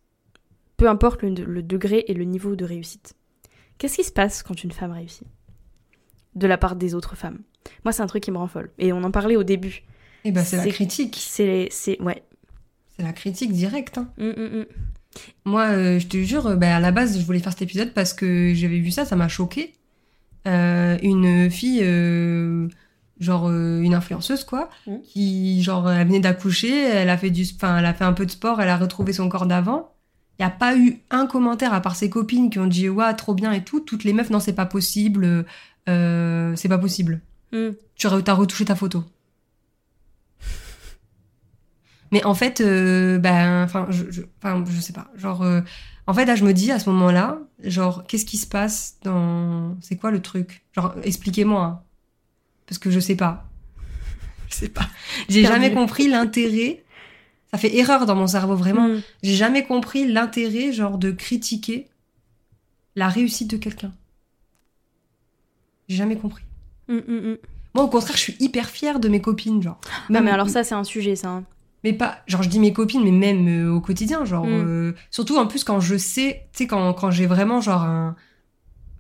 peu 0.78 0.90
importe 0.90 1.22
le, 1.24 1.30
le 1.30 1.64
degré 1.64 2.04
et 2.08 2.14
le 2.14 2.26
niveau 2.26 2.56
de 2.58 2.66
réussite, 2.66 3.14
qu'est-ce 3.78 3.96
qui 3.96 4.04
se 4.04 4.12
passe 4.12 4.44
quand 4.44 4.64
une 4.64 4.72
femme 4.72 4.92
réussit? 4.92 5.28
De 6.36 6.48
la 6.48 6.58
part 6.58 6.76
des 6.76 6.94
autres 6.96 7.16
femmes. 7.16 7.40
Moi, 7.86 7.94
c'est 7.94 8.02
un 8.02 8.08
truc 8.08 8.24
qui 8.24 8.32
me 8.32 8.38
rend 8.38 8.48
folle. 8.48 8.72
Et 8.78 8.92
on 8.92 9.04
en 9.04 9.12
parlait 9.12 9.38
au 9.38 9.44
début. 9.44 9.84
eh 10.26 10.32
ben 10.32 10.44
c'est 10.44 10.58
la 10.58 10.68
critique. 10.68 11.16
C'est. 11.20 11.70
c'est 11.72 12.02
ouais. 12.02 12.24
C'est 12.98 13.04
la 13.04 13.14
critique 13.14 13.52
directe. 13.54 13.98
hein. 13.98 14.08
Hum, 14.20 14.34
hum, 14.38 14.50
hum. 14.54 14.66
Moi, 15.46 15.64
euh, 15.68 16.00
je 16.00 16.08
te 16.08 16.18
jure, 16.18 16.48
euh, 16.48 16.56
ben, 16.56 16.72
à 16.76 16.80
la 16.80 16.92
base, 16.92 17.20
je 17.20 17.26
voulais 17.26 17.40
faire 17.40 17.54
cet 17.54 17.62
épisode 17.62 17.94
parce 17.94 18.14
que 18.14 18.54
j'avais 18.54 18.80
vu 18.80 18.92
ça, 18.92 19.06
ça 19.06 19.16
m'a 19.16 19.28
choqué. 19.28 19.74
euh, 20.48 20.98
une 21.02 21.50
fille, 21.50 21.80
euh, 21.84 22.68
genre 23.20 23.48
euh, 23.48 23.82
une 23.82 23.94
influenceuse 23.96 24.44
quoi, 24.44 24.70
qui 25.04 25.64
genre 25.64 25.90
elle 25.90 26.06
venait 26.08 26.20
d'accoucher, 26.20 26.72
elle 26.90 27.10
a 27.10 27.18
fait 27.18 27.32
du, 27.32 27.44
enfin 27.56 27.80
elle 27.80 27.86
a 27.86 27.94
fait 27.96 28.04
un 28.04 28.14
peu 28.14 28.26
de 28.26 28.32
sport, 28.32 28.62
elle 28.62 28.70
a 28.70 28.78
retrouvé 28.78 29.14
son 29.14 29.28
corps 29.30 29.48
d'avant. 29.48 29.94
Il 30.38 30.44
y 30.44 30.46
a 30.46 30.50
pas 30.52 30.78
eu 30.78 31.00
un 31.12 31.26
commentaire 31.28 31.74
à 31.74 31.82
part 31.82 31.96
ses 31.96 32.10
copines 32.10 32.50
qui 32.52 32.60
ont 32.60 32.68
dit 32.68 32.90
ouais 32.90 33.14
trop 33.16 33.34
bien 33.34 33.54
et 33.54 33.64
tout. 33.64 33.80
Toutes 33.80 34.04
les 34.04 34.14
meufs 34.14 34.30
non 34.30 34.40
c'est 34.40 34.54
pas 34.54 34.66
possible, 34.68 35.46
euh, 35.90 36.56
c'est 36.56 36.70
pas 36.70 36.78
possible. 36.78 37.22
Tu 37.96 38.08
as 38.08 38.34
retouché 38.34 38.66
ta 38.66 38.76
photo. 38.76 39.04
Mais 42.16 42.24
en 42.24 42.34
fait, 42.34 42.62
euh, 42.62 43.18
ben, 43.20 43.66
enfin, 43.66 43.88
je, 43.90 44.06
je, 44.10 44.22
je 44.22 44.80
sais 44.80 44.94
pas. 44.94 45.12
Genre, 45.18 45.42
euh, 45.42 45.60
en 46.08 46.14
fait, 46.14 46.24
là, 46.24 46.36
je 46.36 46.46
me 46.46 46.54
dis 46.54 46.72
à 46.72 46.80
ce 46.80 46.90
moment-là, 46.92 47.40
genre, 47.62 48.08
qu'est-ce 48.08 48.24
qui 48.24 48.38
se 48.38 48.48
passe 48.48 49.00
dans, 49.04 49.76
c'est 49.82 49.98
quoi 49.98 50.12
le 50.12 50.22
truc? 50.22 50.64
Genre, 50.72 50.96
expliquez-moi, 51.04 51.84
parce 52.68 52.80
que 52.80 52.90
je 52.90 53.02
sais 53.02 53.18
pas. 53.18 53.50
Je 54.48 54.56
sais 54.56 54.70
pas. 54.70 54.88
J'ai 55.28 55.44
jamais 55.44 55.74
compris 55.74 56.08
l'intérêt. 56.08 56.86
Ça 57.52 57.58
fait 57.58 57.76
erreur 57.76 58.06
dans 58.06 58.16
mon 58.16 58.28
cerveau 58.28 58.56
vraiment. 58.56 58.88
Hmm. 58.88 59.02
J'ai 59.22 59.36
jamais 59.36 59.66
compris 59.66 60.08
l'intérêt, 60.08 60.72
genre, 60.72 60.98
de 60.98 61.12
critiquer 61.12 61.90
la 62.96 63.10
réussite 63.10 63.52
de 63.52 63.58
quelqu'un. 63.58 63.92
J'ai 65.90 65.98
jamais 65.98 66.16
compris. 66.16 66.46
Hmm, 66.88 67.00
hmm, 67.00 67.32
hmm. 67.32 67.38
Moi, 67.74 67.84
au 67.84 67.90
contraire, 67.90 68.16
je 68.16 68.22
suis 68.22 68.38
hyper 68.40 68.70
fière 68.70 69.02
de 69.02 69.10
mes 69.10 69.20
copines, 69.20 69.62
genre. 69.62 69.82
Non, 70.10 70.22
mais 70.22 70.32
alors 70.32 70.48
ça, 70.48 70.64
c'est 70.64 70.76
un 70.76 70.86
sujet, 70.86 71.18
ça. 71.18 71.28
hein. 71.28 71.44
Mais 71.86 71.94
pas, 71.94 72.18
genre, 72.28 72.44
je 72.44 72.50
dis 72.50 72.60
mes 72.60 72.74
copines, 72.74 73.04
mais 73.04 73.12
même 73.12 73.48
euh, 73.48 73.72
au 73.72 73.80
quotidien, 73.80 74.26
genre. 74.26 74.44
Mm. 74.46 74.66
euh, 74.68 74.94
surtout 75.12 75.38
en 75.38 75.48
plus 75.48 75.64
quand 75.64 75.80
je 75.80 75.98
sais, 75.98 76.48
tu 76.52 76.64
sais, 76.64 76.68
quand, 76.68 76.94
quand 76.94 77.12
j'ai 77.12 77.28
vraiment, 77.28 77.62
genre, 77.62 77.84
un. 77.84 78.16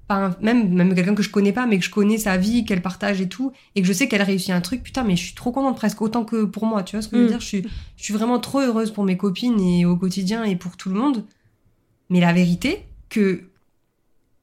Pas 0.07 0.15
un- 0.27 0.35
même 0.39 0.71
même 0.71 0.93
quelqu'un 0.93 1.15
que 1.15 1.23
je 1.23 1.31
connais 1.31 1.51
pas, 1.51 1.65
mais 1.65 1.79
que 1.79 1.83
je 1.83 1.89
connais 1.89 2.19
sa 2.19 2.37
vie, 2.37 2.63
qu'elle 2.63 2.83
partage 2.83 3.21
et 3.21 3.27
tout, 3.27 3.51
et 3.73 3.81
que 3.81 3.87
je 3.87 3.91
sais 3.93 4.07
qu'elle 4.07 4.21
réussit 4.21 4.51
un 4.51 4.61
truc, 4.61 4.83
putain, 4.83 5.03
mais 5.03 5.15
je 5.15 5.23
suis 5.25 5.33
trop 5.33 5.51
contente, 5.51 5.77
presque 5.77 5.99
autant 6.03 6.23
que 6.23 6.45
pour 6.45 6.67
moi, 6.67 6.83
tu 6.83 6.95
vois 6.95 7.01
ce 7.01 7.07
que 7.07 7.15
je 7.17 7.21
veux 7.21 7.25
Mm. 7.25 7.31
dire? 7.31 7.39
Je 7.41 7.45
suis, 7.47 7.63
je 7.97 8.03
suis 8.03 8.13
vraiment 8.13 8.39
trop 8.39 8.59
heureuse 8.61 8.91
pour 8.91 9.03
mes 9.03 9.17
copines 9.17 9.59
et 9.59 9.83
au 9.85 9.97
quotidien 9.97 10.43
et 10.43 10.55
pour 10.55 10.77
tout 10.77 10.89
le 10.89 10.95
monde. 10.95 11.25
Mais 12.11 12.19
la 12.19 12.33
vérité, 12.33 12.85
que. 13.09 13.41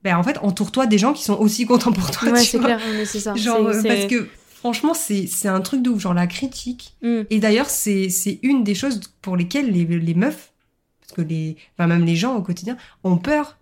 Ben, 0.02 0.16
en 0.16 0.24
fait, 0.24 0.36
entoure-toi 0.38 0.86
des 0.86 0.98
gens 0.98 1.12
qui 1.12 1.22
sont 1.22 1.38
aussi 1.38 1.64
contents 1.64 1.92
pour 1.92 2.10
toi, 2.10 2.32
Ouais, 2.32 2.42
tu 2.42 2.50
c'est 2.50 2.58
vois? 2.58 2.66
clair, 2.66 2.80
mais 2.96 3.04
c'est 3.04 3.20
ça. 3.20 3.34
Genre, 3.36 3.64
euh, 3.68 3.82
parce 3.84 4.06
que 4.06 4.26
franchement, 4.62 4.94
c'est 4.94 5.48
un 5.48 5.60
truc 5.60 5.82
de 5.82 5.90
ouf. 5.90 6.00
Genre, 6.00 6.14
la 6.14 6.28
critique. 6.28 6.94
Hmm. 7.02 7.22
Et 7.30 7.40
d'ailleurs, 7.40 7.68
c'est 7.68 8.08
une 8.44 8.62
des 8.62 8.76
choses 8.76 9.00
pour 9.20 9.36
lesquelles 9.36 9.72
les, 9.72 9.84
les 9.84 10.14
meufs, 10.14 10.52
parce 11.00 11.12
que 11.14 11.22
les, 11.22 11.56
enfin, 11.76 11.88
même 11.88 12.04
les 12.04 12.14
gens 12.14 12.36
au 12.36 12.42
quotidien, 12.42 12.76
ont 13.02 13.18
peur 13.18 13.58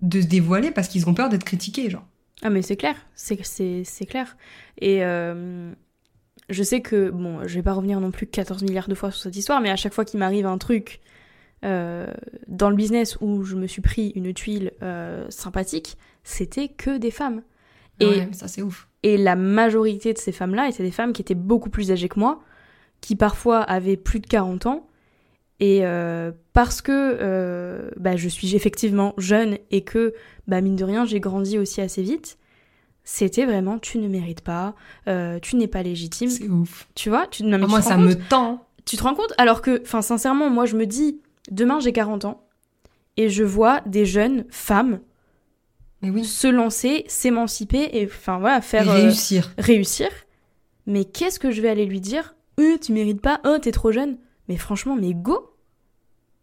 de 0.00 0.20
se 0.20 0.26
dévoiler 0.26 0.72
parce 0.72 0.88
qu'ils 0.88 1.08
ont 1.08 1.14
peur 1.14 1.28
d'être 1.28 1.44
critiqués, 1.44 1.90
genre. 1.90 2.04
Ah 2.42 2.50
mais 2.50 2.60
c'est 2.60 2.76
clair, 2.76 2.96
c'est 3.14 3.36
clair. 4.04 4.36
Et 4.78 5.04
euh, 5.04 5.72
je 6.48 6.62
sais 6.64 6.80
que 6.80 7.10
bon, 7.10 7.46
je 7.46 7.54
vais 7.54 7.62
pas 7.62 7.74
revenir 7.74 8.00
non 8.00 8.10
plus 8.10 8.26
14 8.26 8.64
milliards 8.64 8.88
de 8.88 8.96
fois 8.96 9.12
sur 9.12 9.22
cette 9.22 9.36
histoire, 9.36 9.60
mais 9.60 9.70
à 9.70 9.76
chaque 9.76 9.94
fois 9.94 10.04
qu'il 10.04 10.18
m'arrive 10.18 10.46
un 10.46 10.58
truc 10.58 11.00
euh, 11.64 12.12
dans 12.48 12.68
le 12.68 12.74
business 12.74 13.16
où 13.20 13.44
je 13.44 13.54
me 13.54 13.68
suis 13.68 13.80
pris 13.80 14.08
une 14.16 14.34
tuile 14.34 14.72
euh, 14.82 15.24
sympathique, 15.28 15.96
c'était 16.24 16.66
que 16.66 16.98
des 16.98 17.12
femmes. 17.12 17.42
Et 18.00 18.06
Ouais, 18.06 18.28
ça, 18.32 18.48
c'est 18.48 18.62
ouf. 18.62 18.88
Et 19.02 19.16
la 19.16 19.36
majorité 19.36 20.12
de 20.12 20.18
ces 20.18 20.32
femmes-là 20.32 20.68
étaient 20.68 20.82
des 20.82 20.90
femmes 20.90 21.12
qui 21.12 21.22
étaient 21.22 21.34
beaucoup 21.34 21.70
plus 21.70 21.90
âgées 21.90 22.08
que 22.08 22.18
moi, 22.20 22.40
qui 23.00 23.16
parfois 23.16 23.60
avaient 23.60 23.96
plus 23.96 24.20
de 24.20 24.26
40 24.26 24.66
ans. 24.66 24.86
Et 25.60 25.80
euh, 25.82 26.32
parce 26.52 26.82
que 26.82 26.92
euh, 27.20 27.90
bah, 27.96 28.16
je 28.16 28.28
suis 28.28 28.56
effectivement 28.56 29.14
jeune 29.18 29.58
et 29.70 29.82
que, 29.82 30.12
bah, 30.48 30.60
mine 30.60 30.76
de 30.76 30.84
rien, 30.84 31.04
j'ai 31.04 31.20
grandi 31.20 31.58
aussi 31.58 31.80
assez 31.80 32.02
vite, 32.02 32.38
c'était 33.04 33.44
vraiment 33.44 33.78
tu 33.78 33.98
ne 33.98 34.08
mérites 34.08 34.40
pas, 34.42 34.74
euh, 35.08 35.38
tu 35.40 35.56
n'es 35.56 35.68
pas 35.68 35.82
légitime. 35.82 36.30
C'est 36.30 36.48
ouf. 36.48 36.88
Tu 36.94 37.10
vois 37.10 37.26
tu, 37.28 37.44
non, 37.44 37.58
mais 37.58 37.64
Ah, 37.64 37.66
tu 37.66 37.70
moi, 37.70 37.82
ça 37.82 37.96
me 37.96 38.14
tend. 38.14 38.66
tu 38.84 38.96
te 38.96 39.02
rends 39.02 39.14
compte? 39.14 39.32
Alors 39.38 39.62
que, 39.62 39.82
enfin, 39.82 40.02
sincèrement, 40.02 40.50
moi, 40.50 40.64
je 40.66 40.76
me 40.76 40.86
dis, 40.86 41.20
demain, 41.50 41.78
j'ai 41.80 41.92
40 41.92 42.24
ans 42.24 42.44
et 43.16 43.28
je 43.28 43.44
vois 43.44 43.80
des 43.86 44.04
jeunes 44.06 44.44
femmes 44.50 45.00
Mais 46.02 46.10
oui. 46.10 46.24
se 46.24 46.48
lancer, 46.48 47.04
s'émanciper 47.08 47.88
et, 47.92 48.06
enfin, 48.06 48.38
voilà, 48.38 48.58
Et 48.58 48.62
faire. 48.62 48.88
euh, 48.90 48.94
réussir. 48.94 49.52
réussir. 49.58 50.08
Mais 50.86 51.04
qu'est-ce 51.04 51.38
que 51.38 51.50
je 51.50 51.60
vais 51.62 51.68
aller 51.68 51.86
lui 51.86 52.00
dire? 52.00 52.34
Euh, 52.60 52.76
tu 52.78 52.92
mérites 52.92 53.20
pas, 53.20 53.40
oh, 53.44 53.56
t'es 53.60 53.72
trop 53.72 53.92
jeune. 53.92 54.18
Mais 54.48 54.56
franchement, 54.56 54.96
mais 55.00 55.14
go 55.14 55.54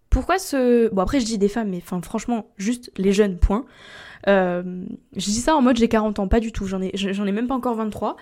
Pourquoi 0.10 0.40
ce. 0.40 0.88
Bon, 0.94 1.02
après, 1.02 1.20
je 1.20 1.26
dis 1.26 1.38
des 1.38 1.50
femmes, 1.50 1.70
mais 1.70 1.82
enfin, 1.84 2.02
franchement, 2.02 2.48
juste 2.58 2.92
les 2.98 3.12
jeunes, 3.14 3.38
point. 3.38 3.66
Euh, 4.28 4.86
je 5.16 5.26
dis 5.26 5.40
ça 5.40 5.56
en 5.56 5.62
mode 5.62 5.78
j'ai 5.78 5.88
40 5.88 6.20
ans, 6.20 6.28
pas 6.28 6.40
du 6.42 6.52
tout, 6.52 6.66
j'en 6.66 6.82
ai, 6.82 6.92
j'en 6.94 7.26
ai 7.26 7.32
même 7.32 7.48
pas 7.48 7.56
encore 7.56 7.76
23. 7.76 8.18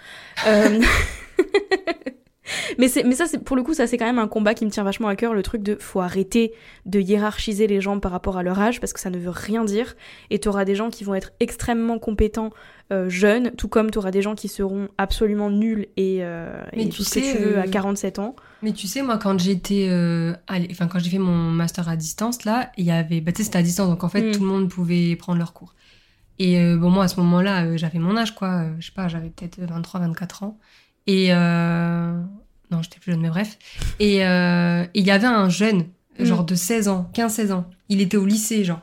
Euh, 0.48 0.80
mais, 2.78 2.88
c'est, 2.88 3.04
mais 3.04 3.16
ça, 3.16 3.26
c'est, 3.26 3.40
pour 3.40 3.56
le 3.56 3.64
coup, 3.64 3.74
ça 3.74 3.88
c'est 3.88 3.98
quand 3.98 4.06
même 4.06 4.20
un 4.20 4.28
combat 4.28 4.54
qui 4.54 4.66
me 4.66 4.70
tient 4.72 4.84
vachement 4.84 5.08
à 5.08 5.16
cœur, 5.16 5.34
le 5.34 5.44
truc 5.44 5.64
de 5.64 5.76
faut 5.80 6.02
arrêter 6.02 6.54
de 6.86 7.00
hiérarchiser 7.00 7.68
les 7.68 7.82
gens 7.82 8.00
par 8.00 8.12
rapport 8.12 8.38
à 8.38 8.44
leur 8.44 8.60
âge, 8.60 8.80
parce 8.80 8.94
que 8.94 9.00
ça 9.00 9.10
ne 9.10 9.18
veut 9.18 9.30
rien 9.30 9.64
dire. 9.66 9.96
Et 10.30 10.40
t'auras 10.40 10.66
des 10.66 10.76
gens 10.76 10.90
qui 10.90 11.04
vont 11.04 11.16
être 11.16 11.32
extrêmement 11.40 12.00
compétents 12.00 12.52
euh, 12.94 13.10
jeunes, 13.10 13.52
tout 13.52 13.68
comme 13.68 13.92
t'auras 13.92 14.12
des 14.12 14.22
gens 14.22 14.34
qui 14.36 14.48
seront 14.48 14.88
absolument 14.98 15.50
nuls 15.50 15.88
et, 15.98 16.20
euh, 16.22 16.62
Mais 16.76 16.84
et 16.84 16.90
tu 16.90 16.98
tout 16.98 17.04
ce 17.04 17.16
que 17.16 17.22
sais, 17.22 17.32
tu 17.34 17.44
veux 17.44 17.58
à 17.58 17.64
euh, 17.64 17.70
47 17.70 18.20
ans. 18.20 18.36
Mais 18.62 18.72
tu 18.72 18.88
sais, 18.88 19.02
moi, 19.02 19.18
quand 19.18 19.38
j'étais, 19.40 19.88
euh, 19.90 20.34
enfin, 20.72 20.88
quand 20.88 21.00
j'ai 21.00 21.10
fait 21.10 21.18
mon 21.18 21.52
master 21.52 21.90
à 21.90 21.96
distance, 21.98 22.46
là, 22.46 22.72
il 22.78 22.86
y 22.86 22.92
avait, 22.92 23.20
bah, 23.22 23.32
tu 23.34 23.40
sais, 23.40 23.44
c'était 23.44 23.58
à 23.60 23.62
distance, 23.62 23.90
donc 23.90 24.04
en 24.06 24.10
fait, 24.10 24.22
Mm. 24.22 24.32
tout 24.32 24.40
le 24.42 24.48
monde 24.48 24.70
pouvait 24.70 25.16
prendre 25.18 25.38
leur 25.38 25.52
cours. 25.54 25.76
Et 26.40 26.60
euh, 26.60 26.78
bon, 26.78 26.90
moi, 26.90 27.04
à 27.06 27.08
ce 27.08 27.20
moment-là, 27.20 27.66
euh, 27.66 27.78
j'avais 27.78 28.00
mon 28.00 28.16
âge, 28.16 28.36
quoi. 28.36 28.64
euh, 28.64 28.76
je 28.80 28.86
sais 28.88 28.92
pas, 28.94 29.08
j'avais 29.08 29.30
peut-être 29.30 29.60
23, 29.60 30.00
24 30.02 30.44
ans. 30.44 30.58
Et 31.08 31.34
euh, 31.34 32.12
non, 32.72 32.82
j'étais 32.82 33.00
plus 33.00 33.12
jeune, 33.14 33.22
mais 33.22 33.30
bref. 33.30 33.58
Et 34.00 34.26
euh, 34.26 34.86
il 34.94 35.06
y 35.06 35.12
avait 35.12 35.28
un 35.28 35.50
jeune, 35.50 35.86
Mm. 36.20 36.26
genre 36.26 36.44
de 36.44 36.56
16 36.56 36.88
ans, 36.88 37.10
15-16 37.14 37.52
ans. 37.52 37.70
Il 37.90 38.02
était 38.02 38.18
au 38.18 38.26
lycée, 38.26 38.64
genre. 38.64 38.82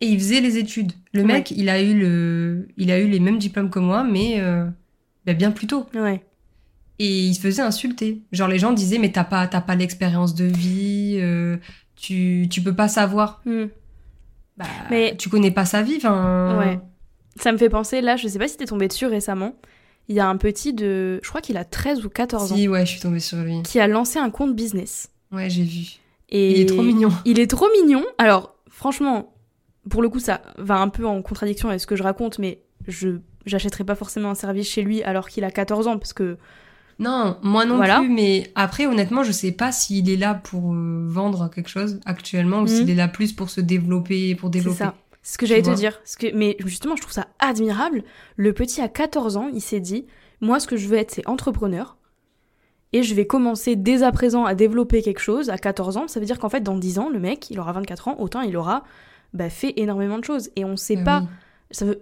Et 0.00 0.06
il 0.06 0.18
faisait 0.18 0.40
les 0.40 0.58
études. 0.58 0.92
Le 1.12 1.22
Ouais. 1.22 1.26
mec, 1.26 1.50
il 1.50 1.68
a 1.68 1.82
eu 1.82 1.98
le, 1.98 2.68
il 2.76 2.90
a 2.92 3.00
eu 3.00 3.08
les 3.08 3.18
mêmes 3.20 3.38
diplômes 3.38 3.68
que 3.68 3.80
moi, 3.80 4.04
mais 4.04 4.36
euh, 4.40 4.64
bah, 5.26 5.34
bien 5.34 5.50
plus 5.50 5.66
tôt 5.66 5.86
Ouais. 5.94 6.22
et 7.00 7.24
il 7.26 7.34
se 7.34 7.40
faisait 7.40 7.62
insulter. 7.62 8.22
Genre 8.30 8.46
les 8.48 8.58
gens 8.60 8.72
disaient 8.72 8.98
mais 8.98 9.10
t'as 9.10 9.24
pas 9.24 9.46
t'as 9.48 9.60
pas 9.60 9.74
l'expérience 9.74 10.34
de 10.36 10.44
vie, 10.44 11.16
euh, 11.20 11.56
tu 11.96 12.46
tu 12.48 12.60
peux 12.62 12.74
pas 12.76 12.86
savoir. 12.88 13.42
Hmm. 13.44 13.66
Bah, 14.56 14.66
Mais- 14.90 15.16
tu 15.18 15.28
connais 15.28 15.50
pas 15.50 15.64
sa 15.64 15.82
vie. 15.82 15.94
Enfin. 15.96 16.56
Ouais. 16.60 16.78
Ça 17.36 17.50
me 17.52 17.58
fait 17.58 17.68
penser, 17.68 18.00
là, 18.00 18.16
je 18.16 18.26
sais 18.28 18.38
pas 18.38 18.46
si 18.48 18.56
t'es 18.56 18.66
tombé 18.66 18.86
dessus 18.88 19.06
récemment, 19.06 19.54
il 20.08 20.14
y 20.16 20.20
a 20.20 20.28
un 20.28 20.36
petit 20.36 20.72
de. 20.72 21.20
Je 21.22 21.28
crois 21.28 21.40
qu'il 21.40 21.56
a 21.56 21.64
13 21.64 22.04
ou 22.04 22.08
14 22.08 22.52
ans, 22.52 22.56
Si 22.56 22.68
ouais, 22.68 22.84
je 22.86 22.90
suis 22.92 23.00
tombée 23.00 23.20
sur 23.20 23.38
lui. 23.38 23.62
qui 23.62 23.78
a 23.80 23.86
lancé 23.86 24.18
un 24.18 24.30
compte 24.30 24.54
business. 24.54 25.10
Ouais, 25.32 25.48
j'ai 25.50 25.62
vu. 25.64 25.98
Et 26.30 26.52
Il 26.52 26.60
est 26.60 26.66
trop 26.66 26.82
mignon. 26.82 27.10
Il 27.24 27.38
est 27.40 27.46
trop 27.46 27.68
mignon. 27.82 28.04
Alors, 28.18 28.54
franchement, 28.70 29.34
pour 29.90 30.02
le 30.02 30.08
coup, 30.08 30.18
ça 30.20 30.40
va 30.58 30.76
un 30.78 30.88
peu 30.88 31.06
en 31.06 31.20
contradiction 31.22 31.68
avec 31.68 31.80
ce 31.80 31.86
que 31.86 31.96
je 31.96 32.02
raconte, 32.02 32.38
mais 32.38 32.60
je 32.86 33.18
j'achèterai 33.46 33.84
pas 33.84 33.94
forcément 33.94 34.30
un 34.30 34.34
service 34.34 34.68
chez 34.68 34.82
lui 34.82 35.02
alors 35.02 35.28
qu'il 35.28 35.42
a 35.44 35.50
14 35.50 35.86
ans, 35.86 35.98
parce 35.98 36.12
que. 36.12 36.36
Non, 36.98 37.36
moi 37.42 37.64
non 37.64 37.76
Voilà. 37.76 38.00
plus. 38.00 38.08
Mais 38.08 38.50
après, 38.56 38.86
honnêtement, 38.86 39.22
je 39.22 39.30
sais 39.32 39.52
pas 39.52 39.70
s'il 39.72 40.10
est 40.10 40.16
là 40.16 40.34
pour 40.34 40.74
euh, 40.74 41.04
vendre 41.06 41.48
quelque 41.48 41.70
chose 41.70 42.00
actuellement 42.06 42.58
ou 42.58 42.62
Mhm. 42.62 42.68
s'il 42.68 42.90
est 42.90 42.94
là 42.96 43.06
plus 43.08 43.32
pour 43.32 43.50
se 43.50 43.60
développer, 43.60 44.34
pour 44.34 44.48
C'est 44.48 44.58
développer. 44.58 44.78
ça. 44.78 44.94
Ce 45.30 45.36
que 45.36 45.44
j'allais 45.46 45.62
te 45.62 45.74
dire. 45.74 45.98
Parce 45.98 46.16
que, 46.16 46.34
mais 46.34 46.56
justement, 46.64 46.96
je 46.96 47.02
trouve 47.02 47.12
ça 47.12 47.26
admirable. 47.38 48.02
Le 48.36 48.52
petit 48.52 48.80
à 48.80 48.88
14 48.88 49.36
ans, 49.36 49.48
il 49.52 49.60
s'est 49.60 49.80
dit 49.80 50.06
Moi, 50.40 50.58
ce 50.60 50.66
que 50.66 50.76
je 50.76 50.88
veux 50.88 50.96
être, 50.96 51.10
c'est 51.10 51.26
entrepreneur. 51.28 51.96
Et 52.94 53.02
je 53.02 53.14
vais 53.14 53.26
commencer 53.26 53.76
dès 53.76 54.02
à 54.02 54.10
présent 54.12 54.46
à 54.46 54.54
développer 54.54 55.02
quelque 55.02 55.20
chose 55.20 55.50
à 55.50 55.58
14 55.58 55.98
ans. 55.98 56.08
Ça 56.08 56.18
veut 56.20 56.24
dire 56.26 56.38
qu'en 56.38 56.48
fait, 56.48 56.62
dans 56.62 56.78
10 56.78 56.98
ans, 56.98 57.10
le 57.10 57.18
mec, 57.18 57.50
il 57.50 57.60
aura 57.60 57.72
24 57.72 58.08
ans, 58.08 58.16
autant 58.18 58.40
il 58.40 58.56
aura 58.56 58.84
bah, 59.34 59.50
fait 59.50 59.74
énormément 59.76 60.18
de 60.18 60.24
choses. 60.24 60.48
Et 60.56 60.64
on 60.64 60.76
sait 60.76 60.96
Ah 61.00 61.04
pas. 61.04 61.20
oui. 61.20 61.26
Ça 61.72 61.84
veut... 61.84 62.00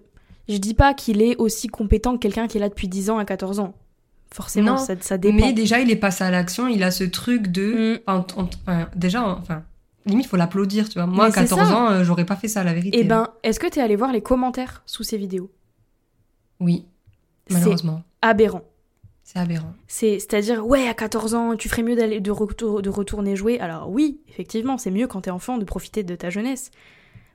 Je 0.49 0.59
dis 0.59 0.75
pas 0.75 0.95
qu'il 0.95 1.21
est 1.23 1.35
aussi 1.39 1.67
compétent 1.67 2.13
que 2.15 2.19
quelqu'un 2.21 2.47
qui 2.47 2.59
est 2.59 2.61
là 2.61 2.69
depuis 2.69 2.87
10 2.87 3.11
ans 3.11 3.19
à 3.19 3.25
14 3.25 3.59
ans. 3.59 3.75
Forcément, 4.33 4.73
Non, 4.73 4.77
ça, 4.77 4.95
ça 5.01 5.19
dépend. 5.19 5.35
Mais 5.47 5.53
déjà, 5.53 5.81
il 5.81 5.91
est 5.91 5.97
passé 5.97 6.23
à 6.23 6.31
l'action. 6.31 6.69
Il 6.69 6.85
a 6.85 6.93
ce 6.93 7.03
truc 7.03 7.49
de. 7.49 7.97
Mm. 7.97 8.01
En- 8.07 8.27
en- 8.37 8.49
déjà, 8.95 9.27
enfin, 9.29 9.65
limite, 10.07 10.27
faut 10.27 10.37
l'applaudir, 10.37 10.89
tu 10.89 10.95
vois. 10.99 11.07
Moi, 11.07 11.27
à 11.27 11.31
c'est 11.31 11.41
14 11.49 11.69
ça. 11.69 11.77
ans, 11.77 11.91
euh, 11.91 12.05
j'aurais 12.05 12.25
pas 12.27 12.37
fait 12.37 12.49
ça, 12.49 12.63
la 12.65 12.73
vérité. 12.75 12.99
Eh 13.01 13.05
ben, 13.05 13.29
est-ce 13.43 13.59
que 13.61 13.67
t'es 13.67 13.81
allé 13.81 13.97
voir 13.97 14.13
les 14.13 14.21
commentaires 14.23 14.83
sous 14.87 15.03
ces 15.03 15.17
vidéos? 15.17 15.51
Oui, 16.61 16.87
C'est 17.49 17.55
malheureusement. 17.55 18.03
aberrant. 18.23 18.63
C'est 19.25 19.39
aberrant. 19.41 19.73
C'est, 19.89 20.19
c'est-à-dire, 20.21 20.65
ouais, 20.67 20.89
à 20.89 20.95
14 20.95 21.35
ans, 21.35 21.57
tu 21.57 21.69
ferais 21.69 21.83
mieux 21.83 21.97
d'aller 21.97 22.21
de, 22.21 22.31
retour- 22.31 22.81
de 22.81 22.89
retourner 22.91 23.35
jouer. 23.37 23.59
Alors 23.59 23.91
oui, 23.91 24.21
effectivement, 24.29 24.79
c'est 24.79 24.91
mieux 24.93 25.07
quand 25.09 25.23
t'es 25.23 25.31
enfant 25.31 25.59
de 25.59 25.65
profiter 25.65 26.03
de 26.05 26.15
ta 26.15 26.31
jeunesse. 26.31 26.71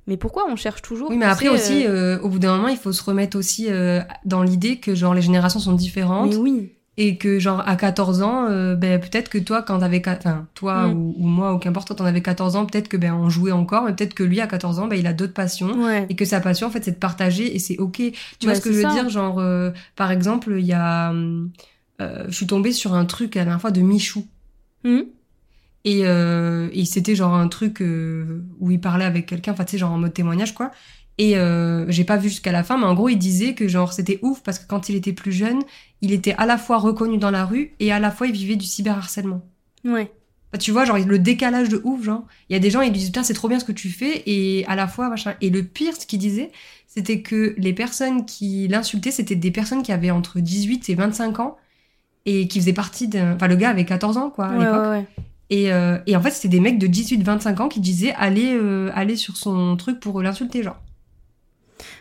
Mais 0.07 0.17
pourquoi 0.17 0.45
on 0.49 0.55
cherche 0.55 0.81
toujours 0.81 1.09
Oui, 1.11 1.17
mais 1.17 1.25
après 1.25 1.49
aussi, 1.49 1.85
euh, 1.85 2.17
euh, 2.17 2.21
au 2.21 2.29
bout 2.29 2.39
d'un 2.39 2.55
moment, 2.55 2.69
il 2.69 2.77
faut 2.77 2.91
se 2.93 3.03
remettre 3.03 3.37
aussi 3.37 3.67
euh, 3.69 4.01
dans 4.25 4.41
l'idée 4.41 4.79
que 4.79 4.95
genre 4.95 5.13
les 5.13 5.21
générations 5.21 5.59
sont 5.59 5.73
différentes 5.73 6.31
Mais 6.31 6.35
oui, 6.37 6.71
Et 6.97 7.17
que, 7.17 7.39
genre, 7.39 7.63
à 7.65 7.77
14 7.77 8.21
ans, 8.21 8.47
euh, 8.49 8.75
ben, 8.75 8.99
peut-être 8.99 9.29
que 9.29 9.37
toi, 9.37 9.61
quand 9.61 9.79
t'avais, 9.79 10.01
enfin, 10.05 10.45
toi 10.55 10.87
Mm. 10.87 10.93
ou, 10.93 11.15
ou 11.19 11.27
moi, 11.27 11.53
ou 11.53 11.57
qu'importe, 11.57 11.87
quand 11.87 12.01
on 12.01 12.05
avait 12.05 12.21
14 12.21 12.55
ans, 12.57 12.65
peut-être 12.65 12.89
que, 12.89 12.97
ben, 12.97 13.13
on 13.13 13.29
jouait 13.29 13.53
encore, 13.53 13.85
mais 13.85 13.93
peut-être 13.95 14.13
que 14.13 14.23
lui, 14.23 14.41
à 14.41 14.47
14 14.47 14.77
ans, 14.79 14.87
ben, 14.87 14.99
il 14.99 15.07
a 15.07 15.13
d'autres 15.13 15.33
passions. 15.33 15.71
Ouais. 15.83 16.05
Et 16.09 16.15
que 16.15 16.25
sa 16.25 16.41
passion, 16.41 16.67
en 16.67 16.69
fait, 16.69 16.83
c'est 16.83 16.91
de 16.91 16.95
partager 16.97 17.55
et 17.55 17.59
c'est 17.59 17.77
ok. 17.77 17.95
Tu 18.39 18.45
vois 18.45 18.55
ce 18.55 18.61
que 18.61 18.71
je 18.71 18.75
veux 18.77 18.81
ça. 18.81 18.91
dire? 18.93 19.09
Genre, 19.09 19.39
euh, 19.39 19.71
par 19.95 20.11
exemple, 20.11 20.53
il 20.59 20.65
y 20.65 20.73
a, 20.73 21.11
euh, 21.13 22.25
je 22.27 22.31
suis 22.35 22.47
tombée 22.47 22.73
sur 22.73 22.93
un 22.93 23.05
truc 23.05 23.35
la 23.35 23.43
dernière 23.45 23.61
fois 23.61 23.71
de 23.71 23.81
Michou. 23.81 24.25
Mhm. 24.83 25.05
Et, 25.83 26.01
euh, 26.05 26.69
et 26.73 26.85
c'était 26.85 27.15
genre 27.15 27.33
un 27.33 27.47
truc 27.47 27.81
euh, 27.81 28.43
où 28.59 28.69
il 28.69 28.79
parlait 28.79 29.05
avec 29.05 29.25
quelqu'un, 29.25 29.53
enfin 29.53 29.63
tu 29.65 29.71
sais, 29.71 29.77
genre 29.79 29.91
en 29.91 29.97
mode 29.97 30.13
témoignage 30.13 30.53
quoi. 30.53 30.69
Et 31.17 31.37
euh, 31.37 31.85
j'ai 31.89 32.03
pas 32.03 32.17
vu 32.17 32.29
jusqu'à 32.29 32.51
la 32.51 32.63
fin, 32.63 32.77
mais 32.77 32.85
en 32.85 32.93
gros 32.95 33.09
il 33.09 33.17
disait 33.17 33.53
que 33.53 33.67
genre 33.67 33.93
c'était 33.93 34.17
ouf 34.23 34.41
parce 34.41 34.57
que 34.59 34.65
quand 34.67 34.89
il 34.89 34.95
était 34.95 35.13
plus 35.13 35.31
jeune, 35.31 35.61
il 36.01 36.11
était 36.13 36.33
à 36.37 36.45
la 36.45 36.57
fois 36.57 36.77
reconnu 36.77 37.17
dans 37.17 37.31
la 37.31 37.45
rue 37.45 37.73
et 37.79 37.91
à 37.91 37.99
la 37.99 38.09
fois 38.11 38.27
il 38.27 38.33
vivait 38.33 38.55
du 38.55 38.65
cyberharcèlement. 38.65 39.41
Ouais. 39.85 40.11
Enfin, 40.53 40.57
tu 40.59 40.71
vois, 40.71 40.83
genre 40.85 40.97
le 40.97 41.19
décalage 41.19 41.69
de 41.69 41.79
ouf, 41.83 42.03
genre. 42.03 42.23
Il 42.49 42.53
y 42.53 42.55
a 42.55 42.59
des 42.59 42.69
gens, 42.71 42.81
ils 42.81 42.91
disent 42.91 43.07
putain 43.07 43.23
c'est 43.23 43.33
trop 43.33 43.47
bien 43.47 43.59
ce 43.59 43.65
que 43.65 43.71
tu 43.71 43.89
fais 43.89 44.23
et 44.25 44.65
à 44.67 44.75
la 44.75 44.87
fois 44.87 45.09
machin. 45.09 45.35
Et 45.41 45.49
le 45.49 45.63
pire, 45.63 45.95
ce 45.95 46.05
qu'il 46.05 46.19
disait, 46.19 46.51
c'était 46.87 47.21
que 47.21 47.53
les 47.57 47.73
personnes 47.73 48.25
qui 48.25 48.67
l'insultaient, 48.67 49.11
c'était 49.11 49.35
des 49.35 49.51
personnes 49.51 49.83
qui 49.83 49.91
avaient 49.91 50.11
entre 50.11 50.39
18 50.39 50.89
et 50.89 50.95
25 50.95 51.39
ans 51.39 51.57
et 52.25 52.47
qui 52.47 52.59
faisaient 52.59 52.73
partie 52.73 53.07
d'un. 53.07 53.35
Enfin 53.35 53.47
le 53.47 53.55
gars 53.55 53.69
avait 53.69 53.85
14 53.85 54.17
ans 54.17 54.29
quoi 54.29 54.45
à 54.47 54.57
Ouais, 54.57 54.65
l'époque. 54.65 54.81
ouais, 54.83 54.89
ouais. 54.89 55.05
Et, 55.51 55.71
euh, 55.73 55.99
et 56.07 56.15
en 56.15 56.21
fait, 56.21 56.31
c'était 56.31 56.47
des 56.47 56.61
mecs 56.61 56.79
de 56.79 56.87
18-25 56.87 57.59
ans 57.61 57.67
qui 57.67 57.81
disaient 57.81 58.13
aller, 58.13 58.53
euh, 58.53 58.89
aller 58.95 59.17
sur 59.17 59.35
son 59.37 59.75
truc 59.75 59.99
pour 59.99 60.21
l'insulter, 60.21 60.63
genre. 60.63 60.81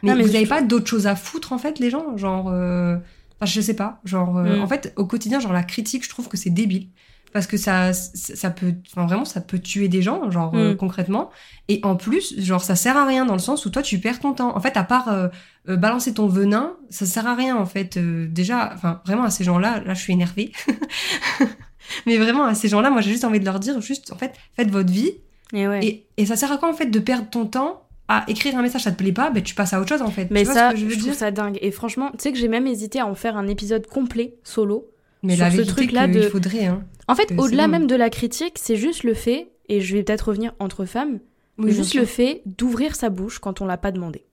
Mais, 0.02 0.10
Non, 0.10 0.16
mais 0.16 0.22
vous 0.22 0.28
je 0.30 0.36
avez 0.36 0.44
trouve- 0.46 0.58
pas 0.58 0.62
d'autres 0.62 0.86
choses 0.88 1.06
à 1.06 1.16
foutre, 1.16 1.52
en 1.52 1.58
fait, 1.58 1.78
les 1.78 1.90
gens 1.90 2.16
Genre. 2.16 2.48
euh, 2.50 2.96
Enfin, 3.42 3.50
je 3.50 3.60
sais 3.62 3.74
pas. 3.74 4.00
Genre, 4.04 4.36
euh, 4.36 4.58
Mm. 4.58 4.62
en 4.62 4.66
fait, 4.68 4.92
au 4.96 5.06
quotidien, 5.06 5.40
genre, 5.40 5.52
la 5.54 5.62
critique, 5.62 6.04
je 6.04 6.10
trouve 6.10 6.28
que 6.28 6.36
c'est 6.36 6.50
débile. 6.50 6.88
Parce 7.32 7.46
que 7.46 7.56
ça, 7.56 7.92
ça 7.92 8.34
ça 8.34 8.50
peut. 8.50 8.74
Enfin, 8.92 9.06
vraiment, 9.06 9.24
ça 9.24 9.40
peut 9.40 9.60
tuer 9.60 9.86
des 9.88 10.02
gens, 10.02 10.30
genre, 10.30 10.52
euh, 10.56 10.72
Mm. 10.74 10.76
concrètement. 10.76 11.30
Et 11.68 11.80
en 11.84 11.94
plus, 11.96 12.38
genre, 12.40 12.62
ça 12.62 12.74
sert 12.76 12.96
à 12.96 13.06
rien 13.06 13.24
dans 13.24 13.32
le 13.34 13.38
sens 13.38 13.64
où 13.64 13.70
toi, 13.70 13.82
tu 13.82 13.98
perds 13.98 14.18
ton 14.20 14.32
temps. 14.34 14.54
En 14.56 14.60
fait, 14.60 14.76
à 14.76 14.82
part 14.84 15.08
euh, 15.08 15.28
euh, 15.68 15.76
balancer 15.76 16.12
ton 16.12 16.26
venin, 16.26 16.74
ça 16.90 17.06
sert 17.06 17.26
à 17.28 17.34
rien, 17.34 17.56
en 17.56 17.66
fait. 17.66 17.96
Euh, 17.96 18.26
déjà, 18.28 18.72
enfin, 18.74 19.00
vraiment, 19.06 19.22
à 19.24 19.30
ces 19.30 19.44
gens-là, 19.44 19.80
là, 19.86 19.94
je 19.94 20.00
suis 20.00 20.12
énervée. 20.12 20.50
Mais 22.06 22.18
vraiment, 22.18 22.44
à 22.44 22.54
ces 22.54 22.68
gens-là, 22.68 22.90
moi, 22.90 23.00
j'ai 23.00 23.10
juste 23.10 23.24
envie 23.24 23.40
de 23.40 23.44
leur 23.44 23.58
dire, 23.60 23.80
juste, 23.80 24.12
en 24.12 24.16
fait, 24.16 24.34
faites 24.56 24.70
votre 24.70 24.92
vie. 24.92 25.12
Et 25.52 25.66
ouais. 25.66 25.84
Et, 25.84 26.06
et 26.18 26.26
ça 26.26 26.36
sert 26.36 26.52
à 26.52 26.58
quoi, 26.58 26.68
en 26.68 26.74
fait, 26.74 26.86
de 26.86 26.98
perdre 26.98 27.28
ton 27.30 27.46
temps 27.46 27.82
à 28.10 28.24
écrire 28.28 28.56
un 28.58 28.62
message, 28.62 28.82
ça 28.82 28.90
te 28.90 28.96
plaît 28.96 29.12
pas, 29.12 29.30
ben, 29.30 29.42
tu 29.42 29.54
passes 29.54 29.72
à 29.72 29.80
autre 29.80 29.88
chose, 29.88 30.02
en 30.02 30.10
fait. 30.10 30.28
Mais 30.30 30.40
tu 30.40 30.46
vois 30.46 30.54
ça, 30.54 30.68
ce 30.70 30.74
que 30.74 30.80
je 30.80 30.84
je, 30.84 30.86
veux 30.90 30.96
trouve 30.96 31.04
dire 31.04 31.14
ça 31.14 31.30
dingue. 31.30 31.58
Et 31.62 31.70
franchement, 31.70 32.10
tu 32.12 32.18
sais 32.18 32.32
que 32.32 32.38
j'ai 32.38 32.48
même 32.48 32.66
hésité 32.66 32.98
à 33.00 33.06
en 33.06 33.14
faire 33.14 33.36
un 33.36 33.46
épisode 33.46 33.86
complet, 33.86 34.34
solo. 34.42 34.90
Mais 35.22 35.36
sur 35.36 35.44
la 35.44 35.50
ce 35.50 35.60
truc-là 35.62 36.08
de- 36.08 36.22
faudrait, 36.22 36.66
hein. 36.66 36.84
En 37.08 37.14
fait, 37.14 37.32
au-delà 37.38 37.68
même 37.68 37.86
de 37.86 37.94
la 37.96 38.10
critique, 38.10 38.54
c'est 38.58 38.76
juste 38.76 39.04
le 39.04 39.14
fait, 39.14 39.50
et 39.68 39.80
je 39.80 39.96
vais 39.96 40.02
peut-être 40.02 40.28
revenir 40.28 40.54
entre 40.58 40.84
femmes, 40.84 41.18
Oui, 41.58 41.72
juste 41.72 41.94
le 41.94 42.04
fait 42.04 42.42
d'ouvrir 42.46 42.94
sa 42.96 43.10
bouche 43.10 43.38
quand 43.38 43.60
on 43.60 43.66
l'a 43.66 43.76
pas 43.76 43.92
demandé. 43.92 44.24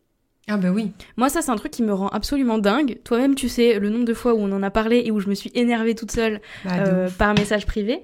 Ah, 0.50 0.56
ben 0.58 0.70
oui. 0.74 0.92
Moi, 1.18 1.28
ça, 1.30 1.42
c'est 1.42 1.52
un 1.52 1.58
truc 1.58 1.72
qui 1.74 1.84
me 1.84 1.94
rend 1.94 2.08
absolument 2.08 2.58
dingue. 2.58 3.00
Toi-même, 3.04 3.36
tu 3.36 3.50
sais 3.50 3.80
le 3.80 3.90
nombre 3.90 4.06
de 4.06 4.14
fois 4.14 4.34
où 4.34 4.38
on 4.40 4.52
en 4.54 4.64
a 4.64 4.70
parlé 4.72 5.02
et 5.06 5.12
où 5.12 5.20
je 5.20 5.28
me 5.28 5.36
suis 5.36 5.52
énervée 5.56 5.94
toute 5.94 6.12
seule 6.12 6.40
Bah, 6.64 6.72
euh, 6.80 7.10
par 7.18 7.34
message 7.34 7.66
privé. 7.66 8.04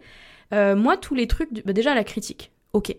Euh, 0.53 0.76
moi, 0.76 0.97
tous 0.97 1.15
les 1.15 1.26
trucs, 1.28 1.53
du- 1.53 1.61
bah, 1.63 1.71
déjà 1.71 1.95
la 1.95 2.03
critique, 2.03 2.51
ok. 2.74 2.95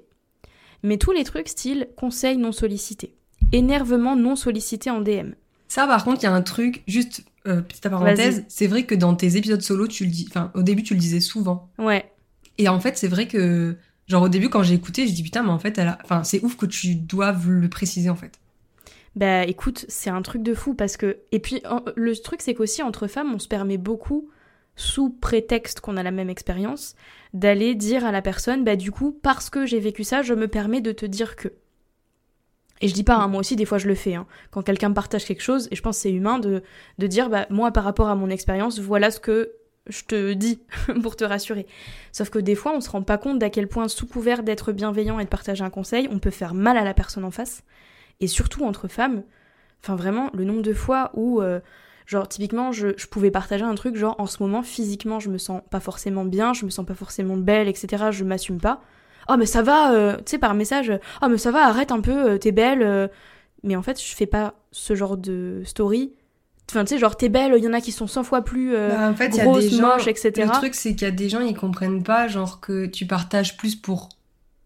Mais 0.85 0.99
tous 0.99 1.11
les 1.11 1.25
trucs 1.25 1.49
style 1.49 1.89
conseil 1.97 2.37
non 2.37 2.53
sollicité, 2.53 3.15
énervement 3.53 4.15
non 4.15 4.37
sollicité 4.37 4.91
en 4.91 5.01
DM. 5.01 5.33
Ça, 5.67 5.87
par 5.87 6.05
contre, 6.05 6.21
il 6.23 6.25
y 6.25 6.29
a 6.29 6.33
un 6.33 6.43
truc, 6.43 6.83
juste, 6.87 7.25
euh, 7.49 7.61
petite 7.63 7.89
parenthèse, 7.89 8.45
c'est 8.49 8.67
vrai 8.69 8.85
que 8.85 8.95
dans 8.95 9.15
tes 9.15 9.37
épisodes 9.37 9.63
solo, 9.63 9.89
tu 9.89 10.05
le 10.05 10.11
dis, 10.11 10.27
enfin, 10.29 10.53
au 10.55 10.63
début, 10.63 10.83
tu 10.83 10.95
le 10.95 11.01
disais 11.01 11.21
souvent. 11.21 11.69
Ouais, 11.79 12.13
Et 12.59 12.69
en 12.69 12.79
fait, 12.79 12.97
c'est 12.97 13.09
vrai 13.09 13.27
que, 13.27 13.77
genre, 14.07 14.23
au 14.23 14.29
début, 14.29 14.49
quand 14.51 14.63
j'ai 14.63 14.75
écouté, 14.75 15.07
j'ai 15.07 15.13
dit, 15.15 15.23
putain, 15.25 15.43
mais 15.43 15.49
en 15.51 15.59
fait, 15.59 15.77
elle 15.79 15.89
a... 15.89 15.99
enfin, 16.05 16.23
c'est 16.23 16.45
ouf 16.45 16.57
que 16.57 16.67
tu 16.67 16.95
doives 16.95 17.51
le 17.51 17.69
préciser, 17.69 18.11
en 18.11 18.15
fait. 18.17 18.39
bah 19.17 19.45
écoute, 19.45 19.87
c'est 19.89 20.11
un 20.11 20.23
truc 20.23 20.43
de 20.43 20.55
fou 20.55 20.75
parce 20.75 20.97
que. 20.97 21.17
Et 21.33 21.39
puis, 21.41 21.63
en- 21.69 21.83
le 21.97 22.15
truc, 22.17 22.43
c'est 22.43 22.55
qu'aussi 22.55 22.83
entre 22.83 23.07
femmes, 23.07 23.33
on 23.35 23.39
se 23.39 23.49
permet 23.49 23.79
beaucoup, 23.79 24.29
sous 24.77 25.11
prétexte 25.11 25.81
qu'on 25.81 25.97
a 25.97 26.03
la 26.03 26.11
même 26.11 26.31
expérience, 26.31 26.95
d'aller 27.33 27.75
dire 27.75 28.05
à 28.05 28.13
la 28.13 28.23
personne, 28.23 28.65
bah 28.65 28.77
du 28.77 28.91
coup, 28.91 29.19
parce 29.23 29.51
que 29.51 29.67
j'ai 29.67 29.81
vécu 29.81 30.05
ça, 30.05 30.23
je 30.23 30.35
me 30.35 30.49
permets 30.49 30.81
de 30.81 30.93
te 30.93 31.07
dire 31.07 31.37
que. 31.37 31.49
Et 32.81 32.89
je 32.89 32.95
dis 32.95 33.05
pas, 33.05 33.15
hein, 33.17 33.29
moi 33.29 33.41
aussi, 33.41 33.57
des 33.57 33.65
fois 33.65 33.79
je 33.79 33.89
le 33.89 33.95
fais. 33.95 34.15
hein. 34.15 34.27
Quand 34.51 34.63
quelqu'un 34.63 34.89
me 34.89 34.95
partage 34.95 35.25
quelque 35.25 35.43
chose, 35.43 35.69
et 35.71 35.77
je 35.77 35.83
pense 35.83 35.99
c'est 35.99 36.13
humain 36.13 36.39
de, 36.39 36.63
de 36.99 37.07
dire, 37.07 37.31
bah 37.31 37.47
moi, 37.51 37.71
par 37.71 37.85
rapport 37.85 38.09
à 38.09 38.15
mon 38.15 38.31
expérience, 38.31 38.79
voilà 38.81 39.11
ce 39.11 39.21
que 39.21 39.53
je 39.87 40.03
te 40.05 40.33
dis 40.33 40.61
pour 41.03 41.17
te 41.17 41.25
rassurer. 41.25 41.67
Sauf 42.13 42.31
que 42.31 42.39
des 42.39 42.55
fois, 42.55 42.73
on 42.75 42.81
se 42.81 42.91
rend 42.91 43.03
pas 43.03 43.19
compte 43.19 43.39
d'à 43.39 43.51
quel 43.51 43.69
point, 43.69 43.89
sous 43.89 44.07
couvert 44.07 44.43
d'être 44.43 44.73
bienveillant 44.73 45.19
et 45.19 45.25
de 45.25 45.29
partager 45.29 45.63
un 45.63 45.71
conseil, 45.71 46.09
on 46.11 46.19
peut 46.19 46.31
faire 46.31 46.55
mal 46.55 46.77
à 46.77 46.85
la 46.85 46.95
personne 46.95 47.25
en 47.25 47.31
face. 47.31 47.63
Et 48.21 48.27
surtout 48.27 48.65
entre 48.65 48.89
femmes, 48.89 49.23
enfin 49.83 49.97
vraiment, 49.97 50.31
le 50.35 50.45
nombre 50.45 50.63
de 50.63 50.73
fois 50.73 51.11
où, 51.15 51.43
euh, 51.43 51.61
genre, 52.07 52.29
typiquement, 52.29 52.73
je, 52.73 52.89
je 52.97 53.07
pouvais 53.07 53.31
partager 53.31 53.65
un 53.65 53.75
truc, 53.75 53.97
genre, 53.97 54.15
en 54.19 54.27
ce 54.27 54.43
moment, 54.43 54.63
physiquement, 54.63 55.21
je 55.21 55.31
me 55.31 55.39
sens 55.39 55.63
pas 55.71 55.81
forcément 55.81 56.25
bien, 56.25 56.53
je 56.53 56.65
me 56.65 56.71
sens 56.71 56.85
pas 56.87 56.95
forcément 56.95 57.37
belle, 57.37 57.69
etc., 57.69 58.05
je 58.11 58.25
m'assume 58.25 58.59
pas. 58.61 58.81
Oh, 59.29 59.37
mais 59.39 59.47
ça 59.47 59.63
va, 59.63 59.93
euh, 59.95 60.17
tu 60.19 60.23
sais, 60.33 60.39
par 60.39 60.55
message, 60.55 60.93
oh, 61.23 61.29
mais 61.31 61.39
ça 61.39 61.51
va, 61.51 61.67
arrête 61.67 61.93
un 61.93 62.01
peu, 62.01 62.33
euh, 62.33 62.39
t'es 62.39 62.53
belle. 62.53 62.83
euh. 62.83 63.09
Mais 63.63 63.77
en 63.77 63.83
fait, 63.83 63.99
je 63.99 64.15
fais 64.15 64.27
pas 64.27 64.55
ce 64.71 64.95
genre 64.95 65.17
de 65.17 65.63
story. 65.65 66.13
Enfin, 66.71 66.85
tu 66.85 66.91
sais, 66.95 66.99
genre, 66.99 67.17
t'es 67.17 67.31
belle, 67.31 67.55
il 67.57 67.65
y 67.65 67.69
en 67.69 67.73
a 67.73 67.81
qui 67.81 67.93
sont 67.93 68.07
100 68.07 68.23
fois 68.25 68.43
plus. 68.43 68.75
euh, 68.75 68.91
Bah, 68.91 69.09
en 69.11 69.15
fait, 69.15 69.29
il 69.29 69.37
y 69.37 69.41
a 69.41 69.45
des 69.61 69.71
gens... 69.71 69.95
moche, 69.95 70.07
etc. 70.07 70.33
Le 70.37 70.51
truc, 70.53 70.75
c'est 70.75 70.91
qu'il 70.95 71.03
y 71.03 71.11
a 71.11 71.11
des 71.11 71.29
gens, 71.31 71.41
ils 71.41 71.57
comprennent 71.57 72.03
pas, 72.03 72.29
genre, 72.29 72.61
que 72.61 72.85
tu 72.87 73.07
partages 73.07 73.57
plus 73.57 73.77
pour... 73.77 74.11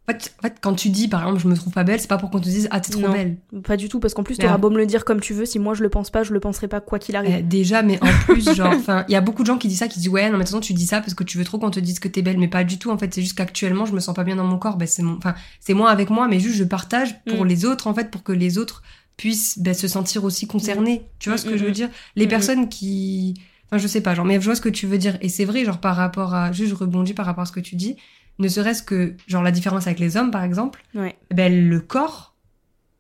En 0.09 0.13
fait, 0.13 0.33
en 0.39 0.43
fait, 0.43 0.57
quand 0.63 0.73
tu 0.75 0.89
dis, 0.89 1.07
par 1.07 1.21
exemple, 1.23 1.39
je 1.43 1.49
me 1.49 1.55
trouve 1.55 1.71
pas 1.73 1.85
belle, 1.85 2.01
c'est 2.01 2.09
pas 2.09 2.17
pour 2.17 2.31
qu'on 2.31 2.39
te 2.39 2.45
dise, 2.45 2.67
ah, 2.71 2.81
t'es 2.81 2.93
trop 2.93 3.03
Non. 3.03 3.13
belle. 3.13 3.37
Pas 3.67 3.77
du 3.77 3.91
tout, 3.91 4.01
parce 4.01 4.15
qu'en 4.15 4.23
plus, 4.23 4.39
t'auras 4.39 4.57
beau 4.57 4.71
me 4.71 4.79
le 4.79 4.87
dire 4.87 5.05
comme 5.05 5.21
tu 5.21 5.35
veux, 5.35 5.45
si 5.45 5.59
moi 5.59 5.75
je 5.75 5.83
le 5.83 5.91
pense 5.91 6.09
pas, 6.09 6.23
je 6.23 6.33
le 6.33 6.41
penserai 6.41 6.67
pas 6.67 6.81
quoi 6.81 6.99
qu'il 6.99 7.15
arrive. 7.15 7.35
Eh, 7.39 7.43
déjà, 7.43 7.83
mais 7.83 8.03
en 8.03 8.07
plus, 8.25 8.55
genre, 8.55 8.73
enfin, 8.75 9.05
il 9.09 9.13
y 9.13 9.17
a 9.17 9.21
beaucoup 9.21 9.43
de 9.43 9.47
gens 9.49 9.59
qui 9.59 9.69
disent 9.69 9.81
ça, 9.81 9.89
qui 9.89 9.99
disent, 9.99 10.09
ouais, 10.09 10.25
non, 10.31 10.39
mais 10.39 10.39
de 10.39 10.43
toute 10.45 10.49
façon, 10.49 10.61
tu 10.61 10.73
dis 10.73 10.87
ça 10.87 11.01
parce 11.01 11.13
que 11.13 11.25
tu 11.25 11.37
veux 11.37 11.45
trop 11.45 11.59
qu'on 11.59 11.71
te 11.71 11.79
dise 11.81 11.99
que 12.01 12.09
t'es 12.09 12.23
belle, 12.23 12.39
mais 12.39 12.49
pas 12.49 12.65
du 12.65 12.79
tout, 12.79 12.91
en 12.91 12.97
fait, 12.97 13.13
c'est 13.13 13.21
juste 13.21 13.37
qu'actuellement, 13.37 13.85
je 13.85 13.93
me 13.93 14.01
sens 14.01 14.15
pas 14.15 14.25
bien 14.25 14.37
dans 14.37 14.45
mon 14.47 14.57
corps, 14.59 14.79
ben, 14.79 14.89
c'est 14.89 15.03
mon, 15.03 15.19
enfin, 15.19 15.35
c'est 15.61 15.75
moi 15.75 15.91
avec 15.91 16.09
moi, 16.09 16.27
mais 16.27 16.41
juste, 16.41 16.57
je 16.57 16.65
partage 16.65 17.15
pour 17.27 17.45
Mm. 17.45 17.49
les 17.49 17.65
autres, 17.67 17.87
en 17.87 17.93
fait, 17.93 18.11
pour 18.11 18.23
que 18.23 18.33
les 18.33 18.57
autres 18.57 18.83
puissent, 19.19 19.59
ben, 19.59 19.75
se 19.75 19.89
sentir 19.89 20.25
aussi 20.25 20.47
concernés. 20.47 21.03
Tu 21.19 21.29
vois 21.29 21.37
ce 21.37 21.45
que 21.45 21.55
Mm, 21.55 21.59
je 21.59 21.65
veux 21.65 21.71
mm, 21.71 21.75
dire? 21.75 21.89
Les 22.17 22.25
Mm, 22.25 22.27
mm. 22.27 22.31
personnes 22.31 22.69
qui, 22.71 23.35
enfin, 23.67 23.77
je 23.77 23.87
sais 23.87 24.01
pas, 24.01 24.15
genre, 24.15 24.25
mais 24.25 24.37
je 24.41 24.45
vois 24.47 24.55
ce 24.55 24.61
que 24.63 24.69
tu 24.71 24.87
veux 24.87 24.97
dire. 24.97 25.19
Et 25.21 25.29
c'est 25.29 25.45
vrai, 25.45 25.65
genre, 25.67 25.79
par 25.79 25.97
rapport 25.97 26.35
à, 26.35 26.51
juste, 26.53 26.71
je 26.71 26.75
rebondis 26.75 27.13
par 27.15 27.27
rapport 27.27 27.43
à 27.43 27.47
ce 27.47 27.53
que 27.53 27.61
tu 27.61 27.77
dis, 27.77 27.97
ne 28.39 28.49
serait-ce 28.49 28.83
que, 28.83 29.15
genre, 29.27 29.43
la 29.43 29.51
différence 29.51 29.87
avec 29.87 29.99
les 29.99 30.17
hommes, 30.17 30.31
par 30.31 30.43
exemple, 30.45 30.85
Ouais. 30.95 31.17
ben, 31.35 31.69
le 31.69 31.81
corps, 31.81 32.35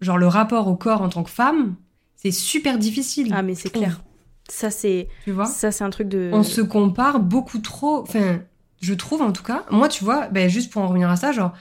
genre, 0.01 0.19
le 0.19 0.27
rapport 0.27 0.69
au 0.69 0.77
corps 0.77 1.03
en 1.03 1.09
tant 1.09 1.23
que 1.23 1.31
femme, 1.31 1.77
c'est 2.17 2.31
super 2.33 2.79
difficile. 2.79 3.33
Ah, 3.37 3.43
mais 3.43 3.55
c'est 3.55 3.71
clair. 3.71 4.01
Ça, 4.49 4.71
c'est 4.71 5.09
Tu 5.25 5.33
vois? 5.33 5.45
ça 5.45 5.71
c'est 5.71 5.85
un 5.85 5.91
truc 5.91 6.09
de. 6.09 6.31
on 6.33 6.43
se 6.43 6.61
compare 6.63 7.21
beaucoup 7.21 7.59
trop. 7.59 8.01
Enfin, 8.03 8.41
je 8.81 8.95
trouve 8.95 9.21
en 9.23 9.31
tout 9.33 9.43
cas. 9.43 9.65
Moi, 9.71 9.89
tu 9.89 10.05
vois, 10.05 10.27
ben, 10.29 10.49
juste 10.49 10.73
pour 10.73 10.83
en 10.83 10.89
revenir 10.89 11.11
à 11.11 11.17
ça, 11.17 11.33
genre, 11.33 11.53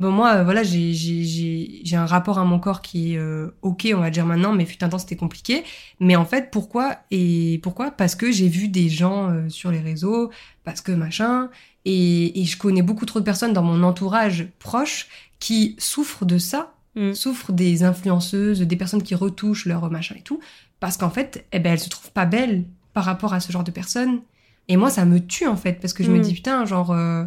bon, 0.00 0.10
moi, 0.10 0.36
euh, 0.36 0.44
voilà, 0.44 0.62
j'ai, 0.62 0.92
j'ai, 0.92 1.24
j'ai, 1.24 1.80
j'ai 1.84 1.96
un 1.96 2.06
rapport 2.06 2.38
à 2.38 2.44
mon 2.44 2.58
corps 2.58 2.82
qui 2.82 3.14
est 3.14 3.18
euh, 3.18 3.50
ok, 3.62 3.88
on 3.94 4.00
va 4.00 4.10
dire 4.10 4.26
maintenant, 4.26 4.52
mais 4.52 4.64
fut 4.66 4.82
un 4.84 4.88
temps, 4.88 4.98
c'était 4.98 5.16
compliqué. 5.16 5.64
Mais 6.00 6.16
en 6.16 6.24
fait, 6.24 6.50
pourquoi 6.50 6.96
Et 7.10 7.60
pourquoi? 7.62 7.90
Parce 7.90 8.14
que 8.14 8.30
j'ai 8.32 8.48
vu 8.48 8.68
des 8.68 8.88
gens 8.88 9.30
euh, 9.30 9.48
sur 9.48 9.70
les 9.70 9.80
réseaux, 9.80 10.30
parce 10.64 10.80
que 10.80 10.92
machin. 10.92 11.50
Et, 11.84 12.40
et 12.40 12.44
je 12.44 12.56
connais 12.58 12.82
beaucoup 12.82 13.06
trop 13.06 13.20
de 13.20 13.24
personnes 13.24 13.52
dans 13.52 13.62
mon 13.62 13.82
entourage 13.84 14.48
proche 14.58 15.06
qui 15.38 15.76
souffrent 15.78 16.24
de 16.24 16.38
ça, 16.38 16.72
Mm. 16.98 17.12
souffrent 17.12 17.52
des 17.52 17.84
influenceuses, 17.84 18.62
des 18.62 18.74
personnes 18.76 19.02
qui 19.02 19.14
retouchent 19.14 19.66
leur 19.66 19.90
machin 19.90 20.14
et 20.18 20.22
tout, 20.22 20.40
parce 20.80 20.96
qu'en 20.96 21.10
fait, 21.10 21.44
eh 21.52 21.58
ben, 21.58 21.74
elles 21.74 21.78
se 21.78 21.90
trouvent 21.90 22.10
pas 22.10 22.24
belles 22.24 22.64
par 22.94 23.04
rapport 23.04 23.34
à 23.34 23.40
ce 23.40 23.52
genre 23.52 23.64
de 23.64 23.70
personnes. 23.70 24.22
Et 24.68 24.78
moi, 24.78 24.88
ça 24.88 25.04
me 25.04 25.20
tue 25.20 25.46
en 25.46 25.56
fait, 25.56 25.74
parce 25.74 25.92
que 25.92 26.02
je 26.02 26.10
me 26.10 26.16
Mm. 26.18 26.20
dis 26.22 26.32
putain, 26.32 26.64
genre, 26.64 26.92
euh, 26.92 27.24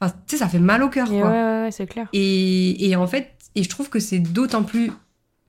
enfin, 0.00 0.12
tu 0.26 0.36
sais, 0.36 0.36
ça 0.38 0.48
fait 0.48 0.58
mal 0.58 0.82
au 0.82 0.88
cœur, 0.88 1.08
quoi. 1.08 1.16
ouais, 1.16 1.22
ouais, 1.22 1.62
ouais, 1.64 1.70
c'est 1.70 1.86
clair. 1.86 2.08
Et, 2.12 2.88
et 2.88 2.96
en 2.96 3.06
fait, 3.06 3.32
et 3.54 3.62
je 3.62 3.68
trouve 3.68 3.88
que 3.88 3.98
c'est 4.00 4.18
d'autant 4.18 4.62
plus 4.62 4.92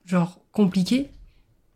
genre 0.06 0.40
compliqué 0.52 1.10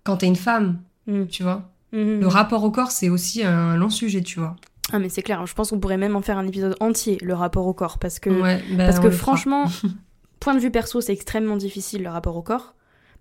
quand 0.03 0.17
t'es 0.17 0.27
une 0.27 0.35
femme, 0.35 0.79
Mm. 1.07 1.25
tu 1.25 1.43
vois. 1.43 1.69
Mhm. 1.93 2.19
Le 2.21 2.27
rapport 2.27 2.63
au 2.63 2.71
corps, 2.71 2.91
c'est 2.91 3.09
aussi 3.09 3.43
un 3.43 3.75
long 3.75 3.89
sujet, 3.89 4.21
tu 4.21 4.39
vois. 4.39 4.55
Ah, 4.93 4.99
mais 4.99 5.09
c'est 5.09 5.21
clair. 5.23 5.45
Je 5.45 5.53
pense 5.53 5.71
qu'on 5.71 5.79
pourrait 5.79 5.97
même 5.97 6.15
en 6.15 6.21
faire 6.21 6.37
un 6.37 6.47
épisode 6.47 6.75
entier, 6.79 7.17
le 7.21 7.33
rapport 7.33 7.65
au 7.67 7.73
corps. 7.73 7.97
Parce 7.99 8.19
que, 8.19 8.29
Ouais, 8.29 8.61
ben, 8.71 8.77
parce 8.77 8.99
que 8.99 9.09
franchement, 9.09 9.65
point 10.39 10.53
de 10.53 10.59
vue 10.59 10.71
perso, 10.71 11.01
c'est 11.01 11.11
extrêmement 11.13 11.57
difficile 11.57 12.03
le 12.03 12.09
rapport 12.09 12.35
au 12.37 12.41
corps. 12.41 12.75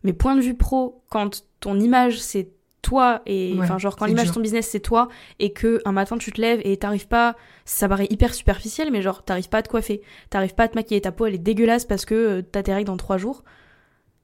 Mais 0.05 0.13
point 0.13 0.37
de 0.37 0.41
vue 0.41 0.55
pro, 0.55 1.03
quand 1.11 1.45
ton 1.61 1.79
image, 1.81 2.21
c'est 2.21 2.51
toi, 2.83 3.23
et 3.27 3.55
Ouais, 3.55 3.61
enfin, 3.63 3.79
genre, 3.79 3.97
quand 3.97 4.07
l'image 4.07 4.29
de 4.29 4.33
ton 4.33 4.41
business, 4.41 4.69
c'est 4.69 4.81
toi, 4.81 5.09
et 5.39 5.53
que 5.53 5.81
un 5.85 5.93
matin, 5.93 6.19
tu 6.19 6.33
te 6.33 6.41
lèves 6.41 6.61
et 6.65 6.77
t'arrives 6.77 7.09
pas. 7.09 7.37
Ça 7.65 7.89
paraît 7.89 8.07
hyper 8.11 8.35
superficiel, 8.35 8.91
mais 8.91 9.03
genre, 9.03 9.23
t'arrives 9.23 9.49
pas 9.49 9.59
à 9.59 9.63
te 9.63 9.69
coiffer. 9.69 10.03
T'arrives 10.31 10.55
pas 10.55 10.65
à 10.65 10.69
te 10.69 10.77
maquiller. 10.77 11.01
Ta 11.01 11.13
peau, 11.13 11.27
elle 11.27 11.35
est 11.35 11.39
dégueulasse 11.39 11.85
parce 11.85 12.05
que 12.05 12.15
euh, 12.15 12.43
t'as 12.43 12.63
tes 12.63 12.73
règles 12.73 12.87
dans 12.87 12.97
trois 12.97 13.17
jours. 13.17 13.45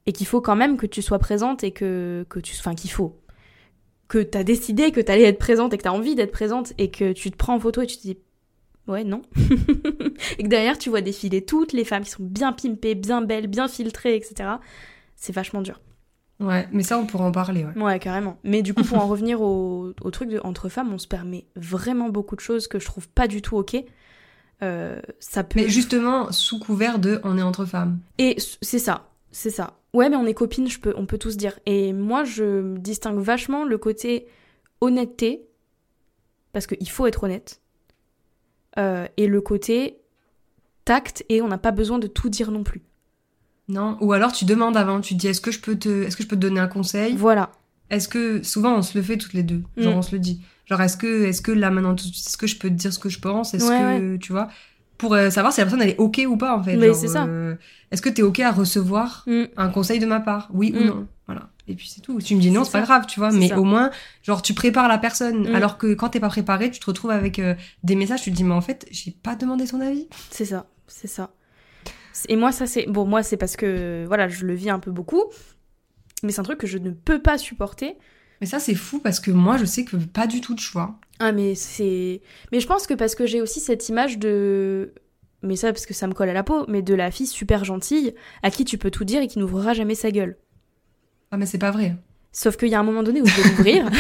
Et 0.07 0.13
qu'il 0.13 0.27
faut 0.27 0.41
quand 0.41 0.57
même 0.57 0.77
que 0.77 0.87
tu 0.87 1.03
sois 1.03 1.19
présente 1.19 1.65
et 1.65 1.73
que, 1.73 2.25
que 2.29 2.39
tu. 2.39 2.55
Enfin, 2.59 2.75
qu'il 2.75 2.91
faut. 2.91 3.19
que 4.09 4.19
t'as 4.19 4.45
décidé 4.45 4.93
que 4.93 5.01
t'allais 5.01 5.25
être 5.25 5.39
présente 5.39 5.75
et 5.75 5.79
que 5.79 5.83
t'as 5.83 5.91
envie 5.91 6.15
d'être 6.15 6.33
présente 6.33 6.73
et 6.79 6.91
que 6.91 7.13
tu 7.13 7.31
te 7.31 7.37
prends 7.37 7.55
en 7.55 7.61
photo 7.61 7.83
et 7.83 7.87
tu 7.87 7.97
te 7.97 8.03
dis 8.03 8.19
ouais 8.87 9.03
non 9.03 9.23
et 10.39 10.45
que 10.45 10.49
derrière 10.49 10.79
tu 10.79 10.91
vois 10.91 11.01
défiler 11.01 11.45
toutes 11.45 11.73
les 11.73 11.85
femmes 11.85 12.05
qui 12.05 12.11
sont 12.11 12.23
bien 12.23 12.53
pimpées, 12.53 12.95
bien 12.95 13.21
belles, 13.21 13.49
bien 13.49 13.67
filtrées, 13.67 14.15
etc. 14.15 14.49
C'est 15.17 15.33
vachement 15.33 15.61
dur. 15.61 15.81
Ouais, 16.39 16.69
mais 16.71 16.83
ça 16.83 16.99
on 16.99 17.07
pourra 17.07 17.25
en 17.25 17.33
parler. 17.33 17.65
Ouais, 17.65 17.83
ouais 17.83 17.99
carrément. 17.99 18.39
Mais 18.45 18.63
du 18.63 18.75
coup 18.75 18.85
pour 18.85 18.99
en 18.99 19.07
revenir 19.09 19.41
au, 19.41 19.93
au, 20.01 20.11
truc 20.11 20.29
de 20.29 20.41
entre 20.45 20.69
femmes, 20.69 20.93
on 20.93 20.99
se 20.99 21.09
permet 21.09 21.47
vraiment 21.57 22.11
beaucoup 22.11 22.37
de 22.37 22.41
choses 22.41 22.69
que 22.69 22.79
je 22.79 22.87
trouve 22.87 23.09
pas 23.09 23.27
du 23.27 23.43
tout 23.43 23.57
ok. 23.57 23.77
Euh, 24.63 25.01
ça 25.19 25.45
peut... 25.45 25.61
Mais 25.61 25.69
justement 25.69 26.33
sous 26.33 26.59
couvert 26.59 26.99
de 26.99 27.21
on 27.25 27.39
est 27.39 27.43
entre 27.43 27.65
femmes. 27.65 27.99
Et 28.19 28.37
c'est 28.63 28.79
ça, 28.79 29.09
c'est 29.31 29.51
ça. 29.51 29.79
Ouais, 29.93 30.11
mais 30.11 30.17
on 30.17 30.27
est 30.27 30.35
copines, 30.35 30.69
je 30.69 30.79
peux, 30.79 30.93
on 30.97 31.07
peut 31.07 31.19
tous 31.19 31.37
dire. 31.37 31.59
Et 31.65 31.93
moi, 31.93 32.25
je 32.25 32.77
distingue 32.77 33.19
vachement 33.19 33.65
le 33.65 33.79
côté 33.79 34.27
honnêteté, 34.83 35.49
parce 36.53 36.67
qu'il 36.67 36.91
faut 36.91 37.07
être 37.07 37.25
honnête, 37.25 37.63
euh, 38.79 39.07
et 39.17 39.27
le 39.27 39.41
côté 39.41 39.99
tact, 40.85 41.25
et 41.31 41.41
on 41.41 41.49
n'a 41.49 41.59
pas 41.59 41.71
besoin 41.71 41.99
de 41.99 42.07
tout 42.07 42.29
dire 42.29 42.51
non 42.51 42.63
plus. 42.63 42.83
Non, 43.69 43.97
ou 44.01 44.13
alors 44.13 44.33
tu 44.33 44.45
demandes 44.45 44.77
avant, 44.77 45.01
tu 45.01 45.15
dis 45.15 45.27
est-ce 45.27 45.41
que 45.41 45.51
je 45.51 45.61
peux 45.61 45.77
te, 45.77 46.05
est-ce 46.05 46.17
que 46.17 46.23
je 46.23 46.29
peux 46.29 46.37
te 46.37 46.41
donner 46.41 46.61
un 46.61 46.69
conseil? 46.69 47.17
Voilà. 47.17 47.51
Est-ce 47.91 48.09
que 48.09 48.43
souvent 48.43 48.77
on 48.77 48.83
se 48.83 48.97
le 48.97 49.03
fait 49.03 49.17
toutes 49.17 49.33
les 49.33 49.43
deux, 49.43 49.63
genre 49.77 49.95
mm. 49.95 49.99
on 49.99 50.03
se 50.03 50.13
le 50.13 50.19
dit. 50.19 50.41
Genre 50.67 50.81
est-ce 50.81 50.97
que, 50.97 51.25
est-ce 51.25 51.43
que 51.43 51.53
là 51.53 51.71
maintenant, 51.71 51.95
est-ce 51.95 52.37
que 52.37 52.47
je 52.47 52.57
peux 52.59 52.69
te 52.69 52.75
dire 52.75 52.93
ce 52.93 52.99
que 52.99 53.09
je 53.09 53.19
pense, 53.19 53.55
est-ce 53.55 53.69
que 53.69 54.17
tu 54.17 54.33
vois? 54.33 54.49
Pour 54.99 55.13
euh, 55.13 55.29
savoir 55.29 55.53
si 55.53 55.61
la 55.61 55.67
personne 55.67 55.83
elle 55.83 55.91
est 55.91 55.99
ok 55.99 56.23
ou 56.27 56.37
pas 56.37 56.57
en 56.57 56.63
fait. 56.63 56.77
Mais 56.77 56.95
c'est 56.95 57.09
ça. 57.09 57.25
Euh, 57.25 57.55
est-ce 57.91 58.01
que 58.01 58.09
t'es 58.09 58.23
ok 58.23 58.41
à 58.41 58.51
recevoir 58.51 59.25
mm. 59.27 59.45
un 59.57 59.69
conseil 59.69 59.99
de 59.99 60.07
ma 60.07 60.21
part, 60.21 60.49
oui 60.53 60.73
ou 60.75 60.83
mm. 60.83 60.87
non, 60.87 61.09
voilà. 61.27 61.51
Et 61.69 61.75
puis 61.75 61.89
c'est 61.89 62.01
tout. 62.01 62.21
Tu 62.21 62.37
me 62.37 62.41
dis 62.41 62.53
non, 62.53 62.65
c'est 62.65 62.73
pas 62.73 62.83
grave, 62.83 63.07
tu 63.07 63.19
vois. 63.19 63.33
Mais 63.33 63.53
au 63.53 63.65
moins, 63.65 63.91
genre 64.23 64.43
tu 64.43 64.55
prépares 64.55 64.89
la 64.89 64.99
personne. 64.99 65.49
Alors 65.55 65.77
que 65.79 65.95
quand 65.95 66.11
t'es 66.11 66.21
pas 66.21 66.29
préparé, 66.29 66.71
tu 66.71 66.81
te 66.81 66.87
retrouves 66.87 67.11
avec 67.11 67.39
euh, 67.39 67.55
des 67.83 67.97
messages, 67.97 68.23
tu 68.23 68.31
te 68.31 68.37
dis 68.37 68.45
mais 68.45 68.55
en 68.55 68.61
fait 68.61 68.87
j'ai 68.91 69.11
pas 69.11 69.35
demandé 69.35 69.67
son 69.67 69.81
avis. 69.81 70.09
C'est 70.31 70.45
ça, 70.45 70.67
c'est 70.87 71.09
ça. 71.09 71.31
Et 72.29 72.37
moi 72.37 72.53
ça 72.53 72.67
c'est 72.67 72.87
bon 72.87 73.05
moi 73.05 73.23
c'est 73.23 73.37
parce 73.37 73.57
que 73.57 74.05
voilà 74.07 74.29
je 74.29 74.47
le 74.47 74.55
vis 74.55 74.71
un 74.71 74.79
peu 74.79 74.91
beaucoup, 74.91 75.25
mais 76.23 76.33
c'est 76.33 76.41
un 76.41 76.45
truc 76.45 76.59
que 76.59 76.67
je 76.67 76.79
ne 76.79 76.91
peux 76.91 77.21
pas 77.21 77.39
supporter. 77.39 77.97
Mais 78.41 78.47
ça 78.47 78.59
c'est 78.59 78.75
fou 78.75 78.99
parce 78.99 79.21
que 79.21 79.31
moi 79.31 79.57
je 79.57 79.65
sais 79.65 79.85
que 79.85 79.97
pas 79.97 80.27
du 80.27 80.41
tout 80.41 80.55
de 80.55 80.61
choix. 80.61 80.99
Ah 81.19 81.33
mais 81.33 81.55
c'est... 81.55 82.21
Mais 82.53 82.61
je 82.61 82.67
pense 82.67 82.87
que 82.87 82.95
parce 82.95 83.15
que 83.15 83.27
j'ai 83.27 83.41
aussi 83.41 83.61
cette 83.61 83.89
image 83.89 84.19
de... 84.19 84.93
Mais 85.43 85.57
ça 85.57 85.73
parce 85.73 85.87
que 85.87 85.95
ça 85.95 86.07
me 86.07 86.13
colle 86.13 86.29
à 86.29 86.35
la 86.35 86.43
peau, 86.43 86.67
mais 86.69 86.83
de 86.83 86.95
la 86.95 87.11
fille 87.11 87.27
super 87.27 87.65
gentille 87.65 88.15
à 88.43 88.51
qui 88.51 88.65
tu 88.65 88.79
peux 88.79 88.91
tout 88.91 89.05
dire 89.05 89.23
et 89.23 89.27
qui 89.27 89.39
n'ouvrira 89.39 89.73
jamais 89.73 89.95
sa 89.95 90.11
gueule. 90.11 90.37
Ah 91.31 91.37
mais 91.37 91.47
c'est 91.47 91.59
pas 91.59 91.71
vrai. 91.71 91.97
Sauf 92.39 92.59
qu'il 92.59 92.69
y 92.69 92.75
a 92.75 92.81
un 92.81 92.83
moment 92.83 93.03
donné 93.03 93.23
où 93.23 93.27
je 93.27 93.41
vais 93.41 93.49
l'ouvrir. 93.49 93.91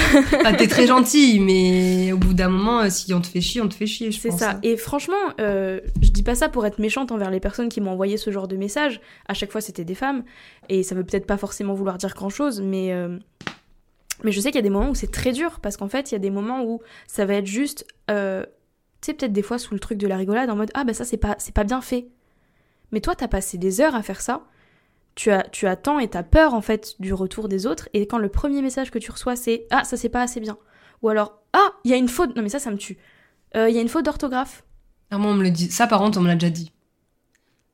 ah, 0.45 0.53
t'es 0.59 0.66
très 0.66 0.87
gentille, 0.87 1.41
mais 1.41 2.12
au 2.12 2.18
bout 2.18 2.34
d'un 2.34 2.51
moment, 2.51 2.80
euh, 2.80 2.91
si 2.91 3.14
on 3.14 3.22
te 3.22 3.26
fait 3.26 3.41
chier, 3.41 3.62
on 3.62 3.68
te 3.68 3.72
fait 3.72 3.87
chier, 3.87 4.12
je 4.12 4.20
C'est 4.20 4.30
ça. 4.30 4.59
Et 4.62 4.76
franchement, 4.76 5.14
euh, 5.41 5.80
je 6.03 6.11
dis 6.11 6.22
pas 6.22 6.34
ça 6.34 6.51
pour 6.51 6.66
être 6.66 6.78
méchante 6.78 7.12
envers 7.12 7.30
les 7.30 7.41
personnes 7.41 7.70
qui 7.70 7.80
m'ont 7.80 7.93
envoyé 7.93 8.18
ce 8.18 8.30
genre 8.30 8.47
de 8.47 8.59
message. 8.59 9.01
À 9.26 9.32
chaque 9.32 9.51
fois, 9.51 9.62
c'était 9.62 9.87
des 9.87 9.95
femmes. 9.95 10.22
Et 10.68 10.82
ça 10.82 10.95
veut 10.95 11.03
peut-être 11.03 11.24
pas 11.24 11.39
forcément 11.39 11.72
vouloir 11.72 11.97
dire 11.97 12.12
grand-chose, 12.14 12.61
mais... 12.61 12.93
Euh, 12.93 13.18
mais 14.22 14.32
je 14.32 14.41
sais 14.41 14.51
qu'il 14.51 14.57
y 14.57 14.59
a 14.59 14.62
des 14.62 14.68
moments 14.68 14.91
où 14.91 14.95
c'est 14.95 15.11
très 15.11 15.32
dur, 15.32 15.59
parce 15.61 15.78
qu'en 15.78 15.89
fait, 15.89 16.11
il 16.11 16.14
y 16.14 16.16
a 16.16 16.18
des 16.20 16.30
moments 16.30 16.62
où 16.62 16.82
ça 17.07 17.24
va 17.24 17.37
être 17.37 17.47
juste, 17.47 17.87
euh, 18.11 18.45
tu 19.01 19.07
sais, 19.07 19.14
peut-être 19.14 19.32
des 19.32 19.43
fois 19.43 19.59
sous 19.59 19.72
le 19.72 19.80
truc 19.80 19.97
de 19.97 20.07
la 20.07 20.16
rigolade, 20.18 20.51
en 20.51 20.57
mode 20.57 20.70
Ah, 20.74 20.84
bah 20.84 20.93
ça, 20.93 21.07
c'est 21.07 21.16
pas, 21.16 21.37
c'est 21.39 21.55
pas 21.55 21.64
bien 21.64 21.80
fait. 21.80 22.09
Mais 22.93 23.01
toi, 23.01 23.14
t'as 23.14 23.28
passé 23.28 23.57
des 23.57 23.80
heures 23.80 23.95
à 23.95 24.03
faire 24.03 24.20
ça, 24.20 24.45
tu, 25.17 25.33
as, 25.33 25.43
tu 25.51 25.67
attends 25.67 25.99
et 25.99 26.07
t'as 26.09 26.23
peur, 26.23 26.55
en 26.55 26.61
fait, 26.61 26.95
du 27.01 27.12
retour 27.12 27.49
des 27.49 27.67
autres, 27.67 27.89
et 27.93 28.07
quand 28.07 28.19
le 28.19 28.29
premier 28.29 28.62
message 28.62 28.93
que 28.93 28.99
tu 29.01 29.11
reçois, 29.11 29.35
c'est 29.35 29.67
Ah, 29.71 29.83
ça, 29.83 29.97
c'est 29.97 30.09
pas 30.09 30.23
assez 30.23 30.39
bien. 30.39 30.57
Ou 31.03 31.09
alors 31.09 31.41
Ah, 31.53 31.71
il 31.83 31.91
y 31.91 31.95
a 31.95 31.97
une 31.97 32.09
faute. 32.09 32.37
Non, 32.37 32.43
mais 32.43 32.49
ça, 32.49 32.61
ça 32.61 32.71
me 32.71 32.77
tue. 32.77 32.99
Euh, 33.57 33.69
Il 33.69 33.75
y 33.75 33.79
a 33.79 33.83
une 33.83 33.89
faute 33.89 34.05
d'orthographe. 34.05 34.62
Ah, 35.11 35.19
moi, 35.19 35.33
on 35.33 35.35
me 35.35 35.43
le 35.43 35.51
dit. 35.51 35.71
Ça, 35.71 35.87
par 35.87 35.99
contre, 36.01 36.19
on 36.19 36.21
me 36.23 36.29
l'a 36.29 36.35
déjà 36.35 36.51
dit. 36.51 36.71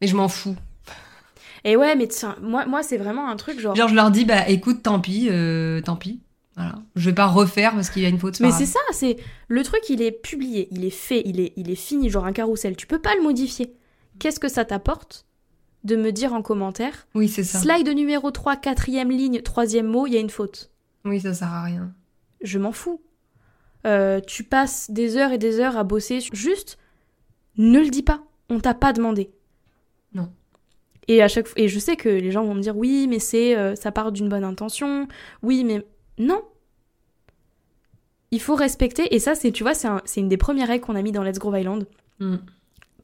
Mais 0.01 0.07
je 0.07 0.17
m'en 0.17 0.29
fous. 0.29 0.57
Et 1.65 1.77
ouais, 1.77 1.95
mais 1.97 2.09
tiens, 2.09 2.37
moi, 2.41 2.67
moi 2.67 2.83
c'est 2.83 2.97
vraiment 2.97 3.29
un 3.29 3.37
truc 3.37 3.61
genre. 3.61 3.75
Genre, 3.77 3.89
je 3.89 3.95
leur 3.95 4.11
dis, 4.11 4.25
bah 4.25 4.49
écoute, 4.49 4.83
tant 4.83 5.01
pis, 5.01 5.29
euh, 5.31 5.81
tant 5.81 5.97
pis. 5.97 6.21
Voilà. 6.57 6.75
Je 6.97 7.09
vais 7.09 7.15
pas 7.15 7.27
refaire 7.27 7.73
parce 7.73 7.89
qu'il 7.89 8.03
y 8.03 8.07
a 8.07 8.09
une 8.09 8.19
faute. 8.19 8.41
Mais 8.41 8.51
c'est 8.51 8.67
ça, 8.67 8.81
c'est 8.91 9.17
le 9.49 9.63
truc, 9.63 9.81
il 9.89 10.03
est 10.03 10.13
publié, 10.13 10.69
il 10.71 10.85
est 10.85 10.91
fait, 10.91 11.23
il 11.25 11.41
est, 11.41 11.53
il 11.57 11.71
est 11.71 11.77
fini, 11.77 12.11
genre 12.11 12.27
un 12.27 12.33
carrousel. 12.33 12.77
Tu 12.77 12.87
peux 12.87 12.99
pas 13.01 13.15
le 13.15 13.23
modifier. 13.23 13.75
Qu'est-ce 14.19 14.39
que 14.39 14.49
ça 14.49 14.65
t'apporte? 14.65 15.25
De 15.85 15.97
me 15.97 16.13
dire 16.13 16.33
en 16.33 16.43
commentaire 16.43 17.07
Oui, 17.15 17.29
c'est 17.29 17.45
ça. 17.45 17.59
Slide 17.59 17.89
numéro 17.89 18.31
3, 18.31 18.57
quatrième 18.57 19.11
ligne, 19.11 19.43
troisième 19.43 19.87
mot, 19.87 20.07
il 20.07 20.15
y 20.15 20.17
a 20.17 20.21
une 20.21 20.31
faute. 20.31 20.71
Oui, 21.05 21.21
ça 21.21 21.35
sert 21.35 21.49
à 21.49 21.63
rien. 21.65 21.93
Je 22.43 22.59
m'en 22.59 22.73
fous. 22.73 23.01
Euh, 23.87 24.21
tu 24.21 24.45
passes 24.45 24.91
des 24.91 25.17
heures 25.17 25.33
et 25.33 25.39
des 25.39 25.59
heures 25.59 25.77
à 25.77 25.85
bosser. 25.85 26.21
Juste, 26.33 26.79
ne 27.57 27.81
le 27.81 27.91
dis 27.91 28.03
pas. 28.03 28.23
On 28.49 28.61
t'a 28.61 28.75
pas 28.75 28.93
demandé. 28.93 29.33
Non. 30.15 30.31
Et 31.09 31.23
à 31.23 31.29
chaque 31.29 31.49
fois, 31.49 31.61
et 31.61 31.69
je 31.69 31.79
sais 31.79 31.97
que 31.97 32.09
les 32.09 32.31
gens 32.31 32.45
vont 32.45 32.55
me 32.55 32.61
dire 32.61 32.77
oui, 32.77 33.07
mais 33.09 33.19
c'est, 33.19 33.57
euh, 33.57 33.75
ça 33.75 33.91
part 33.91 34.13
d'une 34.13 34.29
bonne 34.29 34.45
intention. 34.45 35.09
Oui, 35.43 35.65
mais 35.65 35.85
non. 36.19 36.43
Il 38.31 38.41
faut 38.41 38.55
respecter, 38.55 39.15
et 39.15 39.19
ça, 39.19 39.35
c'est, 39.35 39.53
tu 39.53 39.63
vois, 39.63 39.75
c'est 39.75 40.21
une 40.21 40.29
des 40.29 40.39
premières 40.39 40.69
règles 40.69 40.85
qu'on 40.85 40.97
a 40.97 41.03
mis 41.03 41.13
dans 41.13 41.23
Let's 41.23 41.39
Grow 41.39 41.55
Island. 41.55 41.87
Mm. 42.19 42.37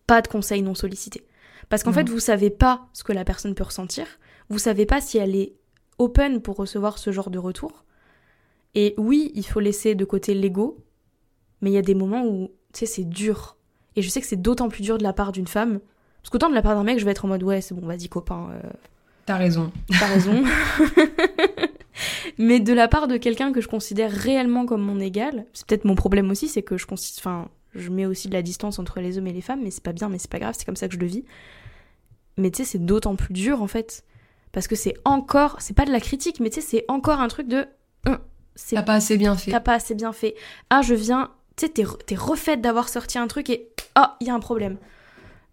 Pas 0.07 0.23
de 0.23 0.29
conseils 0.29 0.63
non 0.63 0.75
sollicités. 0.75 1.23
Parce 1.69 1.83
qu'en 1.83 1.93
fait, 1.93 2.09
vous 2.09 2.21
savez 2.21 2.51
pas 2.51 2.89
ce 2.93 3.05
que 3.05 3.13
la 3.13 3.25
personne 3.25 3.55
peut 3.55 3.65
ressentir. 3.65 4.07
Vous 4.49 4.59
savez 4.59 4.87
pas 4.87 5.01
si 5.01 5.19
elle 5.19 5.37
est 5.37 5.53
open 5.99 6.41
pour 6.41 6.57
recevoir 6.57 6.99
ce 6.99 7.13
genre 7.13 7.31
de 7.31 7.39
retour. 7.39 7.85
Et 8.75 8.95
oui, 8.97 9.33
il 9.35 9.45
faut 9.45 9.61
laisser 9.61 9.95
de 9.95 10.05
côté 10.05 10.35
l'ego, 10.35 10.85
mais 11.61 11.71
il 11.71 11.75
y 11.75 11.79
a 11.79 11.83
des 11.83 11.95
moments 11.95 12.25
où, 12.25 12.51
tu 12.73 12.81
sais, 12.81 12.87
c'est 12.87 13.05
dur. 13.05 13.57
Et 13.97 14.03
je 14.03 14.09
sais 14.09 14.21
que 14.21 14.27
c'est 14.27 14.41
d'autant 14.41 14.69
plus 14.69 14.83
dur 14.83 14.99
de 14.99 15.03
la 15.03 15.13
part 15.13 15.33
d'une 15.33 15.47
femme. 15.47 15.81
Parce 16.23 16.31
qu'autant 16.31 16.49
de 16.49 16.55
la 16.55 16.63
part 16.63 16.75
d'un 16.75 16.85
mec, 16.85 16.99
je 16.99 17.05
vais 17.05 17.11
être 17.11 17.25
en 17.25 17.29
mode, 17.29 17.43
ouais, 17.43 17.61
c'est 17.61 17.75
bon, 17.75 17.87
vas-y, 17.87 18.09
copain. 18.09 18.49
Euh, 18.53 18.69
T'as 19.27 19.37
raison. 19.37 19.73
T'as 19.99 20.07
raison. 20.07 20.43
mais 22.39 22.61
de 22.61 22.73
la 22.73 22.89
part 22.89 23.09
de 23.09 23.17
quelqu'un 23.17 23.53
que 23.53 23.61
je 23.61 23.69
considère 23.69 24.11
réellement 24.11 24.65
comme 24.65 24.83
mon 24.83 25.01
égal, 25.01 25.45
c'est 25.53 25.67
peut-être 25.67 25.85
mon 25.85 25.95
problème 25.95 26.31
aussi, 26.31 26.49
c'est 26.49 26.63
que 26.63 26.79
je 26.79 26.87
enfin, 27.19 27.49
je 27.75 27.91
mets 27.91 28.07
aussi 28.07 28.29
de 28.29 28.35
la 28.35 28.43
distance 28.43 28.79
entre 28.79 29.01
les 29.01 29.19
hommes 29.19 29.27
et 29.27 29.33
les 29.33 29.41
femmes, 29.41 29.61
mais 29.63 29.71
c'est 29.71 29.83
pas 29.83 29.93
bien, 29.93 30.09
mais 30.09 30.19
c'est 30.19 30.31
pas 30.31 30.39
grave, 30.39 30.55
c'est 30.57 30.65
comme 30.65 30.77
ça 30.77 30.89
que 30.89 30.95
je 30.95 30.99
le 30.99 31.07
vis. 31.07 31.25
Mais 32.39 32.51
tu 32.51 32.59
sais, 32.59 32.65
c'est 32.65 32.85
d'autant 32.85 33.17
plus 33.17 33.33
dur 33.33 33.63
en 33.63 33.67
fait, 33.67 34.05
parce 34.53 34.69
que 34.69 34.77
c'est 34.77 34.95
encore, 35.05 35.57
c'est 35.61 35.75
pas 35.75 35.85
de 35.85 35.93
la 35.93 36.01
critique, 36.01 36.41
mais 36.41 36.51
tu 36.51 36.61
sais, 36.61 36.67
c'est 36.67 36.85
encore 36.89 37.21
un 37.21 37.29
truc 37.29 37.49
de, 37.49 37.67
hum, 38.07 38.19
t'as 38.71 38.83
pas 38.83 38.95
assez 38.95 39.17
bien 39.17 39.37
fait. 39.37 39.51
T'as 39.51 39.61
pas 39.61 39.75
assez 39.75 39.95
bien 39.95 40.13
fait. 40.13 40.35
Ah, 40.71 40.83
je 40.83 40.95
viens, 40.95 41.31
tu 41.57 41.67
sais, 41.67 41.73
t'es, 41.73 42.15
refaite 42.15 42.61
d'avoir 42.61 42.89
sorti 42.89 43.19
un 43.19 43.27
truc 43.27 43.51
et 43.51 43.69
ah, 43.95 44.17
il 44.21 44.29
y 44.29 44.31
a 44.31 44.35
un 44.35 44.41
problème. 44.41 44.79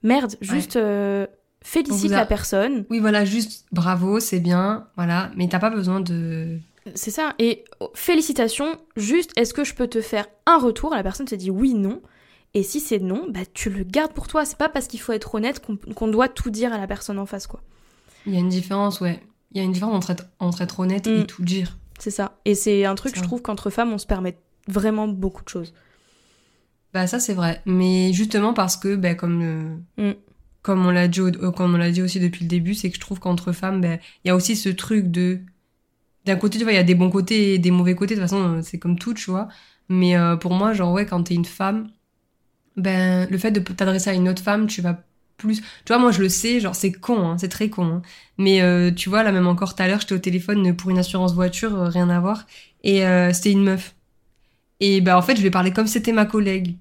Merde, 0.04 0.36
juste. 0.42 0.76
Euh, 0.76 1.26
félicite 1.64 2.12
la 2.12 2.28
personne. 2.28 2.86
Oui, 2.92 3.00
voilà, 3.00 3.26
juste 3.26 3.66
bravo, 3.72 4.20
c'est 4.20 4.40
bien, 4.40 4.88
voilà, 4.96 5.32
mais 5.36 5.48
t'as 5.50 5.60
pas 5.60 5.72
besoin 5.72 6.00
de. 6.00 6.60
C'est 6.94 7.10
ça, 7.10 7.34
et 7.40 7.66
oh, 7.80 7.90
félicitations, 7.96 8.78
juste 8.96 9.32
est-ce 9.36 9.56
que 9.56 9.64
je 9.64 9.74
peux 9.74 9.88
te 9.88 10.02
faire 10.02 10.28
un 10.46 10.60
retour? 10.60 10.94
La 10.94 11.02
personne 11.02 11.26
te 11.26 11.34
dit 11.34 11.50
oui, 11.50 11.74
non. 11.74 12.02
Et 12.56 12.64
si 12.64 12.80
c'est 12.80 13.00
non, 13.00 13.28
bah 13.30 13.42
tu 13.54 13.70
le 13.70 13.84
gardes 13.84 14.14
pour 14.14 14.28
toi. 14.28 14.46
C'est 14.46 14.58
pas 14.58 14.70
parce 14.70 14.88
qu'il 14.88 15.00
faut 15.00 15.12
être 15.12 15.36
honnête 15.36 15.62
qu'on 15.96 16.08
doit 16.08 16.28
tout 16.28 16.50
dire 16.50 16.74
à 16.74 16.80
la 16.80 16.88
personne 16.88 17.20
en 17.20 17.28
face, 17.28 17.46
quoi. 17.46 17.62
Il 18.26 18.34
y 18.34 18.38
a 18.38 18.40
une 18.40 18.50
différence, 18.50 19.02
ouais. 19.02 19.22
Il 19.52 19.60
y 19.60 19.62
a 19.62 19.64
une 19.64 19.72
différence 19.72 19.96
entre 19.96 20.12
être, 20.12 20.26
entre 20.40 20.62
être 20.64 20.80
honnête 20.80 21.06
et 21.06 21.20
mm. 21.20 21.26
tout 21.28 21.44
dire. 21.44 21.78
C'est 22.00 22.12
ça. 22.12 22.40
Et 22.46 22.56
c'est 22.56 22.86
un 22.86 22.96
truc, 22.96 23.16
je 23.16 23.22
trouve, 23.22 23.44
qu'entre 23.44 23.70
femmes, 23.70 23.94
on 23.94 23.98
se 24.00 24.08
permet 24.08 24.38
vraiment 24.68 25.08
beaucoup 25.08 25.44
de 25.44 25.50
choses. 25.50 25.74
Bah 26.94 27.06
ça, 27.06 27.20
c'est 27.20 27.34
vrai. 27.34 27.62
Mais 27.66 28.12
justement 28.14 28.54
parce 28.54 28.78
que, 28.78 28.96
bah, 28.96 29.14
comme 29.14 29.40
le... 29.40 30.12
Mm 30.12 30.16
comme 30.66 30.84
on 30.84 30.90
l'a 30.90 31.08
dit, 31.08 31.20
euh, 31.20 31.52
comme 31.52 31.76
on 31.76 31.78
l'a 31.78 31.92
dit 31.92 32.02
aussi 32.02 32.20
depuis 32.20 32.44
le 32.44 32.50
début, 32.50 32.74
c'est 32.74 32.90
que 32.90 32.96
je 32.96 33.00
trouve 33.00 33.20
qu'entre 33.20 33.52
femmes, 33.52 33.82
ben, 33.82 34.00
il 34.24 34.30
y 34.30 34.32
a 34.32 34.36
aussi 34.36 34.56
ce 34.56 34.70
truc 34.70 35.12
de, 35.12 35.40
d'un 36.26 36.38
côté, 36.38 36.58
tu 36.58 36.64
vois, 36.64 36.74
il 36.74 36.78
y 36.78 36.80
a 36.80 36.84
des 36.84 36.96
bons 36.96 37.12
côtés 37.12 37.54
et 37.54 37.60
des 37.60 37.70
mauvais 37.70 37.94
côtés. 37.94 38.16
De 38.16 38.20
toute 38.20 38.30
façon, 38.30 38.56
euh, 38.56 38.62
c'est 38.64 38.80
comme 38.80 38.98
tout, 38.98 39.14
tu 39.14 39.30
vois. 39.30 39.48
Mais 39.90 40.18
euh, 40.18 40.36
pour 40.38 40.54
moi, 40.54 40.74
genre, 40.74 40.92
ouais, 40.92 41.06
quand 41.06 41.22
t'es 41.22 41.36
une 41.36 41.46
femme, 41.46 41.92
ben, 42.78 43.28
le 43.30 43.38
fait 43.38 43.52
de 43.52 43.60
t'adresser 43.60 44.10
à 44.10 44.14
une 44.14 44.30
autre 44.30 44.42
femme, 44.42 44.68
tu 44.68 44.82
vas 44.82 45.04
plus. 45.38 45.62
Tu 45.62 45.88
vois, 45.88 45.98
moi, 45.98 46.12
je 46.12 46.22
le 46.22 46.30
sais, 46.30 46.60
genre, 46.60 46.76
c'est 46.76 46.92
con, 46.92 47.28
hein, 47.28 47.38
c'est 47.38 47.50
très 47.50 47.70
con. 47.70 47.86
Hein. 47.86 48.02
Mais 48.38 48.62
tu 48.96 49.10
vois, 49.10 49.24
là, 49.24 49.32
même 49.32 49.48
encore 49.48 49.76
tout 49.76 49.84
à 49.84 49.88
l'heure, 49.88 50.00
j'étais 50.02 50.16
au 50.16 50.20
téléphone 50.20 50.76
pour 50.76 50.90
une 50.92 50.98
assurance 50.98 51.34
voiture, 51.34 51.72
rien 51.88 52.10
à 52.10 52.20
voir. 52.20 52.46
Et 52.84 53.04
c'était 53.34 53.52
une 53.52 53.64
meuf. 53.64 53.96
Et 54.80 55.02
ben, 55.02 55.16
en 55.16 55.22
fait, 55.22 55.36
je 55.36 55.42
lui 55.42 55.48
ai 55.48 55.52
parlé 55.52 55.72
comme 55.72 55.88
c'était 55.88 56.12
ma 56.12 56.26
collègue 56.26 56.76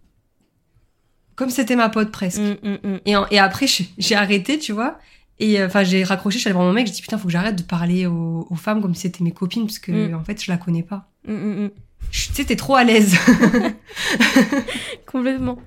comme 1.37 1.51
c'était 1.51 1.77
ma 1.77 1.89
pote 1.89 2.11
presque. 2.11 2.41
Mm, 2.41 2.57
mm, 2.63 2.79
mm. 2.83 3.01
Et, 3.07 3.15
et, 3.31 3.39
après, 3.39 3.67
j'ai 3.99 4.15
arrêté, 4.15 4.59
tu 4.59 4.73
vois. 4.73 4.99
Et 5.41 5.61
euh, 5.61 5.67
enfin, 5.67 5.83
j'ai 5.83 6.05
raccroché, 6.05 6.37
je 6.37 6.41
suis 6.41 6.49
allée 6.49 6.55
voir 6.55 6.67
mon 6.67 6.73
mec, 6.73 6.87
j'ai 6.87 6.93
dit 6.93 7.03
putain, 7.03 7.19
faut 7.19 7.27
que 7.27 7.33
j'arrête 7.33 7.57
de 7.57 7.63
parler 7.63 8.07
aux, 8.07 8.47
femmes 8.57 8.81
comme 8.81 8.95
si 8.95 9.03
c'était 9.03 9.25
mes 9.25 9.33
copines, 9.33 9.67
parce 9.67 9.79
que 9.79 10.15
en 10.15 10.23
fait, 10.23 10.43
je 10.43 10.51
la 10.51 10.57
connais 10.57 10.83
pas. 10.83 11.11
tu 11.27 11.73
sais, 12.11 12.45
t'es 12.45 12.57
trop 12.57 12.77
à 12.77 12.85
l'aise. 12.85 13.17
Complètement. 15.07 15.59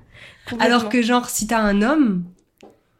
Alors 0.60 0.88
que, 0.88 1.02
genre, 1.02 1.28
si 1.28 1.46
t'as 1.46 1.58
un 1.60 1.82
homme, 1.82 2.24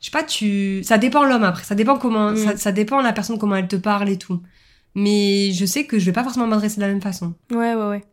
je 0.01 0.07
sais 0.07 0.11
pas, 0.11 0.23
tu. 0.23 0.83
Ça 0.85 0.99
dépend 0.99 1.25
l'homme 1.25 1.45
après, 1.45 1.65
ça 1.65 1.75
dépend 1.75 1.99
comment. 1.99 2.35
Ça, 2.37 2.57
ça, 2.57 2.73
dépend 2.73 3.01
la 3.01 3.13
personne, 3.13 3.39
comment 3.39 3.57
elle 3.57 3.69
te 3.69 3.77
parle 3.77 4.09
et 4.09 4.19
tout. 4.19 4.41
Mais 4.95 5.51
je 5.53 5.65
sais 5.67 5.85
que 5.87 5.99
je 5.99 6.07
vais 6.07 6.13
pas 6.13 6.25
forcément 6.25 6.47
m'adresser 6.47 6.77
de 6.77 6.81
la 6.83 6.89
même 6.89 7.03
façon. 7.03 7.35
Ouais, 7.51 7.75
ouais, 7.75 7.89
ouais. 7.89 8.05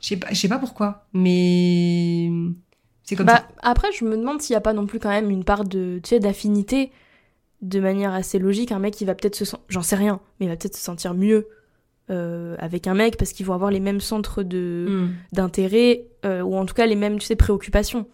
Je 0.00 0.08
sais 0.08 0.16
pas, 0.16 0.28
je 0.30 0.34
sais 0.34 0.48
pas 0.48 0.58
pourquoi, 0.58 1.06
mais 1.12 2.30
c'est 3.04 3.16
comme 3.16 3.26
Bah, 3.26 3.36
ça. 3.36 3.48
après, 3.62 3.88
je 3.92 4.04
me 4.04 4.16
demande 4.16 4.40
s'il 4.40 4.54
n'y 4.54 4.58
a 4.58 4.60
pas 4.62 4.72
non 4.72 4.86
plus 4.86 4.98
quand 4.98 5.10
même 5.10 5.30
une 5.30 5.44
part 5.44 5.64
de, 5.64 6.00
tu 6.02 6.08
sais, 6.10 6.20
d'affinité 6.20 6.90
de 7.62 7.80
manière 7.80 8.14
assez 8.14 8.38
logique. 8.38 8.72
Un 8.72 8.78
mec, 8.78 8.98
il 9.00 9.04
va 9.06 9.14
peut-être 9.14 9.36
se 9.36 9.44
sentir, 9.44 9.64
j'en 9.68 9.82
sais 9.82 9.96
rien, 9.96 10.20
mais 10.38 10.46
il 10.46 10.48
va 10.48 10.56
peut-être 10.56 10.76
se 10.76 10.82
sentir 10.82 11.12
mieux 11.14 11.48
euh, 12.10 12.56
avec 12.58 12.86
un 12.86 12.94
mec 12.94 13.16
parce 13.18 13.32
qu'ils 13.32 13.44
vont 13.46 13.52
avoir 13.54 13.70
les 13.70 13.80
mêmes 13.80 14.00
centres 14.00 14.42
de 14.42 14.86
Hmm. 14.88 15.08
d'intérêt 15.32 16.04
euh, 16.24 16.40
ou 16.40 16.56
en 16.56 16.64
tout 16.64 16.74
cas 16.74 16.86
les 16.86 16.96
mêmes, 16.96 17.18
tu 17.18 17.26
sais, 17.26 17.36
préoccupations. 17.36 18.06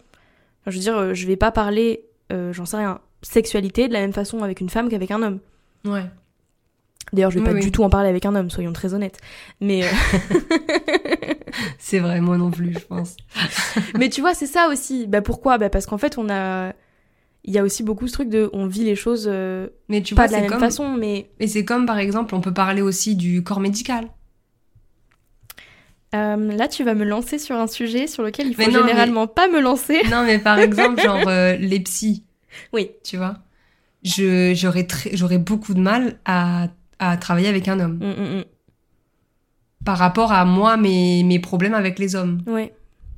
Je 0.67 0.75
veux 0.77 0.81
dire, 0.81 0.97
euh, 0.97 1.13
je 1.13 1.25
vais 1.27 1.35
pas 1.37 1.51
parler, 1.51 2.05
euh, 2.31 2.53
j'en 2.53 2.65
sais 2.65 2.77
rien, 2.77 2.99
sexualité 3.21 3.87
de 3.87 3.93
la 3.93 3.99
même 4.01 4.13
façon 4.13 4.43
avec 4.43 4.61
une 4.61 4.69
femme 4.69 4.89
qu'avec 4.89 5.11
un 5.11 5.21
homme. 5.23 5.39
Ouais. 5.85 6.03
D'ailleurs, 7.13 7.31
je 7.31 7.35
vais 7.39 7.41
Oui, 7.45 7.47
pas 7.51 7.53
oui. 7.55 7.61
du 7.61 7.71
tout 7.71 7.83
en 7.83 7.89
parler 7.89 8.09
avec 8.09 8.25
un 8.25 8.35
homme, 8.35 8.49
soyons 8.49 8.73
très 8.73 8.93
honnêtes. 8.93 9.17
Mais 9.61 9.83
euh, 9.83 9.87
C'est 11.79 11.99
vrai, 11.99 12.19
moi 12.21 12.37
non 12.37 12.51
plus, 12.51 12.73
je 12.73 12.85
pense. 12.85 13.15
Mais 13.97 14.09
tu 14.09 14.21
vois, 14.21 14.33
c'est 14.33 14.45
ça 14.47 14.67
aussi. 14.69 15.07
Bah 15.07 15.21
pourquoi? 15.21 15.57
Bah 15.57 15.69
parce 15.69 15.85
qu'en 15.85 15.97
fait, 15.97 16.17
on 16.17 16.29
a. 16.29 16.73
Il 17.45 17.53
y 17.53 17.57
a 17.57 17.63
aussi 17.63 17.81
beaucoup 17.83 18.07
ce 18.07 18.13
truc 18.13 18.29
de. 18.29 18.49
On 18.53 18.67
vit 18.67 18.83
les 18.83 18.95
choses 18.95 19.27
euh, 19.31 19.67
Mais 19.87 20.01
tu 20.01 20.15
pas 20.15 20.23
vois, 20.23 20.27
de 20.27 20.33
la 20.33 20.41
même 20.41 20.49
comme. 20.49 20.59
façon, 20.59 20.91
mais. 20.93 21.29
Mais 21.39 21.47
c'est 21.47 21.63
comme 21.63 21.85
par 21.85 21.97
exemple, 21.97 22.35
on 22.35 22.41
peut 22.41 22.53
parler 22.53 22.81
aussi 22.81 23.15
du 23.15 23.41
corps 23.43 23.61
médical. 23.61 24.09
Euh, 26.15 26.51
là, 26.53 26.67
tu 26.67 26.83
vas 26.83 26.93
me 26.93 27.03
lancer 27.03 27.37
sur 27.39 27.55
un 27.55 27.67
sujet 27.67 28.07
sur 28.07 28.23
lequel 28.23 28.47
il 28.47 28.55
faut 28.55 28.63
non, 28.63 28.69
généralement 28.87 29.27
pas 29.27 29.47
me 29.47 29.59
lancer. 29.59 30.01
Non, 30.09 30.23
mais 30.23 30.39
par 30.39 30.59
exemple, 30.67 31.01
genre 31.01 31.27
euh, 31.27 31.55
les 31.55 31.79
psys, 31.81 32.23
Oui. 32.73 32.91
tu 33.03 33.17
vois? 33.17 33.37
J'aurais 34.03 35.37
beaucoup 35.37 35.73
de 35.73 35.79
mal 35.81 36.17
à 36.25 36.67
à 36.99 37.15
travailler 37.17 37.47
avec 37.47 37.67
un 37.67 37.79
homme 37.79 37.99
Mm, 38.01 38.39
mm, 38.39 38.43
par 39.85 39.97
rapport 39.97 40.31
à 40.31 40.45
moi 40.45 40.77
mes 40.77 41.23
mes 41.23 41.39
problèmes 41.39 41.73
avec 41.73 41.99
les 41.99 42.15
hommes. 42.15 42.41
mm. 42.47 42.51
Ouais. 42.53 42.73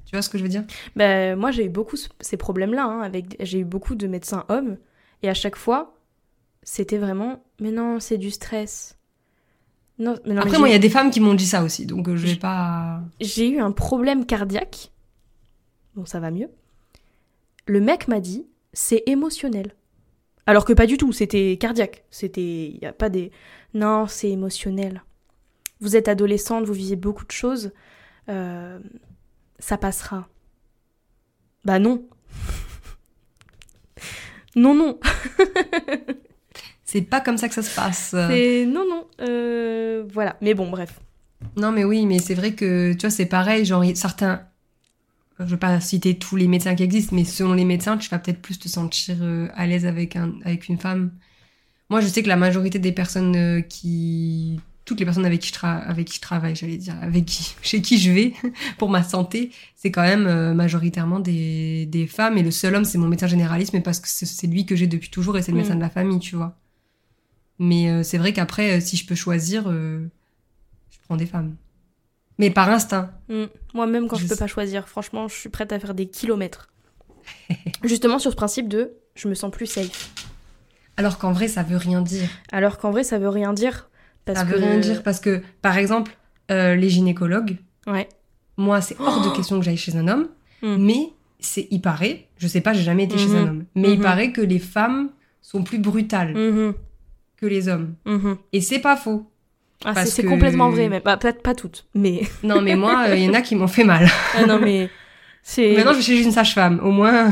Tu 0.06 0.16
vois 0.16 0.22
ce 0.24 0.30
que 0.30 0.38
je 0.40 0.44
veux 0.44 0.50
dire? 0.50 0.64
Bah, 0.96 1.36
moi, 1.36 1.52
j'ai 1.52 1.66
eu 1.66 1.70
beaucoup 1.70 1.96
ce- 1.96 2.10
ces 2.20 2.36
problèmes-là. 2.36 2.84
hein, 2.84 3.02
avec... 3.02 3.36
J'ai 3.42 3.60
eu 3.60 3.64
beaucoup 3.64 3.94
de 3.94 4.08
médecins 4.08 4.44
hommes. 4.50 4.78
Et 5.22 5.30
à 5.30 5.36
chaque 5.36 5.56
fois, 5.56 5.94
c'était 6.64 6.98
vraiment. 6.98 7.44
Mais 7.62 7.70
non, 7.72 8.00
c'est 8.00 8.18
du 8.18 8.32
stress. 8.32 8.98
Non, 10.00 10.16
mais 10.26 10.34
non, 10.34 10.36
mais 10.36 10.42
Après, 10.42 10.58
moi, 10.60 10.70
il 10.70 10.72
y 10.72 10.76
a 10.76 10.80
des 10.80 10.90
femmes 10.90 11.12
qui 11.12 11.20
m'ont 11.20 11.34
dit 11.34 11.46
ça 11.46 11.64
aussi, 11.64 11.86
donc 11.86 12.08
euh, 12.08 12.16
je 12.16 12.28
vais 12.28 12.36
pas. 12.38 13.02
j'ai 13.20 13.50
eu 13.50 13.60
un 13.60 13.72
problème 13.72 14.26
cardiaque. 14.26 14.92
Bon, 15.96 16.06
ça 16.06 16.20
va 16.22 16.32
mieux. 16.32 16.50
Le 17.66 17.82
mec 17.82 18.08
m'a 18.08 18.20
dit, 18.22 18.48
c'est 18.74 19.04
émotionnel. 19.08 19.76
Alors 20.46 20.64
que 20.66 20.74
pas 20.74 20.86
du 20.88 20.98
tout, 20.98 21.12
c'était 21.12 21.58
cardiaque. 21.60 22.06
C'était. 22.10 22.70
Il 22.70 22.80
n'y 22.82 22.88
a 22.88 22.94
pas 22.94 23.10
des. 23.10 23.32
Non, 23.74 24.08
c'est 24.08 24.30
émotionnel. 24.30 25.04
Vous 25.82 25.96
êtes 25.96 26.08
adolescente, 26.08 26.66
vous 26.66 26.74
vivez 26.74 26.96
beaucoup 26.96 27.26
de 27.26 27.32
choses. 27.32 27.72
euh, 28.30 28.80
ça 29.60 29.78
passera. 29.78 30.28
Bah 31.66 31.80
non. 31.80 32.08
non, 34.56 34.74
non. 34.74 35.00
C'est 36.92 37.02
pas 37.02 37.22
comme 37.22 37.38
ça 37.38 37.48
que 37.48 37.54
ça 37.54 37.62
se 37.62 37.76
passe. 37.76 38.10
C'est. 38.30 38.66
Non, 38.66 38.84
non. 38.90 39.06
euh, 39.22 40.04
Voilà. 40.12 40.36
Mais 40.42 40.54
bon, 40.56 40.70
bref. 40.70 41.00
Non, 41.56 41.72
mais 41.72 41.84
oui, 41.84 42.06
mais 42.08 42.18
c'est 42.20 42.34
vrai 42.34 42.54
que 42.54 42.94
tu 42.94 43.02
vois, 43.02 43.10
c'est 43.12 43.28
pareil. 43.28 43.64
Genre, 43.66 43.84
certains. 43.96 44.42
Je 45.40 45.46
veux 45.46 45.58
pas 45.58 45.80
citer 45.80 46.18
tous 46.18 46.36
les 46.36 46.48
médecins 46.48 46.76
qui 46.76 46.84
existent, 46.84 47.16
mais 47.16 47.24
selon 47.24 47.54
les 47.54 47.64
médecins, 47.64 47.96
tu 47.98 48.10
vas 48.10 48.20
peut-être 48.20 48.42
plus 48.42 48.60
te 48.60 48.68
sentir 48.68 49.16
euh, 49.22 49.48
à 49.56 49.68
l'aise 49.68 49.86
avec, 49.86 50.16
un, 50.18 50.34
avec 50.44 50.68
une 50.68 50.78
femme. 50.78 51.12
Moi, 51.90 52.02
je 52.02 52.08
sais 52.08 52.22
que 52.24 52.28
la 52.28 52.36
majorité 52.36 52.80
des 52.80 52.92
personnes 52.92 53.36
euh, 53.36 53.62
qui. 53.62 54.60
Toutes 54.86 55.00
les 55.00 55.06
personnes 55.06 55.26
avec 55.28 55.40
qui 55.42 55.50
je, 55.50 55.54
tra- 55.54 55.84
avec 55.84 56.08
qui 56.08 56.16
je 56.16 56.22
travaille, 56.22 56.56
j'allais 56.56 56.78
dire, 56.78 56.96
avec 57.04 57.26
qui, 57.26 57.54
chez 57.62 57.82
qui 57.84 58.00
je 58.00 58.12
vais 58.12 58.34
pour 58.80 58.90
ma 58.90 59.04
santé, 59.04 59.52
c'est 59.76 59.92
quand 59.92 60.02
même 60.02 60.26
euh, 60.26 60.56
majoritairement 60.56 61.20
des, 61.20 61.86
des 61.86 62.08
femmes. 62.08 62.38
Et 62.40 62.44
le 62.44 62.50
seul 62.52 62.74
homme, 62.76 62.86
c'est 62.86 62.98
mon 62.98 63.08
médecin 63.08 63.28
généraliste, 63.28 63.74
mais 63.74 63.82
parce 63.82 64.00
que 64.00 64.08
c'est 64.10 64.48
lui 64.48 64.66
que 64.66 64.76
j'ai 64.76 64.88
depuis 64.88 65.10
toujours 65.12 65.38
et 65.38 65.44
c'est 65.44 65.52
le 65.52 65.58
Mm. 65.58 65.62
médecin 65.62 65.76
de 65.76 65.82
la 65.82 65.90
famille, 65.92 66.18
tu 66.20 66.36
vois. 66.36 66.58
Mais 67.60 67.90
euh, 67.90 68.04
c'est 68.04 68.18
vrai 68.18 68.32
qu'après, 68.34 68.78
euh, 68.78 68.80
si 68.80 68.96
je 68.98 69.06
peux 69.06 69.16
choisir, 69.16 69.66
euh, 69.68 70.08
je 70.90 70.98
prends 71.06 71.18
des 71.18 71.26
femmes. 71.26 71.56
Mais 72.38 72.50
par 72.50 72.70
instinct. 72.70 73.12
Mm. 73.28 73.46
Moi-même, 73.74 74.08
quand 74.08 74.16
je, 74.16 74.24
Je 74.24 74.28
peux 74.30 74.36
sais. 74.36 74.40
pas 74.40 74.48
choisir, 74.48 74.88
franchement, 74.88 75.28
je 75.28 75.36
suis 75.36 75.50
prête 75.50 75.72
à 75.74 75.80
faire 75.80 75.94
des 75.94 76.08
kilomètres. 76.08 76.70
Justement 77.84 78.18
sur 78.20 78.32
ce 78.32 78.36
principe 78.36 78.68
de 78.70 78.94
je 79.16 79.28
me 79.28 79.34
sens 79.34 79.52
plus 79.52 79.66
safe. 79.66 80.12
Alors 80.96 81.18
qu'en 81.18 81.32
vrai, 81.34 81.48
ça 81.50 81.64
veut 81.64 81.76
rien 81.78 82.02
dire. 82.02 82.30
Alors 82.52 82.78
qu'en 82.78 82.92
vrai, 82.92 83.04
ça 83.04 83.20
veut 83.20 83.30
rien 83.30 83.52
dire. 83.54 83.90
Parce 84.26 84.40
ça 84.40 84.46
que... 84.46 84.52
veut 84.52 84.58
rien 84.64 84.80
dire 84.80 85.04
parce 85.04 85.20
que, 85.20 85.42
par 85.62 85.78
exemple, 85.78 86.16
euh, 86.52 86.76
les 86.76 86.90
gynécologues, 86.90 87.58
Ouais. 87.88 88.08
moi, 88.58 88.80
c'est 88.82 89.00
hors 89.00 89.22
de 89.30 89.30
question 89.36 89.60
que 89.60 89.66
j'aille 89.66 89.78
chez 89.78 89.96
un 89.98 90.08
homme, 90.08 90.30
Mm. 90.62 90.76
mais 90.78 91.10
c'est, 91.40 91.68
il 91.72 91.82
paraît, 91.82 92.28
je 92.38 92.48
sais 92.48 92.60
pas, 92.62 92.74
j'ai 92.74 92.84
jamais 92.84 93.06
été 93.06 93.18
chez 93.18 93.34
un 93.36 93.48
homme, 93.48 93.66
mais 93.76 93.92
il 93.94 93.98
Mhm. 93.98 94.04
paraît 94.04 94.32
que 94.34 94.42
les 94.42 94.60
femmes 94.60 95.10
sont 95.42 95.64
plus 95.64 95.80
brutales 95.80 96.34
Mhm. 96.36 96.74
Que 97.40 97.46
les 97.46 97.68
hommes. 97.68 97.96
Mhm. 98.06 98.38
Et 98.54 98.62
c'est 98.62 98.80
pas 98.80 98.96
faux. 98.98 99.26
Ah, 99.86 100.06
c'est 100.06 100.24
que- 100.24 100.28
complètement 100.28 100.70
vrai, 100.70 100.90
mais 100.90 101.00
bah, 101.00 101.16
peut-être 101.18 101.42
pas 101.42 101.56
toutes. 101.56 101.86
Mais 101.96 102.22
Non, 102.44 102.62
mais 102.62 102.76
moi, 102.76 103.06
euh, 103.08 103.16
il 103.16 103.24
y 103.24 103.30
en 103.30 103.34
a 103.34 103.42
qui 103.42 103.56
m'ont 103.56 103.68
fait 103.68 103.86
mal. 103.86 104.08
ah, 104.36 104.46
non, 104.46 104.60
mais 104.60 104.90
c'est 105.44 105.74
Maintenant, 105.76 105.94
je 105.94 106.02
chez 106.02 106.22
une 106.22 106.32
sage-femme, 106.32 106.80
au 106.84 106.92
moins. 106.92 107.32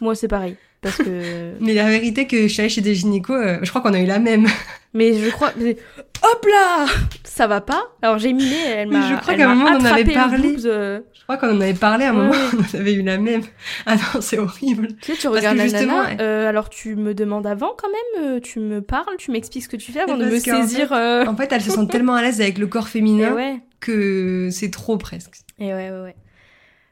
moi 0.00 0.14
c'est 0.14 0.28
pareil 0.28 0.56
parce 0.84 0.98
que 0.98 1.52
Mais 1.60 1.74
la 1.74 1.88
vérité 1.88 2.28
que 2.28 2.42
je 2.42 2.46
suis 2.52 2.60
allée 2.60 2.68
chez 2.68 2.80
des 2.80 2.94
gynécos, 2.94 3.36
euh, 3.36 3.58
je 3.62 3.70
crois 3.70 3.82
qu'on 3.82 3.92
a 3.94 3.98
eu 4.00 4.06
la 4.06 4.20
même. 4.20 4.46
mais 4.94 5.12
je 5.14 5.28
crois 5.30 5.50
mais- 5.58 5.76
hop 6.22 6.46
là 6.46 6.86
ça 7.24 7.48
va 7.48 7.60
pas? 7.60 7.82
Alors 8.00 8.18
j'ai 8.18 8.32
Milé, 8.32 8.54
elle 8.76 8.88
m'a 8.90 9.10
je 9.10 9.20
crois 9.20 9.34
qu'à 9.34 9.50
un 9.50 9.54
moment, 9.56 9.70
on 9.76 9.80
en 9.80 9.84
avait 9.86 10.04
parlé. 10.04 10.52
boobs, 10.52 10.66
euh, 10.66 11.00
Je 11.12 11.22
crois 11.24 11.36
qu'on 11.36 11.48
en 11.56 11.60
avait 11.60 11.74
parlé 11.74 12.04
à 12.04 12.10
un 12.10 12.12
moment, 12.12 12.30
ouais. 12.30 12.36
on 12.74 12.78
avait 12.78 12.92
eu 12.94 13.02
la 13.02 13.18
même. 13.18 13.42
Ah 13.86 13.96
non, 13.96 14.20
c'est 14.20 14.38
horrible. 14.38 14.88
Tu 15.02 15.12
sais, 15.12 15.18
tu 15.18 15.26
regardes 15.26 15.56
la 15.56 15.64
justement, 15.64 16.02
nana, 16.04 16.10
ouais. 16.10 16.16
euh, 16.20 16.48
alors 16.48 16.70
tu 16.70 16.94
me 16.94 17.12
demandes 17.12 17.46
avant 17.48 17.72
quand 17.76 17.88
même, 17.88 18.24
euh, 18.36 18.40
tu 18.40 18.60
me 18.60 18.80
parles, 18.82 19.16
tu 19.18 19.32
m'expliques 19.32 19.64
ce 19.64 19.68
que 19.68 19.76
tu 19.76 19.90
fais 19.90 20.00
avant 20.02 20.16
de 20.16 20.26
me 20.26 20.38
saisir. 20.38 20.92
euh, 20.92 21.24
En 21.26 21.34
fait, 21.36 21.50
elles 21.50 21.62
se 21.62 21.72
sentent 21.72 21.90
tellement 21.90 22.14
à 22.14 22.22
l'aise 22.22 22.40
avec 22.40 22.58
le 22.58 22.68
corps 22.68 22.86
féminin 22.88 23.32
ouais, 23.32 23.56
que 23.80 24.48
c'est 24.52 24.70
trop 24.70 24.96
presque. 24.96 25.38
et 25.58 25.74
ouais, 25.74 25.90
ouais, 25.90 26.02
ouais. 26.02 26.14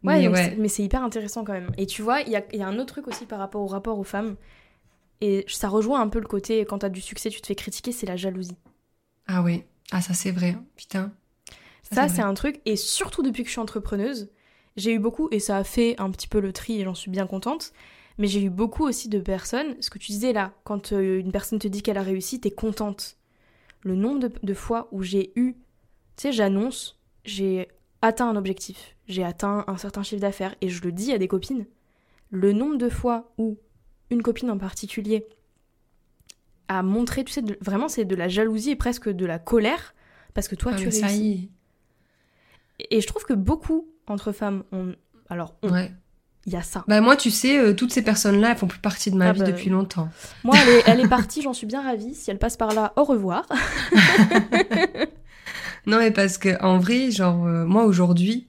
Ouais, 0.05 0.21
Mais 0.21 0.29
ouais. 0.29 0.69
c'est- 0.69 0.83
hyper 0.83 1.03
intéressant 1.05 1.45
quand 1.45 1.53
même. 1.53 1.71
Et 1.79 1.87
tu 1.87 2.03
vois, 2.03 2.21
il 2.23 2.31
y 2.31 2.37
a, 2.37 2.45
il 2.53 2.59
y 2.59 2.63
a 2.63 2.67
un 2.69 2.79
autre 2.79 2.87
truc 2.95 3.09
aussi 3.09 3.25
par 3.27 3.39
rapport 3.39 3.63
au 3.63 3.67
rapport 3.67 3.99
aux 3.99 4.05
femmes. 4.05 4.37
Et 5.21 5.45
ça 5.49 5.69
rejoint 5.69 6.01
un 6.01 6.09
peu 6.09 6.19
le 6.21 6.27
côté, 6.27 6.65
quand 6.65 6.79
t'as 6.79 6.89
du 6.89 7.01
succès, 7.01 7.31
tu 7.31 7.41
te 7.41 7.47
fais 7.47 7.55
critiquer, 7.55 7.93
c'est 7.93 8.07
la 8.07 8.17
jalousie. 8.17 8.57
Ah 9.27 9.43
oui. 9.43 9.65
Ah 9.93 10.01
ça 10.01 10.15
c'est 10.15 10.33
vrai. 10.33 10.57
Putain. 10.77 11.13
Ça, 11.83 12.09
c'est 12.09 12.23
un 12.23 12.35
truc. 12.35 12.61
Et 12.65 12.77
surtout 12.77 13.23
depuis 13.23 13.43
que 13.43 13.49
je 13.49 13.53
suis 13.53 13.61
entrepreneuse, 13.61 14.31
j'ai 14.77 14.93
eu 14.95 14.99
beaucoup, 14.99 15.29
et 15.31 15.41
ça 15.41 15.59
a 15.59 15.65
fait 15.65 15.95
un 16.01 16.11
petit 16.11 16.29
peu 16.29 16.41
le 16.41 16.53
tri, 16.53 16.81
et 16.81 16.85
j'en 16.85 16.95
suis 16.95 17.11
bien 17.11 17.27
contente. 17.27 17.73
Mais 18.19 18.27
j'ai 18.27 18.43
eu 18.43 18.51
beaucoup 18.51 18.85
aussi 18.85 19.09
de 19.09 19.19
personnes. 19.21 19.77
Ce 19.81 19.91
que 19.91 19.99
tu 19.99 20.13
disais 20.13 20.33
là, 20.33 20.53
quand 20.65 20.93
euh, 20.93 21.19
une 21.21 21.33
personne 21.33 21.59
te 21.59 21.69
dit 21.69 21.83
qu'elle 21.83 21.99
a 21.99 22.03
réussi, 22.03 22.41
t'es 22.41 22.51
contente. 22.51 23.17
Le 23.83 23.95
nombre 23.97 24.21
de, 24.21 24.33
de 24.43 24.55
fois 24.55 24.89
où 24.93 25.03
j'ai 25.03 25.33
eu. 25.37 25.55
Tu 26.17 26.23
sais, 26.23 26.33
j'annonce, 26.33 26.99
j'ai 27.25 27.69
atteint 28.03 28.29
un 28.29 28.37
objectif, 28.37 28.97
j'ai 29.07 29.25
atteint 29.25 29.65
un 29.69 29.77
certain 29.77 30.03
chiffre 30.03 30.21
d'affaires, 30.21 30.55
et 30.61 30.69
je 30.69 30.83
le 30.83 30.93
dis 30.93 31.13
à 31.13 31.19
des 31.19 31.29
copines. 31.29 31.67
Le 32.31 32.53
nombre 32.53 32.77
de 32.77 32.89
fois 32.89 33.33
où 33.39 33.59
une 34.11 34.23
copine 34.23 34.51
en 34.51 34.59
particulier 34.59 35.27
a 36.69 36.83
montré, 36.83 37.25
tu 37.25 37.33
sais, 37.33 37.43
de- 37.43 37.59
vraiment 37.61 37.89
c'est 37.89 38.05
de 38.05 38.15
la 38.17 38.29
jalousie 38.29 38.71
et 38.71 38.77
presque 38.77 39.09
de 39.09 39.27
la 39.27 39.39
colère, 39.39 39.95
parce 40.35 40.49
que 40.49 40.55
toi 40.55 40.73
Ah, 40.75 40.79
tu 40.79 40.91
ça 40.91 41.07
réussis. 41.07 41.51
y 42.81 42.87
Et 42.91 43.01
je 43.01 43.07
trouve 43.07 43.25
que 43.25 43.35
beaucoup 43.35 43.89
entre 44.07 44.33
femmes, 44.33 44.65
on... 44.73 44.95
alors 45.29 45.55
on- 45.63 45.71
Ouais. 45.71 45.93
il 46.47 46.53
y 46.53 46.57
a 46.57 46.63
ça. 46.63 46.85
Bah 46.89 47.01
moi 47.01 47.17
tu 47.17 47.31
sais, 47.31 47.59
euh, 47.59 47.75
toutes 47.75 47.93
ces 47.93 48.03
personnes-là, 48.03 48.51
elles 48.53 48.57
font 48.57 48.67
plus 48.67 48.81
partie 48.81 49.11
de 49.11 49.17
ma 49.17 49.29
Ah 49.29 49.33
vie 49.33 49.41
bah, 49.41 49.47
depuis 49.53 49.69
longtemps. 49.71 50.09
Moi, 50.45 50.57
elle 50.63 50.69
est, 50.71 50.83
elle 50.87 51.01
est 51.01 51.09
partie, 51.19 51.43
j'en 51.43 51.53
suis 51.53 51.67
bien 51.67 51.83
ravie. 51.83 52.15
Si 52.15 52.31
elle 52.31 52.39
passe 52.39 52.57
par 52.57 52.73
là, 52.75 52.93
au 52.97 53.05
revoir. 53.05 53.47
Non 55.87 55.99
mais 55.99 56.11
parce 56.11 56.39
que 56.39 56.61
en 56.63 56.79
vrai, 56.79 57.11
genre 57.11 57.45
euh, 57.47 57.65
moi 57.67 57.85
aujourd'hui, 57.85 58.47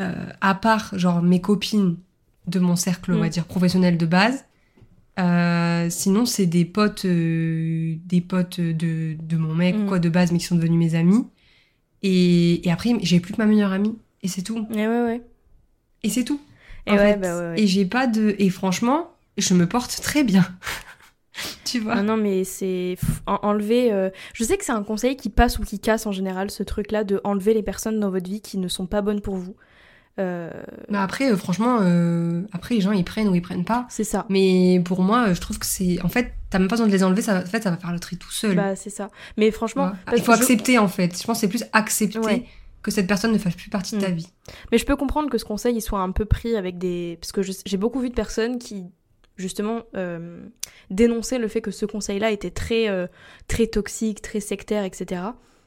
euh, 0.00 0.12
à 0.40 0.54
part 0.54 0.96
genre 0.98 1.22
mes 1.22 1.40
copines 1.40 1.96
de 2.46 2.58
mon 2.60 2.76
cercle, 2.76 3.12
on 3.14 3.18
va 3.20 3.26
Mm. 3.26 3.30
dire 3.30 3.44
professionnel 3.46 3.96
de 3.98 4.06
base, 4.06 4.44
euh, 5.18 5.88
sinon 5.90 6.26
c'est 6.26 6.46
des 6.46 6.64
potes, 6.66 7.06
euh, 7.06 7.96
des 8.04 8.20
potes 8.20 8.60
de, 8.60 9.16
de 9.20 9.36
mon 9.36 9.54
mec 9.54 9.76
Mm. 9.76 9.86
quoi 9.86 9.98
de 9.98 10.08
base, 10.10 10.30
mais 10.32 10.38
qui 10.38 10.44
sont 10.44 10.56
devenus 10.56 10.78
mes 10.92 10.98
amis. 10.98 11.24
Et, 12.02 12.66
et 12.66 12.70
après 12.70 12.92
j'ai 13.02 13.20
plus 13.20 13.32
que 13.32 13.38
ma 13.38 13.46
meilleure 13.46 13.72
amie 13.72 13.96
et 14.22 14.28
c'est 14.28 14.42
tout. 14.42 14.66
Et 14.70 14.86
ouais, 14.86 15.02
ouais. 15.02 15.22
Et 16.02 16.10
c'est 16.10 16.24
tout. 16.24 16.40
Et 16.86 16.90
en 16.92 16.96
ouais, 16.96 17.16
bah 17.16 17.34
ouais, 17.36 17.48
ouais. 17.52 17.60
Et 17.60 17.66
j'ai 17.66 17.84
pas 17.86 18.06
de. 18.06 18.36
Et 18.38 18.50
franchement, 18.50 19.10
je 19.38 19.54
me 19.54 19.66
porte 19.66 20.00
très 20.02 20.22
bien. 20.22 20.46
tu 21.64 21.80
vois 21.80 21.96
Non, 21.96 22.16
non, 22.16 22.16
mais 22.16 22.44
c'est 22.44 22.96
enlever. 23.26 23.92
euh, 23.92 24.10
Je 24.34 24.44
sais 24.44 24.56
que 24.56 24.64
c'est 24.64 24.72
un 24.72 24.82
conseil 24.82 25.16
qui 25.16 25.28
passe 25.30 25.58
ou 25.58 25.62
qui 25.62 25.78
casse 25.80 26.06
en 26.06 26.12
général, 26.12 26.50
ce 26.50 26.62
truc-là 26.62 27.04
de 27.04 27.20
enlever 27.24 27.54
les 27.54 27.62
personnes 27.62 28.00
dans 28.00 28.10
votre 28.10 28.28
vie 28.28 28.40
qui 28.40 28.58
ne 28.58 28.68
sont 28.68 28.86
pas 28.86 29.02
bonnes 29.02 29.20
pour 29.20 29.36
vous. 29.36 29.56
Euh, 30.18 30.50
Mais 30.88 30.96
après, 30.98 31.30
euh, 31.30 31.36
franchement, 31.36 31.78
euh, 31.82 32.42
après, 32.52 32.74
les 32.74 32.80
gens, 32.80 32.92
ils 32.92 33.04
prennent 33.04 33.28
ou 33.28 33.34
ils 33.34 33.42
prennent 33.42 33.66
pas. 33.66 33.86
C'est 33.90 34.04
ça. 34.04 34.24
Mais 34.30 34.80
pour 34.82 35.02
moi, 35.02 35.34
je 35.34 35.40
trouve 35.40 35.58
que 35.58 35.66
c'est. 35.66 36.00
En 36.02 36.08
fait, 36.08 36.32
t'as 36.48 36.58
même 36.58 36.68
pas 36.68 36.76
besoin 36.76 36.86
de 36.86 36.92
les 36.92 37.04
enlever, 37.04 37.20
ça, 37.20 37.38
en 37.40 37.44
fait, 37.46 37.62
ça 37.62 37.70
va 37.70 37.76
faire 37.76 37.92
le 37.92 37.98
tri 38.00 38.16
tout 38.16 38.30
seul. 38.32 38.56
Bah, 38.56 38.76
c'est 38.76 38.88
ça. 38.90 39.10
Mais 39.36 39.50
franchement, 39.50 39.92
Il 40.14 40.22
faut 40.22 40.32
que 40.32 40.38
je- 40.38 40.42
accepter, 40.42 40.78
en 40.78 40.88
fait. 40.88 41.20
Je 41.20 41.26
pense 41.26 41.36
que 41.36 41.40
c'est 41.42 41.48
plus 41.48 41.64
accepter 41.74 42.18
Ouais. 42.20 42.46
que 42.82 42.90
cette 42.90 43.06
personne 43.06 43.32
ne 43.32 43.38
fasse 43.38 43.54
plus 43.56 43.68
partie 43.68 43.96
de 43.96 44.00
ta 44.00 44.08
Mm. 44.08 44.14
vie. 44.14 44.28
Mais 44.72 44.78
je 44.78 44.86
peux 44.86 44.96
comprendre 44.96 45.28
que 45.28 45.36
ce 45.36 45.44
conseil 45.44 45.74
il 45.76 45.82
soit 45.82 46.00
un 46.00 46.12
peu 46.12 46.24
pris 46.24 46.56
avec 46.56 46.78
des. 46.78 47.18
Parce 47.20 47.32
que 47.32 47.42
j'ai 47.42 47.76
beaucoup 47.76 48.00
vu 48.00 48.08
de 48.08 48.14
personnes 48.14 48.58
qui, 48.58 48.84
justement, 49.36 49.82
euh, 49.94 50.40
dénonçaient 50.90 51.38
le 51.38 51.48
fait 51.48 51.60
que 51.60 51.70
ce 51.70 51.86
conseil-là 51.86 52.30
était 52.30 52.50
très, 52.50 52.88
euh, 52.88 53.06
très 53.48 53.66
toxique, 53.66 54.22
très 54.22 54.40
sectaire, 54.40 54.84
etc. 54.84 55.22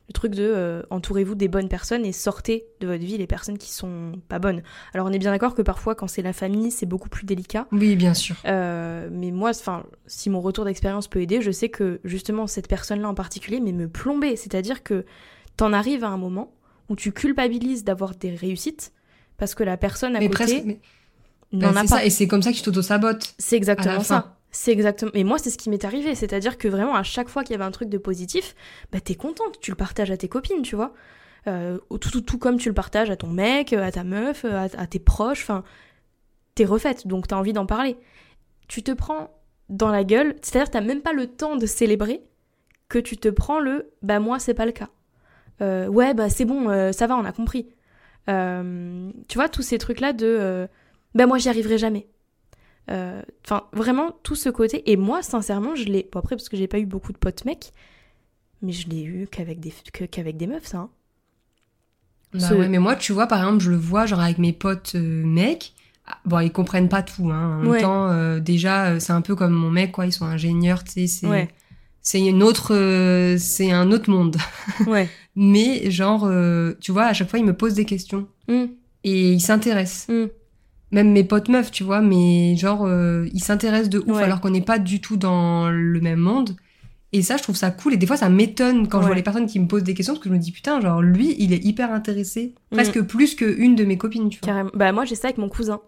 Le 0.08 0.14
truc 0.14 0.34
de 0.34 0.42
euh, 0.44 0.82
entourez-vous 0.90 1.36
des 1.36 1.48
bonnes 1.48 1.70
personnes 1.70 2.04
et 2.04 2.12
sortez 2.12 2.66
de 2.80 2.88
votre 2.88 3.04
vie 3.04 3.18
les 3.20 3.28
personnes 3.28 3.60
qui 3.60 3.72
sont 3.72 4.14
pas 4.28 4.40
bonnes. 4.40 4.64
Alors 4.96 5.06
on 5.06 5.12
est 5.12 5.20
bien 5.20 5.30
d'accord 5.32 5.54
que 5.54 5.62
parfois 5.62 5.94
quand 5.94 6.08
c'est 6.08 6.24
la 6.24 6.34
famille 6.34 6.72
c'est 6.72 6.88
beaucoup 6.88 7.10
plus 7.10 7.26
délicat. 7.28 7.68
Oui, 7.72 7.96
bien 7.96 8.16
sûr. 8.16 8.36
Euh, 8.46 9.08
mais 9.12 9.30
moi, 9.30 9.52
enfin, 9.52 9.86
si 10.08 10.32
mon 10.32 10.42
retour 10.42 10.66
d'expérience 10.66 11.08
peut 11.08 11.22
aider, 11.22 11.42
je 11.42 11.52
sais 11.52 11.70
que 11.70 12.00
justement 12.04 12.48
cette 12.48 12.68
personne-là 12.68 13.08
en 13.08 13.14
particulier, 13.14 13.60
mais 13.60 13.72
me 13.72 13.88
plomber, 13.88 14.36
c'est-à-dire 14.36 14.82
que 14.82 15.06
t'en 15.58 15.74
arrives 15.74 16.04
à 16.04 16.08
un 16.10 16.18
moment 16.18 16.56
où 16.90 16.96
tu 16.96 17.12
culpabilises 17.12 17.84
d'avoir 17.84 18.16
des 18.16 18.34
réussites 18.34 18.94
parce 19.38 19.54
que 19.54 19.64
la 19.64 19.78
personne 19.78 20.16
à 20.16 20.20
Mais 20.20 20.26
côté 20.28 20.44
presque. 20.44 20.64
mais- 20.66 20.80
n'en 21.52 21.72
bah, 21.72 21.80
a 21.80 21.82
c'est 21.84 21.90
pas. 21.90 22.00
ça, 22.00 22.06
et 22.06 22.10
c'est 22.10 22.28
comme 22.28 22.42
ça 22.42 22.52
que 22.52 22.58
tu 22.58 22.64
t'auto-sabotes. 22.64 23.34
C'est 23.38 23.56
exactement 23.56 24.02
ça. 24.02 24.36
C'est 24.52 24.72
exactement. 24.72 25.12
Et 25.14 25.24
moi, 25.24 25.38
c'est 25.38 25.52
ce 25.52 25.58
qui 25.58 25.70
m'est 25.70 25.86
arrivé, 25.86 26.16
c'est-à-dire 26.16 26.58
que 26.58 26.68
vraiment 26.68 26.96
à 26.96 27.04
chaque 27.04 27.30
fois 27.30 27.44
qu'il 27.44 27.52
y 27.52 27.56
avait 27.56 27.66
un 27.66 27.72
truc 27.72 27.90
de 27.90 28.00
positif, 28.00 28.56
bah 28.92 29.00
t'es 29.00 29.16
contente, 29.16 29.60
tu 29.62 29.70
le 29.70 29.76
partages 29.78 30.10
à 30.10 30.18
tes 30.18 30.28
copines, 30.28 30.64
tu 30.64 30.76
vois. 30.76 30.94
Euh, 31.48 31.78
tout, 32.02 32.10
tout, 32.10 32.22
tout 32.22 32.38
comme 32.38 32.58
tu 32.58 32.68
le 32.68 32.76
partages 32.76 33.10
à 33.10 33.16
ton 33.16 33.28
mec, 33.28 33.74
à 33.74 33.92
ta 33.92 34.04
meuf, 34.04 34.46
à, 34.46 34.64
à 34.64 34.88
tes 34.88 35.00
proches, 35.00 35.44
enfin, 35.44 35.64
t'es 36.56 36.66
refaite, 36.66 37.08
donc 37.08 37.28
t'as 37.28 37.36
envie 37.36 37.54
d'en 37.54 37.66
parler. 37.66 37.96
Tu 38.68 38.82
te 38.84 38.92
prends 38.92 39.40
dans 39.70 39.90
la 39.90 40.04
gueule, 40.04 40.36
c'est-à-dire 40.42 40.72
t'as 40.72 40.82
même 40.82 41.02
pas 41.02 41.14
le 41.14 41.28
temps 41.28 41.56
de 41.56 41.66
célébrer 41.66 42.24
que 42.88 43.00
tu 43.00 43.18
te 43.18 43.30
prends 43.30 43.60
le 43.60 43.92
bah 44.02 44.20
moi 44.20 44.40
c'est 44.40 44.56
pas 44.56 44.66
le 44.66 44.72
cas. 44.72 44.90
Euh, 45.62 45.88
ouais 45.88 46.14
bah 46.14 46.30
c'est 46.30 46.46
bon, 46.46 46.70
euh, 46.70 46.92
ça 46.92 47.08
va, 47.08 47.16
on 47.16 47.26
a 47.26 47.32
compris. 47.32 47.70
Euh, 48.30 49.12
tu 49.28 49.38
vois 49.38 49.48
tous 49.48 49.62
ces 49.62 49.78
trucs 49.78 50.00
là 50.00 50.12
de 50.12 50.68
bah 51.16 51.26
moi 51.28 51.38
j'y 51.38 51.50
arriverai 51.50 51.78
jamais. 51.78 52.08
Euh, 52.92 53.22
Enfin 53.46 53.64
vraiment 53.74 54.12
tout 54.24 54.36
ce 54.36 54.50
côté 54.50 54.90
et 54.92 54.98
moi 54.98 55.22
sincèrement 55.22 55.76
je 55.76 55.84
l'ai 55.86 56.10
bon 56.12 56.20
après 56.20 56.36
parce 56.36 56.50
que 56.50 56.58
j'ai 56.58 56.68
pas 56.68 56.80
eu 56.80 56.86
beaucoup 56.86 57.12
de 57.14 57.18
potes 57.18 57.46
mecs, 57.46 57.72
mais 58.62 58.72
je 58.72 58.90
l'ai 58.90 59.04
eu 59.04 59.28
qu'avec 59.32 59.60
des 59.60 59.74
qu'avec 60.12 60.38
des 60.38 60.48
meufs 60.48 60.66
ça. 60.66 60.78
hein. 60.80 60.90
Bah 62.34 62.40
Ce- 62.50 62.54
ouais, 62.54 62.68
mais 62.70 62.78
moi, 62.78 62.96
tu 62.96 63.12
vois, 63.12 63.26
par 63.28 63.40
exemple, 63.40 63.64
je 63.64 63.72
le 63.72 63.78
vois, 63.78 64.06
genre 64.06 64.20
avec 64.20 64.38
mes 64.38 64.54
potes 64.54 64.94
euh, 64.96 65.24
mecs. 65.26 65.74
Ah, 66.06 66.18
Bon, 66.26 66.40
ils 66.40 66.52
comprennent 66.52 66.90
pas 66.90 67.02
tout, 67.02 67.30
hein. 67.32 67.58
En 67.58 67.64
même 67.64 67.82
temps, 67.82 68.08
euh, 68.10 68.40
déjà, 68.40 69.00
c'est 69.00 69.14
un 69.14 69.22
peu 69.22 69.36
comme 69.36 69.54
mon 69.54 69.72
mec, 69.72 69.92
quoi. 69.92 70.06
Ils 70.06 70.12
sont 70.14 70.26
ingénieurs, 70.26 70.84
tu 70.84 70.92
sais. 70.92 71.08
C'est, 71.08 71.26
Ouais. 71.28 71.50
c'est 72.04 72.20
une 72.24 72.44
autre, 72.44 72.76
c'est 73.40 73.72
un 73.72 73.92
autre 73.92 74.12
monde. 74.12 74.38
Ouais. 74.88 75.10
Mais 75.36 75.90
genre, 75.90 76.30
tu 76.80 76.92
vois, 76.92 77.06
à 77.06 77.14
chaque 77.14 77.30
fois, 77.32 77.40
ils 77.40 77.46
me 77.46 77.56
posent 77.58 77.74
des 77.74 77.86
questions 77.86 78.28
Mm, 78.48 78.66
et 79.06 79.32
ils 79.34 79.42
s'intéressent. 79.42 80.08
mm. 80.10 80.28
Même 80.92 81.12
mes 81.12 81.24
potes 81.24 81.50
meufs, 81.50 81.72
tu 81.72 81.84
vois, 81.84 82.02
mais 82.02 82.56
genre, 82.56 82.86
euh, 82.86 83.28
ils 83.34 83.44
s'intéressent 83.44 83.90
de 83.90 84.00
ouf 84.00 84.18
Ouais. 84.18 84.24
alors 84.24 84.42
qu'on 84.42 84.50
n'est 84.50 84.62
pas 84.62 84.80
du 84.80 85.02
tout 85.02 85.18
dans 85.18 85.70
le 85.70 86.02
même 86.02 86.20
monde. 86.20 86.56
Et 87.12 87.22
ça, 87.24 87.38
je 87.38 87.44
trouve 87.44 87.56
ça 87.56 87.72
cool. 87.72 87.94
Et 87.94 87.98
des 87.98 88.06
fois, 88.06 88.18
ça 88.18 88.30
m'étonne 88.30 88.88
quand 88.88 89.02
je 89.02 89.08
vois 89.08 89.16
les 89.16 89.24
personnes 89.24 89.48
qui 89.48 89.60
me 89.60 89.68
posent 89.68 89.84
des 89.84 89.94
questions 89.96 90.14
parce 90.14 90.24
que 90.24 90.30
je 90.30 90.34
me 90.34 90.40
dis, 90.40 90.52
putain, 90.52 90.80
genre, 90.80 91.02
lui, 91.02 91.36
il 91.40 91.54
est 91.54 91.64
hyper 91.64 91.92
intéressé. 91.92 92.54
Mm. 92.72 92.76
Presque 92.76 93.02
plus 93.02 93.36
qu'une 93.36 93.76
de 93.76 93.84
mes 93.84 93.98
copines, 93.98 94.30
tu 94.30 94.40
vois. 94.40 94.46
Carrément. 94.48 94.70
Bah 94.74 94.92
moi 94.92 95.06
j'ai 95.06 95.16
ça 95.16 95.28
avec 95.28 95.38
mon 95.38 95.50
cousin. 95.50 95.82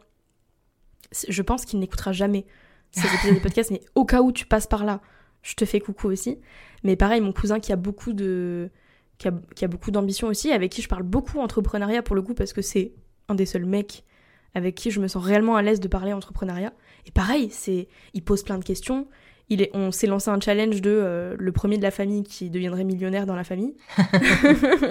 Je 1.27 1.41
pense 1.41 1.65
qu'il 1.65 1.79
n'écoutera 1.79 2.11
jamais 2.11 2.45
ces 2.91 3.05
épisodes 3.15 3.35
de 3.35 3.39
podcast, 3.39 3.69
mais 3.71 3.81
au 3.95 4.05
cas 4.05 4.21
où 4.21 4.31
tu 4.31 4.45
passes 4.45 4.67
par 4.67 4.83
là, 4.83 5.01
je 5.43 5.53
te 5.55 5.65
fais 5.65 5.79
coucou 5.79 6.07
aussi. 6.07 6.37
Mais 6.83 6.95
pareil, 6.95 7.21
mon 7.21 7.33
cousin 7.33 7.59
qui 7.59 7.71
a 7.71 7.75
beaucoup 7.75 8.13
de 8.13 8.69
qui 9.17 9.27
a, 9.27 9.33
qui 9.55 9.63
a 9.63 9.67
beaucoup 9.67 9.91
d'ambition 9.91 10.27
aussi, 10.27 10.51
avec 10.51 10.71
qui 10.71 10.81
je 10.81 10.87
parle 10.87 11.03
beaucoup 11.03 11.39
entrepreneuriat 11.39 12.01
pour 12.01 12.15
le 12.15 12.23
coup 12.23 12.33
parce 12.33 12.53
que 12.53 12.63
c'est 12.63 12.93
un 13.29 13.35
des 13.35 13.45
seuls 13.45 13.65
mecs 13.65 14.03
avec 14.53 14.75
qui 14.75 14.91
je 14.91 14.99
me 14.99 15.07
sens 15.07 15.23
réellement 15.23 15.55
à 15.55 15.61
l'aise 15.61 15.79
de 15.79 15.87
parler 15.87 16.13
entrepreneuriat. 16.13 16.73
Et 17.05 17.11
pareil, 17.11 17.49
c'est 17.51 17.87
il 18.13 18.23
pose 18.23 18.43
plein 18.43 18.57
de 18.57 18.63
questions. 18.63 19.07
Il 19.49 19.61
est, 19.61 19.71
on 19.73 19.91
s'est 19.91 20.07
lancé 20.07 20.29
un 20.29 20.39
challenge 20.39 20.81
de 20.81 20.89
euh, 20.91 21.35
le 21.37 21.51
premier 21.51 21.77
de 21.77 21.83
la 21.83 21.91
famille 21.91 22.23
qui 22.23 22.49
deviendrait 22.49 22.83
millionnaire 22.83 23.25
dans 23.25 23.35
la 23.35 23.43
famille. 23.43 23.75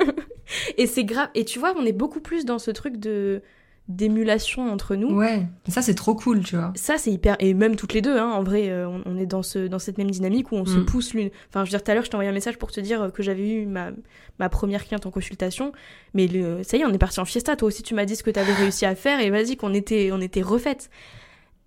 et 0.76 0.86
c'est 0.86 1.04
grave. 1.04 1.28
Et 1.34 1.44
tu 1.44 1.58
vois, 1.58 1.74
on 1.76 1.84
est 1.84 1.92
beaucoup 1.92 2.20
plus 2.20 2.44
dans 2.44 2.58
ce 2.58 2.70
truc 2.70 2.98
de 2.98 3.42
d'émulation 3.88 4.70
entre 4.72 4.94
nous. 4.94 5.14
Ouais, 5.16 5.46
ça, 5.68 5.82
c'est 5.82 5.94
trop 5.96 6.14
cool, 6.14 6.44
tu 6.44 6.54
vois. 6.56 6.72
Ça, 6.76 6.96
c'est 6.96 7.10
hyper. 7.10 7.36
Et 7.40 7.54
même 7.54 7.74
toutes 7.74 7.92
les 7.92 8.02
deux, 8.02 8.16
hein, 8.16 8.30
en 8.30 8.42
vrai, 8.44 8.68
euh, 8.70 8.88
on, 8.88 9.02
on 9.04 9.16
est 9.16 9.26
dans, 9.26 9.42
ce, 9.42 9.66
dans 9.66 9.80
cette 9.80 9.98
même 9.98 10.10
dynamique 10.10 10.52
où 10.52 10.54
on 10.54 10.64
se 10.64 10.78
Mm. 10.78 10.84
pousse 10.86 11.12
l'une. 11.14 11.30
Enfin, 11.48 11.64
je 11.64 11.70
veux 11.70 11.76
dire, 11.76 11.82
tout 11.82 11.90
à 11.90 11.94
l'heure, 11.94 12.04
je 12.04 12.10
t'ai 12.10 12.14
envoyé 12.14 12.30
un 12.30 12.34
message 12.34 12.56
pour 12.56 12.70
te 12.70 12.80
dire 12.80 13.02
euh, 13.02 13.08
que 13.10 13.22
j'avais 13.24 13.48
eu 13.50 13.66
ma, 13.66 13.90
ma 14.38 14.48
première 14.48 14.84
cliente 14.84 15.06
en 15.06 15.10
consultation. 15.10 15.72
Mais 16.14 16.28
le, 16.28 16.62
ça 16.62 16.76
y 16.76 16.80
est, 16.80 16.84
on 16.84 16.92
est 16.92 16.98
parti 16.98 17.18
en 17.18 17.24
fiesta. 17.24 17.56
Toi 17.56 17.66
aussi, 17.68 17.82
tu 17.82 17.94
m'as 17.94 18.04
dit 18.04 18.14
ce 18.14 18.22
que 18.22 18.30
tu 18.30 18.38
avais 18.38 18.52
réussi 18.54 18.86
à 18.86 18.94
faire 18.94 19.18
et 19.20 19.30
vas-y, 19.30 19.56
qu'on 19.56 19.74
était, 19.74 20.10
on 20.12 20.20
était 20.20 20.42
refaites. 20.42 20.88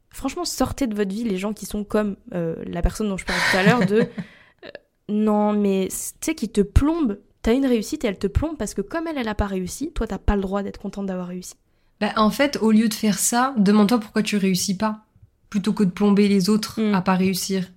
Franchement, 0.10 0.46
sortez 0.46 0.88
de 0.88 0.96
votre 0.96 1.12
vie 1.14 1.24
les 1.24 1.38
gens 1.38 1.54
qui 1.54 1.66
sont 1.66 1.84
comme 1.84 2.16
euh, 2.34 2.56
la 2.68 2.82
personne 2.82 3.10
dont 3.10 3.18
je 3.18 3.26
parlais 3.26 3.42
tout 3.52 3.58
à 3.58 3.64
l'heure 3.64 3.86
de. 3.86 3.96
euh, 4.66 4.70
non, 5.10 5.52
mais 5.54 5.88
tu 5.90 5.98
sais, 6.22 6.36
qui 6.36 6.48
te 6.50 6.62
plombe. 6.62 7.18
T'as 7.42 7.54
une 7.54 7.66
réussite 7.66 8.06
et 8.06 8.08
elle 8.08 8.18
te 8.18 8.28
plombe 8.28 8.56
parce 8.58 8.74
que 8.74 8.82
comme 8.82 9.06
elle, 9.08 9.18
elle 9.18 9.28
a 9.28 9.36
pas 9.36 9.48
réussi, 9.48 9.92
toi, 9.92 10.08
t'as 10.08 10.18
pas 10.20 10.38
le 10.38 10.42
droit 10.42 10.64
d'être 10.64 10.80
contente 10.80 11.08
d'avoir 11.08 11.28
réussi. 11.28 11.56
Bah, 12.00 12.12
en 12.18 12.30
fait, 12.30 12.58
au 12.62 12.72
lieu 12.72 12.88
de 12.90 12.94
faire 12.94 13.18
ça, 13.20 13.54
demande-toi 13.58 14.00
pourquoi 14.00 14.24
tu 14.24 14.38
réussis 14.38 14.76
pas. 14.78 15.06
Plutôt 15.50 15.74
que 15.74 15.84
de 15.84 15.92
plomber 15.92 16.28
les 16.28 16.50
autres 16.50 16.82
Mm. 16.82 16.94
à 16.96 17.02
pas 17.02 17.16
réussir. 17.16 17.68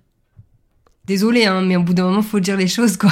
Désolée, 1.05 1.45
hein, 1.45 1.61
mais 1.61 1.75
au 1.77 1.83
bout 1.83 1.93
d'un 1.93 2.05
moment, 2.05 2.21
faut 2.21 2.39
dire 2.39 2.57
les 2.57 2.67
choses, 2.67 2.97
quoi. 2.97 3.11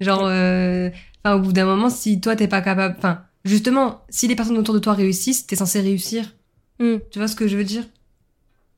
Genre, 0.00 0.24
euh, 0.24 0.90
enfin, 1.24 1.36
au 1.36 1.40
bout 1.40 1.52
d'un 1.52 1.64
moment, 1.64 1.88
si 1.88 2.20
toi, 2.20 2.36
t'es 2.36 2.48
pas 2.48 2.60
capable. 2.60 2.96
Enfin, 2.98 3.22
justement, 3.44 4.04
si 4.10 4.28
les 4.28 4.36
personnes 4.36 4.58
autour 4.58 4.74
de 4.74 4.80
toi 4.80 4.92
réussissent, 4.92 5.46
t'es 5.46 5.56
censé 5.56 5.80
réussir. 5.80 6.34
Mm. 6.80 6.96
Tu 7.10 7.18
vois 7.18 7.28
ce 7.28 7.36
que 7.36 7.48
je 7.48 7.56
veux 7.56 7.64
dire? 7.64 7.84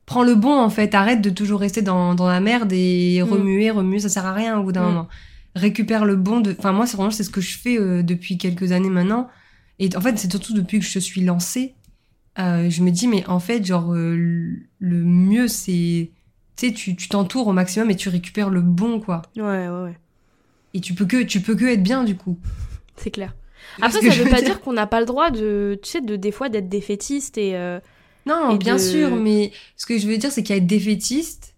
Prends 0.05 0.23
le 0.23 0.35
bon, 0.35 0.57
en 0.57 0.69
fait. 0.69 0.95
Arrête 0.95 1.21
de 1.21 1.29
toujours 1.29 1.59
rester 1.59 1.81
dans, 1.81 2.15
dans 2.15 2.27
la 2.27 2.39
merde 2.39 2.71
et 2.71 3.21
Mm. 3.21 3.29
remuer, 3.29 3.71
remuer. 3.71 3.99
Ça 3.99 4.07
sert 4.09 4.25
à 4.25 4.33
rien 4.33 4.57
au 4.59 4.63
bout 4.63 4.71
d'un 4.71 4.83
moment. 4.83 5.07
Récupère 5.55 6.05
le 6.05 6.15
bon 6.15 6.39
de. 6.39 6.55
Enfin, 6.57 6.71
moi, 6.71 6.85
c'est 6.85 6.95
vraiment 6.95 7.11
c'est 7.11 7.23
ce 7.23 7.29
que 7.31 7.41
je 7.41 7.57
fais 7.57 7.77
euh, 7.77 8.03
depuis 8.03 8.37
quelques 8.37 8.71
années 8.71 8.91
maintenant. 8.91 9.27
Et 9.79 9.89
en 9.95 10.01
fait, 10.01 10.17
c'est 10.17 10.29
surtout 10.31 10.53
depuis 10.53 10.79
que 10.79 10.85
je 10.85 10.99
suis 10.99 11.21
lancée. 11.21 11.75
euh, 12.39 12.69
je 12.69 12.81
me 12.83 12.91
dis, 12.91 13.07
mais 13.07 13.25
en 13.27 13.39
fait, 13.39 13.65
genre, 13.65 13.93
euh, 13.93 14.15
le 14.79 15.03
mieux, 15.03 15.47
c'est. 15.47 16.11
Tu 16.55 16.67
sais, 16.69 16.73
tu 16.73 16.95
t'entoures 17.09 17.47
au 17.47 17.53
maximum 17.53 17.91
et 17.91 17.95
tu 17.95 18.09
récupères 18.09 18.49
le 18.49 18.61
bon, 18.61 18.99
quoi. 18.99 19.21
Ouais, 19.35 19.43
ouais, 19.43 19.83
ouais. 19.83 19.97
Et 20.73 20.81
tu 20.81 20.93
peux 20.95 21.05
que, 21.05 21.21
tu 21.23 21.41
peux 21.41 21.55
que 21.55 21.65
être 21.65 21.83
bien, 21.83 22.03
du 22.03 22.15
coup. 22.15 22.37
C'est 22.95 23.11
clair. 23.11 23.35
Après, 23.81 24.01
ça 24.01 24.09
veut 24.23 24.29
pas 24.29 24.41
dire 24.41 24.59
qu'on 24.61 24.73
n'a 24.73 24.87
pas 24.87 24.99
le 24.99 25.05
droit 25.05 25.29
de, 25.29 25.79
tu 25.83 25.89
sais, 25.89 26.01
de 26.01 26.15
des 26.15 26.31
fois 26.31 26.49
d'être 26.49 26.69
défaitiste 26.69 27.37
et. 27.37 27.55
euh, 27.55 27.79
Non, 28.25 28.55
Et 28.55 28.57
bien 28.57 28.75
de- 28.75 28.79
sûr, 28.81 29.15
mais 29.15 29.51
ce 29.75 29.85
que 29.85 29.97
je 29.99 30.07
veux 30.07 30.17
dire, 30.17 30.31
c'est 30.31 30.41
qu'il 30.43 30.55
y 30.55 30.59
a 30.59 30.61
être 30.61 30.67
défaitiste 30.67 31.55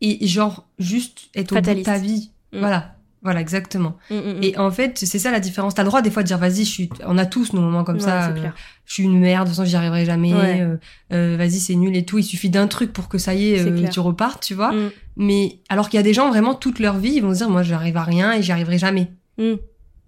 et 0.00 0.26
genre 0.26 0.68
juste 0.78 1.28
être 1.34 1.52
au 1.52 1.60
bout 1.60 1.74
de 1.74 1.82
ta 1.82 1.98
vie. 1.98 2.30
Mm. 2.52 2.58
Voilà, 2.58 2.95
voilà, 3.26 3.40
exactement. 3.40 3.96
mm, 4.10 4.14
mm, 4.14 4.18
mm. 4.38 4.42
Et 4.42 4.58
en 4.58 4.70
fait, 4.70 4.98
c'est 5.04 5.18
ça 5.18 5.30
la 5.30 5.40
différence. 5.40 5.74
T'as 5.74 5.82
le 5.82 5.88
droit 5.88 6.00
des 6.00 6.10
fois 6.10 6.22
de 6.22 6.28
dire, 6.28 6.38
vas-y, 6.38 6.64
je 6.64 6.70
suis... 6.70 6.88
on 7.04 7.18
a 7.18 7.26
tous 7.26 7.52
nos 7.52 7.60
moments 7.60 7.84
comme 7.84 7.96
Ouais, 7.96 8.02
ça. 8.02 8.28
euh, 8.30 8.48
je 8.84 8.92
suis 8.94 9.02
une 9.02 9.18
merde, 9.18 9.44
de 9.44 9.50
toute 9.50 9.56
façon, 9.58 9.68
j'y 9.68 9.76
arriverai 9.76 10.04
jamais. 10.04 10.32
Ouais. 10.32 10.60
euh, 10.60 10.76
euh, 11.12 11.36
vas-y, 11.36 11.58
c'est 11.60 11.74
nul 11.74 11.96
et 11.96 12.04
tout. 12.04 12.18
Il 12.18 12.24
suffit 12.24 12.48
d'un 12.50 12.66
truc 12.68 12.92
pour 12.92 13.08
que 13.08 13.18
ça 13.18 13.34
y 13.34 13.52
est, 13.52 13.90
tu 13.90 14.00
repartes, 14.00 14.42
tu 14.44 14.54
vois. 14.54 14.72
Mais 15.16 15.58
alors 15.68 15.88
qu'il 15.88 15.98
y 15.98 16.00
a 16.00 16.04
des 16.04 16.14
gens 16.14 16.28
vraiment 16.28 16.54
toute 16.54 16.78
leur 16.78 16.96
vie, 16.98 17.12
ils 17.14 17.20
vont 17.22 17.32
se 17.32 17.38
dire, 17.38 17.50
moi, 17.50 17.62
j'arrive 17.62 17.96
à 17.96 18.02
rien 18.04 18.32
et 18.32 18.42
j'y 18.42 18.52
arriverai 18.52 18.78
jamais. 18.78 19.10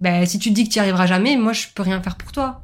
Ben, 0.01 0.25
si 0.27 0.39
tu 0.39 0.51
te 0.51 0.55
dis 0.55 0.65
que 0.69 0.73
tu 0.73 0.77
y 0.77 0.81
arriveras 0.81 1.07
jamais, 1.07 1.37
moi, 1.37 1.53
je 1.53 1.67
peux 1.75 1.83
rien 1.83 2.01
faire 2.01 2.17
pour 2.17 2.31
toi. 2.33 2.63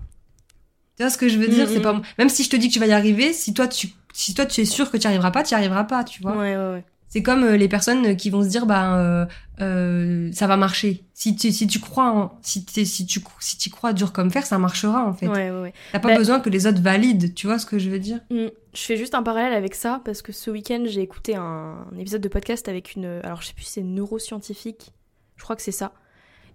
Tu 0.97 1.03
vois 1.03 1.11
ce 1.11 1.19
que 1.19 1.29
je 1.29 1.39
veux 1.39 1.49
dire? 1.49 1.69
C'est 1.69 1.81
pas 1.81 2.01
même 2.19 2.29
si 2.29 2.45
je 2.45 2.51
te 2.51 2.57
dis 2.57 2.69
que 2.69 2.75
tu 2.75 2.79
vas 2.79 2.87
y 2.87 2.93
arriver, 2.93 3.33
si 3.33 3.53
toi 3.53 3.67
tu 3.67 3.89
si 4.13 4.33
toi 4.33 4.47
tu 4.47 4.61
es 4.61 4.65
sûr 4.65 4.93
que 4.93 4.97
tu 4.97 5.09
arriveras 5.09 5.33
pas, 5.33 5.43
tu 5.43 5.53
arriveras 5.55 5.83
pas, 5.83 6.05
tu 6.05 6.23
vois. 6.23 6.37
Ouais, 6.37 6.57
ouais, 6.57 6.73
ouais. 6.75 6.85
C'est 7.15 7.23
comme 7.23 7.45
euh, 7.45 7.57
les 7.57 7.69
personnes 7.69 8.17
qui 8.17 8.29
vont 8.29 8.43
se 8.43 8.49
dire 8.49 8.67
bah 8.67 8.99
euh, 8.99 9.25
euh, 9.61 10.33
ça 10.33 10.49
va 10.49 10.57
marcher. 10.57 11.05
Si 11.15 11.37
tu 11.37 11.53
si 11.53 11.69
tu 11.69 11.79
crois 11.79 12.11
en, 12.11 12.39
si 12.43 12.65
t'es- 12.65 12.85
si 12.85 13.07
tu 13.07 13.21
si 13.39 13.57
tu 13.57 13.71
crois 13.71 13.93
dur 13.93 14.13
comme 14.13 14.33
fer, 14.33 14.45
ça 14.45 14.59
marchera 14.59 15.07
en 15.07 15.13
fait. 15.13 15.29
Ouais, 15.29 15.53
ouais, 15.53 15.61
ouais. 15.61 15.73
T'as 15.93 16.01
pas 16.01 16.09
Bah- 16.09 16.17
besoin 16.19 16.41
que 16.41 16.51
les 16.51 16.67
autres 16.67 16.83
valident, 16.83 17.33
tu 17.33 17.47
vois 17.47 17.61
ce 17.61 17.67
que 17.67 17.79
je 17.79 17.89
veux 17.89 18.01
dire? 18.01 18.19
Mm. 18.31 18.47
Je 18.75 18.81
fais 18.81 18.97
juste 18.97 19.15
un 19.15 19.23
parallèle 19.23 19.53
avec 19.55 19.77
ça 19.77 20.01
parce 20.05 20.23
que 20.23 20.33
ce 20.33 20.51
week-end 20.51 20.83
j'ai 20.87 21.03
écouté 21.03 21.37
un, 21.37 21.87
un 21.93 21.97
épisode 21.99 22.21
de 22.21 22.29
podcast 22.29 22.69
avec 22.69 22.97
une, 22.97 23.21
alors 23.23 23.41
je 23.43 23.47
sais 23.47 23.55
plus 23.55 23.63
si 23.65 23.71
c'est 23.75 23.83
neuroscientifique, 23.85 24.91
je 25.37 25.45
crois 25.45 25.55
que 25.55 25.63
c'est 25.63 25.71
ça, 25.71 25.93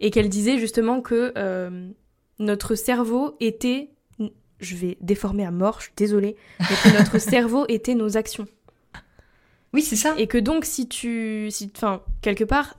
et 0.01 0.12
qu'elle 0.12 0.28
disait 0.28 0.57
justement 0.60 0.99
que 0.99 1.32
euh, 1.38 1.89
notre 2.39 2.76
cerveau 2.76 3.38
était, 3.39 3.91
je 4.60 4.76
vais 4.76 4.97
déformer 4.99 5.45
à 5.45 5.51
mort, 5.51 5.78
je 5.80 5.84
suis 5.86 5.93
désolée, 5.95 6.36
mais 6.60 6.66
que 6.91 6.97
notre 6.97 7.18
cerveau 7.20 7.64
était 7.70 7.95
nos 7.95 8.18
actions. 8.18 8.45
Oui, 9.74 9.82
c'est 9.82 9.95
ça. 9.95 10.15
Et 10.17 10.28
que 10.28 10.38
donc, 10.38 10.65
si 10.65 10.88
tu. 10.88 11.47
Si, 11.51 11.72
enfin, 11.76 12.01
quelque 12.22 12.43
part, 12.43 12.78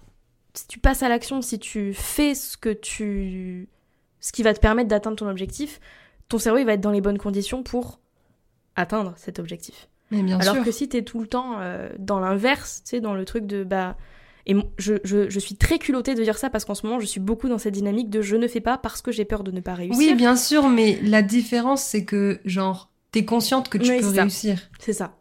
si 0.55 0.66
tu 0.66 0.78
passes 0.78 1.03
à 1.03 1.09
l'action, 1.09 1.43
si 1.43 1.59
tu 1.59 1.95
fais 1.95 2.34
ce 2.34 2.57
que 2.57 2.72
tu. 2.72 3.68
ce 4.20 4.32
qui 4.32 4.43
va 4.43 4.55
te 4.55 4.61
permettre 4.61 4.88
d'atteindre 4.88 5.16
ton 5.16 5.28
objectif, 5.28 5.80
ton 6.28 6.38
cerveau, 6.38 6.59
il 6.59 6.66
va 6.66 6.74
être 6.74 6.80
dans 6.80 6.91
les 6.91 7.01
bonnes 7.01 7.18
conditions 7.18 7.62
pour 7.62 8.01
atteindre 8.76 9.14
cet 9.16 9.38
objectif. 9.38 9.88
Mais 10.11 10.22
bien 10.22 10.38
Alors 10.41 10.57
sûr. 10.57 10.64
que 10.64 10.72
si 10.72 10.88
t'es 10.88 11.03
tout 11.03 11.20
le 11.20 11.26
temps 11.26 11.61
euh, 11.61 11.88
dans 11.99 12.18
l'inverse, 12.18 12.82
tu 12.84 12.91
sais, 12.91 13.01
dans 13.01 13.14
le 13.14 13.24
truc 13.24 13.47
de. 13.47 13.62
bah 13.62 13.97
Et 14.47 14.57
je, 14.78 14.95
je, 15.05 15.30
je, 15.30 15.38
suis 15.38 15.55
très 15.57 15.78
culottée 15.78 16.14
de 16.16 16.22
dire 16.24 16.38
ça 16.38 16.51
parce 16.51 16.64
qu'en 16.64 16.74
ce 16.74 16.84
moment, 16.84 16.99
je 16.99 17.07
suis 17.07 17.20
beaucoup 17.20 17.49
dans 17.49 17.59
cette 17.59 17.74
dynamique 17.74 18.11
de 18.11 18.20
je 18.20 18.34
ne 18.34 18.49
fais 18.49 18.61
pas 18.61 18.76
parce 18.78 19.03
que 19.03 19.12
j'ai 19.12 19.24
peur 19.24 19.45
de 19.45 19.53
ne 19.53 19.61
pas 19.61 19.74
réussir. 19.74 19.97
Oui, 19.97 20.14
bien 20.14 20.34
sûr, 20.34 20.68
mais 20.68 20.99
la 21.03 21.22
différence, 21.22 21.84
c'est 21.84 22.05
que, 22.05 22.41
genre, 22.45 22.91
t'es 23.12 23.24
consciente 23.24 23.68
que 23.68 23.78
tu 23.78 23.97
peux 23.99 24.09
réussir. 24.09 24.59
C'est 24.80 24.93
ça. 24.93 25.16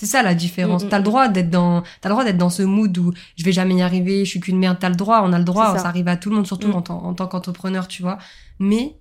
C'est 0.00 0.06
ça 0.06 0.22
la 0.22 0.34
différence. 0.34 0.84
Mm, 0.84 0.88
t'as 0.88 0.96
le 0.96 1.02
mm, 1.02 1.04
droit 1.04 1.28
d'être 1.28 1.50
dans, 1.50 1.82
t'as 2.00 2.08
le 2.08 2.14
droit 2.14 2.24
d'être 2.24 2.38
dans 2.38 2.48
ce 2.48 2.62
mood 2.62 2.96
où 2.96 3.12
je 3.36 3.44
vais 3.44 3.52
jamais 3.52 3.74
y 3.74 3.82
arriver, 3.82 4.24
je 4.24 4.30
suis 4.30 4.40
qu'une 4.40 4.58
merde. 4.58 4.78
T'as 4.80 4.88
le 4.88 4.94
droit, 4.94 5.20
on 5.22 5.34
a 5.34 5.38
le 5.38 5.44
droit, 5.44 5.76
ça. 5.76 5.88
arrive 5.88 6.08
à 6.08 6.16
tout 6.16 6.30
le 6.30 6.36
monde, 6.36 6.46
surtout 6.46 6.70
en, 6.72 6.78
en, 6.78 7.12
tant 7.12 7.26
qu'entrepreneur, 7.26 7.86
tu 7.86 8.00
vois. 8.00 8.16
Mais 8.58 8.96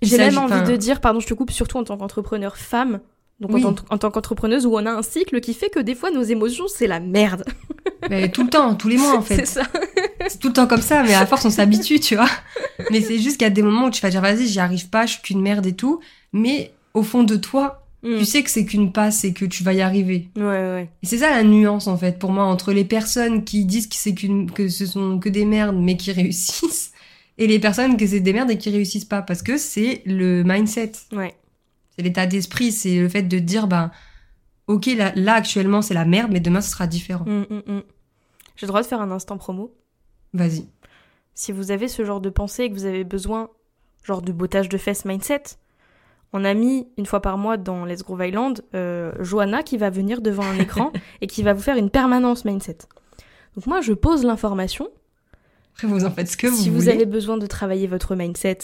j'ai 0.00 0.16
même 0.16 0.38
envie 0.38 0.62
de 0.62 0.76
dire, 0.76 1.02
pardon, 1.02 1.20
je 1.20 1.26
te 1.26 1.34
coupe, 1.34 1.50
surtout 1.50 1.76
en 1.76 1.84
tant 1.84 1.98
qu'entrepreneur 1.98 2.56
femme, 2.56 3.00
donc 3.38 3.54
en, 3.90 3.98
tant 3.98 4.10
qu'entrepreneuse, 4.10 4.64
où 4.64 4.74
on 4.76 4.86
a 4.86 4.90
un 4.90 5.02
cycle 5.02 5.42
qui 5.42 5.52
fait 5.52 5.68
que 5.68 5.78
des 5.78 5.94
fois 5.94 6.10
nos 6.10 6.22
émotions, 6.22 6.68
c'est 6.68 6.86
la 6.86 6.98
merde. 6.98 7.44
Mais 8.08 8.30
tout 8.30 8.44
le 8.44 8.48
temps, 8.48 8.74
tous 8.74 8.88
les 8.88 8.96
mois 8.96 9.18
en 9.18 9.20
fait. 9.20 9.36
C'est 9.44 9.60
ça. 9.60 9.62
c'est 10.26 10.38
tout 10.38 10.48
le 10.48 10.54
temps 10.54 10.66
comme 10.66 10.80
ça, 10.80 11.02
mais 11.02 11.14
à 11.14 11.26
force 11.26 11.44
on 11.44 11.50
s'habitue, 11.50 12.00
tu 12.00 12.16
vois. 12.16 12.28
Mais 12.90 13.00
c'est 13.00 13.18
juste 13.18 13.36
qu'il 13.36 13.44
y 13.44 13.50
a 13.50 13.50
des 13.50 13.62
moments 13.62 13.86
où 13.86 13.90
tu 13.90 14.00
vas 14.00 14.08
dire 14.08 14.22
vas-y, 14.22 14.46
j'y 14.46 14.60
arrive 14.60 14.88
pas, 14.88 15.04
je 15.04 15.14
suis 15.14 15.22
qu'une 15.22 15.42
merde 15.42 15.66
et 15.66 15.74
tout. 15.74 16.00
Mais 16.32 16.72
au 16.94 17.02
fond 17.02 17.24
de 17.24 17.36
toi, 17.36 17.81
mm. 18.02 18.18
tu 18.18 18.24
sais 18.24 18.42
que 18.42 18.50
c'est 18.50 18.64
qu'une 18.64 18.92
passe 18.92 19.24
et 19.24 19.32
que 19.32 19.44
tu 19.44 19.62
vas 19.62 19.72
y 19.72 19.80
arriver. 19.80 20.28
Ouais, 20.36 20.42
ouais. 20.42 20.90
Et 21.02 21.06
c'est 21.06 21.18
ça 21.18 21.30
la 21.30 21.42
nuance 21.42 21.86
en 21.86 21.96
fait 21.96 22.18
pour 22.18 22.30
moi 22.30 22.44
entre 22.44 22.72
les 22.72 22.84
personnes 22.84 23.44
qui 23.44 23.64
disent 23.64 23.88
que 23.88 23.96
c'est 23.96 24.14
qu'une 24.14 24.50
que 24.50 24.68
ce 24.68 24.86
sont 24.86 25.18
que 25.18 25.28
des 25.28 25.44
merdes 25.44 25.76
mais 25.78 25.96
qui 25.96 26.12
réussissent 26.12 26.92
et 27.38 27.46
les 27.46 27.58
personnes 27.58 27.96
que 27.96 28.06
c'est 28.06 28.20
des 28.20 28.32
merdes 28.32 28.50
et 28.50 28.58
qui 28.58 28.70
réussissent 28.70 29.04
pas 29.04 29.22
parce 29.22 29.42
que 29.42 29.56
c'est 29.56 30.02
le 30.06 30.42
mindset. 30.44 30.92
Ouais. 31.12 31.34
C'est 31.96 32.02
l'état 32.02 32.26
d'esprit, 32.26 32.72
c'est 32.72 33.00
le 33.00 33.08
fait 33.08 33.22
de 33.22 33.38
dire, 33.38 33.66
ben, 33.66 33.90
ok, 34.66 34.86
là, 35.14 35.34
actuellement 35.34 35.82
c'est 35.82 35.94
la 35.94 36.04
merde, 36.04 36.30
mais 36.32 36.40
demain 36.40 36.60
ce 36.60 36.70
sera 36.70 36.86
différent. 36.86 37.24
Mm, 37.24 37.46
mm, 37.50 37.62
mm. 37.66 37.82
J'ai 38.56 38.66
le 38.66 38.68
droit 38.68 38.82
de 38.82 38.86
faire 38.86 39.00
un 39.00 39.10
instant 39.10 39.38
promo 39.38 39.74
Vas-y. 40.34 40.68
Si 41.34 41.52
vous 41.52 41.70
avez 41.70 41.88
ce 41.88 42.04
genre 42.04 42.20
de 42.20 42.30
pensée 42.30 42.64
et 42.64 42.70
que 42.70 42.74
vous 42.74 42.84
avez 42.84 43.04
besoin, 43.04 43.50
genre 44.02 44.22
de 44.22 44.32
bottage 44.32 44.68
de 44.68 44.78
fesses 44.78 45.04
mindset, 45.04 45.42
on 46.32 46.44
a 46.44 46.54
mis 46.54 46.88
une 46.96 47.06
fois 47.06 47.20
par 47.20 47.38
mois 47.38 47.56
dans 47.56 47.84
Let's 47.84 48.02
Groove 48.02 48.24
Island 48.24 48.62
euh, 48.74 49.12
Johanna 49.20 49.62
qui 49.62 49.76
va 49.76 49.90
venir 49.90 50.20
devant 50.20 50.44
un 50.44 50.58
écran 50.58 50.92
et 51.20 51.26
qui 51.26 51.42
va 51.42 51.52
vous 51.52 51.62
faire 51.62 51.76
une 51.76 51.90
permanence 51.90 52.44
mindset. 52.44 52.78
Donc 53.54 53.66
moi, 53.66 53.80
je 53.80 53.92
pose 53.92 54.24
l'information. 54.24 54.88
Après, 55.74 55.86
vous 55.88 56.04
en 56.04 56.10
faites 56.10 56.28
ce 56.28 56.36
que 56.36 56.46
vous 56.46 56.56
voulez. 56.56 56.64
Si 56.64 56.70
vous 56.70 56.88
avez 56.88 57.06
besoin 57.06 57.36
de 57.36 57.46
travailler 57.46 57.86
votre 57.86 58.14
mindset, 58.14 58.58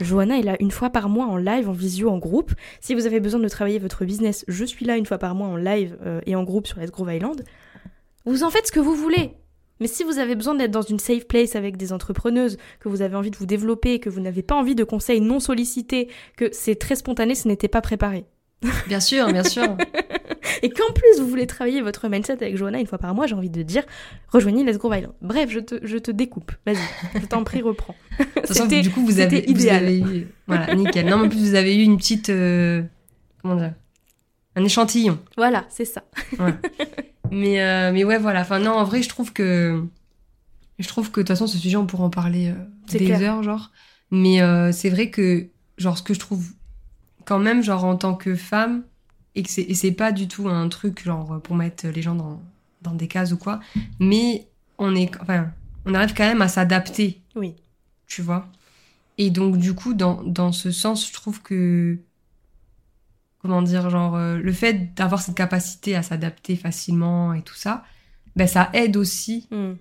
Johanna 0.00 0.38
est 0.38 0.42
là 0.42 0.56
une 0.60 0.70
fois 0.70 0.90
par 0.90 1.08
mois 1.08 1.26
en 1.26 1.36
live, 1.36 1.68
en 1.68 1.72
visio, 1.72 2.10
en 2.10 2.18
groupe. 2.18 2.52
Si 2.80 2.94
vous 2.94 3.06
avez 3.06 3.20
besoin 3.20 3.40
de 3.40 3.48
travailler 3.48 3.78
votre 3.78 4.04
business, 4.04 4.44
je 4.48 4.64
suis 4.64 4.84
là 4.84 4.96
une 4.96 5.06
fois 5.06 5.18
par 5.18 5.34
mois 5.34 5.48
en 5.48 5.56
live 5.56 5.96
euh, 6.04 6.20
et 6.26 6.34
en 6.34 6.44
groupe 6.44 6.66
sur 6.66 6.80
Let's 6.80 6.90
Groove 6.90 7.12
Island. 7.12 7.44
Vous 8.24 8.44
en 8.44 8.50
faites 8.50 8.66
ce 8.66 8.72
que 8.72 8.80
vous 8.80 8.94
voulez. 8.94 9.34
Mais 9.82 9.88
si 9.88 10.04
vous 10.04 10.20
avez 10.20 10.36
besoin 10.36 10.54
d'être 10.54 10.70
dans 10.70 10.82
une 10.82 11.00
safe 11.00 11.26
place 11.26 11.56
avec 11.56 11.76
des 11.76 11.92
entrepreneuses, 11.92 12.56
que 12.78 12.88
vous 12.88 13.02
avez 13.02 13.16
envie 13.16 13.32
de 13.32 13.36
vous 13.36 13.46
développer, 13.46 13.98
que 13.98 14.08
vous 14.08 14.20
n'avez 14.20 14.42
pas 14.42 14.54
envie 14.54 14.76
de 14.76 14.84
conseils 14.84 15.20
non 15.20 15.40
sollicités, 15.40 16.08
que 16.36 16.50
c'est 16.52 16.76
très 16.76 16.94
spontané, 16.94 17.34
ce 17.34 17.48
n'était 17.48 17.66
pas 17.66 17.80
préparé. 17.80 18.24
Bien 18.86 19.00
sûr, 19.00 19.26
bien 19.32 19.42
sûr. 19.42 19.64
et 20.62 20.70
qu'en 20.70 20.92
plus 20.92 21.20
vous 21.20 21.26
voulez 21.26 21.48
travailler 21.48 21.82
votre 21.82 22.08
mindset 22.08 22.34
avec 22.34 22.56
Johanna 22.56 22.78
une 22.78 22.86
fois 22.86 22.98
par 22.98 23.12
mois, 23.12 23.26
j'ai 23.26 23.34
envie 23.34 23.50
de 23.50 23.62
dire, 23.62 23.82
rejoignez 24.28 24.62
Let's 24.62 24.78
Groove 24.78 24.96
Island. 24.96 25.14
Bref, 25.20 25.50
je 25.50 25.58
te, 25.58 25.84
je 25.84 25.98
te 25.98 26.12
découpe. 26.12 26.52
Vas-y, 26.64 27.20
je 27.20 27.26
t'en 27.26 27.42
prie, 27.42 27.60
reprends. 27.60 27.96
du 28.70 28.90
coup, 28.90 29.04
vous 29.04 29.18
avez, 29.18 29.50
idéal. 29.50 29.90
eu... 29.92 30.28
Voilà, 30.46 30.76
nickel. 30.76 31.06
Non, 31.06 31.18
mais 31.18 31.26
en 31.26 31.28
plus, 31.28 31.40
vous 31.40 31.54
avez 31.56 31.74
eu 31.76 31.82
une 31.82 31.96
petite... 31.96 32.28
Euh, 32.28 32.84
comment 33.42 33.56
dire 33.56 33.74
Un 34.54 34.62
échantillon. 34.62 35.18
Voilà, 35.36 35.64
c'est 35.70 35.86
ça. 35.86 36.04
mais, 37.32 37.60
euh, 37.60 37.92
mais 37.92 38.04
ouais, 38.04 38.18
voilà. 38.18 38.42
Enfin, 38.42 38.60
non, 38.60 38.72
en 38.72 38.84
vrai, 38.84 39.02
je 39.02 39.08
trouve 39.08 39.32
que... 39.32 39.84
Je 40.78 40.88
trouve 40.88 41.10
que, 41.10 41.20
de 41.20 41.26
toute 41.26 41.28
façon, 41.28 41.46
ce 41.46 41.58
sujet, 41.58 41.76
on 41.76 41.86
pourra 41.86 42.04
en 42.04 42.10
parler 42.10 42.48
euh, 42.48 42.54
des 42.88 43.10
heures, 43.22 43.42
genre. 43.42 43.70
Mais 44.10 44.40
c'est 44.72 44.90
vrai 44.90 45.10
que, 45.10 45.48
genre, 45.78 45.96
ce 45.96 46.02
que 46.02 46.14
je 46.14 46.20
trouve 46.20 46.52
quand 47.24 47.38
même, 47.38 47.62
genre, 47.62 47.84
en 47.84 47.96
tant 47.96 48.14
que 48.14 48.34
femme, 48.34 48.82
et 49.34 49.42
que 49.42 49.50
c'est 49.50 49.92
pas 49.92 50.12
du 50.12 50.28
tout 50.28 50.48
un 50.48 50.68
truc, 50.68 51.02
genre, 51.02 51.40
pour 51.42 51.56
mettre 51.56 51.88
les 51.88 52.02
gens 52.02 52.14
dans, 52.14 52.42
dans 52.82 52.92
des 52.92 53.08
cases 53.08 53.32
ou 53.32 53.38
quoi, 53.38 53.60
mais 53.98 54.48
on 54.78 54.94
est, 54.94 55.10
enfin, 55.20 55.50
on 55.86 55.94
arrive 55.94 56.14
quand 56.14 56.26
même 56.26 56.42
à 56.42 56.48
s'adapter. 56.48 57.22
Oui. 57.34 57.54
Tu 58.06 58.20
vois? 58.22 58.48
Et 59.18 59.30
donc, 59.30 59.56
du 59.56 59.74
coup, 59.74 59.94
dans, 59.94 60.22
dans 60.22 60.52
ce 60.52 60.70
sens, 60.70 61.06
je 61.06 61.12
trouve 61.12 61.40
que, 61.42 61.98
comment 63.42 63.62
dire, 63.62 63.90
genre, 63.90 64.16
euh, 64.16 64.38
le 64.38 64.52
fait 64.52 64.94
d'avoir 64.94 65.20
cette 65.20 65.34
capacité 65.34 65.94
à 65.96 66.02
s'adapter 66.02 66.56
facilement 66.56 67.34
et 67.34 67.42
tout 67.42 67.54
ça, 67.54 67.84
ben, 68.36 68.46
ça 68.46 68.70
aide 68.72 68.96
aussi. 68.96 69.48
Hmm. 69.50 69.72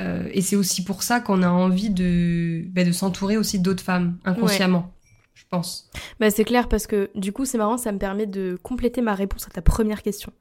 Euh, 0.00 0.28
et 0.32 0.42
c'est 0.42 0.56
aussi 0.56 0.84
pour 0.84 1.02
ça 1.02 1.20
qu'on 1.20 1.42
a 1.42 1.48
envie 1.48 1.90
de, 1.90 2.64
ben, 2.68 2.86
de 2.86 2.92
s'entourer 2.92 3.36
aussi 3.38 3.58
d'autres 3.58 3.82
femmes, 3.82 4.18
inconsciemment 4.24 4.92
je 5.36 5.44
pense. 5.50 5.88
Bah, 6.18 6.30
c'est 6.30 6.44
clair 6.44 6.66
parce 6.66 6.86
que 6.86 7.10
du 7.14 7.32
coup, 7.32 7.44
c'est 7.44 7.58
marrant, 7.58 7.76
ça 7.76 7.92
me 7.92 7.98
permet 7.98 8.26
de 8.26 8.58
compléter 8.62 9.02
ma 9.02 9.14
réponse 9.14 9.46
à 9.46 9.50
ta 9.50 9.62
première 9.62 10.02
question. 10.02 10.32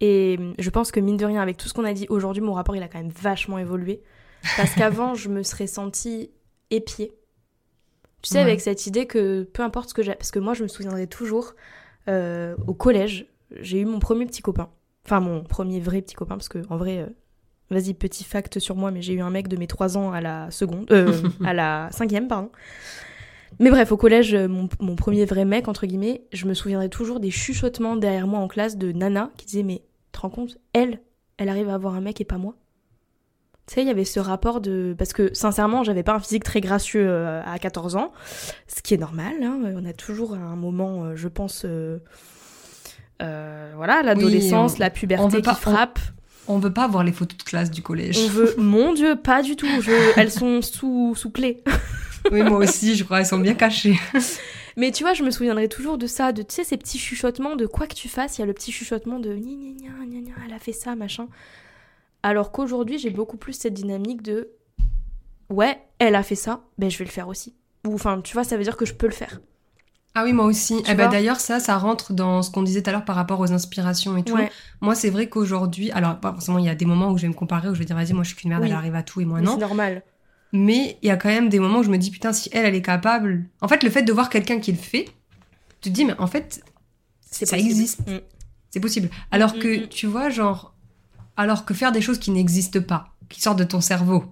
Et 0.00 0.38
je 0.58 0.70
pense 0.70 0.92
que 0.92 1.00
mine 1.00 1.16
de 1.16 1.26
rien, 1.26 1.42
avec 1.42 1.56
tout 1.56 1.68
ce 1.68 1.74
qu'on 1.74 1.84
a 1.84 1.92
dit 1.92 2.06
aujourd'hui, 2.08 2.42
mon 2.42 2.54
rapport 2.54 2.74
il 2.74 2.82
a 2.82 2.88
quand 2.88 2.98
même 2.98 3.10
vachement 3.10 3.58
évolué. 3.58 4.02
Parce 4.56 4.72
qu'avant, 4.76 5.14
je 5.14 5.28
me 5.28 5.42
serais 5.42 5.66
sentie 5.66 6.30
épiée. 6.70 7.12
Tu 8.22 8.30
sais, 8.30 8.38
avec 8.38 8.60
cette 8.60 8.86
idée 8.86 9.06
que 9.06 9.44
peu 9.44 9.62
importe 9.62 9.90
ce 9.90 9.94
que 9.94 10.02
j'ai. 10.02 10.14
Parce 10.14 10.30
que 10.30 10.38
moi, 10.38 10.54
je 10.54 10.62
me 10.62 10.68
souviendrai 10.68 11.06
toujours, 11.06 11.54
euh, 12.08 12.54
au 12.66 12.74
collège, 12.74 13.26
j'ai 13.60 13.80
eu 13.80 13.84
mon 13.84 13.98
premier 13.98 14.26
petit 14.26 14.42
copain. 14.42 14.68
Enfin, 15.06 15.20
mon 15.20 15.42
premier 15.42 15.80
vrai 15.80 16.02
petit 16.02 16.14
copain, 16.14 16.36
parce 16.36 16.48
que 16.48 16.58
en 16.68 16.76
vrai, 16.76 16.98
euh, 16.98 17.06
vas-y, 17.70 17.94
petit 17.94 18.24
fact 18.24 18.58
sur 18.58 18.76
moi, 18.76 18.90
mais 18.90 19.02
j'ai 19.02 19.14
eu 19.14 19.20
un 19.20 19.30
mec 19.30 19.48
de 19.48 19.56
mes 19.56 19.66
3 19.66 19.96
ans 19.96 20.12
à 20.12 20.20
la 20.20 20.50
seconde. 20.50 20.90
Euh, 20.92 21.22
à 21.44 21.54
la 21.54 21.88
cinquième, 21.92 22.28
pardon. 22.28 22.50
Mais 23.58 23.70
bref, 23.70 23.90
au 23.92 23.96
collège, 23.96 24.34
euh, 24.34 24.48
mon, 24.48 24.96
premier 24.96 25.24
vrai 25.24 25.44
mec, 25.44 25.68
entre 25.68 25.86
guillemets, 25.86 26.22
je 26.32 26.46
me 26.46 26.54
souviendrai 26.54 26.88
toujours 26.88 27.20
des 27.20 27.30
chuchotements 27.30 27.96
derrière 27.96 28.26
moi 28.26 28.40
en 28.40 28.48
classe 28.48 28.76
de 28.76 28.92
Nana 28.92 29.30
qui 29.36 29.46
disait 29.46 29.62
Mais 29.62 29.78
tu 29.78 30.12
te 30.12 30.20
rends 30.20 30.30
compte, 30.30 30.58
elle, 30.72 31.00
elle 31.36 31.48
arrive 31.48 31.68
à 31.68 31.74
avoir 31.74 31.94
un 31.94 32.00
mec 32.00 32.20
et 32.20 32.24
pas 32.24 32.38
moi? 32.38 32.54
Tu 33.70 33.76
sais, 33.76 33.82
il 33.82 33.86
y 33.86 33.90
avait 33.90 34.04
ce 34.04 34.18
rapport 34.18 34.60
de. 34.60 34.96
Parce 34.98 35.12
que 35.12 35.32
sincèrement, 35.32 35.84
j'avais 35.84 36.02
pas 36.02 36.14
un 36.14 36.18
physique 36.18 36.42
très 36.42 36.60
gracieux 36.60 37.06
euh, 37.06 37.40
à 37.46 37.56
14 37.56 37.94
ans, 37.94 38.10
ce 38.66 38.82
qui 38.82 38.94
est 38.94 38.96
normal. 38.96 39.34
Hein. 39.44 39.60
On 39.76 39.84
a 39.84 39.92
toujours 39.92 40.34
un 40.34 40.56
moment, 40.56 41.04
euh, 41.04 41.14
je 41.14 41.28
pense. 41.28 41.64
voilà, 43.20 44.02
l'adolescence, 44.02 44.78
la 44.78 44.90
puberté 44.90 45.40
qui 45.40 45.54
frappe. 45.54 46.00
On, 46.48 46.58
veut 46.58 46.72
pas 46.72 46.88
voir 46.88 47.04
les 47.04 47.12
photos 47.12 47.38
de 47.38 47.44
classe 47.44 47.70
du 47.70 47.80
collège. 47.80 48.18
On 48.18 48.26
veut. 48.26 48.54
Mon 48.58 48.92
Dieu, 48.92 49.14
pas 49.14 49.40
du 49.40 49.54
tout. 49.54 49.68
Elles 50.16 50.32
sont 50.32 50.62
sous, 50.62 51.14
sous 51.14 51.30
clé. 51.30 51.62
oui, 52.32 52.42
moi 52.42 52.58
aussi, 52.58 52.96
je 52.96 53.04
crois, 53.04 53.20
elles 53.20 53.26
sont 53.26 53.38
bien 53.38 53.54
cachées. 53.54 54.00
Mais 54.76 54.90
tu 54.90 55.04
vois, 55.04 55.14
je 55.14 55.22
me 55.22 55.30
souviendrai 55.30 55.68
toujours 55.68 55.96
de 55.96 56.08
ça, 56.08 56.32
de 56.32 56.42
tu 56.42 56.56
sais, 56.56 56.64
ces 56.64 56.76
petits 56.76 56.98
chuchotements 56.98 57.54
de 57.54 57.66
quoi 57.66 57.86
que 57.86 57.94
tu 57.94 58.08
fasses, 58.08 58.38
il 58.38 58.40
y 58.40 58.44
a 58.44 58.46
le 58.46 58.52
petit 58.52 58.72
chuchotement 58.72 59.20
de 59.20 59.32
gna 59.36 59.44
gna 59.44 60.06
gna 60.06 60.20
gna 60.22 60.32
elle 60.44 60.54
a 60.54 60.58
fait 60.58 60.72
ça, 60.72 60.96
machin. 60.96 61.28
Alors 62.22 62.52
qu'aujourd'hui, 62.52 62.98
j'ai 62.98 63.10
beaucoup 63.10 63.36
plus 63.36 63.54
cette 63.54 63.74
dynamique 63.74 64.22
de 64.22 64.50
ouais, 65.48 65.78
elle 65.98 66.14
a 66.14 66.22
fait 66.22 66.34
ça, 66.34 66.62
ben 66.78 66.90
je 66.90 66.98
vais 66.98 67.04
le 67.04 67.10
faire 67.10 67.28
aussi. 67.28 67.54
Ou 67.86 67.94
enfin, 67.94 68.20
tu 68.20 68.34
vois, 68.34 68.44
ça 68.44 68.56
veut 68.56 68.62
dire 68.62 68.76
que 68.76 68.84
je 68.84 68.94
peux 68.94 69.06
le 69.06 69.12
faire. 69.12 69.40
Ah 70.14 70.24
oui, 70.24 70.32
moi 70.32 70.44
aussi. 70.44 70.82
Eh 70.88 70.94
ben, 70.94 71.08
D'ailleurs, 71.08 71.38
ça, 71.38 71.60
ça 71.60 71.78
rentre 71.78 72.12
dans 72.12 72.42
ce 72.42 72.50
qu'on 72.50 72.62
disait 72.62 72.82
tout 72.82 72.90
à 72.90 72.92
l'heure 72.92 73.04
par 73.04 73.14
rapport 73.14 73.38
aux 73.38 73.52
inspirations 73.52 74.16
et 74.16 74.24
tout. 74.24 74.36
Moi, 74.80 74.94
c'est 74.94 75.10
vrai 75.10 75.28
qu'aujourd'hui, 75.28 75.90
alors, 75.92 76.18
forcément, 76.20 76.58
il 76.58 76.64
y 76.64 76.68
a 76.68 76.74
des 76.74 76.84
moments 76.84 77.10
où 77.10 77.16
je 77.16 77.22
vais 77.22 77.28
me 77.28 77.34
comparer, 77.34 77.68
où 77.68 77.74
je 77.74 77.78
vais 77.78 77.84
dire, 77.84 77.96
vas-y, 77.96 78.12
moi, 78.12 78.24
je 78.24 78.28
suis 78.28 78.36
qu'une 78.36 78.50
merde, 78.50 78.64
elle 78.64 78.72
arrive 78.72 78.94
à 78.94 79.02
tout 79.02 79.20
et 79.20 79.24
moi, 79.24 79.40
non. 79.40 79.52
C'est 79.52 79.60
normal. 79.60 80.02
Mais 80.52 80.98
il 81.02 81.06
y 81.06 81.10
a 81.10 81.16
quand 81.16 81.28
même 81.28 81.48
des 81.48 81.60
moments 81.60 81.78
où 81.78 81.82
je 81.84 81.90
me 81.90 81.98
dis, 81.98 82.10
putain, 82.10 82.32
si 82.32 82.50
elle, 82.52 82.66
elle 82.66 82.74
est 82.74 82.82
capable. 82.82 83.44
En 83.60 83.68
fait, 83.68 83.84
le 83.84 83.90
fait 83.90 84.02
de 84.02 84.12
voir 84.12 84.28
quelqu'un 84.30 84.58
qui 84.58 84.72
le 84.72 84.78
fait, 84.78 85.04
tu 85.80 85.90
te 85.90 85.94
dis, 85.94 86.04
mais 86.04 86.18
en 86.18 86.26
fait, 86.26 86.60
ça 87.22 87.56
existe. 87.56 88.00
Mm. 88.08 88.18
C'est 88.70 88.80
possible. 88.80 89.10
Alors 89.30 89.54
mm, 89.54 89.58
que, 89.60 89.84
mm, 89.84 89.88
tu 89.88 90.06
vois, 90.06 90.28
genre, 90.28 90.74
alors 91.36 91.64
que 91.64 91.74
faire 91.74 91.92
des 91.92 92.00
choses 92.00 92.18
qui 92.18 92.30
n'existent 92.30 92.80
pas, 92.80 93.14
qui 93.28 93.40
sortent 93.40 93.58
de 93.58 93.64
ton 93.64 93.80
cerveau. 93.80 94.24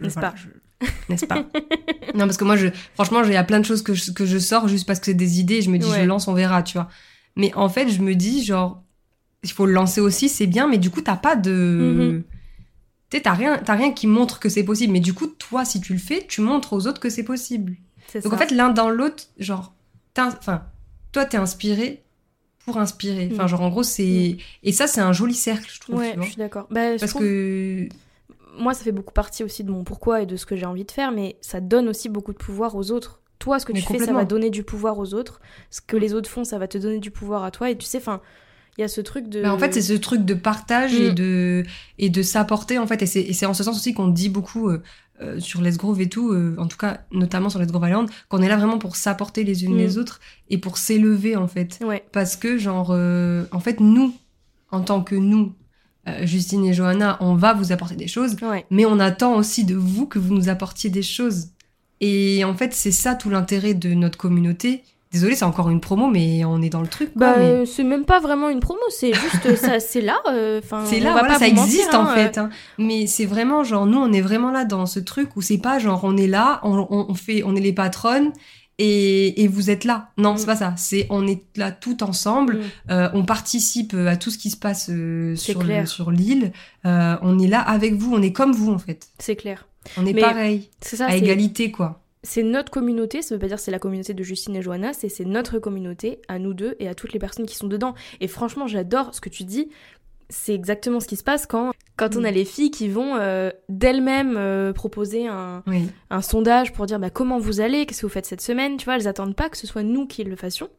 N'est-ce 0.00 0.14
pas 0.14 0.34
N'est-ce 1.08 1.26
pas? 1.26 1.44
Non, 2.14 2.26
parce 2.26 2.36
que 2.36 2.44
moi, 2.44 2.56
je, 2.56 2.68
franchement, 2.94 3.22
il 3.24 3.32
y 3.32 3.36
a 3.36 3.44
plein 3.44 3.58
de 3.58 3.64
choses 3.64 3.82
que 3.82 3.94
je, 3.94 4.12
que 4.12 4.26
je 4.26 4.36
sors 4.36 4.68
juste 4.68 4.86
parce 4.86 4.98
que 5.00 5.06
c'est 5.06 5.14
des 5.14 5.40
idées 5.40 5.54
et 5.54 5.62
je 5.62 5.70
me 5.70 5.78
dis, 5.78 5.88
je 5.88 6.02
lance, 6.02 6.28
on 6.28 6.34
verra, 6.34 6.62
tu 6.62 6.74
vois. 6.74 6.88
Mais 7.36 7.54
en 7.54 7.70
fait, 7.70 7.88
je 7.88 8.02
me 8.02 8.14
dis, 8.14 8.44
genre, 8.44 8.82
il 9.42 9.50
faut 9.50 9.64
le 9.64 9.72
lancer 9.72 10.02
aussi, 10.02 10.28
c'est 10.28 10.46
bien, 10.46 10.68
mais 10.68 10.76
du 10.76 10.90
coup, 10.90 11.00
t'as 11.00 11.16
pas 11.16 11.36
de. 11.36 12.20
Mm-hmm 12.20 12.32
tu 13.12 13.18
sais, 13.18 13.24
t'as 13.24 13.34
rien, 13.34 13.60
rien 13.68 13.92
qui 13.92 14.06
montre 14.06 14.40
que 14.40 14.48
c'est 14.48 14.62
possible. 14.62 14.94
Mais 14.94 15.00
du 15.00 15.12
coup, 15.12 15.26
toi, 15.26 15.66
si 15.66 15.82
tu 15.82 15.92
le 15.92 15.98
fais, 15.98 16.24
tu 16.26 16.40
montres 16.40 16.72
aux 16.72 16.86
autres 16.86 16.98
que 16.98 17.10
c'est 17.10 17.24
possible. 17.24 17.76
Donc 18.24 18.32
en 18.32 18.38
fait, 18.38 18.50
l'un 18.50 18.70
dans 18.70 18.88
l'autre, 18.88 19.24
genre, 19.38 19.74
enfin, 20.16 20.64
toi, 21.12 21.26
t'es 21.26 21.36
inspiré 21.36 22.02
pour 22.64 22.78
inspirer. 22.78 23.28
Enfin, 23.32 23.44
mm. 23.44 23.48
genre, 23.48 23.60
en 23.62 23.70
gros, 23.70 23.82
c'est. 23.82 24.36
Mm. 24.36 24.42
Et 24.62 24.72
ça, 24.72 24.86
c'est 24.86 25.00
un 25.00 25.12
joli 25.12 25.34
cercle, 25.34 25.70
je 25.72 25.80
trouve. 25.80 25.96
Ouais, 25.96 26.14
je 26.16 26.26
suis 26.26 26.36
d'accord. 26.36 26.66
Bah, 26.70 26.96
Parce 26.98 27.12
que. 27.12 27.88
Moi, 28.58 28.74
ça 28.74 28.84
fait 28.84 28.92
beaucoup 28.92 29.14
partie 29.14 29.44
aussi 29.44 29.64
de 29.64 29.70
mon 29.70 29.82
pourquoi 29.82 30.20
et 30.20 30.26
de 30.26 30.36
ce 30.36 30.44
que 30.44 30.56
j'ai 30.56 30.66
envie 30.66 30.84
de 30.84 30.90
faire, 30.90 31.10
mais 31.10 31.36
ça 31.40 31.60
donne 31.60 31.88
aussi 31.88 32.10
beaucoup 32.10 32.34
de 32.34 32.38
pouvoir 32.38 32.76
aux 32.76 32.90
autres. 32.90 33.20
Toi, 33.38 33.58
ce 33.58 33.64
que 33.64 33.72
tu 33.72 33.80
fais, 33.80 33.98
ça 33.98 34.12
va 34.12 34.24
donner 34.26 34.50
du 34.50 34.62
pouvoir 34.62 34.98
aux 34.98 35.14
autres. 35.14 35.40
Ce 35.70 35.80
que 35.80 35.96
les 35.96 36.12
autres 36.12 36.28
font, 36.28 36.44
ça 36.44 36.58
va 36.58 36.68
te 36.68 36.76
donner 36.76 36.98
du 36.98 37.10
pouvoir 37.10 37.44
à 37.44 37.50
toi. 37.50 37.70
Et 37.70 37.78
tu 37.78 37.86
sais, 37.86 37.98
enfin, 37.98 38.20
Il 38.78 38.82
y 38.82 38.84
a 38.84 38.88
ce 38.88 39.00
truc 39.00 39.28
de. 39.28 39.42
Bah, 39.42 39.52
en 39.52 39.58
fait, 39.58 39.74
c'est 39.74 39.82
ce 39.82 39.92
truc 39.94 40.24
de 40.24 40.34
partage 40.34 40.94
et 40.94 41.10
Mm. 41.10 41.14
de 41.14 41.62
et 41.98 42.08
de 42.10 42.22
s'apporter 42.22 42.78
en 42.78 42.86
fait. 42.86 43.02
Et 43.02 43.06
c'est 43.06 43.20
et 43.20 43.32
c'est 43.32 43.46
en 43.46 43.54
ce 43.54 43.64
sens 43.64 43.76
aussi 43.76 43.92
qu'on 43.94 44.08
dit 44.08 44.28
beaucoup 44.28 44.68
euh, 44.70 44.82
euh, 45.22 45.40
sur 45.40 45.62
Let's 45.62 45.76
Grove 45.78 46.00
et 46.00 46.08
tout, 46.08 46.32
euh, 46.32 46.54
en 46.58 46.66
tout 46.66 46.76
cas 46.76 47.00
notamment 47.12 47.48
sur 47.48 47.58
Let's 47.60 47.70
Grove 47.72 47.88
Island, 47.88 48.08
qu'on 48.28 48.42
est 48.42 48.48
là 48.48 48.56
vraiment 48.56 48.78
pour 48.78 48.96
s'apporter 48.96 49.44
les 49.44 49.64
unes 49.64 49.74
Mm. 49.74 49.78
les 49.78 49.98
autres 49.98 50.20
et 50.50 50.58
pour 50.58 50.76
s'élever 50.78 51.36
en 51.36 51.48
fait. 51.48 51.78
Ouais. 51.84 52.04
Parce 52.12 52.36
que 52.36 52.58
genre, 52.58 52.88
euh, 52.90 53.44
en 53.52 53.60
fait, 53.60 53.80
nous, 53.80 54.14
en 54.70 54.80
tant 54.82 55.02
que 55.02 55.14
nous, 55.14 55.54
euh, 56.08 56.26
Justine 56.26 56.64
et 56.64 56.74
Johanna, 56.74 57.16
on 57.20 57.34
va 57.34 57.52
vous 57.54 57.72
apporter 57.72 57.94
des 57.96 58.08
choses, 58.08 58.36
Ouais. 58.42 58.66
mais 58.70 58.84
on 58.84 58.98
attend 58.98 59.36
aussi 59.36 59.64
de 59.64 59.74
vous 59.76 60.06
que 60.06 60.18
vous 60.18 60.34
nous 60.34 60.48
apportiez 60.48 60.90
des 60.90 61.02
choses. 61.02 61.48
Et 62.00 62.42
en 62.44 62.54
fait, 62.54 62.72
c'est 62.74 62.90
ça 62.90 63.14
tout 63.14 63.30
l'intérêt 63.30 63.74
de 63.74 63.94
notre 63.94 64.18
communauté. 64.18 64.82
Désolée, 65.12 65.34
c'est 65.36 65.44
encore 65.44 65.68
une 65.70 65.80
promo, 65.80 66.08
mais 66.08 66.44
on 66.44 66.62
est 66.62 66.70
dans 66.70 66.80
le 66.80 66.86
truc. 66.88 67.12
quoi, 67.12 67.32
Bah, 67.32 67.34
mais- 67.38 67.44
euh, 67.44 67.64
c'est 67.66 67.84
même 67.84 68.04
pas 68.04 68.18
vraiment 68.20 68.48
une 68.48 68.60
promo, 68.60 68.80
c'est 68.88 69.12
juste 69.12 69.56
ça, 69.56 69.78
c'est 69.80 70.00
là. 70.00 70.18
euh, 70.28 70.60
Enfin, 70.64 70.84
C'est 70.86 71.00
on 71.00 71.04
là, 71.04 71.12
va 71.12 71.18
voilà, 71.20 71.34
pas 71.34 71.38
ça 71.40 71.48
mentir, 71.48 71.64
existe 71.64 71.94
hein, 71.94 72.02
en 72.10 72.14
fait. 72.14 72.38
hein. 72.38 72.48
Mais 72.78 73.06
c'est 73.06 73.26
vraiment 73.26 73.62
genre, 73.62 73.84
nous, 73.86 73.98
on 73.98 74.12
est 74.12 74.22
vraiment 74.22 74.50
là 74.50 74.64
dans 74.64 74.86
ce 74.86 75.00
truc 75.00 75.36
où 75.36 75.42
c'est 75.42 75.58
pas 75.58 75.78
genre, 75.78 76.00
on 76.04 76.16
est 76.16 76.26
là, 76.26 76.60
on, 76.64 76.86
on- 76.90 77.14
fait, 77.14 77.42
on 77.44 77.54
est 77.54 77.60
les 77.60 77.72
patronnes 77.74 78.32
et, 78.78 79.42
et 79.42 79.48
vous 79.48 79.68
êtes 79.70 79.84
là. 79.84 80.08
Non, 80.16 80.32
Mm. 80.34 80.38
c'est 80.38 80.46
pas 80.46 80.56
ça. 80.56 80.74
C'est 80.78 81.06
on 81.10 81.26
est 81.26 81.42
là 81.56 81.70
tout 81.72 82.02
ensemble. 82.02 82.54
Mm. 82.56 82.60
euh, 82.92 83.08
on 83.12 83.24
participe 83.24 83.94
à 83.94 84.16
tout 84.16 84.30
ce 84.30 84.38
qui 84.38 84.48
se 84.50 84.56
passe 84.56 84.88
euh, 84.90 85.36
sur 85.36 85.62
le- 85.62 85.84
sur 85.86 86.10
l'île. 86.10 86.52
Euh, 86.86 87.16
on 87.22 87.38
est 87.38 87.48
là 87.48 87.60
avec 87.60 87.94
vous. 87.94 88.14
On 88.14 88.22
est 88.22 88.32
comme 88.32 88.52
vous 88.52 88.72
en 88.72 88.78
fait. 88.78 89.08
C'est 89.18 89.36
clair. 89.36 89.66
On 89.98 90.06
est 90.06 90.12
Mais 90.14 90.20
pareil, 90.22 90.70
C'est 90.80 90.96
ça. 90.96 91.06
à 91.06 91.14
égalité 91.16 91.70
quoi. 91.70 92.01
C'est 92.24 92.42
notre 92.44 92.70
communauté, 92.70 93.20
ça 93.20 93.34
veut 93.34 93.40
pas 93.40 93.48
dire 93.48 93.58
c'est 93.58 93.70
la 93.72 93.80
communauté 93.80 94.14
de 94.14 94.22
Justine 94.22 94.54
et 94.54 94.62
Johanna, 94.62 94.92
c'est 94.92 95.24
notre 95.24 95.58
communauté, 95.58 96.20
à 96.28 96.38
nous 96.38 96.54
deux 96.54 96.76
et 96.78 96.86
à 96.88 96.94
toutes 96.94 97.12
les 97.12 97.18
personnes 97.18 97.46
qui 97.46 97.56
sont 97.56 97.66
dedans. 97.66 97.94
Et 98.20 98.28
franchement, 98.28 98.68
j'adore 98.68 99.12
ce 99.14 99.20
que 99.20 99.28
tu 99.28 99.42
dis. 99.44 99.70
C'est 100.30 100.54
exactement 100.54 101.00
ce 101.00 101.06
qui 101.08 101.16
se 101.16 101.24
passe 101.24 101.46
quand, 101.46 101.72
quand 101.96 102.16
on 102.16 102.20
Mm. 102.20 102.24
a 102.26 102.30
les 102.30 102.44
filles 102.44 102.70
qui 102.70 102.88
vont 102.88 103.16
euh, 103.16 103.50
d'elles-mêmes 103.68 104.36
euh, 104.38 104.72
proposer 104.72 105.26
un, 105.26 105.62
Oui. 105.66 105.88
un 106.10 106.22
sondage 106.22 106.72
pour 106.72 106.86
dire 106.86 106.98
bah, 106.98 107.10
comment 107.10 107.38
vous 107.38 107.60
allez, 107.60 107.84
qu'est-ce 107.86 108.00
que 108.02 108.06
vous 108.06 108.12
faites 108.12 108.24
cette 108.24 108.40
semaine. 108.40 108.76
Tu 108.78 108.84
vois, 108.86 108.94
elles 108.96 109.08
attendent 109.08 109.36
pas 109.36 109.50
que 109.50 109.56
ce 109.58 109.66
soit 109.66 109.82
nous 109.82 110.06
qui 110.06 110.22
le 110.24 110.36
fassions. 110.36 110.70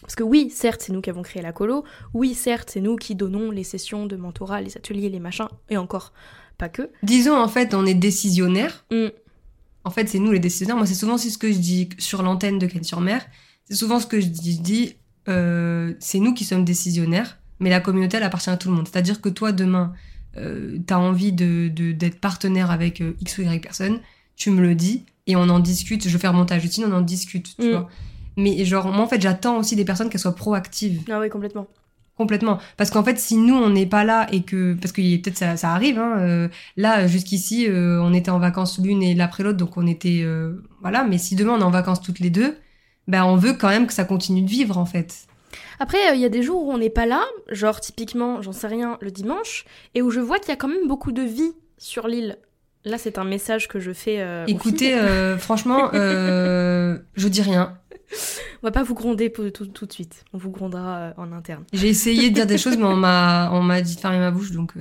Parce 0.00 0.14
que 0.14 0.22
oui, 0.24 0.48
certes, 0.50 0.80
c'est 0.80 0.92
nous 0.92 1.00
qui 1.00 1.10
avons 1.10 1.22
créé 1.22 1.42
la 1.42 1.52
colo. 1.52 1.84
Oui, 2.14 2.34
certes, 2.34 2.70
c'est 2.72 2.80
nous 2.80 2.96
qui 2.96 3.14
donnons 3.14 3.50
les 3.50 3.64
sessions 3.64 4.06
de 4.06 4.16
mentorat, 4.16 4.60
les 4.60 4.76
ateliers, 4.76 5.08
les 5.08 5.20
machins, 5.20 5.48
et 5.70 5.76
encore 5.76 6.12
pas 6.56 6.68
que. 6.68 6.90
Disons 7.02 7.36
en 7.36 7.48
fait, 7.48 7.74
on 7.74 7.84
est 7.84 7.94
décisionnaire. 7.94 8.86
Mm. 8.90 9.08
En 9.88 9.90
fait, 9.90 10.06
c'est 10.08 10.18
nous 10.18 10.32
les 10.32 10.38
décisionnaires. 10.38 10.76
Moi, 10.76 10.84
c'est 10.86 10.94
souvent 10.94 11.16
ce 11.18 11.38
que 11.38 11.50
je 11.50 11.58
dis 11.58 11.88
sur 11.98 12.22
l'antenne 12.22 12.58
de 12.58 12.66
Cannes-sur-Mer. 12.66 13.24
C'est 13.64 13.74
souvent 13.74 13.98
ce 14.00 14.06
que 14.06 14.20
je 14.20 14.26
dis. 14.26 14.52
Je 14.56 14.60
dis, 14.60 14.94
euh, 15.28 15.94
c'est 15.98 16.18
nous 16.18 16.34
qui 16.34 16.44
sommes 16.44 16.64
décisionnaires, 16.64 17.38
mais 17.58 17.70
la 17.70 17.80
communauté, 17.80 18.18
elle 18.18 18.22
appartient 18.22 18.50
à 18.50 18.56
tout 18.58 18.68
le 18.68 18.74
monde. 18.76 18.86
C'est-à-dire 18.86 19.20
que 19.22 19.30
toi, 19.30 19.52
demain, 19.52 19.94
euh, 20.36 20.78
t'as 20.86 20.98
envie 20.98 21.32
de 21.32 21.68
d'être 21.68 22.20
partenaire 22.20 22.70
avec 22.70 23.00
euh, 23.00 23.16
X 23.22 23.38
ou 23.38 23.42
Y 23.42 23.60
personne, 23.62 24.00
tu 24.36 24.50
me 24.50 24.60
le 24.60 24.74
dis 24.74 25.04
et 25.26 25.36
on 25.36 25.48
en 25.48 25.58
discute. 25.58 26.04
Je 26.06 26.12
vais 26.12 26.18
faire 26.18 26.34
montage 26.34 26.64
utile, 26.64 26.84
on 26.86 26.92
en 26.92 27.00
discute, 27.00 27.56
tu 27.58 27.66
Mm. 27.66 27.70
vois. 27.70 27.88
Mais 28.36 28.64
genre, 28.64 28.86
moi, 28.92 29.04
en 29.04 29.08
fait, 29.08 29.20
j'attends 29.20 29.56
aussi 29.58 29.74
des 29.74 29.84
personnes 29.84 30.10
qu'elles 30.10 30.20
soient 30.20 30.34
proactives. 30.36 31.02
Ah 31.10 31.18
oui, 31.18 31.28
complètement. 31.28 31.66
Complètement. 32.18 32.58
Parce 32.76 32.90
qu'en 32.90 33.04
fait, 33.04 33.16
si 33.18 33.36
nous, 33.36 33.54
on 33.54 33.70
n'est 33.70 33.86
pas 33.86 34.02
là 34.02 34.26
et 34.32 34.42
que... 34.42 34.74
Parce 34.74 34.90
que 34.90 35.00
peut-être 35.18 35.38
ça, 35.38 35.56
ça 35.56 35.70
arrive, 35.70 36.00
hein, 36.00 36.18
euh, 36.18 36.48
là, 36.76 37.06
jusqu'ici, 37.06 37.66
euh, 37.68 38.02
on 38.02 38.12
était 38.12 38.32
en 38.32 38.40
vacances 38.40 38.80
l'une 38.80 39.04
et 39.04 39.14
l'après 39.14 39.44
l'autre, 39.44 39.56
donc 39.56 39.76
on 39.76 39.86
était... 39.86 40.22
euh, 40.22 40.60
voilà, 40.80 41.04
mais 41.04 41.16
si 41.16 41.36
demain 41.36 41.54
on 41.54 41.60
est 41.60 41.64
en 41.64 41.70
vacances 41.70 42.02
toutes 42.02 42.18
les 42.18 42.30
deux, 42.30 42.58
ben 43.06 43.24
on 43.24 43.36
veut 43.36 43.52
quand 43.52 43.68
même 43.68 43.86
que 43.86 43.92
ça 43.92 44.04
continue 44.04 44.42
de 44.42 44.50
vivre, 44.50 44.78
en 44.78 44.84
fait. 44.84 45.28
Après, 45.78 46.10
euh, 46.10 46.14
il 46.14 46.20
y 46.20 46.24
a 46.24 46.28
des 46.28 46.42
jours 46.42 46.66
où 46.66 46.72
on 46.72 46.78
n'est 46.78 46.90
pas 46.90 47.06
là, 47.06 47.24
genre 47.50 47.80
typiquement, 47.80 48.42
j'en 48.42 48.52
sais 48.52 48.66
rien, 48.66 48.98
le 49.00 49.12
dimanche, 49.12 49.64
et 49.94 50.02
où 50.02 50.10
je 50.10 50.18
vois 50.18 50.40
qu'il 50.40 50.48
y 50.48 50.52
a 50.52 50.56
quand 50.56 50.68
même 50.68 50.88
beaucoup 50.88 51.12
de 51.12 51.22
vie 51.22 51.52
sur 51.78 52.08
l'île. 52.08 52.36
Là, 52.88 52.98
c'est 52.98 53.18
un 53.18 53.24
message 53.24 53.68
que 53.68 53.78
je 53.80 53.92
fais. 53.92 54.16
euh, 54.20 54.44
Écoutez, 54.46 54.94
euh, 54.94 55.36
franchement, 55.46 55.90
euh, 55.94 56.98
je 57.14 57.28
dis 57.28 57.42
rien. 57.42 57.76
on 58.62 58.66
va 58.66 58.70
pas 58.70 58.82
vous 58.82 58.94
gronder 58.94 59.30
tout, 59.30 59.50
tout 59.50 59.86
de 59.86 59.92
suite. 59.92 60.24
On 60.32 60.38
vous 60.38 60.50
grondera 60.50 60.96
euh, 60.98 61.10
en 61.18 61.32
interne. 61.32 61.64
J'ai 61.72 61.88
essayé 61.88 62.30
de 62.30 62.34
dire 62.34 62.46
des 62.46 62.58
choses, 62.64 62.76
mais 62.76 62.84
on 62.84 62.96
m'a 62.96 63.50
on 63.52 63.62
m'a 63.62 63.80
dit 63.82 63.94
de 63.96 64.00
fermer 64.00 64.18
ma 64.18 64.30
bouche, 64.30 64.52
donc 64.52 64.72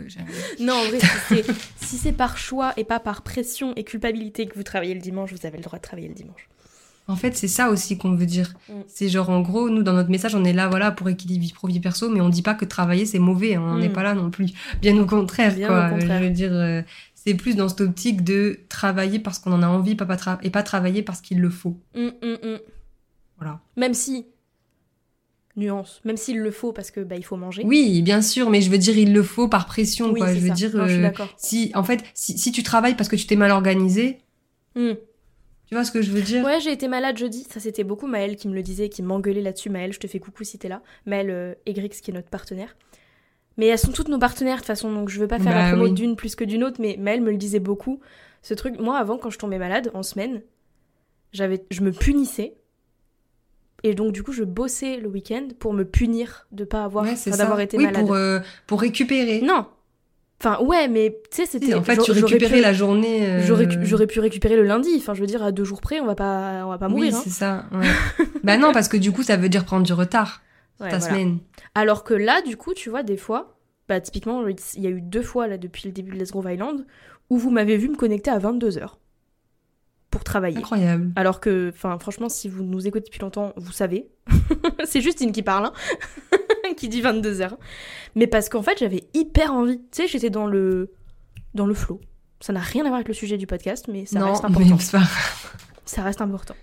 Non, 0.60 0.74
en 0.74 0.84
vrai, 0.86 1.00
si 1.00 1.08
c'est 1.30 1.46
si 1.78 1.98
c'est 1.98 2.14
par 2.14 2.38
choix 2.38 2.74
et 2.78 2.84
pas 2.84 3.00
par 3.00 3.22
pression 3.24 3.74
et 3.76 3.84
culpabilité 3.84 4.46
que 4.48 4.56
vous 4.56 4.64
travaillez 4.64 4.94
le 4.94 5.02
dimanche, 5.02 5.32
vous 5.34 5.46
avez 5.46 5.58
le 5.58 5.64
droit 5.64 5.78
de 5.80 5.84
travailler 5.84 6.08
le 6.08 6.14
dimanche. 6.16 6.48
En 7.10 7.16
fait, 7.16 7.38
c'est 7.38 7.48
ça 7.48 7.70
aussi 7.70 7.98
qu'on 7.98 8.16
veut 8.16 8.26
dire. 8.26 8.54
Mm. 8.68 8.74
C'est 8.88 9.08
genre, 9.08 9.30
en 9.30 9.40
gros, 9.40 9.70
nous, 9.70 9.82
dans 9.82 9.94
notre 9.94 10.10
message, 10.10 10.36
on 10.36 10.44
est 10.44 10.52
là, 10.52 10.68
voilà, 10.68 10.92
pour 10.92 11.08
équilibre 11.08 11.42
vie 11.42 11.54
pro, 11.54 11.70
vie 11.70 11.80
perso, 11.80 12.10
mais 12.10 12.20
on 12.20 12.28
dit 12.28 12.42
pas 12.42 12.54
que 12.54 12.66
travailler, 12.66 13.06
c'est 13.06 13.18
mauvais. 13.18 13.56
hein. 13.56 13.62
On 13.66 13.78
n'est 13.78 13.88
Mm. 13.88 13.94
pas 13.94 14.04
là 14.04 14.14
non 14.14 14.30
plus. 14.30 14.48
Bien 14.82 14.98
au 14.98 15.06
contraire, 15.06 15.54
Bien 15.56 15.68
quoi. 15.70 15.88
au 15.88 15.90
contraire. 15.92 16.20
Je 16.20 16.24
veux 16.26 16.32
dire, 16.32 16.52
euh, 16.52 16.82
c'est 17.28 17.36
plus 17.36 17.58
dans 17.58 17.68
cette 17.68 17.82
optique 17.82 18.24
de 18.24 18.58
travailler 18.70 19.20
parce 19.20 19.38
qu'on 19.40 19.52
en 19.52 19.62
a 19.62 19.68
envie, 19.68 19.96
pas, 19.96 20.08
et 20.44 20.50
pas 20.50 20.64
travailler 20.64 21.04
parce 21.04 21.20
qu'il 21.20 21.42
le 21.42 21.50
faut. 21.50 21.78
Hum, 21.94 22.14
hum, 22.24 22.38
hum. 22.42 22.60
Voilà. 23.38 23.60
Même 23.76 23.94
si, 23.94 24.28
nuance, 25.58 26.00
même 26.06 26.16
s'il 26.16 26.40
le 26.40 26.52
faut 26.52 26.72
parce 26.72 26.90
que 26.90 27.02
bah, 27.02 27.18
il 27.18 27.26
faut 27.26 27.36
manger. 27.36 27.64
Oui, 27.66 28.02
bien 28.02 28.22
sûr, 28.22 28.50
mais 28.50 28.62
je 28.62 28.72
veux 28.72 28.78
dire, 28.78 28.98
il 28.98 29.12
le 29.12 29.24
faut 29.24 29.50
par 29.50 29.66
pression, 29.66 30.12
Oui, 30.12 30.22
quoi. 30.22 30.34
Je 30.34 30.40
veux 30.40 30.48
ça. 30.48 30.54
dire, 30.54 30.74
Non, 30.74 30.88
euh, 30.88 31.02
d'accord. 31.02 31.28
si, 31.36 31.70
en 31.76 31.84
fait, 31.84 32.02
si, 32.14 32.38
si 32.38 32.54
tu 32.54 32.64
travailles 32.64 32.96
parce 32.96 33.10
que 33.10 33.18
tu 33.18 33.28
t'es 33.28 33.36
mal 33.36 33.52
organisé, 33.52 34.20
tu 34.74 34.96
vois 35.76 35.84
ce 35.84 35.92
que 35.92 36.02
je 36.02 36.12
veux 36.12 36.22
dire? 36.22 36.46
Ouais, 36.46 36.62
j'ai 36.62 36.72
été 36.72 36.88
malade 36.88 37.18
jeudi. 37.18 37.46
Ça, 37.52 37.60
c'était 37.60 37.84
beaucoup 37.84 38.08
Maëlle 38.08 38.38
qui 38.38 38.48
me 38.48 38.54
le 38.54 38.64
disait, 38.64 38.88
qui 38.88 39.04
m'engueulait 39.04 39.42
là-dessus. 39.42 39.70
Maëlle, 39.70 39.92
je 39.92 40.00
te 40.00 40.08
fais 40.08 40.20
coucou 40.20 40.46
si 40.46 40.58
t'es 40.58 40.70
là. 40.70 40.82
Maëlle 41.06 41.30
euh, 41.30 41.54
Egrix, 41.66 41.90
qui 42.02 42.12
est 42.12 42.14
notre 42.14 42.30
partenaire. 42.30 42.78
Mais 43.58 43.66
elles 43.68 43.80
sont 43.80 43.92
toutes 43.92 44.10
nos 44.10 44.20
partenaires 44.20 44.56
de 44.56 44.60
toute 44.60 44.68
façon, 44.68 44.92
donc 44.92 45.10
je 45.10 45.20
veux 45.20 45.28
pas 45.28 45.40
faire 45.40 45.56
la 45.56 45.64
Bah 45.64 45.70
promo 45.70 45.86
oui. 45.86 45.92
d'une 45.94 46.16
plus 46.16 46.36
que 46.36 46.44
d'une 46.44 46.64
autre. 46.64 46.78
Mais 46.80 46.96
Maëlle 47.00 47.22
me 47.22 47.32
le 47.32 47.38
disait 47.38 47.60
beaucoup. 47.60 48.00
Ce 48.44 48.54
truc, 48.54 48.80
moi, 48.80 48.98
avant, 48.98 49.18
quand 49.18 49.30
je 49.32 49.40
tombais 49.40 49.58
malade, 49.58 49.90
en 49.96 50.04
semaine, 50.04 50.42
j'avais, 51.34 51.66
je 51.72 51.82
me 51.82 51.92
punissais. 51.92 52.56
Et 53.84 53.94
donc, 53.94 54.12
du 54.12 54.24
coup, 54.24 54.32
je 54.32 54.44
bossais 54.44 54.98
le 54.98 55.08
week-end 55.08 55.48
pour 55.60 55.74
me 55.74 55.84
punir 55.86 56.48
de 56.52 56.64
pas 56.64 56.84
avoir, 56.84 57.06
Ouais, 57.06 57.16
d'avoir 57.38 57.60
été 57.60 57.78
oui, 57.78 57.86
malade. 57.86 58.02
pour, 58.02 58.14
euh, 58.14 58.40
pour 58.68 58.82
récupérer. 58.82 59.42
Non. 59.42 59.66
Enfin, 60.40 60.60
ouais, 60.64 60.88
mais 60.88 61.20
tu 61.32 61.38
sais, 61.38 61.46
c'était. 61.48 61.74
En 61.74 61.84
fait, 61.84 61.98
tu 61.98 62.12
récupérais 62.12 62.58
pu- 62.58 62.62
la 62.62 62.74
journée. 62.74 63.28
euh, 63.28 63.42
J'aurais, 63.44 63.68
j'aurais 63.84 64.06
pu 64.08 64.20
récupérer 64.20 64.56
le 64.56 64.64
lundi. 64.64 64.90
Enfin, 64.98 65.16
je 65.16 65.22
veux 65.22 65.26
dire, 65.28 65.42
à 65.44 65.52
deux 65.52 65.64
jours 65.64 65.82
près, 65.82 66.00
on 66.00 66.06
va 66.06 66.14
pas, 66.16 66.64
on 66.66 66.70
va 66.70 66.78
pas 66.78 66.90
mourir. 66.90 67.12
Oui, 67.12 67.18
hein. 67.18 67.22
c'est 67.24 67.32
ça. 67.32 67.66
ouais. 67.72 67.88
bah 68.44 68.58
non, 68.58 68.72
parce 68.72 68.88
que 68.88 68.98
du 68.98 69.12
coup, 69.12 69.24
ça 69.24 69.36
veut 69.36 69.50
dire 69.50 69.66
prendre 69.66 69.84
du 69.86 69.94
retard 69.94 70.42
Ouais, 70.80 70.90
ta 70.92 70.98
voilà. 70.98 71.14
semaine. 71.14 71.40
Alors 71.76 72.04
que 72.04 72.14
là, 72.14 72.42
du 72.42 72.58
coup, 72.58 72.74
tu 72.74 72.90
vois, 72.90 73.04
des 73.04 73.18
fois, 73.18 73.58
bah, 73.88 74.00
typiquement, 74.02 74.46
il 74.48 74.82
y 74.82 74.88
a 74.88 74.90
eu 74.90 75.02
deux 75.02 75.22
fois, 75.22 75.48
là, 75.48 75.58
depuis 75.58 75.88
le 75.88 75.92
début 75.92 76.12
de 76.12 76.20
Let's 76.20 76.32
Grove 76.32 76.52
Island, 76.52 76.86
où 77.30 77.38
vous 77.38 77.50
m'avez 77.50 77.78
vu 77.78 77.90
me 77.90 77.96
connecter 77.96 78.30
à 78.30 78.40
22h 78.40 78.96
pour 80.10 80.24
travailler. 80.24 80.58
Incroyable. 80.58 81.12
Alors 81.16 81.40
que, 81.40 81.70
enfin, 81.74 81.98
franchement, 82.00 82.30
si 82.30 82.48
vous 82.48 82.64
nous 82.64 82.88
écoutez 82.88 83.06
depuis 83.06 83.20
longtemps, 83.20 83.54
vous 83.58 83.72
savez. 83.72 84.10
c'est 84.86 85.02
Justine 85.02 85.32
qui 85.32 85.44
parle, 85.44 85.66
hein, 85.66 85.74
qui 86.78 86.90
dit 86.90 87.02
22h. 87.02 87.58
Mais 88.16 88.28
parce 88.28 88.50
qu'en 88.50 88.62
fait, 88.62 88.78
j'avais 88.80 89.04
hyper 89.14 89.54
envie. 89.54 89.80
Tu 89.92 90.04
sais, 90.04 90.08
j'étais 90.08 90.30
dans 90.30 90.48
le, 90.48 90.94
dans 91.54 91.66
le 91.66 91.74
flow. 91.74 92.00
Ça 92.40 92.54
n'a 92.54 92.60
rien 92.60 92.84
à 92.84 92.88
voir 92.88 92.96
avec 92.96 93.08
le 93.08 93.14
sujet 93.14 93.38
du 93.38 93.48
podcast, 93.48 93.88
mais 93.88 94.06
ça 94.06 94.20
non, 94.20 94.32
reste 94.32 94.46
important. 94.46 94.78
Ça 95.86 96.04
reste 96.04 96.22
important. 96.22 96.56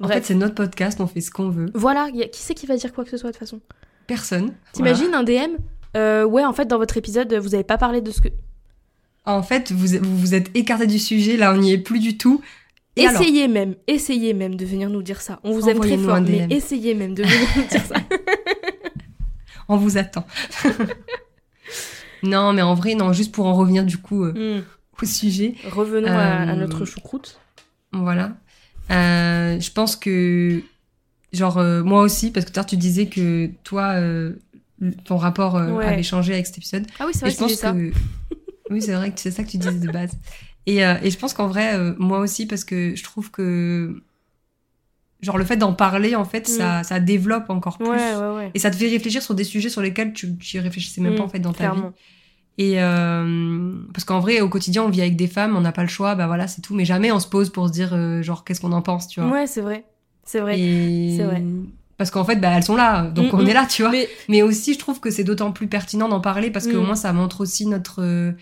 En 0.00 0.04
Bref. 0.04 0.18
fait, 0.18 0.24
c'est 0.24 0.34
notre 0.34 0.54
podcast, 0.54 1.00
on 1.00 1.06
fait 1.06 1.20
ce 1.20 1.30
qu'on 1.30 1.50
veut. 1.50 1.66
Voilà, 1.74 2.08
y 2.14 2.22
a- 2.22 2.28
qui 2.28 2.40
c'est 2.40 2.54
qui 2.54 2.66
va 2.66 2.76
dire 2.76 2.92
quoi 2.92 3.04
que 3.04 3.10
ce 3.10 3.16
soit 3.18 3.30
de 3.30 3.34
toute 3.34 3.40
façon 3.40 3.60
Personne. 4.06 4.52
T'imagines 4.72 5.14
un 5.14 5.22
DM 5.22 5.56
euh, 5.96 6.24
Ouais, 6.24 6.44
en 6.44 6.52
fait, 6.52 6.64
dans 6.66 6.78
votre 6.78 6.96
épisode, 6.96 7.32
vous 7.34 7.54
avez 7.54 7.64
pas 7.64 7.78
parlé 7.78 8.00
de 8.00 8.10
ce 8.10 8.20
que. 8.20 8.28
Voilà. 9.24 9.38
En 9.38 9.42
fait, 9.42 9.70
vous 9.70 9.98
vous 10.02 10.34
êtes 10.34 10.50
écarté 10.56 10.86
du 10.86 10.98
sujet, 10.98 11.36
là, 11.36 11.52
on 11.52 11.58
n'y 11.58 11.72
est 11.72 11.78
plus 11.78 11.98
du 12.00 12.16
tout. 12.16 12.40
Et 12.96 13.06
alors 13.06 13.20
essayez 13.22 13.46
même, 13.46 13.76
essayez 13.86 14.34
même 14.34 14.56
de 14.56 14.64
venir 14.64 14.90
nous 14.90 15.02
dire 15.02 15.20
ça. 15.20 15.38
On 15.44 15.52
vous 15.52 15.68
aime 15.68 15.78
très 15.78 15.96
fort, 15.98 16.14
un 16.16 16.20
mais 16.22 16.46
essayez 16.50 16.94
même 16.94 17.14
de 17.14 17.22
venir 17.22 17.48
nous 17.56 17.62
dire 17.64 17.84
ça. 17.86 17.94
On 19.68 19.76
vous 19.76 19.96
attend. 19.98 20.26
non, 22.22 22.52
mais 22.52 22.62
en 22.62 22.74
vrai, 22.74 22.94
non, 22.94 23.12
juste 23.12 23.32
pour 23.32 23.46
en 23.46 23.54
revenir 23.54 23.84
du 23.84 23.96
coup 23.98 24.24
euh, 24.24 24.58
Hmm. 24.60 24.62
au 25.02 25.06
sujet. 25.06 25.54
Revenons 25.70 26.08
à, 26.08 26.12
à 26.20 26.52
Euh, 26.52 26.56
notre 26.56 26.84
choucroute. 26.84 27.38
Voilà. 27.92 28.32
Euh, 28.90 29.60
je 29.60 29.70
pense 29.72 29.96
que, 29.96 30.62
genre, 31.32 31.58
euh, 31.58 31.82
moi 31.82 32.02
aussi, 32.02 32.30
parce 32.30 32.46
que 32.46 32.52
l'heure, 32.54 32.66
tu 32.66 32.76
disais 32.76 33.06
que 33.06 33.48
toi, 33.64 33.92
euh, 33.94 34.34
ton 35.04 35.16
rapport 35.16 35.56
euh, 35.56 35.72
Ouais. 35.72 35.84
avait 35.86 36.02
changé 36.02 36.32
avec 36.32 36.46
cet 36.46 36.58
épisode. 36.58 36.86
Ah 36.98 37.04
oui, 37.06 37.12
c'est 37.12 37.20
vrai 37.20 37.30
je 37.30 37.36
que 37.36 37.40
pense 37.42 37.50
c'est 37.50 37.56
ça. 37.56 37.72
que. 37.72 37.92
Oui, 38.70 38.80
c'est 38.82 38.94
vrai 38.94 39.10
que 39.12 39.18
c'est 39.20 39.30
ça 39.30 39.42
que 39.44 39.48
tu 39.50 39.58
disais 39.58 39.78
de 39.86 39.92
base. 39.92 40.12
Et, 40.66 40.84
euh, 40.84 40.94
et 41.02 41.10
je 41.10 41.18
pense 41.18 41.34
qu'en 41.34 41.48
vrai, 41.48 41.74
euh, 41.76 41.94
moi 41.98 42.18
aussi, 42.20 42.46
parce 42.46 42.64
que 42.64 42.94
je 42.94 43.02
trouve 43.02 43.30
que. 43.30 44.02
Genre, 45.22 45.36
le 45.36 45.44
fait 45.44 45.56
d'en 45.58 45.74
parler, 45.74 46.14
en 46.16 46.24
fait, 46.24 46.48
Mm. 46.48 46.52
ça, 46.52 46.82
ça 46.82 46.98
développe 46.98 47.50
encore 47.50 47.76
plus. 47.78 47.88
Ouais, 47.90 48.14
ouais, 48.16 48.34
ouais. 48.36 48.50
Et 48.54 48.58
ça 48.58 48.70
te 48.70 48.76
fait 48.76 48.88
réfléchir 48.88 49.22
sur 49.22 49.34
des 49.34 49.44
sujets 49.44 49.68
sur 49.68 49.82
lesquels 49.82 50.12
tu, 50.14 50.34
tu 50.38 50.58
réfléchissais 50.60 51.00
même 51.02 51.12
Mm, 51.12 51.16
pas, 51.16 51.24
en 51.24 51.28
fait, 51.28 51.40
dans 51.40 51.52
ta 51.52 51.74
vie. 51.74 51.80
Et 52.62 52.74
euh, 52.82 53.72
parce 53.94 54.04
qu'en 54.04 54.20
vrai, 54.20 54.42
au 54.42 54.50
quotidien, 54.50 54.82
on 54.84 54.90
vit 54.90 55.00
avec 55.00 55.16
des 55.16 55.28
femmes, 55.28 55.56
on 55.56 55.62
n'a 55.62 55.72
pas 55.72 55.80
le 55.80 55.88
choix, 55.88 56.14
bah 56.14 56.26
voilà, 56.26 56.46
c'est 56.46 56.60
tout. 56.60 56.74
Mais 56.74 56.84
jamais 56.84 57.10
on 57.10 57.18
se 57.18 57.26
pose 57.26 57.48
pour 57.48 57.68
se 57.68 57.72
dire, 57.72 57.94
euh, 57.94 58.20
genre, 58.20 58.44
qu'est-ce 58.44 58.60
qu'on 58.60 58.72
en 58.72 58.82
pense, 58.82 59.08
tu 59.08 59.20
vois. 59.20 59.30
Ouais, 59.30 59.46
c'est 59.46 59.62
vrai. 59.62 59.84
C'est 60.24 60.40
vrai. 60.40 60.60
Et 60.60 61.14
C'est 61.16 61.24
vrai. 61.24 61.42
parce 61.96 62.10
qu'en 62.10 62.22
fait, 62.24 62.36
bah, 62.36 62.50
elles 62.54 62.62
sont 62.62 62.76
là, 62.76 63.04
donc 63.10 63.32
Mm, 63.32 63.36
on 63.36 63.42
mm. 63.44 63.48
est 63.48 63.54
là, 63.54 63.66
tu 63.66 63.80
vois. 63.82 63.90
Mais 63.90 64.08
Mais 64.28 64.42
aussi, 64.42 64.74
je 64.74 64.78
trouve 64.78 65.00
que 65.00 65.10
c'est 65.10 65.24
d'autant 65.24 65.52
plus 65.52 65.68
pertinent 65.68 66.06
d'en 66.08 66.20
parler 66.20 66.50
parce 66.50 66.66
qu'au 66.66 66.82
Mm. 66.82 66.84
moins, 66.84 66.94
ça 66.96 67.14
montre 67.14 67.40
aussi 67.40 67.64
notre. 67.64 68.02
euh, 68.02 68.32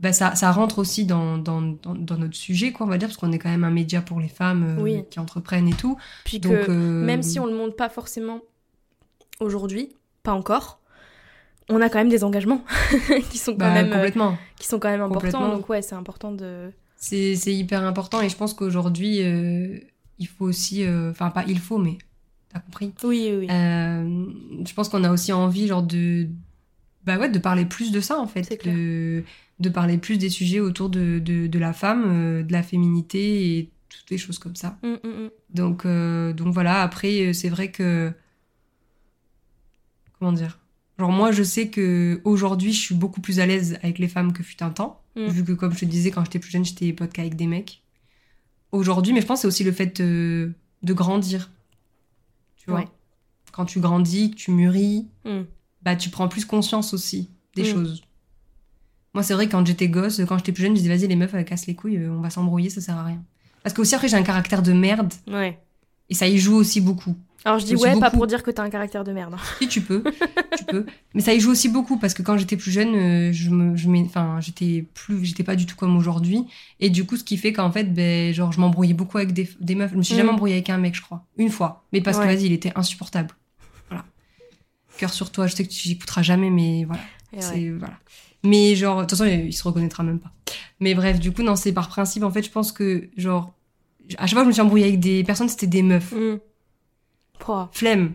bah, 0.00 0.12
ça, 0.12 0.34
ça 0.34 0.50
rentre 0.50 0.78
aussi 0.80 1.04
dans, 1.06 1.38
dans, 1.38 1.60
dans, 1.62 1.94
dans 1.94 2.18
notre 2.18 2.34
sujet, 2.36 2.72
quoi, 2.72 2.84
on 2.86 2.88
va 2.88 2.98
dire, 2.98 3.06
parce 3.08 3.16
qu'on 3.18 3.30
est 3.32 3.38
quand 3.38 3.48
même 3.50 3.64
un 3.64 3.70
média 3.70 4.00
pour 4.00 4.18
les 4.20 4.28
femmes 4.28 4.76
euh, 4.78 4.82
Oui. 4.82 5.04
qui 5.10 5.20
entreprennent 5.20 5.68
et 5.68 5.72
tout. 5.74 5.96
puis 6.24 6.40
Donc, 6.40 6.66
que 6.66 7.04
même 7.04 7.22
si 7.22 7.38
on 7.38 7.46
le 7.46 7.54
montre 7.54 7.76
pas 7.76 7.88
forcément 7.88 8.40
aujourd'hui, 9.40 9.90
pas 10.24 10.32
encore, 10.32 10.80
on 11.68 11.80
a 11.80 11.88
quand 11.88 11.98
même 11.98 12.08
des 12.08 12.24
engagements 12.24 12.64
qui 13.30 13.38
sont 13.38 13.52
quand 13.52 13.58
bah, 13.58 13.72
même 13.72 13.92
euh, 13.92 14.10
qui 14.56 14.66
sont 14.66 14.78
quand 14.78 14.90
même 14.90 15.02
importants. 15.02 15.48
Donc 15.54 15.68
ouais, 15.68 15.82
c'est 15.82 15.94
important 15.94 16.32
de. 16.32 16.70
C'est 16.96 17.34
hyper 17.46 17.84
important 17.84 18.20
et 18.20 18.28
je 18.28 18.36
pense 18.36 18.54
qu'aujourd'hui, 18.54 19.22
euh, 19.22 19.78
il 20.18 20.26
faut 20.26 20.46
aussi. 20.46 20.84
euh, 20.84 21.10
Enfin, 21.10 21.30
pas 21.30 21.44
il 21.46 21.58
faut, 21.58 21.78
mais 21.78 21.98
t'as 22.52 22.60
compris. 22.60 22.92
Oui, 23.04 23.32
oui, 23.38 23.46
je 23.48 24.74
pense 24.74 24.88
qu'on 24.88 25.04
a 25.04 25.12
aussi 25.12 25.32
envie, 25.32 25.66
genre, 25.66 25.82
de. 25.82 26.28
Bah 27.04 27.18
ouais, 27.18 27.28
de 27.28 27.38
parler 27.38 27.64
plus 27.64 27.92
de 27.92 28.00
ça, 28.00 28.18
en 28.18 28.26
fait. 28.26 28.64
De, 28.66 29.22
de 29.60 29.68
parler 29.68 29.98
plus 29.98 30.18
des 30.18 30.28
sujets 30.28 30.60
autour 30.60 30.90
de, 30.90 31.18
de, 31.18 31.46
de 31.46 31.58
la 31.58 31.72
femme, 31.72 32.42
de 32.42 32.52
la 32.52 32.62
féminité 32.62 33.58
et 33.58 33.70
toutes 33.88 34.10
les 34.10 34.18
choses 34.18 34.38
comme 34.38 34.56
ça. 34.56 34.76
Mm, 34.82 34.88
mm, 34.88 35.08
mm. 35.08 35.30
Donc, 35.50 35.86
donc 35.86 36.52
voilà, 36.52 36.82
après, 36.82 37.32
c'est 37.32 37.48
vrai 37.48 37.70
que. 37.70 38.12
Comment 40.18 40.32
dire 40.32 40.58
Genre, 40.98 41.12
moi, 41.12 41.30
je 41.32 41.42
sais 41.44 41.68
que 41.68 42.20
aujourd'hui, 42.24 42.72
je 42.72 42.80
suis 42.80 42.94
beaucoup 42.94 43.20
plus 43.20 43.38
à 43.40 43.46
l'aise 43.46 43.78
avec 43.82 43.98
les 43.98 44.08
femmes 44.08 44.32
que 44.32 44.42
fut 44.42 44.62
un 44.62 44.70
temps. 44.70 45.00
Mm. 45.16 45.26
Vu 45.28 45.44
que, 45.44 45.52
comme 45.52 45.72
je 45.72 45.80
te 45.80 45.84
disais, 45.84 46.10
quand 46.10 46.24
j'étais 46.24 46.38
plus 46.40 46.50
jeune, 46.50 46.64
j'étais 46.64 46.92
pote 46.92 47.12
qu'avec 47.12 47.36
des 47.36 47.46
mecs. 47.46 47.82
Aujourd'hui, 48.72 49.12
mais 49.12 49.20
je 49.20 49.26
pense 49.26 49.40
c'est 49.42 49.46
aussi 49.46 49.64
le 49.64 49.72
fait 49.72 50.00
euh, 50.00 50.50
de 50.82 50.92
grandir. 50.92 51.50
Tu 52.56 52.70
vois? 52.70 52.80
Ouais. 52.80 52.88
Quand 53.52 53.64
tu 53.64 53.80
grandis, 53.80 54.30
que 54.32 54.36
tu 54.36 54.50
mûris, 54.50 55.06
Mm. 55.24 55.42
bah, 55.82 55.96
tu 55.96 56.10
prends 56.10 56.28
plus 56.28 56.44
conscience 56.44 56.92
aussi 56.92 57.30
des 57.54 57.62
Mm. 57.62 57.66
choses. 57.74 58.02
Moi, 59.14 59.22
c'est 59.22 59.34
vrai, 59.34 59.48
quand 59.48 59.66
j'étais 59.66 59.88
gosse, 59.88 60.20
quand 60.28 60.36
j'étais 60.38 60.52
plus 60.52 60.62
jeune, 60.64 60.76
je 60.76 60.82
disais, 60.82 60.94
vas-y, 60.94 61.08
les 61.08 61.16
meufs, 61.16 61.32
elles 61.32 61.44
cassent 61.44 61.66
les 61.66 61.74
couilles, 61.74 61.96
euh, 61.96 62.10
on 62.10 62.20
va 62.20 62.30
s'embrouiller, 62.30 62.70
ça 62.70 62.80
sert 62.80 62.96
à 62.96 63.04
rien. 63.04 63.22
Parce 63.62 63.74
que 63.74 63.80
aussi, 63.80 63.94
après, 63.94 64.08
j'ai 64.08 64.16
un 64.16 64.22
caractère 64.22 64.62
de 64.62 64.72
merde, 64.72 65.12
Ouais. 65.26 65.58
et 66.08 66.14
ça 66.14 66.28
y 66.28 66.38
joue 66.38 66.54
aussi 66.56 66.80
beaucoup. 66.80 67.16
Alors 67.44 67.58
je 67.60 67.64
dis 67.66 67.76
ouais, 67.76 67.98
pas 68.00 68.10
pour 68.10 68.26
dire 68.26 68.42
que 68.42 68.50
t'as 68.50 68.64
un 68.64 68.68
caractère 68.70 69.04
de 69.04 69.12
merde. 69.12 69.36
Si 69.60 69.68
tu 69.68 69.80
peux, 69.80 70.02
tu 70.56 70.64
peux. 70.64 70.86
Mais 71.14 71.20
ça 71.20 71.32
y 71.32 71.40
joue 71.40 71.50
aussi 71.52 71.68
beaucoup 71.68 71.96
parce 71.96 72.12
que 72.12 72.22
quand 72.22 72.36
j'étais 72.36 72.56
plus 72.56 72.72
jeune, 72.72 72.94
euh, 72.96 73.32
je 73.32 73.50
me, 73.50 73.76
je 73.76 73.88
enfin, 74.04 74.38
j'étais 74.40 74.84
plus, 74.92 75.24
j'étais 75.24 75.44
pas 75.44 75.54
du 75.54 75.64
tout 75.64 75.76
comme 75.76 75.96
aujourd'hui. 75.96 76.44
Et 76.80 76.90
du 76.90 77.04
coup, 77.06 77.16
ce 77.16 77.22
qui 77.24 77.36
fait 77.36 77.52
qu'en 77.52 77.70
fait, 77.70 77.84
ben, 77.94 78.34
genre, 78.34 78.50
je 78.52 78.60
m'embrouillais 78.60 78.92
beaucoup 78.94 79.18
avec 79.18 79.32
des, 79.32 79.48
des 79.60 79.74
meufs. 79.76 79.92
Je 79.92 79.96
me 79.96 80.02
suis 80.02 80.14
Mm. 80.14 80.18
jamais 80.18 80.30
embrouillée 80.30 80.54
avec 80.54 80.68
un 80.70 80.78
mec, 80.78 80.96
je 80.96 81.02
crois, 81.02 81.24
une 81.36 81.50
fois. 81.50 81.84
Mais 81.92 82.00
parce 82.00 82.18
que 82.18 82.24
vas-y, 82.24 82.46
il 82.46 82.52
était 82.52 82.72
insupportable. 82.74 83.30
Voilà. 83.88 84.04
Cœur 84.98 85.12
sur 85.12 85.30
toi. 85.30 85.46
Je 85.46 85.54
sais 85.54 85.64
que 85.64 85.70
tu 85.72 85.88
écouteras 85.90 86.22
jamais, 86.22 86.50
mais 86.50 86.84
voilà. 86.84 87.02
Ouais. 87.32 87.70
Voilà. 87.78 87.94
Mais 88.44 88.74
genre, 88.74 88.96
de 88.96 89.02
toute 89.02 89.10
façon, 89.16 89.26
il 89.26 89.52
se 89.52 89.62
reconnaîtra 89.62 90.02
même 90.02 90.18
pas. 90.18 90.32
Mais 90.80 90.94
bref, 90.94 91.20
du 91.20 91.30
coup, 91.32 91.42
non, 91.42 91.54
c'est 91.56 91.72
par 91.72 91.88
principe. 91.88 92.24
En 92.24 92.30
fait, 92.32 92.42
je 92.42 92.50
pense 92.50 92.72
que 92.72 93.08
genre, 93.16 93.54
à 94.16 94.26
chaque 94.26 94.30
fois 94.34 94.40
que 94.40 94.44
je 94.46 94.48
me 94.48 94.52
suis 94.52 94.62
embrouillée 94.62 94.86
avec 94.86 94.98
des 95.00 95.22
personnes, 95.24 95.48
c'était 95.48 95.66
des 95.68 95.82
meufs. 95.82 96.12
Mm. 96.12 96.38
Pouah. 97.38 97.70
Flemme. 97.72 98.14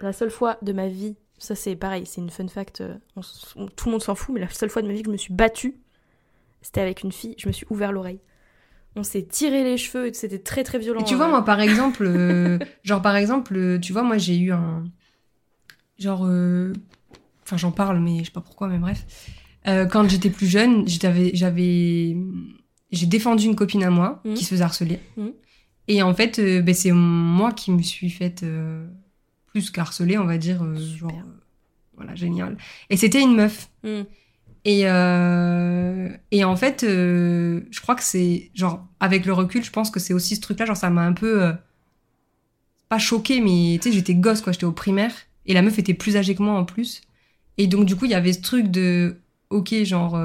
La 0.00 0.12
seule 0.12 0.30
fois 0.30 0.56
de 0.62 0.72
ma 0.72 0.88
vie, 0.88 1.16
ça 1.38 1.54
c'est 1.54 1.76
pareil, 1.76 2.06
c'est 2.06 2.20
une 2.20 2.30
fun 2.30 2.48
fact, 2.48 2.80
euh, 2.80 2.94
on 3.16 3.20
s- 3.20 3.52
on- 3.56 3.66
tout 3.68 3.86
le 3.86 3.92
monde 3.92 4.02
s'en 4.02 4.14
fout, 4.14 4.34
mais 4.34 4.40
la 4.40 4.48
seule 4.48 4.70
fois 4.70 4.82
de 4.82 4.86
ma 4.86 4.92
vie 4.94 5.02
que 5.02 5.06
je 5.08 5.12
me 5.12 5.16
suis 5.18 5.32
battue, 5.34 5.76
c'était 6.62 6.80
avec 6.80 7.02
une 7.02 7.12
fille, 7.12 7.34
je 7.38 7.46
me 7.48 7.52
suis 7.52 7.66
ouvert 7.70 7.92
l'oreille. 7.92 8.20
On 8.96 9.02
s'est 9.02 9.22
tiré 9.24 9.62
les 9.62 9.76
cheveux, 9.76 10.08
et 10.08 10.12
c'était 10.14 10.38
très 10.40 10.64
très 10.64 10.78
violent. 10.78 11.00
Et 11.00 11.04
tu 11.04 11.14
vois, 11.14 11.26
euh. 11.26 11.30
moi, 11.30 11.44
par 11.44 11.60
exemple, 11.60 12.04
euh, 12.06 12.58
genre, 12.82 13.00
par 13.02 13.14
exemple, 13.16 13.54
euh, 13.56 13.78
tu 13.78 13.92
vois, 13.92 14.02
moi, 14.02 14.18
j'ai 14.18 14.36
eu 14.38 14.52
un. 14.52 14.84
Genre. 15.98 16.24
euh, 16.26 16.72
Enfin, 17.44 17.56
j'en 17.56 17.72
parle, 17.72 17.98
mais 17.98 18.20
je 18.20 18.24
sais 18.26 18.30
pas 18.30 18.40
pourquoi, 18.40 18.68
mais 18.68 18.78
bref. 18.78 19.04
Euh, 19.66 19.84
quand 19.86 20.08
j'étais 20.08 20.30
plus 20.30 20.46
jeune, 20.46 20.86
j'avais. 20.88 21.32
j'avais- 21.34 22.16
J'ai 22.92 23.06
défendu 23.06 23.46
une 23.46 23.56
copine 23.56 23.82
à 23.84 23.90
moi 23.90 24.20
Mhm. 24.24 24.34
qui 24.34 24.44
se 24.44 24.50
faisait 24.50 24.62
harceler. 24.64 24.98
Mhm. 25.16 25.32
Et 25.92 26.02
en 26.02 26.14
fait, 26.14 26.38
euh, 26.38 26.62
ben, 26.62 26.72
c'est 26.72 26.92
moi 26.92 27.50
qui 27.50 27.72
me 27.72 27.82
suis 27.82 28.10
faite 28.10 28.44
euh, 28.44 28.86
plus 29.48 29.70
qu'harceler, 29.70 30.18
on 30.18 30.24
va 30.24 30.38
dire. 30.38 30.62
euh, 30.62 30.76
genre. 30.76 31.10
voilà, 31.96 32.14
génial. 32.14 32.56
Et 32.90 32.96
c'était 32.96 33.20
une 33.20 33.34
meuf. 33.34 33.68
Mm. 33.82 34.02
Et, 34.66 34.80
et 34.82 36.44
en 36.44 36.54
fait, 36.56 36.84
je 36.86 37.80
crois 37.80 37.96
que 37.96 38.04
c'est, 38.04 38.50
genre, 38.54 38.86
avec 39.00 39.26
le 39.26 39.32
recul, 39.32 39.64
je 39.64 39.70
pense 39.72 39.90
que 39.90 39.98
c'est 39.98 40.14
aussi 40.14 40.36
ce 40.36 40.40
truc-là, 40.42 40.64
genre, 40.64 40.76
ça 40.76 40.90
m'a 40.90 41.02
un 41.02 41.12
peu, 41.12 41.50
pas 42.88 42.98
choqué, 42.98 43.40
mais 43.40 43.78
tu 43.80 43.88
sais, 43.88 43.92
j'étais 43.96 44.14
gosse, 44.14 44.42
quoi, 44.42 44.52
j'étais 44.52 44.66
au 44.66 44.72
primaire, 44.72 45.12
et 45.46 45.54
la 45.54 45.62
meuf 45.62 45.78
était 45.80 45.94
plus 45.94 46.16
âgée 46.16 46.34
que 46.36 46.42
moi 46.42 46.52
en 46.54 46.64
plus. 46.66 47.00
Et 47.58 47.66
donc, 47.66 47.86
du 47.86 47.96
coup, 47.96 48.04
il 48.04 48.10
y 48.10 48.14
avait 48.14 48.34
ce 48.34 48.42
truc 48.42 48.68
de, 48.68 49.16
ok, 49.48 49.74
genre, 49.84 50.20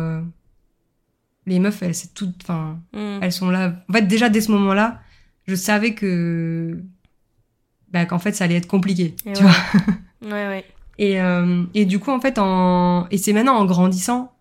les 1.46 1.60
meufs, 1.60 1.82
elles, 1.82 1.96
c'est 1.96 2.14
tout, 2.14 2.32
enfin, 2.44 2.80
Mm. 2.94 3.20
elles 3.22 3.32
sont 3.32 3.50
là. 3.50 3.84
En 3.90 3.94
fait, 3.94 4.02
déjà, 4.04 4.28
dès 4.30 4.42
ce 4.42 4.52
moment-là, 4.52 5.00
je 5.48 5.56
savais 5.56 5.94
que, 5.94 6.82
bah, 7.92 8.06
qu'en 8.06 8.20
fait, 8.20 8.34
ça 8.34 8.44
allait 8.46 8.56
être 8.56 8.68
compliqué, 8.68 9.16
Et 9.26 9.34
tu 9.34 9.44
ouais. 9.44 9.50
vois. 9.50 9.56
Ouais, 10.24 10.48
ouais. 10.48 10.66
Et, 10.98 11.22
euh, 11.22 11.66
et 11.76 11.86
du 11.86 12.00
coup, 12.00 12.10
en 12.10 12.20
fait, 12.20 12.40
en... 12.40 13.06
et 13.12 13.18
c'est 13.20 13.32
maintenant 13.34 13.58
en 13.58 13.66
grandissant, 13.66 14.32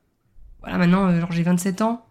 voilà, 0.63 0.79
maintenant, 0.79 1.09
euh, 1.09 1.21
genre, 1.21 1.31
j'ai 1.33 1.43
27 1.43 1.83
ans, 1.83 2.07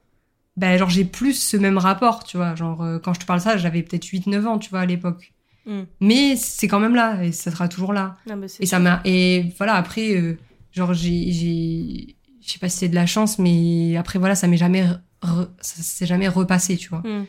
ben, 0.57 0.78
genre, 0.78 0.90
j'ai 0.91 1.06
plus 1.06 1.34
ce 1.34 1.57
même 1.57 1.80
rapport, 1.80 2.24
tu 2.24 2.38
vois. 2.38 2.53
Genre, 2.53 2.84
euh, 2.84 2.99
quand 2.99 3.14
je 3.15 3.20
te 3.22 3.26
parle 3.26 3.41
ça, 3.41 3.57
j'avais 3.57 3.82
peut-être 3.82 4.06
8-9 4.06 4.45
ans, 4.45 4.60
tu 4.60 4.70
vois, 4.70 4.82
à 4.82 4.86
l'époque. 4.86 5.34
Mm. 5.65 5.82
Mais 6.02 6.36
c'est 6.36 6.68
quand 6.68 6.80
même 6.80 6.94
là, 6.94 7.24
et 7.24 7.32
ça 7.32 7.49
sera 7.49 7.68
toujours 7.68 7.94
là. 7.94 8.18
Mais 8.28 8.48
c'est 8.48 8.61
Et 8.61 8.65
ça 8.68 8.78
m'a. 8.80 9.02
Et 9.06 9.45
voilà, 9.57 9.74
après, 9.76 10.15
euh, 10.18 10.38
genre, 10.72 10.94
j'ai. 10.94 11.32
j'ai- 11.32 12.15
Je 12.45 12.52
sais 12.52 12.60
pas 12.60 12.70
si 12.70 12.78
c'est 12.80 12.90
de 12.90 12.95
la 12.95 13.06
chance, 13.07 13.40
mais 13.40 13.95
après, 13.98 14.20
voilà, 14.20 14.36
ça 14.36 14.48
m'est 14.48 14.57
jamais. 14.57 14.84
re- 15.24 15.48
Ça 15.61 15.82
s'est 15.82 16.06
jamais 16.06 16.28
repassé, 16.28 16.78
tu 16.78 16.90
vois. 16.90 16.99
Mm. 16.99 17.26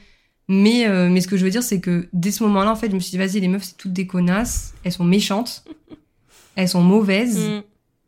Mais, 0.49 0.87
euh, 0.87 1.09
mais 1.09 1.21
ce 1.21 1.29
que 1.29 1.37
je 1.37 1.45
veux 1.45 1.51
dire, 1.51 1.63
c'est 1.63 1.81
que 1.81 2.09
dès 2.13 2.31
ce 2.31 2.43
moment-là, 2.45 2.71
en 2.71 2.77
fait, 2.77 2.91
je 2.91 2.95
me 2.95 3.01
suis 3.01 3.11
dit, 3.11 3.19
vas-y, 3.19 3.41
les 3.41 3.49
meufs, 3.49 3.63
c'est 3.65 3.77
toutes 3.77 3.93
des 3.95 4.07
connasses, 4.07 4.75
elles 4.85 4.93
sont 4.93 5.05
méchantes, 5.05 5.65
elles 6.57 6.69
sont 6.69 6.83
mauvaises. 6.83 7.39
Mm. 7.49 7.63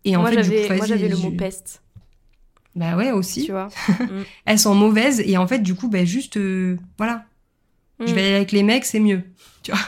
Et 0.05 0.17
en 0.17 0.21
moi 0.21 0.31
fait, 0.31 0.37
du 0.37 0.43
j'avais 0.45 0.67
coup, 0.69 0.75
moi, 0.75 0.87
j'avais 0.87 1.09
le 1.09 1.17
je- 1.17 1.23
mot 1.23 1.31
peste, 1.33 1.83
Bah 2.75 2.97
ouais, 2.97 3.11
aussi. 3.11 3.45
tu 3.47 3.53
vois. 3.53 3.69
Elles 4.45 4.59
sont 4.59 4.75
mauvaises 4.75 5.21
et 5.21 5.37
en 5.39 5.47
fait, 5.47 5.61
du 5.61 5.75
coup, 5.75 5.89
bah 5.89 6.05
juste, 6.05 6.37
euh, 6.37 6.77
voilà. 6.99 7.25
Je 8.01 8.05
Mm. 8.05 8.15
vais 8.15 8.21
aller 8.27 8.35
avec 8.37 8.53
les 8.53 8.63
mecs, 8.63 8.85
c'est 8.85 9.01
mieux. 9.01 9.23
Tu 9.63 9.73
vois. 9.73 9.81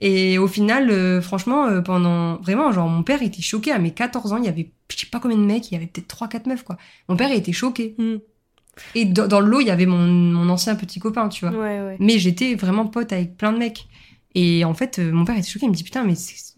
Et 0.00 0.38
au 0.38 0.48
final, 0.48 0.90
euh, 0.90 1.20
franchement, 1.20 1.66
euh, 1.66 1.80
pendant. 1.82 2.36
Vraiment, 2.40 2.72
genre, 2.72 2.88
mon 2.88 3.02
père 3.02 3.20
était 3.22 3.42
choqué. 3.42 3.70
À 3.72 3.78
mes 3.78 3.90
14 3.92 4.32
ans, 4.32 4.38
il 4.38 4.44
y 4.44 4.48
avait, 4.48 4.70
je 4.90 4.96
sais 4.96 5.06
pas 5.06 5.20
combien 5.20 5.36
de 5.36 5.42
mecs, 5.44 5.70
il 5.70 5.74
y 5.74 5.76
avait 5.76 5.86
peut-être 5.86 6.08
3-4 6.08 6.46
meufs, 6.48 6.62
quoi. 6.64 6.78
Mon 7.08 7.16
père, 7.16 7.28
il 7.30 7.36
était 7.36 7.52
choqué. 7.52 7.94
Et 8.94 9.04
dans, 9.04 9.26
dans 9.26 9.40
le 9.40 9.48
lot, 9.48 9.60
il 9.60 9.66
y 9.66 9.70
avait 9.70 9.86
mon, 9.86 9.98
mon 10.06 10.48
ancien 10.48 10.74
petit 10.76 11.00
copain, 11.00 11.28
tu 11.28 11.46
vois. 11.46 11.56
Ouais, 11.58 11.80
ouais. 11.80 11.96
Mais 12.00 12.18
j'étais 12.18 12.54
vraiment 12.54 12.86
pote 12.86 13.12
avec 13.12 13.36
plein 13.36 13.52
de 13.52 13.58
mecs. 13.58 13.88
Et 14.34 14.64
en 14.64 14.74
fait, 14.74 14.98
euh, 14.98 15.10
mon 15.12 15.24
père 15.24 15.36
était 15.36 15.48
choqué. 15.48 15.66
Il 15.66 15.70
me 15.70 15.74
dit, 15.74 15.84
putain, 15.84 16.04
mais 16.04 16.14
qu'est-ce 16.14 16.54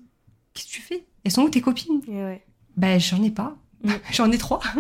que 0.67 0.71
tu 0.71 0.81
fais? 0.83 1.05
Elles 1.25 1.31
sont 1.33 1.43
où 1.43 1.49
tes 1.51 1.61
copines? 1.61 2.01
Ouais. 2.09 2.45
Bah, 2.77 2.99
j'en 2.99 3.23
ai 3.23 3.31
pas. 3.31 3.57
Mm. 3.85 3.91
j'en 4.13 4.31
ai 4.31 4.39
trois. 4.39 4.61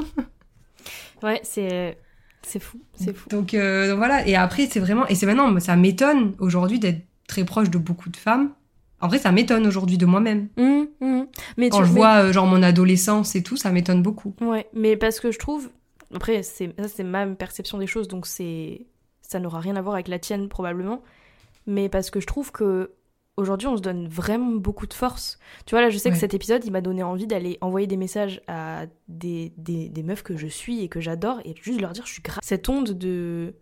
Ouais, 1.22 1.40
c'est 1.42 1.98
c'est 2.42 2.58
fou, 2.62 2.78
c'est 2.94 3.14
fou. 3.14 3.28
Donc, 3.28 3.52
euh, 3.52 3.90
donc 3.90 3.98
voilà. 3.98 4.26
Et 4.26 4.34
après, 4.36 4.66
c'est 4.66 4.80
vraiment. 4.80 5.06
Et 5.08 5.14
c'est 5.14 5.26
maintenant, 5.26 5.58
ça 5.60 5.76
m'étonne 5.76 6.34
aujourd'hui 6.38 6.78
d'être 6.78 7.02
très 7.28 7.44
proche 7.44 7.68
de 7.70 7.76
beaucoup 7.78 8.08
de 8.08 8.16
femmes. 8.16 8.52
En 9.02 9.08
vrai, 9.08 9.18
ça 9.18 9.30
m'étonne 9.30 9.66
aujourd'hui 9.66 9.98
de 9.98 10.06
moi-même. 10.06 10.48
Mm, 10.56 10.84
mm. 11.00 11.26
Mais 11.58 11.68
Quand 11.68 11.80
tu 11.80 11.84
je 11.88 11.92
mais- 11.92 11.96
vois, 11.98 12.14
euh, 12.24 12.32
genre, 12.32 12.46
mon 12.46 12.62
adolescence 12.62 13.34
et 13.36 13.42
tout, 13.42 13.56
ça 13.58 13.70
m'étonne 13.70 14.02
beaucoup. 14.02 14.34
Ouais, 14.40 14.66
mais 14.74 14.96
parce 14.96 15.20
que 15.20 15.30
je 15.30 15.38
trouve. 15.38 15.70
Après, 16.14 16.42
c'est 16.42 16.74
ça, 16.78 16.88
c'est 16.88 17.04
ma 17.04 17.26
perception 17.26 17.78
des 17.78 17.86
choses, 17.86 18.08
donc 18.08 18.26
c'est 18.26 18.86
ça 19.22 19.38
n'aura 19.38 19.60
rien 19.60 19.76
à 19.76 19.82
voir 19.82 19.94
avec 19.94 20.08
la 20.08 20.18
tienne 20.18 20.48
probablement. 20.48 21.02
Mais 21.66 21.88
parce 21.88 22.10
que 22.10 22.18
je 22.20 22.26
trouve 22.26 22.50
que 22.52 22.92
aujourd'hui, 23.36 23.68
on 23.68 23.76
se 23.76 23.82
donne 23.82 24.08
vraiment 24.08 24.50
beaucoup 24.56 24.86
de 24.86 24.94
force. 24.94 25.38
Tu 25.66 25.74
vois, 25.74 25.82
là, 25.82 25.90
je 25.90 25.98
sais 25.98 26.10
que 26.10 26.16
cet 26.16 26.34
épisode, 26.34 26.64
il 26.64 26.72
m'a 26.72 26.80
donné 26.80 27.02
envie 27.02 27.26
d'aller 27.26 27.56
envoyer 27.60 27.86
des 27.86 27.96
messages 27.96 28.42
à 28.48 28.86
des, 29.08 29.52
des, 29.56 29.88
des 29.88 30.02
meufs 30.02 30.22
que 30.22 30.36
je 30.36 30.46
suis 30.48 30.82
et 30.82 30.88
que 30.88 31.00
j'adore 31.00 31.40
et 31.44 31.54
juste 31.62 31.80
leur 31.80 31.92
dire, 31.92 32.04
je 32.06 32.12
suis 32.12 32.22
grave. 32.22 32.40
Cette 32.42 32.68
onde 32.68 32.90
de. 32.90 33.54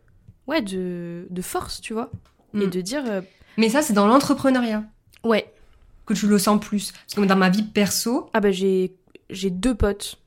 Ouais, 0.46 0.62
de, 0.62 1.26
de 1.28 1.42
force, 1.42 1.80
tu 1.82 1.92
vois. 1.92 2.10
Et 2.54 2.66
Mm. 2.66 2.70
de 2.70 2.80
dire. 2.80 3.02
euh, 3.06 3.20
Mais 3.58 3.68
ça, 3.68 3.82
c'est 3.82 3.92
dans 3.92 4.06
l'entrepreneuriat 4.06 4.84
Ouais. 5.22 5.52
que 6.06 6.14
tu 6.14 6.26
le 6.26 6.38
sens 6.38 6.58
plus. 6.64 6.92
Parce 6.92 7.14
que 7.14 7.20
dans 7.20 7.36
ma 7.36 7.50
vie 7.50 7.62
perso, 7.62 8.30
Ah 8.32 8.40
bah, 8.40 8.50
j'ai 8.50 8.96
j'ai 9.28 9.50
deux 9.50 9.74
potes. 9.74 10.18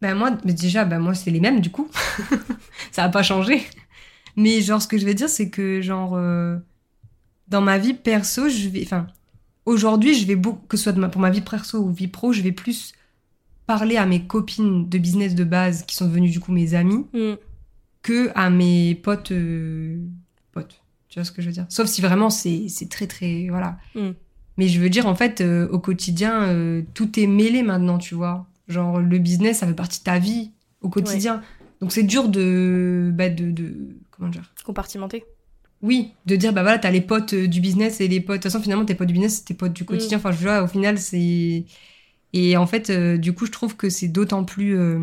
Ben 0.00 0.14
moi, 0.14 0.36
mais 0.44 0.52
déjà, 0.52 0.84
ben 0.84 0.98
moi, 0.98 1.14
c'est 1.14 1.30
les 1.30 1.40
mêmes 1.40 1.60
du 1.60 1.70
coup. 1.70 1.88
ça 2.92 3.04
a 3.04 3.08
pas 3.08 3.22
changé. 3.22 3.62
Mais 4.36 4.60
genre, 4.60 4.80
ce 4.80 4.86
que 4.88 4.98
je 4.98 5.06
veux 5.06 5.14
dire, 5.14 5.28
c'est 5.28 5.50
que 5.50 5.80
genre, 5.82 6.14
euh, 6.14 6.56
dans 7.48 7.60
ma 7.60 7.78
vie 7.78 7.94
perso, 7.94 8.48
je 8.48 8.68
vais, 8.68 8.82
enfin, 8.84 9.06
aujourd'hui, 9.66 10.14
je 10.14 10.26
vais 10.26 10.36
beaucoup, 10.36 10.64
que 10.68 10.76
ce 10.76 10.84
soit 10.84 10.92
de 10.92 11.00
ma- 11.00 11.08
pour 11.08 11.20
ma 11.20 11.30
vie 11.30 11.40
perso 11.40 11.78
ou 11.78 11.90
vie 11.90 12.08
pro, 12.08 12.32
je 12.32 12.42
vais 12.42 12.52
plus 12.52 12.92
parler 13.66 13.96
à 13.96 14.06
mes 14.06 14.22
copines 14.24 14.88
de 14.88 14.98
business 14.98 15.34
de 15.34 15.44
base 15.44 15.84
qui 15.84 15.94
sont 15.96 16.06
devenues 16.06 16.30
du 16.30 16.40
coup 16.40 16.52
mes 16.52 16.74
amies 16.74 17.04
Mm. 17.12 17.34
que 18.02 18.30
à 18.34 18.48
mes 18.50 18.94
potes 18.94 19.32
euh, 19.32 19.98
potes. 20.52 20.80
Tu 21.10 21.18
vois 21.18 21.24
ce 21.24 21.32
que 21.32 21.42
je 21.42 21.46
veux 21.48 21.52
dire? 21.52 21.66
Sauf 21.68 21.86
si 21.88 22.00
vraiment 22.00 22.30
c'est 22.30 22.68
c'est 22.68 22.88
très 22.88 23.06
très 23.06 23.48
voilà. 23.50 23.78
Mm. 23.94 24.10
Mais 24.56 24.68
je 24.68 24.80
veux 24.80 24.90
dire, 24.90 25.06
en 25.06 25.14
fait, 25.14 25.40
euh, 25.40 25.68
au 25.68 25.78
quotidien, 25.78 26.42
euh, 26.48 26.82
tout 26.94 27.20
est 27.20 27.26
mêlé 27.28 27.62
maintenant, 27.62 27.98
tu 27.98 28.14
vois. 28.16 28.47
Genre, 28.68 29.00
le 29.00 29.18
business, 29.18 29.58
ça 29.58 29.66
fait 29.66 29.74
partie 29.74 29.98
de 30.00 30.04
ta 30.04 30.18
vie 30.18 30.52
au 30.82 30.88
quotidien. 30.90 31.42
Donc, 31.80 31.92
c'est 31.92 32.02
dur 32.02 32.28
de, 32.28 33.10
bah, 33.14 33.30
de, 33.30 33.50
de. 33.50 33.96
Comment 34.10 34.28
dire? 34.28 34.52
Compartimenté. 34.64 35.24
Oui, 35.80 36.12
de 36.26 36.36
dire, 36.36 36.52
bah 36.52 36.62
voilà, 36.62 36.78
t'as 36.78 36.90
les 36.90 37.00
potes 37.00 37.34
euh, 37.34 37.46
du 37.46 37.60
business 37.60 38.00
et 38.00 38.08
les 38.08 38.20
potes. 38.20 38.38
De 38.38 38.42
toute 38.42 38.50
façon, 38.52 38.60
finalement, 38.62 38.84
tes 38.84 38.94
potes 38.96 39.06
du 39.06 39.12
business, 39.14 39.36
c'est 39.38 39.44
tes 39.44 39.54
potes 39.54 39.72
du 39.72 39.84
quotidien. 39.84 40.18
Enfin, 40.18 40.32
je 40.32 40.42
vois, 40.42 40.62
au 40.62 40.66
final, 40.66 40.98
c'est. 40.98 41.64
Et 42.32 42.56
en 42.56 42.66
fait, 42.66 42.90
euh, 42.90 43.16
du 43.16 43.32
coup, 43.32 43.46
je 43.46 43.52
trouve 43.52 43.76
que 43.76 43.88
c'est 43.88 44.08
d'autant 44.08 44.44
plus. 44.44 44.76
euh, 44.76 45.00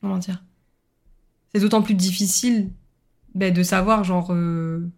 Comment 0.00 0.18
dire? 0.18 0.42
C'est 1.54 1.60
d'autant 1.60 1.82
plus 1.82 1.94
difficile 1.94 2.70
bah, 3.34 3.50
de 3.50 3.62
savoir, 3.62 4.02
genre. 4.02 4.28
euh, 4.32 4.88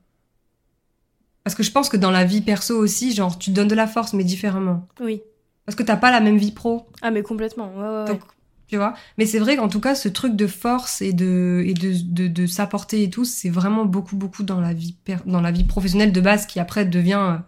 Parce 1.43 1.57
que 1.57 1.63
je 1.65 1.73
pense 1.73 1.89
que 1.89 1.97
dans 1.97 2.13
la 2.13 2.25
vie 2.25 2.41
perso 2.41 2.77
aussi, 2.79 3.13
genre, 3.13 3.37
tu 3.39 3.51
te 3.51 3.57
donnes 3.57 3.69
de 3.69 3.75
la 3.75 3.87
force, 3.89 4.13
mais 4.15 4.25
différemment. 4.25 4.89
Oui. 5.01 5.21
Parce 5.67 5.77
que 5.77 5.83
t'as 5.83 5.97
pas 5.97 6.11
la 6.11 6.21
même 6.21 6.37
vie 6.37 6.53
pro. 6.53 6.87
Ah, 7.03 7.11
mais 7.11 7.23
complètement. 7.23 7.75
Ouais, 7.77 7.99
ouais. 8.01 8.05
Donc, 8.07 8.21
tu 8.67 8.77
vois 8.77 8.95
Mais 9.19 9.27
c'est 9.27 9.39
vrai 9.39 9.57
qu'en 9.57 9.69
tout 9.69 9.81
cas, 9.81 9.95
ce 9.95 10.09
truc 10.09 10.37
de 10.37 10.47
force 10.47 11.01
et 11.03 11.13
de, 11.13 11.63
et 11.67 11.75
de, 11.75 11.93
de, 12.05 12.29
de 12.29 12.47
s'apporter 12.47 13.03
et 13.03 13.11
tout, 13.11 13.25
c'est 13.25 13.51
vraiment 13.51 13.85
beaucoup, 13.85 14.17
beaucoup 14.17 14.43
dans 14.43 14.61
la 14.61 14.73
vie, 14.75 14.93
per- 15.05 15.19
dans 15.27 15.41
la 15.41 15.53
vie 15.53 15.65
professionnelle 15.65 16.13
de 16.13 16.21
base 16.21 16.47
qui 16.47 16.61
après 16.61 16.85
devient 16.85 17.21
euh, 17.21 17.39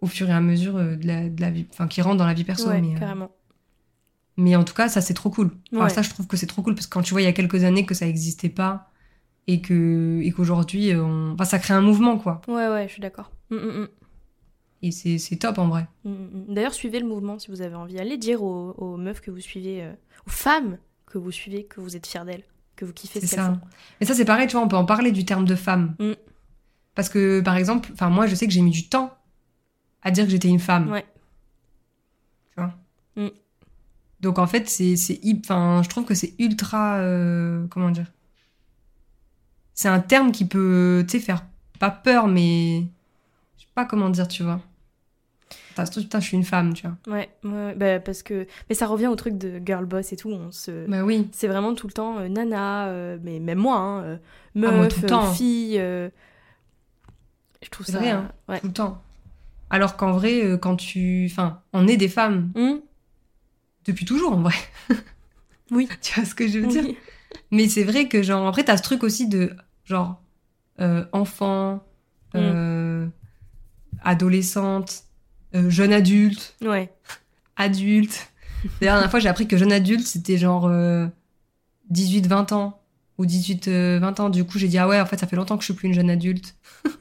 au 0.00 0.06
fur 0.06 0.28
et 0.28 0.32
à 0.32 0.40
mesure 0.40 0.76
euh, 0.76 0.96
de, 0.96 1.06
la, 1.06 1.28
de 1.28 1.40
la 1.40 1.50
vie, 1.50 1.66
enfin, 1.72 1.86
qui 1.88 2.00
rentre 2.02 2.16
dans 2.18 2.26
la 2.26 2.34
vie 2.34 2.44
perso. 2.44 2.68
Ouais, 2.68 2.80
mais, 2.80 2.94
euh, 2.96 2.98
carrément. 2.98 3.30
mais 4.36 4.54
en 4.56 4.64
tout 4.64 4.74
cas, 4.74 4.88
ça, 4.88 5.00
c'est 5.00 5.14
trop 5.14 5.30
cool. 5.30 5.50
Enfin, 5.74 5.84
Ouais. 5.84 5.90
ça, 5.90 6.02
je 6.02 6.10
trouve 6.10 6.26
que 6.26 6.36
c'est 6.36 6.46
trop 6.46 6.62
cool 6.62 6.74
parce 6.74 6.86
que 6.86 6.92
quand 6.94 7.02
tu 7.02 7.12
vois 7.12 7.20
il 7.22 7.24
y 7.24 7.28
a 7.28 7.32
quelques 7.32 7.64
années 7.64 7.84
que 7.86 7.94
ça 7.94 8.06
existait 8.06 8.48
pas 8.48 8.90
et 9.46 9.60
que 9.60 10.20
et 10.22 10.30
qu'aujourd'hui, 10.30 10.94
on... 10.94 11.32
enfin, 11.32 11.44
ça 11.44 11.58
crée 11.58 11.74
un 11.74 11.80
mouvement, 11.80 12.18
quoi. 12.18 12.40
Ouais, 12.48 12.68
ouais, 12.68 12.86
je 12.86 12.92
suis 12.92 13.02
d'accord. 13.02 13.30
Mm, 13.50 13.56
mm, 13.56 13.80
mm. 13.82 13.88
Et 14.82 14.90
c'est 14.92 15.36
top 15.36 15.58
en 15.58 15.68
vrai. 15.68 15.86
Mm, 16.04 16.10
mm. 16.10 16.54
D'ailleurs, 16.54 16.74
suivez 16.74 17.00
le 17.00 17.06
mouvement 17.06 17.38
si 17.38 17.50
vous 17.50 17.62
avez 17.62 17.74
envie. 17.74 17.98
Allez 17.98 18.16
dire 18.16 18.42
aux, 18.42 18.74
aux 18.78 18.96
meufs 18.96 19.20
que 19.20 19.30
vous 19.30 19.40
suivez, 19.40 19.82
euh, 19.82 19.92
aux 20.26 20.30
femmes 20.30 20.78
que 21.06 21.18
vous 21.18 21.32
suivez, 21.32 21.64
que 21.64 21.80
vous 21.80 21.96
êtes 21.96 22.06
fiers 22.06 22.24
d'elles, 22.24 22.44
que 22.76 22.84
vous 22.84 22.92
kiffez 22.92 23.20
ce 23.20 23.34
qu'elles 23.34 23.44
font. 23.44 23.60
Mais 24.00 24.06
ça, 24.06 24.14
c'est 24.14 24.24
pareil, 24.24 24.46
tu 24.46 24.52
vois, 24.52 24.64
on 24.64 24.68
peut 24.68 24.76
en 24.76 24.84
parler 24.84 25.10
du 25.10 25.24
terme 25.24 25.44
de 25.44 25.54
femme. 25.54 25.96
Mm. 25.98 26.12
Parce 26.94 27.08
que, 27.08 27.40
par 27.40 27.56
exemple, 27.56 27.90
moi, 28.10 28.26
je 28.26 28.34
sais 28.34 28.46
que 28.46 28.52
j'ai 28.52 28.60
mis 28.60 28.70
du 28.70 28.88
temps 28.88 29.16
à 30.02 30.10
dire 30.10 30.24
que 30.24 30.30
j'étais 30.30 30.48
une 30.48 30.58
femme. 30.58 30.90
Ouais. 30.90 31.04
Tu 32.50 32.60
vois 32.60 32.74
Mm. 33.16 33.28
Donc, 34.20 34.38
en 34.38 34.46
fait, 34.46 34.68
c'est, 34.68 34.96
je 34.96 35.88
trouve 35.88 36.04
que 36.04 36.14
c'est 36.14 36.34
ultra, 36.38 36.98
euh, 36.98 37.66
comment 37.68 37.90
dire? 37.90 38.12
C'est 39.74 39.88
un 39.88 40.00
terme 40.00 40.32
qui 40.32 40.44
peut, 40.44 41.04
tu 41.08 41.18
sais, 41.18 41.24
faire 41.24 41.44
pas 41.78 41.90
peur, 41.90 42.26
mais 42.26 42.80
je 43.56 43.62
sais 43.62 43.70
pas 43.74 43.84
comment 43.84 44.10
dire, 44.10 44.26
tu 44.26 44.42
vois. 44.42 44.60
Putain, 45.84 46.00
putain, 46.02 46.20
je 46.20 46.24
suis 46.26 46.36
une 46.36 46.44
femme, 46.44 46.72
tu 46.74 46.86
vois. 46.86 47.14
Ouais, 47.14 47.28
bah, 47.76 48.00
parce 48.00 48.22
que. 48.22 48.46
Mais 48.68 48.74
ça 48.74 48.86
revient 48.86 49.06
au 49.08 49.16
truc 49.16 49.36
de 49.38 49.60
girl 49.64 49.84
boss 49.84 50.12
et 50.12 50.16
tout. 50.16 50.30
On 50.30 50.50
se. 50.52 50.86
Bah 50.88 51.02
oui. 51.04 51.28
C'est 51.32 51.48
vraiment 51.48 51.74
tout 51.74 51.86
le 51.86 51.92
temps 51.92 52.18
euh, 52.18 52.28
nana, 52.28 52.86
euh, 52.88 53.18
mais 53.22 53.38
même 53.40 53.58
moi, 53.58 53.76
hein, 53.76 54.02
euh, 54.02 54.16
Ah, 54.20 54.58
moi, 54.58 54.70
meuf, 54.72 54.94
tout 54.94 55.00
le 55.02 55.06
temps. 55.08 55.32
fille. 55.32 55.74
Je 55.78 57.68
trouve 57.70 57.86
ça. 57.86 57.98
vrai, 57.98 58.10
hein. 58.10 58.30
Ouais. 58.48 58.60
Tout 58.60 58.68
le 58.68 58.72
temps. 58.72 59.02
Alors 59.70 59.96
qu'en 59.96 60.12
vrai, 60.12 60.58
quand 60.62 60.76
tu, 60.76 61.28
enfin, 61.30 61.60
on 61.72 61.86
est 61.88 61.96
des 61.96 62.08
femmes 62.08 62.50
Hum, 62.54 62.80
depuis 63.84 64.04
toujours, 64.04 64.32
en 64.32 64.42
vrai. 64.42 64.54
Oui. 65.70 65.86
tu 66.00 66.14
vois 66.14 66.24
ce 66.24 66.34
que 66.34 66.48
je 66.48 66.58
veux 66.60 66.66
dire? 66.68 66.84
Oui. 66.84 66.96
Mais 67.50 67.68
c'est 67.68 67.84
vrai 67.84 68.08
que, 68.08 68.22
genre, 68.22 68.46
après, 68.46 68.64
t'as 68.64 68.78
ce 68.78 68.82
truc 68.82 69.02
aussi 69.02 69.28
de, 69.28 69.54
genre, 69.84 70.22
euh, 70.80 71.04
enfant, 71.12 71.84
Mm. 72.34 72.38
euh, 72.38 73.06
adolescente, 74.02 75.04
euh, 75.54 75.70
jeune 75.70 75.92
adulte, 75.92 76.54
Ouais. 76.62 76.92
adulte. 77.56 78.30
D'ailleurs, 78.80 78.94
la 78.96 79.00
dernière 79.00 79.10
fois, 79.10 79.20
j'ai 79.20 79.28
appris 79.28 79.46
que 79.48 79.56
jeune 79.56 79.72
adulte, 79.72 80.06
c'était 80.06 80.36
genre 80.38 80.66
euh, 80.66 81.06
18-20 81.92 82.52
ans. 82.54 82.80
Ou 83.18 83.24
18-20 83.26 84.20
ans. 84.20 84.28
Du 84.30 84.44
coup, 84.44 84.58
j'ai 84.58 84.68
dit, 84.68 84.78
ah 84.78 84.86
ouais, 84.86 85.00
en 85.00 85.06
fait, 85.06 85.16
ça 85.18 85.26
fait 85.26 85.34
longtemps 85.36 85.56
que 85.56 85.62
je 85.62 85.66
suis 85.66 85.74
plus 85.74 85.88
une 85.88 85.94
jeune 85.94 86.10
adulte. 86.10 86.54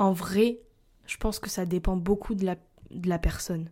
En 0.00 0.12
vrai, 0.12 0.58
je 1.06 1.16
pense 1.16 1.40
que 1.40 1.50
ça 1.50 1.66
dépend 1.66 1.96
beaucoup 1.96 2.36
de 2.36 2.44
la, 2.44 2.54
de 2.92 3.08
la 3.08 3.18
personne. 3.18 3.68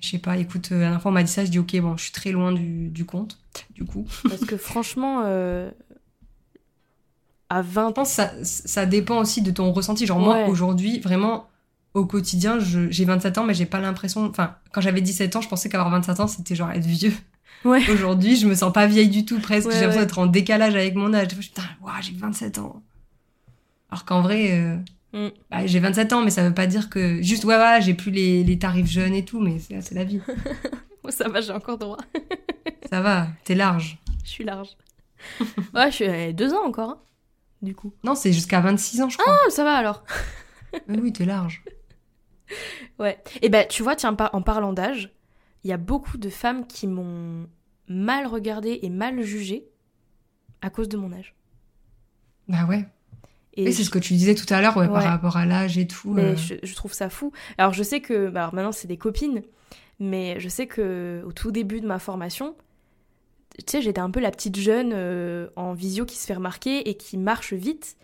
Je 0.00 0.08
sais 0.08 0.18
pas, 0.18 0.36
écoute, 0.36 0.70
euh, 0.72 0.74
la 0.74 0.80
dernière 0.80 1.00
fois, 1.02 1.12
on 1.12 1.14
m'a 1.14 1.22
dit 1.22 1.30
ça, 1.30 1.44
je 1.44 1.50
dis, 1.52 1.60
ok, 1.60 1.76
bon, 1.80 1.96
je 1.96 2.02
suis 2.02 2.12
très 2.12 2.32
loin 2.32 2.50
du, 2.50 2.88
du 2.88 3.04
compte, 3.04 3.38
du 3.70 3.84
coup. 3.84 4.04
Parce 4.28 4.44
que 4.44 4.56
franchement, 4.56 5.22
euh, 5.24 5.70
à 7.48 7.62
20 7.62 7.88
Je 7.88 7.92
pense 7.92 8.08
que 8.08 8.14
ça, 8.16 8.32
ça 8.42 8.84
dépend 8.86 9.18
aussi 9.20 9.42
de 9.42 9.52
ton 9.52 9.70
ressenti. 9.72 10.06
Genre, 10.06 10.18
moi, 10.18 10.46
aujourd'hui, 10.48 10.98
vraiment, 10.98 11.48
au 11.96 12.06
quotidien, 12.06 12.58
j'ai 12.60 13.04
27 13.04 13.38
ans, 13.38 13.44
mais 13.44 13.54
j'ai 13.54 13.66
pas 13.66 13.80
l'impression. 13.80 14.26
Enfin, 14.26 14.56
quand 14.72 14.80
j'avais 14.80 15.00
17 15.00 15.36
ans, 15.36 15.40
je 15.40 15.48
pensais 15.48 15.68
qu'avoir 15.68 15.90
27 15.90 16.20
ans, 16.20 16.26
c'était 16.26 16.54
genre 16.54 16.70
être 16.70 16.86
vieux. 16.86 17.14
Ouais. 17.64 17.88
Aujourd'hui, 17.90 18.36
je 18.36 18.46
me 18.46 18.54
sens 18.54 18.72
pas 18.72 18.86
vieille 18.86 19.08
du 19.08 19.24
tout, 19.24 19.40
presque. 19.40 19.68
Ouais, 19.68 19.74
j'ai 19.74 19.80
l'impression 19.80 20.00
ouais. 20.00 20.06
d'être 20.06 20.18
en 20.18 20.26
décalage 20.26 20.74
avec 20.74 20.94
mon 20.94 21.12
âge. 21.14 21.28
Putain, 21.36 21.62
waouh, 21.82 21.94
j'ai 22.00 22.12
27 22.12 22.58
ans. 22.58 22.82
Alors 23.90 24.04
qu'en 24.04 24.20
vrai, 24.20 24.50
euh, 24.52 24.76
Mm. 25.16 25.28
bah, 25.50 25.66
j'ai 25.66 25.80
27 25.80 26.12
ans, 26.12 26.22
mais 26.22 26.30
ça 26.30 26.42
veut 26.46 26.54
pas 26.54 26.66
dire 26.66 26.90
que. 26.90 27.22
Juste, 27.22 27.44
ouais, 27.44 27.56
voilà, 27.56 27.80
j'ai 27.80 27.94
plus 27.94 28.10
les, 28.10 28.44
les 28.44 28.58
tarifs 28.58 28.90
jeunes 28.90 29.14
et 29.14 29.24
tout, 29.24 29.40
mais 29.40 29.58
c'est 29.58 29.94
la 29.94 30.04
vie. 30.04 30.20
Ça 31.08 31.28
va, 31.28 31.40
j'ai 31.40 31.52
encore 31.52 31.78
droit. 31.78 31.98
ça 32.90 33.00
va, 33.00 33.28
t'es 33.44 33.54
large. 33.54 33.96
Je 34.24 34.28
suis 34.28 34.42
large. 34.42 34.70
ouais, 35.72 35.88
je 35.88 35.94
suis 35.94 36.04
euh, 36.04 36.32
deux 36.32 36.52
ans 36.52 36.66
encore, 36.66 36.90
hein, 36.90 36.98
du 37.62 37.76
coup. 37.76 37.92
Non, 38.02 38.16
c'est 38.16 38.32
jusqu'à 38.32 38.60
26 38.60 39.02
ans, 39.02 39.08
je 39.08 39.16
crois. 39.16 39.32
Ah, 39.32 39.50
ça 39.50 39.62
va 39.62 39.74
alors. 39.74 40.02
Mais 40.88 40.98
oui, 40.98 41.12
t'es 41.12 41.24
large. 41.24 41.62
Ouais. 42.98 43.18
Et 43.42 43.48
ben, 43.48 43.66
tu 43.68 43.82
vois, 43.82 43.96
tiens, 43.96 44.14
par- 44.14 44.34
en 44.34 44.42
parlant 44.42 44.72
d'âge, 44.72 45.10
il 45.64 45.70
y 45.70 45.72
a 45.72 45.76
beaucoup 45.76 46.16
de 46.18 46.28
femmes 46.28 46.66
qui 46.66 46.86
m'ont 46.86 47.46
mal 47.88 48.26
regardée 48.26 48.78
et 48.82 48.90
mal 48.90 49.20
jugée 49.22 49.66
à 50.62 50.70
cause 50.70 50.88
de 50.88 50.96
mon 50.96 51.12
âge. 51.12 51.34
Bah 52.48 52.64
ouais. 52.68 52.86
Et 53.54 53.72
c'est 53.72 53.84
ce 53.84 53.90
que 53.90 53.98
tu 53.98 54.12
disais 54.12 54.34
tout 54.34 54.52
à 54.52 54.60
l'heure, 54.60 54.76
ouais, 54.76 54.86
par 54.86 55.02
rapport 55.02 55.36
à 55.36 55.46
l'âge 55.46 55.78
et 55.78 55.86
tout. 55.86 56.12
Mais 56.12 56.22
euh. 56.22 56.36
je, 56.36 56.54
je 56.62 56.74
trouve 56.74 56.92
ça 56.92 57.08
fou. 57.08 57.32
Alors 57.58 57.72
je 57.72 57.82
sais 57.82 58.00
que, 58.00 58.28
bah, 58.28 58.40
alors 58.42 58.54
maintenant 58.54 58.72
c'est 58.72 58.86
des 58.88 58.98
copines, 58.98 59.42
mais 59.98 60.38
je 60.40 60.48
sais 60.48 60.66
que 60.66 61.22
au 61.26 61.32
tout 61.32 61.50
début 61.52 61.80
de 61.80 61.86
ma 61.86 61.98
formation, 61.98 62.54
tu 63.58 63.64
sais, 63.66 63.80
j'étais 63.82 64.00
un 64.00 64.10
peu 64.10 64.20
la 64.20 64.30
petite 64.30 64.56
jeune 64.56 64.92
euh, 64.94 65.48
en 65.56 65.72
visio 65.72 66.04
qui 66.04 66.16
se 66.16 66.26
fait 66.26 66.34
remarquer 66.34 66.88
et 66.90 66.96
qui 66.96 67.16
marche 67.16 67.54
vite. 67.54 67.96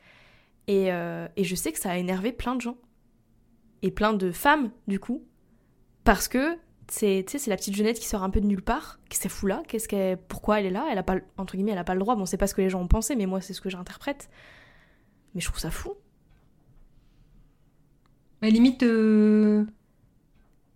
Et, 0.68 0.90
euh, 0.92 1.28
et 1.36 1.44
je 1.44 1.54
sais 1.54 1.72
que 1.72 1.78
ça 1.78 1.90
a 1.90 1.96
énervé 1.98 2.32
plein 2.32 2.54
de 2.54 2.60
gens. 2.62 2.76
Et 3.82 3.90
plein 3.90 4.12
de 4.12 4.30
femmes, 4.30 4.70
du 4.86 4.98
coup. 4.98 5.22
Parce 6.04 6.28
que 6.28 6.56
c'est 6.88 7.24
la 7.46 7.56
petite 7.56 7.74
jeunette 7.76 7.98
qui 7.98 8.06
sort 8.06 8.22
un 8.22 8.30
peu 8.30 8.40
de 8.40 8.46
nulle 8.46 8.62
part. 8.62 8.98
Qu'est-ce 9.08 9.22
qu'elle 9.22 9.30
fout 9.30 9.48
là 9.48 9.62
Qu'est-ce 9.68 9.88
qu'elle, 9.88 10.18
Pourquoi 10.18 10.60
elle 10.60 10.66
est 10.66 10.70
là 10.70 10.86
Elle 10.90 10.98
a 10.98 11.02
pas, 11.02 11.14
le- 11.16 11.22
entre 11.38 11.54
guillemets, 11.56 11.72
elle 11.72 11.78
a 11.78 11.84
pas 11.84 11.94
le 11.94 12.00
droit. 12.00 12.14
Bon, 12.16 12.26
c'est 12.26 12.36
pas 12.36 12.46
ce 12.46 12.54
que 12.54 12.60
les 12.60 12.70
gens 12.70 12.80
ont 12.80 12.88
pensé, 12.88 13.16
mais 13.16 13.26
moi, 13.26 13.40
c'est 13.40 13.54
ce 13.54 13.60
que 13.60 13.70
j'interprète. 13.70 14.28
Mais 15.34 15.40
je 15.40 15.46
trouve 15.46 15.58
ça 15.60 15.70
fou. 15.70 15.94
Mais 18.42 18.50
limite, 18.50 18.82
euh, 18.82 19.64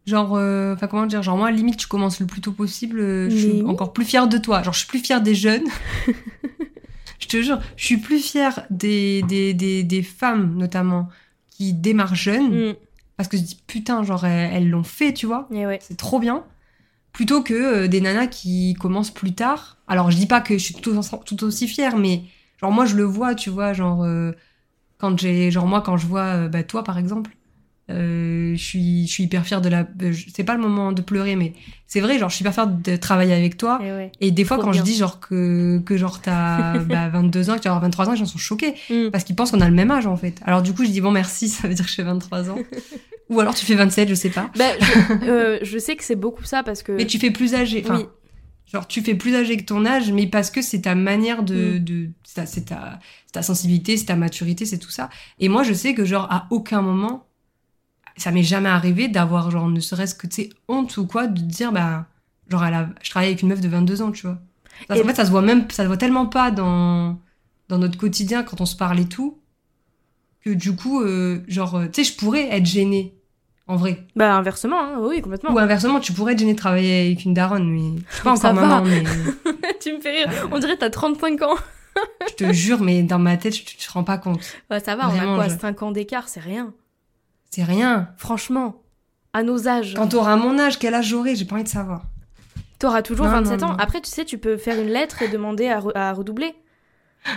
genre, 0.07 0.37
euh, 0.37 0.75
enfin 0.75 0.87
comment 0.87 1.07
dire, 1.07 1.23
genre 1.23 1.37
moi, 1.37 1.51
limite, 1.51 1.77
tu 1.77 1.89
commences 1.89 2.21
le 2.21 2.27
plus 2.27 2.41
tôt 2.41 2.53
possible. 2.53 3.01
euh, 3.01 3.29
je 3.29 3.37
suis 3.37 3.51
oui. 3.51 3.65
encore 3.67 3.93
plus 3.93 4.05
fière 4.05 4.29
de 4.29 4.39
toi. 4.39 4.63
Genre, 4.63 4.73
je 4.73 4.79
suis 4.81 4.89
plus 4.89 5.01
fière 5.01 5.21
des 5.21 5.35
jeunes. 5.35 5.65
je 7.19 7.27
te 7.27 7.43
jure, 7.43 7.59
je 7.77 7.85
suis 7.85 7.97
plus 7.99 8.21
fière 8.21 8.67
des, 8.71 9.23
des, 9.23 9.53
des, 9.55 9.83
des 9.83 10.03
femmes, 10.03 10.55
notamment, 10.57 11.09
qui 11.51 11.75
démarrent 11.75 12.15
jeunes. 12.15 12.71
Mm. 12.71 12.75
Parce 13.17 13.29
que 13.29 13.37
je 13.37 13.43
dis, 13.43 13.63
putain, 13.67 14.03
genre, 14.03 14.25
elles 14.27 14.69
l'ont 14.69 14.83
fait, 14.83 15.13
tu 15.15 15.27
vois. 15.27 15.49
Ouais. 15.51 15.79
C'est 15.83 15.97
trop 15.97 16.19
bien. 16.19 16.45
Plutôt 17.13 17.43
que 17.43 17.55
euh, 17.55 17.89
des 17.89 18.01
nanas 18.01 18.27
qui 18.27 18.75
commencent 18.75 19.11
plus 19.11 19.35
tard. 19.35 19.79
Alors, 19.89 20.11
je 20.11 20.17
dis 20.17 20.27
pas 20.27 20.41
que 20.41 20.59
je 20.59 20.65
suis 20.65 20.75
tout 20.75 21.45
aussi 21.45 21.69
fière, 21.69 21.97
mais 21.97 22.25
genre, 22.61 22.73
moi, 22.73 22.85
je 22.85 22.97
le 22.97 23.05
vois, 23.05 23.35
tu 23.35 23.51
vois, 23.51 23.73
genre, 23.73 24.05
euh, 24.05 24.33
quand 24.99 25.19
j'ai, 25.19 25.51
genre, 25.51 25.67
moi, 25.67 25.83
quand 25.83 25.97
je 25.97 26.07
vois, 26.07 26.45
euh, 26.45 26.49
bah, 26.49 26.65
toi, 26.65 26.85
par 26.85 26.99
exemple, 26.99 27.36
euh, 27.89 28.55
je 28.57 28.63
suis, 28.63 29.07
je 29.07 29.13
suis 29.13 29.25
hyper 29.25 29.47
fière 29.47 29.61
de 29.61 29.69
la. 29.69 29.87
euh, 30.03 30.13
c'est 30.35 30.43
pas 30.43 30.55
le 30.55 30.61
moment 30.61 30.91
de 30.93 31.03
pleurer, 31.03 31.37
mais 31.37 31.53
c'est 31.87 32.01
vrai, 32.01 32.19
genre, 32.19 32.29
je 32.29 32.35
suis 32.35 32.43
hyper 32.43 32.53
fière 32.53 32.67
de 32.67 32.97
travailler 32.97 33.33
avec 33.33 33.57
toi. 33.57 33.79
Et 33.83 33.93
ouais. 33.93 34.13
Et 34.21 34.31
des 34.33 34.45
fois, 34.45 34.59
quand 34.59 34.71
bien. 34.71 34.81
je 34.81 34.85
dis, 34.85 34.97
genre, 34.97 35.21
que, 35.21 35.79
que 35.85 35.97
genre, 35.97 36.21
t'as 36.21 36.79
bah, 36.81 37.09
22 37.09 37.51
ans, 37.51 37.55
que 37.55 37.61
tu 37.61 37.69
vas 37.69 37.75
avoir 37.75 37.83
23 37.83 38.09
ans, 38.09 38.13
les 38.13 38.19
gens 38.19 38.27
sont 38.27 38.39
choqués. 38.39 38.75
Mm. 38.91 39.11
Parce 39.13 39.23
qu'ils 39.23 39.37
pensent 39.37 39.53
qu'on 39.53 39.61
a 39.61 39.69
le 39.69 39.75
même 39.75 39.91
âge, 39.93 40.07
en 40.07 40.17
fait. 40.17 40.41
Alors, 40.45 40.63
du 40.63 40.73
coup, 40.73 40.85
je 40.85 40.91
dis, 40.91 41.01
bon, 41.01 41.13
merci, 41.13 41.49
ça 41.51 41.69
veut 41.69 41.75
dire 41.75 41.87
que 41.87 41.93
j'ai 41.93 42.03
23 42.03 42.51
ans. 42.51 42.59
Ou 43.31 43.41
alors, 43.41 43.55
tu 43.55 43.65
fais 43.65 43.75
27, 43.75 44.09
je 44.09 44.15
sais 44.15 44.31
pas. 44.31 44.51
Bah, 44.57 44.65
je, 44.81 45.29
euh, 45.29 45.59
je 45.63 45.79
sais 45.79 45.97
que 45.97 46.05
c'est 46.05 46.17
beaucoup 46.17 46.45
ça 46.45 46.63
parce 46.63 46.83
que. 46.83 46.93
Mais 46.93 47.07
tu 47.07 47.19
fais 47.19 47.31
plus 47.31 47.55
âgé. 47.55 47.83
Enfin, 47.85 47.99
Oui. 47.99 48.07
Genre, 48.73 48.87
tu 48.89 49.01
fais 49.01 49.15
plus 49.15 49.35
âgé 49.37 49.57
que 49.57 49.63
ton 49.63 49.87
âge, 49.87 50.11
mais 50.11 50.27
parce 50.27 50.51
que 50.51 50.61
c'est 50.61 50.83
ta 50.83 50.97
manière 50.97 51.45
de. 51.45 51.79
Mm. 51.79 51.85
de 51.85 52.11
c'est 52.25 52.35
ta, 52.35 52.47
c'est 52.47 52.65
ta, 52.65 52.99
c'est 53.27 53.33
ta 53.33 53.43
sensibilité, 53.43 53.97
c'est 53.97 54.07
ta 54.07 54.17
maturité, 54.17 54.65
c'est 54.65 54.79
tout 54.79 54.91
ça. 54.91 55.09
Et 55.39 55.49
moi, 55.49 55.63
je 55.63 55.73
sais 55.73 55.95
que, 55.95 56.05
genre, 56.05 56.27
à 56.33 56.49
aucun 56.51 56.83
moment, 56.83 57.27
ça 58.17 58.31
m'est 58.31 58.43
jamais 58.43 58.69
arrivé 58.69 59.09
d'avoir, 59.09 59.51
genre, 59.51 59.69
ne 59.69 59.81
serait-ce 59.81 60.15
que, 60.15 60.27
tu 60.27 60.43
sais, 60.43 60.51
honte 60.69 60.97
ou 60.97 61.07
quoi, 61.07 61.27
de 61.27 61.41
dire, 61.41 61.73
bah, 61.73 62.07
genre, 62.49 62.65
elle 62.65 62.75
a- 62.75 62.89
je 63.03 63.11
travaille 63.11 63.29
avec 63.29 63.43
une 63.43 63.49
meuf 63.49 63.61
de 63.61 63.69
22 63.69 64.03
ans, 64.03 64.13
tu 64.13 64.27
vois. 64.27 64.39
Parce 64.89 64.99
Et- 64.99 65.03
qu'en 65.03 65.09
fait, 65.09 65.15
ça 65.17 65.25
se 65.25 65.31
voit 65.31 65.43
même, 65.43 65.71
ça 65.71 65.83
se 65.83 65.89
voit 65.89 65.97
tellement 65.97 66.27
pas 66.27 66.51
dans, 66.51 67.19
dans 67.69 67.79
notre 67.79 67.99
quotidien 67.99 68.43
quand 68.43 68.61
on 68.61 68.67
se 68.67 68.77
parle 68.77 69.01
et 69.01 69.07
tout, 69.09 69.39
que 70.45 70.51
du 70.51 70.75
coup, 70.77 71.01
euh, 71.03 71.43
genre, 71.49 71.77
euh, 71.77 71.87
tu 71.93 72.05
sais, 72.05 72.13
je 72.13 72.17
pourrais 72.17 72.49
être 72.55 72.67
gênée 72.67 73.13
En 73.69 73.75
vrai. 73.75 74.07
Bah, 74.15 74.33
inversement, 74.37 74.81
hein, 74.81 74.99
oui, 75.01 75.21
complètement. 75.21 75.53
Ou 75.53 75.59
inversement, 75.59 75.99
tu 75.99 76.13
pourrais 76.13 76.35
être 76.35 76.39
gêné 76.39 76.53
de 76.55 76.59
travailler 76.59 77.07
avec 77.07 77.25
une 77.25 77.35
daronne, 77.35 77.69
mais 77.69 78.01
je 78.09 78.15
suis 78.15 78.23
pas 78.23 78.37
Ça 78.37 78.53
encore 78.53 78.63
maman, 78.69 78.85
mais 78.85 79.03
tu 79.81 79.93
me 79.93 80.01
fais 80.01 80.25
rire. 80.25 80.49
On 80.53 80.59
dirait 80.61 80.75
que 80.77 80.81
t'as 80.81 80.91
35 80.91 81.43
ans. 81.43 81.57
je 82.29 82.35
te 82.35 82.53
jure, 82.53 82.81
mais 82.81 83.03
dans 83.03 83.19
ma 83.19 83.37
tête, 83.37 83.55
tu 83.55 83.77
te 83.77 83.91
rends 83.93 84.05
pas 84.05 84.19
compte. 84.19 84.39
Ouais, 84.71 84.79
ça 84.79 84.95
va, 84.95 85.09
Vraiment, 85.09 85.33
on 85.33 85.41
a 85.41 85.47
quoi 85.47 85.49
je- 85.55 85.59
5 85.61 85.83
ans 85.83 85.91
d'écart, 85.91 86.29
c'est 86.29 86.39
rien. 86.39 86.73
C'est 87.51 87.65
rien. 87.65 88.11
Franchement, 88.17 88.83
à 89.33 89.43
nos 89.43 89.69
âges. 89.69 89.95
Quand 89.95 90.09
t'auras 90.09 90.37
mon 90.37 90.59
âge, 90.59 90.79
quel 90.79 90.95
âge 90.95 91.07
j'aurai, 91.09 91.35
j'ai 91.37 91.45
pas 91.45 91.55
envie 91.55 91.65
de 91.65 91.69
savoir. 91.69 92.03
T'auras 92.79 93.03
toujours 93.03 93.27
Non, 93.27 93.33
27 93.33 93.61
non, 93.63 93.69
ans. 93.69 93.77
Après, 93.79 94.01
tu 94.03 94.11
sais, 94.11 94.25
tu 94.25 94.37
peux 94.39 94.57
faire 94.59 94.79
une 94.81 94.89
lettre 94.89 95.23
et 95.23 95.29
demander 95.29 95.69
à, 95.69 95.81
re- 95.81 95.93
à 95.97 96.13
redoubler. 96.13 96.55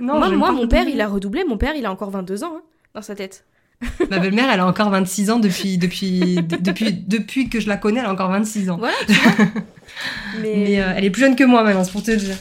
Non, 0.00 0.18
moi, 0.18 0.30
moi 0.30 0.52
mon 0.52 0.66
père, 0.68 0.88
il 0.88 0.98
a 1.02 1.06
redoublé. 1.06 1.44
Mon 1.44 1.58
père, 1.58 1.74
il 1.76 1.84
a 1.84 1.92
encore 1.92 2.08
22 2.10 2.44
ans 2.44 2.54
hein, 2.56 2.62
dans 2.94 3.02
sa 3.02 3.14
tête. 3.14 3.44
Ma 4.10 4.18
belle-mère, 4.20 4.48
elle 4.50 4.60
a 4.60 4.66
encore 4.66 4.88
26 4.88 5.30
ans 5.30 5.38
depuis, 5.38 5.76
depuis, 5.76 6.36
de- 6.36 6.56
depuis, 6.56 6.92
depuis 6.94 7.50
que 7.50 7.60
je 7.60 7.68
la 7.68 7.76
connais, 7.76 8.00
elle 8.00 8.06
a 8.06 8.12
encore 8.12 8.30
26 8.30 8.70
ans. 8.70 8.78
Voilà, 8.78 8.94
tu 9.06 9.12
vois. 9.12 9.46
mais, 10.40 10.56
Mais 10.56 10.80
euh, 10.82 10.94
elle 10.96 11.04
est 11.04 11.10
plus 11.10 11.20
jeune 11.20 11.36
que 11.36 11.44
moi 11.44 11.62
maintenant, 11.62 11.84
c'est 11.84 11.92
pour 11.92 12.02
te 12.02 12.10
dire. 12.10 12.36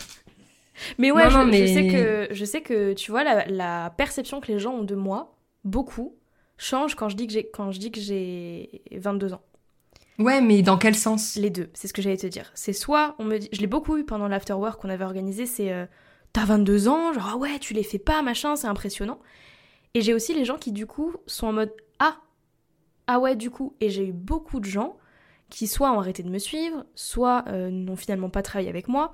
mais 0.97 1.11
ouais, 1.11 1.25
non, 1.25 1.29
je, 1.29 1.38
non, 1.39 1.43
je 1.45 1.49
mais- 1.49 1.67
sais 1.73 1.88
que, 1.88 2.27
je 2.33 2.45
sais 2.45 2.61
que, 2.61 2.93
tu 2.93 3.11
vois, 3.11 3.25
la, 3.25 3.45
la 3.47 3.89
perception 3.97 4.39
que 4.39 4.49
les 4.49 4.57
gens 4.59 4.71
ont 4.71 4.83
de 4.83 4.95
moi, 4.95 5.35
beaucoup, 5.65 6.15
change 6.61 6.95
quand 6.95 7.09
je 7.09 7.15
dis 7.15 7.27
que 7.27 7.33
j'ai, 7.33 7.49
quand 7.49 7.71
je 7.71 7.79
dis 7.79 7.91
que 7.91 7.99
j'ai 7.99 8.81
22 8.91 9.33
ans. 9.33 9.41
Ouais, 10.19 10.41
mais 10.41 10.61
dans 10.61 10.77
quel 10.77 10.95
sens? 10.95 11.35
Les 11.35 11.49
deux, 11.49 11.69
c'est 11.73 11.88
ce 11.88 11.93
que 11.93 12.01
j'allais 12.01 12.17
te 12.17 12.27
dire. 12.27 12.51
C'est 12.53 12.73
soit, 12.73 13.15
on 13.17 13.23
me 13.23 13.38
dit, 13.38 13.49
je 13.51 13.59
l'ai 13.59 13.67
beaucoup 13.67 13.97
eu 13.97 14.05
pendant 14.05 14.27
l'afterwork 14.27 14.79
qu'on 14.79 14.89
avait 14.89 15.03
organisé, 15.05 15.45
c'est 15.45 15.71
euh, 15.73 15.85
t'as 16.33 16.45
22 16.45 16.88
ans, 16.88 17.13
genre 17.13 17.29
ah 17.33 17.38
ouais, 17.38 17.57
tu 17.59 17.73
les 17.73 17.83
fais 17.83 17.97
pas, 17.97 18.21
machin, 18.21 18.55
c'est 18.55 18.67
impressionnant. 18.67 19.19
Et 19.93 20.01
j'ai 20.01 20.13
aussi 20.13 20.33
les 20.33 20.45
gens 20.45 20.57
qui 20.57 20.71
du 20.71 20.85
coup 20.85 21.15
sont 21.25 21.47
en 21.47 21.53
mode 21.53 21.73
ah, 21.99 22.17
ah 23.07 23.19
ouais, 23.19 23.35
du 23.35 23.49
coup. 23.49 23.75
Et 23.81 23.89
j'ai 23.89 24.07
eu 24.07 24.13
beaucoup 24.13 24.59
de 24.59 24.65
gens 24.65 24.97
qui 25.49 25.67
soit 25.67 25.91
ont 25.91 25.99
arrêté 25.99 26.23
de 26.23 26.29
me 26.29 26.39
suivre, 26.39 26.85
soit 26.95 27.43
euh, 27.47 27.69
n'ont 27.71 27.95
finalement 27.95 28.29
pas 28.29 28.41
travaillé 28.41 28.69
avec 28.69 28.88
moi 28.88 29.11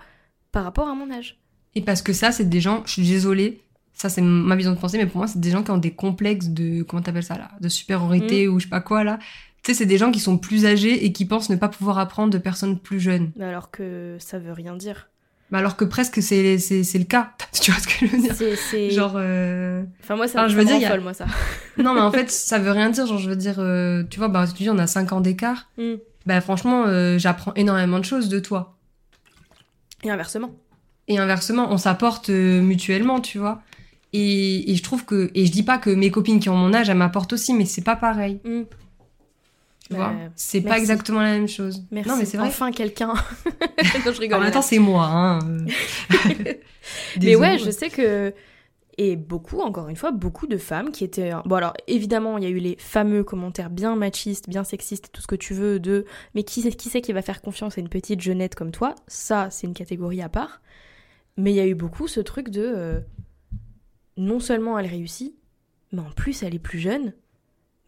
par 0.52 0.64
rapport 0.64 0.88
à 0.88 0.94
mon 0.94 1.10
âge. 1.10 1.40
Et 1.76 1.82
parce 1.82 2.02
que 2.02 2.14
ça, 2.14 2.32
c'est 2.32 2.50
des 2.50 2.62
gens, 2.62 2.84
je 2.86 2.94
suis 2.94 3.08
désolée, 3.08 3.62
ça 3.98 4.10
c'est 4.10 4.22
ma 4.22 4.56
vision 4.56 4.72
de 4.74 4.78
pensée, 4.78 4.98
mais 4.98 5.08
pour 5.08 5.18
moi, 5.18 5.28
c'est 5.28 5.40
des 5.40 5.50
gens 5.52 5.64
qui 5.64 5.72
ont 5.72 5.78
des 5.78 5.92
complexes 5.92 6.48
de, 6.50 6.84
comment 6.84 7.02
t'appelles 7.02 7.24
ça 7.24 7.38
là, 7.38 7.50
de 7.60 7.68
supériorité 7.68 8.48
ou 8.48 8.60
je 8.60 8.66
sais 8.66 8.70
pas 8.70 8.80
quoi 8.82 9.04
là. 9.04 9.18
Tu 9.64 9.72
sais, 9.74 9.80
c'est 9.80 9.86
des 9.88 9.98
gens 9.98 10.12
qui 10.12 10.20
sont 10.20 10.38
plus 10.38 10.66
âgés 10.66 11.04
et 11.06 11.12
qui 11.12 11.26
pensent 11.26 11.50
ne 11.50 11.56
pas 11.56 11.68
pouvoir 11.68 11.98
apprendre 11.98 12.32
de 12.32 12.38
personnes 12.38 12.80
plus 12.80 13.00
jeunes. 13.00 13.32
Mais 13.36 13.46
alors 13.46 13.72
que 13.72 14.16
ça 14.20 14.38
veut 14.40 14.54
rien 14.54 14.76
dire. 14.76 15.10
Mais 15.50 15.58
alors 15.58 15.76
que 15.78 15.84
presque 15.86 16.22
c'est, 16.22 16.58
c'est, 16.60 16.84
c'est 16.84 17.00
le 17.00 17.06
cas. 17.06 17.32
tu 17.60 17.72
vois 17.72 17.80
ce 17.82 17.88
que 17.88 18.06
je 18.06 18.12
veux 18.12 18.22
dire? 18.22 18.36
C'est, 18.36 18.56
c'est- 18.56 18.92
Genre, 18.92 19.14
euh, 19.16 19.84
Enfin 20.04 20.16
moi 20.16 20.28
ça, 20.28 20.42
enfin, 20.42 20.48
je 20.50 20.56
veux 20.58 20.66
dire, 20.66 20.92
a- 20.92 20.98
moi 21.00 21.14
ça. 21.14 21.26
non, 21.78 21.94
mais 21.94 22.02
en 22.02 22.12
fait, 22.12 22.30
ça 22.30 22.60
veut 22.60 22.72
rien 22.72 22.90
dire. 22.92 23.08
Genre, 23.08 23.18
je 23.18 23.30
veux 23.30 23.36
dire, 23.36 23.56
euh, 23.60 24.04
tu 24.10 24.20
vois, 24.20 24.28
bah, 24.28 24.46
tu 24.48 24.62
dis, 24.64 24.70
on 24.70 24.78
a 24.78 24.88
5 24.88 25.12
ans 25.12 25.22
d'écart. 25.22 25.70
Mm. 25.78 25.94
Bah, 26.28 26.40
franchement, 26.42 26.84
euh, 26.88 27.18
j'apprends 27.18 27.54
énormément 27.56 27.98
de 28.00 28.06
choses 28.06 28.30
de 28.30 28.40
toi. 28.40 28.78
Et 30.04 30.10
inversement. 30.12 30.52
Et 31.08 31.18
inversement, 31.18 31.72
on 31.72 31.78
s'apporte 31.78 32.30
euh, 32.30 32.62
mutuellement, 32.62 33.22
tu 33.22 33.38
vois. 33.40 33.62
Et, 34.18 34.72
et 34.72 34.76
je 34.76 34.84
trouve 34.84 35.06
que, 35.06 35.30
et 35.36 35.46
je 35.46 35.52
dis 35.52 35.64
pas 35.64 35.78
que 35.78 35.90
mes 35.90 36.10
copines 36.12 36.40
qui 36.40 36.50
ont 36.50 36.56
mon 36.56 36.74
âge, 36.74 36.90
elles 36.90 36.98
m'apportent 36.98 37.34
aussi, 37.34 37.54
mais 37.54 37.66
c'est 37.66 37.84
pas 37.84 37.96
pareil. 37.96 38.40
Mm. 38.44 38.62
Tu 39.90 39.94
Bah, 39.94 39.98
vois, 39.98 40.14
c'est 40.36 40.62
pas 40.62 40.78
exactement 40.78 41.22
la 41.22 41.32
même 41.32 41.48
chose. 41.48 41.84
Merci. 41.92 42.10
Non, 42.10 42.18
mais 42.18 42.26
c'est 42.26 42.38
vrai. 42.38 42.48
Enfin 42.48 42.72
quelqu'un. 42.72 43.14
non, 44.06 44.12
je 44.14 44.20
rigole. 44.20 44.40
en 44.40 44.42
même 44.44 44.52
temps, 44.52 44.62
c'est 44.62 44.80
moi. 44.80 45.06
Hein. 45.06 45.40
euh. 45.48 45.66
Mais 47.22 47.36
ouais, 47.36 47.58
je 47.58 47.70
sais 47.72 47.90
que. 47.90 48.34
Et 49.00 49.16
beaucoup, 49.16 49.60
encore 49.62 49.90
une 49.90 49.96
fois, 49.96 50.10
beaucoup 50.10 50.48
de 50.48 50.58
femmes 50.58 50.92
qui 50.92 51.04
étaient. 51.04 51.32
Bon, 51.46 51.56
alors 51.58 51.74
évidemment, 51.86 52.40
il 52.40 52.44
y 52.44 52.48
a 52.48 52.50
eu 52.50 52.58
les 52.58 52.76
fameux 52.80 53.24
commentaires 53.24 53.70
bien 53.70 53.96
machistes, 53.96 54.50
bien 54.50 54.64
sexistes, 54.64 55.10
tout 55.14 55.22
ce 55.22 55.28
que 55.28 55.36
tu 55.36 55.54
veux, 55.54 55.80
de. 55.80 56.06
Mais 56.34 56.42
qui 56.44 56.64
c'est 56.64 56.72
qui, 56.72 56.90
c'est 56.90 57.02
qui 57.02 57.14
va 57.14 57.22
faire 57.22 57.42
confiance 57.42 57.78
à 57.78 57.82
une 57.82 57.90
petite 57.90 58.22
jeunette 58.22 58.56
comme 58.56 58.72
toi? 58.72 58.96
Ça, 59.08 59.50
c'est 59.52 59.68
une 59.68 59.76
catégorie 59.76 60.24
à 60.24 60.30
part. 60.30 60.62
Mais 61.38 61.52
il 61.52 61.56
y 61.56 61.60
a 61.60 61.68
eu 61.68 61.76
beaucoup 61.76 62.08
ce 62.08 62.20
truc 62.20 62.50
de. 62.50 63.04
Non 64.18 64.40
seulement 64.40 64.78
elle 64.80 64.88
réussit, 64.88 65.34
mais 65.92 66.02
en 66.02 66.12
plus 66.12 66.44
elle 66.44 66.56
est 66.56 66.60
plus 66.60 66.80
jeune. 66.80 67.14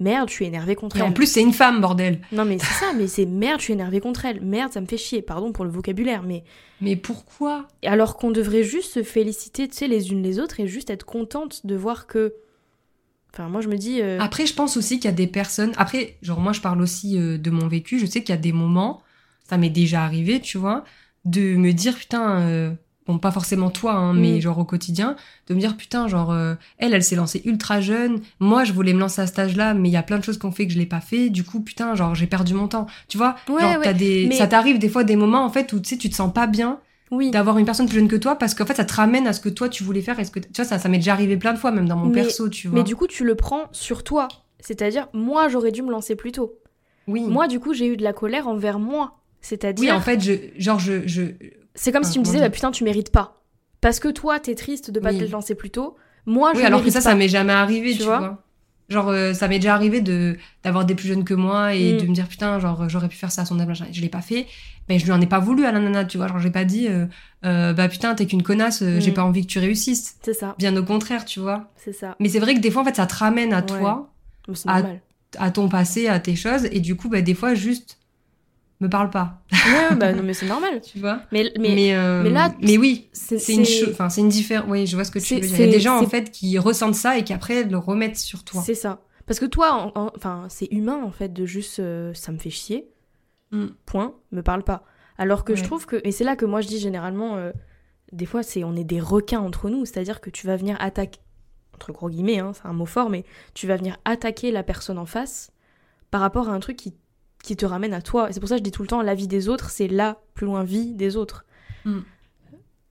Merde, 0.01 0.29
je 0.29 0.33
suis 0.35 0.45
énervée 0.45 0.75
contre 0.75 0.95
Et 0.95 0.99
elle. 0.99 1.05
en 1.07 1.11
plus, 1.11 1.25
c'est 1.25 1.41
une 1.41 1.51
femme, 1.51 1.81
bordel. 1.81 2.21
Non, 2.31 2.45
mais 2.45 2.57
c'est 2.57 2.73
ça, 2.85 2.93
mais 2.95 3.07
c'est 3.07 3.25
merde, 3.25 3.59
je 3.59 3.65
suis 3.65 3.73
énervée 3.73 3.99
contre 3.99 4.23
elle. 4.23 4.39
Merde, 4.39 4.71
ça 4.71 4.79
me 4.79 4.85
fait 4.85 4.95
chier, 4.95 5.21
pardon 5.21 5.51
pour 5.51 5.65
le 5.65 5.71
vocabulaire, 5.71 6.23
mais. 6.23 6.45
Mais 6.79 6.95
pourquoi? 6.95 7.67
Alors 7.85 8.15
qu'on 8.15 8.31
devrait 8.31 8.63
juste 8.63 8.93
se 8.93 9.03
féliciter, 9.03 9.67
tu 9.67 9.75
sais, 9.75 9.89
les 9.89 10.11
unes 10.11 10.23
les 10.23 10.39
autres 10.39 10.61
et 10.61 10.67
juste 10.67 10.89
être 10.89 11.05
contente 11.05 11.65
de 11.65 11.75
voir 11.75 12.07
que. 12.07 12.33
Enfin, 13.33 13.49
moi 13.49 13.59
je 13.59 13.67
me 13.67 13.75
dis. 13.75 14.01
euh, 14.01 14.19
Après, 14.21 14.45
je 14.45 14.53
pense 14.53 14.77
aussi 14.77 14.95
qu'il 15.01 15.05
y 15.05 15.13
a 15.13 15.17
des 15.17 15.27
personnes. 15.27 15.73
Après, 15.75 16.17
genre, 16.21 16.39
moi, 16.39 16.53
je 16.53 16.61
parle 16.61 16.81
aussi 16.81 17.19
euh, 17.19 17.37
de 17.37 17.49
mon 17.51 17.67
vécu. 17.67 17.99
Je 17.99 18.05
sais 18.05 18.23
qu'il 18.23 18.33
y 18.33 18.37
a 18.37 18.41
des 18.41 18.53
moments, 18.53 19.01
ça 19.43 19.57
m'est 19.57 19.69
déjà 19.69 20.03
arrivé, 20.05 20.39
tu 20.39 20.57
vois, 20.57 20.85
de 21.25 21.57
me 21.57 21.73
dire, 21.73 21.95
putain, 21.97 22.39
euh, 22.47 22.71
bon, 23.09 23.17
pas 23.19 23.31
forcément 23.31 23.69
toi, 23.69 23.93
hein, 23.93 24.13
mais 24.13 24.37
Mm. 24.37 24.41
genre 24.41 24.57
au 24.59 24.63
quotidien, 24.65 25.15
de 25.47 25.53
me 25.55 25.59
dire, 25.59 25.75
putain, 25.75 26.07
genre, 26.07 26.31
euh, 26.31 26.55
elle, 26.77 26.93
elle 26.93 27.03
s'est 27.03 27.15
lancée 27.15 27.41
ultra 27.45 27.81
jeune. 27.81 28.21
Moi, 28.39 28.63
je 28.63 28.71
voulais 28.73 28.93
me 28.93 28.99
lancer 28.99 29.21
à 29.21 29.27
cet 29.27 29.39
âge-là, 29.39 29.73
mais 29.73 29.89
il 29.89 29.91
y 29.91 29.97
a 29.97 30.03
plein 30.03 30.19
de 30.19 30.23
choses 30.23 30.37
qu'on 30.37 30.51
fait 30.51 30.67
que 30.67 30.73
je 30.73 30.77
l'ai 30.79 30.85
pas 30.85 31.01
fait. 31.01 31.29
Du 31.29 31.43
coup, 31.43 31.59
putain, 31.61 31.95
genre, 31.95 32.13
j'ai 32.15 32.27
perdu 32.27 32.53
mon 32.53 32.67
temps. 32.67 32.85
Tu 33.07 33.17
vois, 33.17 33.35
Ouais, 33.49 33.61
genre, 33.61 33.79
ouais, 33.79 33.93
des... 33.93 34.27
mais- 34.29 34.35
ça 34.35 34.47
t'arrive 34.47 34.79
des 34.79 34.89
fois 34.89 35.03
des 35.03 35.15
moments, 35.15 35.43
en 35.43 35.49
fait, 35.49 35.73
où 35.73 35.79
tu 35.79 35.89
sais, 35.89 35.97
tu 35.97 36.09
te 36.09 36.15
sens 36.15 36.31
pas 36.33 36.45
bien 36.47 36.79
Oui. 37.11 37.31
d'avoir 37.31 37.57
une 37.57 37.65
personne 37.65 37.87
plus 37.87 37.97
jeune 37.97 38.07
que 38.07 38.15
toi 38.15 38.35
parce 38.35 38.53
qu'en 38.53 38.65
fait, 38.67 38.75
ça 38.75 38.85
te 38.85 38.93
ramène 38.93 39.25
à 39.27 39.33
ce 39.33 39.39
que 39.39 39.49
toi, 39.49 39.67
tu 39.69 39.83
voulais 39.83 40.01
faire. 40.01 40.19
Et 40.19 40.25
ce 40.25 40.31
que... 40.31 40.39
Tu 40.39 40.47
vois, 40.55 40.65
ça, 40.65 40.77
ça 40.77 40.87
m'est 40.89 40.97
déjà 40.99 41.13
arrivé 41.13 41.35
plein 41.37 41.53
de 41.53 41.57
fois, 41.57 41.71
même 41.71 41.87
dans 41.87 41.95
mon 41.97 42.05
Mais- 42.07 42.21
perso, 42.21 42.47
tu 42.49 42.67
vois. 42.67 42.77
Mais 42.77 42.83
du 42.83 42.95
coup, 42.95 43.07
tu 43.07 43.25
le 43.25 43.33
prends 43.35 43.63
sur 43.71 44.03
toi. 44.03 44.27
C'est-à-dire, 44.59 45.07
moi 45.13 45.47
j'aurais 45.47 45.71
dû 45.71 45.81
me 45.81 45.89
lancer 45.89 46.15
plus 46.15 46.31
tôt. 46.33 46.53
oui. 47.07 47.23
Moi, 47.27 47.47
du 47.47 47.59
coup, 47.59 47.73
j'ai 47.73 47.87
eu 47.87 47.97
de 47.97 48.03
la 48.03 48.13
colère 48.13 48.47
envers 48.47 48.77
moi. 48.77 49.15
C'est-à-dire. 49.41 49.81
Oui, 49.83 49.91
en 49.91 50.01
fait, 50.01 50.19
je, 50.21 50.33
genre, 50.61 50.79
je, 50.79 51.07
je, 51.07 51.21
C'est 51.79 51.91
comme 51.91 52.03
si 52.03 52.09
Ah, 52.09 52.13
tu 52.13 52.19
me 52.19 52.23
disais, 52.25 52.37
comment 52.37 52.47
bah 52.47 52.53
putain, 52.53 52.71
tu 52.71 52.83
mérites 52.83 53.11
pas. 53.11 53.41
Parce 53.81 53.99
que 53.99 54.09
toi, 54.09 54.39
t'es 54.39 54.55
triste 54.55 54.91
de 54.91 54.99
pas 54.99 55.11
Oui. 55.11 55.17
te 55.19 55.31
lancer 55.31 55.55
plus 55.55 55.69
tôt. 55.69 55.95
Moi, 56.25 56.51
je 56.53 56.59
oui, 56.59 56.65
alors 56.65 56.83
que 56.83 56.89
ça, 56.89 56.99
pas. 56.99 57.03
ça 57.03 57.15
m'est 57.15 57.29
jamais 57.29 57.53
arrivé, 57.53 57.91
Tu 57.93 57.99
tu, 57.99 58.03
vois 58.03 58.19
vois. 58.19 58.43
Genre, 58.89 59.07
euh, 59.09 59.33
ça 59.33 59.47
m'est 59.47 59.59
déjà 59.59 59.75
arrivé 59.75 60.01
de 60.01 60.35
d'avoir 60.63 60.83
des 60.83 60.95
plus 60.95 61.07
jeunes 61.07 61.23
que 61.23 61.35
moi 61.35 61.75
et 61.75 61.93
Mm. 61.93 61.97
de 61.97 62.05
me 62.07 62.13
dire 62.13 62.27
putain, 62.27 62.59
genre, 62.59 62.89
j'aurais 62.89 63.07
pu 63.07 63.15
faire 63.15 63.31
ça 63.31 63.43
à 63.43 63.45
son 63.45 63.59
âge, 63.59 63.67
machin. 63.67 63.85
je 63.91 64.01
l'ai 64.01 64.09
pas 64.09 64.21
fait. 64.21 64.47
Mais 64.89 64.97
je 64.99 65.05
lui 65.05 65.11
en 65.11 65.21
ai 65.21 65.27
pas 65.27 65.37
voulu 65.39 65.65
à 65.65 65.71
la 65.71 65.79
nana, 65.79 66.05
tu 66.05 66.17
vois. 66.17 66.27
Genre, 66.27 66.39
j'ai 66.39 66.49
pas 66.49 66.65
dit, 66.65 66.87
euh, 66.87 67.05
euh, 67.45 67.71
bah 67.73 67.87
putain, 67.87 68.15
t'es 68.15 68.25
qu'une 68.25 68.41
connasse, 68.43 68.83
j'ai 68.83 69.11
Mm. 69.11 69.13
pas 69.13 69.23
envie 69.23 69.43
que 69.45 69.51
tu 69.51 69.59
réussisses. 69.59 70.15
C'est 70.23 70.33
ça, 70.33 70.55
Bien 70.57 70.75
au 70.75 70.83
contraire, 70.83 71.23
tu 71.23 71.39
vois. 71.39 71.69
c'est 71.77 71.93
ça. 71.93 72.15
Mais 72.19 72.29
c'est 72.29 72.39
vrai 72.39 72.55
que 72.55 72.59
des 72.59 72.71
fois, 72.71 72.81
en 72.81 72.85
fait, 72.85 72.95
ça 72.95 73.05
te 73.05 73.15
ramène 73.15 73.53
à 73.53 73.59
Ouais. 73.59 73.65
toi, 73.67 74.11
Ah. 74.65 74.81
normal. 74.81 75.01
à 75.37 75.51
ton 75.51 75.69
passé, 75.69 76.07
à 76.07 76.19
tes 76.19 76.35
choses, 76.35 76.65
et 76.71 76.79
du 76.79 76.95
coup, 76.95 77.07
bah, 77.09 77.21
des 77.21 77.35
fois, 77.35 77.53
juste, 77.53 77.98
me 78.79 78.87
parle 78.89 79.09
pas, 79.09 79.41
ouais, 79.51 79.95
bah 79.97 80.13
non, 80.13 80.23
mais 80.23 80.33
c'est 80.33 80.45
normal. 80.45 80.79
tu 80.83 80.99
vois. 80.99 81.21
Mais, 81.31 81.51
mais, 81.59 81.75
Mais, 81.75 81.95
euh, 81.95 82.23
mais 82.23 82.29
là, 82.29 82.53
mais 82.61 82.77
oui, 82.77 83.09
c'est 83.13 83.35
une 83.53 83.65
chose, 83.65 83.89
enfin, 83.91 84.09
c'est 84.09 84.21
une 84.21 84.29
différence. 84.29 84.69
Oui, 84.69 84.87
je 84.87 84.95
vois 84.95 85.03
ce 85.03 85.11
que 85.11 85.19
tu 85.19 85.35
veux 85.35 85.41
dire. 85.41 85.49
Il 85.59 85.65
y 85.65 85.67
a 85.67 85.71
des 85.71 85.79
gens, 85.79 85.99
en 86.01 86.07
fait, 86.07 86.31
qui 86.31 86.57
ressentent 86.57 86.95
ça 86.95 87.17
et 87.17 87.23
qui 87.23 87.33
après 87.33 87.63
le 87.65 87.77
remettent 87.77 88.17
sur 88.17 88.43
toi. 88.43 88.61
C'est 88.65 88.75
ça. 88.75 89.01
Parce 89.25 89.39
que 89.39 89.45
toi, 89.45 89.73
en- 89.95 90.01
en- 90.01 90.11
enfin, 90.15 90.45
c'est 90.49 90.67
humain 90.71 91.03
en 91.03 91.11
fait 91.11 91.31
de 91.33 91.45
juste 91.45 91.79
euh, 91.79 92.13
ça 92.15 92.31
me 92.31 92.37
fait 92.39 92.49
chier. 92.49 92.89
Mm. 93.51 93.65
Point, 93.85 94.15
me 94.31 94.41
parle 94.41 94.63
pas. 94.63 94.83
Alors 95.17 95.43
que 95.43 95.55
je 95.55 95.63
trouve 95.63 95.85
que 95.85 95.99
et 96.03 96.11
c'est 96.11 96.23
là 96.23 96.35
que 96.35 96.45
moi 96.45 96.61
je 96.61 96.67
dis 96.67 96.79
généralement 96.79 97.35
euh, 97.35 97.51
des 98.13 98.25
fois 98.25 98.41
c'est 98.41 98.63
on 98.63 98.75
est 98.75 98.83
des 98.85 98.99
requins 99.01 99.41
entre 99.41 99.69
nous, 99.69 99.85
c'est-à-dire 99.85 100.21
que 100.21 100.29
tu 100.29 100.47
vas 100.47 100.55
venir 100.55 100.77
attaquer 100.79 101.19
entre 101.75 101.91
gros 101.91 102.09
guillemets, 102.09 102.39
hein, 102.39 102.53
c'est 102.53 102.65
un 102.67 102.73
mot 102.73 102.85
fort, 102.85 103.09
mais 103.09 103.23
tu 103.53 103.67
vas 103.67 103.75
venir 103.77 103.97
attaquer 104.05 104.51
la 104.51 104.63
personne 104.63 104.97
en 104.97 105.05
face 105.05 105.51
par 106.09 106.21
rapport 106.21 106.49
à 106.49 106.53
un 106.53 106.59
truc 106.59 106.77
qui, 106.77 106.95
qui 107.43 107.55
te 107.55 107.65
ramène 107.65 107.93
à 107.93 108.01
toi. 108.01 108.29
Et 108.29 108.33
c'est 108.33 108.39
pour 108.39 108.49
ça 108.49 108.55
que 108.55 108.59
je 108.59 108.63
dis 108.63 108.71
tout 108.71 108.81
le 108.81 108.87
temps 108.87 109.01
la 109.01 109.15
vie 109.15 109.27
des 109.27 109.47
autres, 109.49 109.69
c'est 109.69 109.87
la 109.87 110.19
plus 110.33 110.45
loin 110.45 110.63
vie 110.63 110.93
des 110.93 111.15
autres. 111.15 111.45
Mm. 111.85 111.99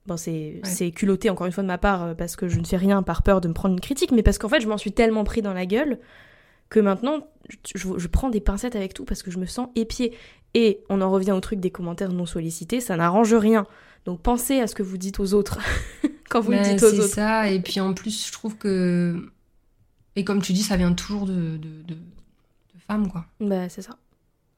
Bon, 0.07 0.17
c'est 0.17 0.31
Ouais. 0.31 0.61
c'est 0.63 0.91
culotté 0.91 1.29
encore 1.29 1.45
une 1.45 1.53
fois 1.53 1.61
de 1.63 1.67
ma 1.67 1.77
part 1.77 2.03
euh, 2.03 2.13
parce 2.15 2.35
que 2.35 2.47
je 2.47 2.59
ne 2.59 2.65
fais 2.65 2.77
rien 2.77 3.03
par 3.03 3.21
peur 3.21 3.41
de 3.41 3.47
me 3.47 3.53
prendre 3.53 3.73
une 3.75 3.79
critique, 3.81 4.11
mais 4.11 4.23
parce 4.23 4.37
qu'en 4.39 4.49
fait 4.49 4.59
je 4.61 4.67
m'en 4.67 4.77
suis 4.77 4.91
tellement 4.91 5.23
pris 5.23 5.41
dans 5.43 5.53
la 5.53 5.65
gueule 5.67 5.99
que 6.69 6.79
maintenant 6.79 7.27
je, 7.75 7.87
je- 7.97 8.07
prends 8.07 8.29
des 8.29 8.39
pincettes 8.41 8.75
avec 8.75 8.93
tout 8.93 9.05
parce 9.05 9.21
que 9.23 9.29
je 9.31 9.37
me 9.39 9.45
sens 9.45 9.69
épiée. 9.75 10.13
Et 10.55 10.79
on 10.89 11.01
en 11.01 11.11
revient 11.11 11.31
au 11.31 11.39
truc 11.41 11.59
des 11.59 11.69
commentaires 11.69 12.11
non 12.11 12.25
sollicités, 12.25 12.81
ça 12.81 12.95
n'arrange 12.97 13.33
rien. 13.35 13.67
Donc 14.05 14.21
pensez 14.21 14.59
à 14.59 14.65
ce 14.67 14.73
que 14.73 14.81
vous 14.81 14.97
dites 14.97 15.19
aux 15.19 15.33
autres 15.35 15.59
quand 16.29 16.39
vous 16.41 16.51
le 16.51 16.59
dites 16.63 16.81
aux 16.81 16.89
c'est 16.89 16.99
autres. 16.99 17.07
ça. 17.13 17.49
Et 17.51 17.59
puis 17.61 17.79
en 17.79 17.93
plus, 17.93 18.25
je 18.27 18.31
trouve 18.31 18.55
que. 18.57 19.29
Et 20.15 20.23
comme 20.23 20.41
tu 20.41 20.53
dis, 20.53 20.63
ça 20.63 20.75
vient 20.75 20.93
toujours 20.93 21.25
de, 21.27 21.57
de, 21.57 21.81
de, 21.83 21.93
de 21.93 22.79
femmes, 22.87 23.11
quoi. 23.11 23.25
Bah 23.39 23.69
c'est 23.69 23.83
ça. 23.83 23.97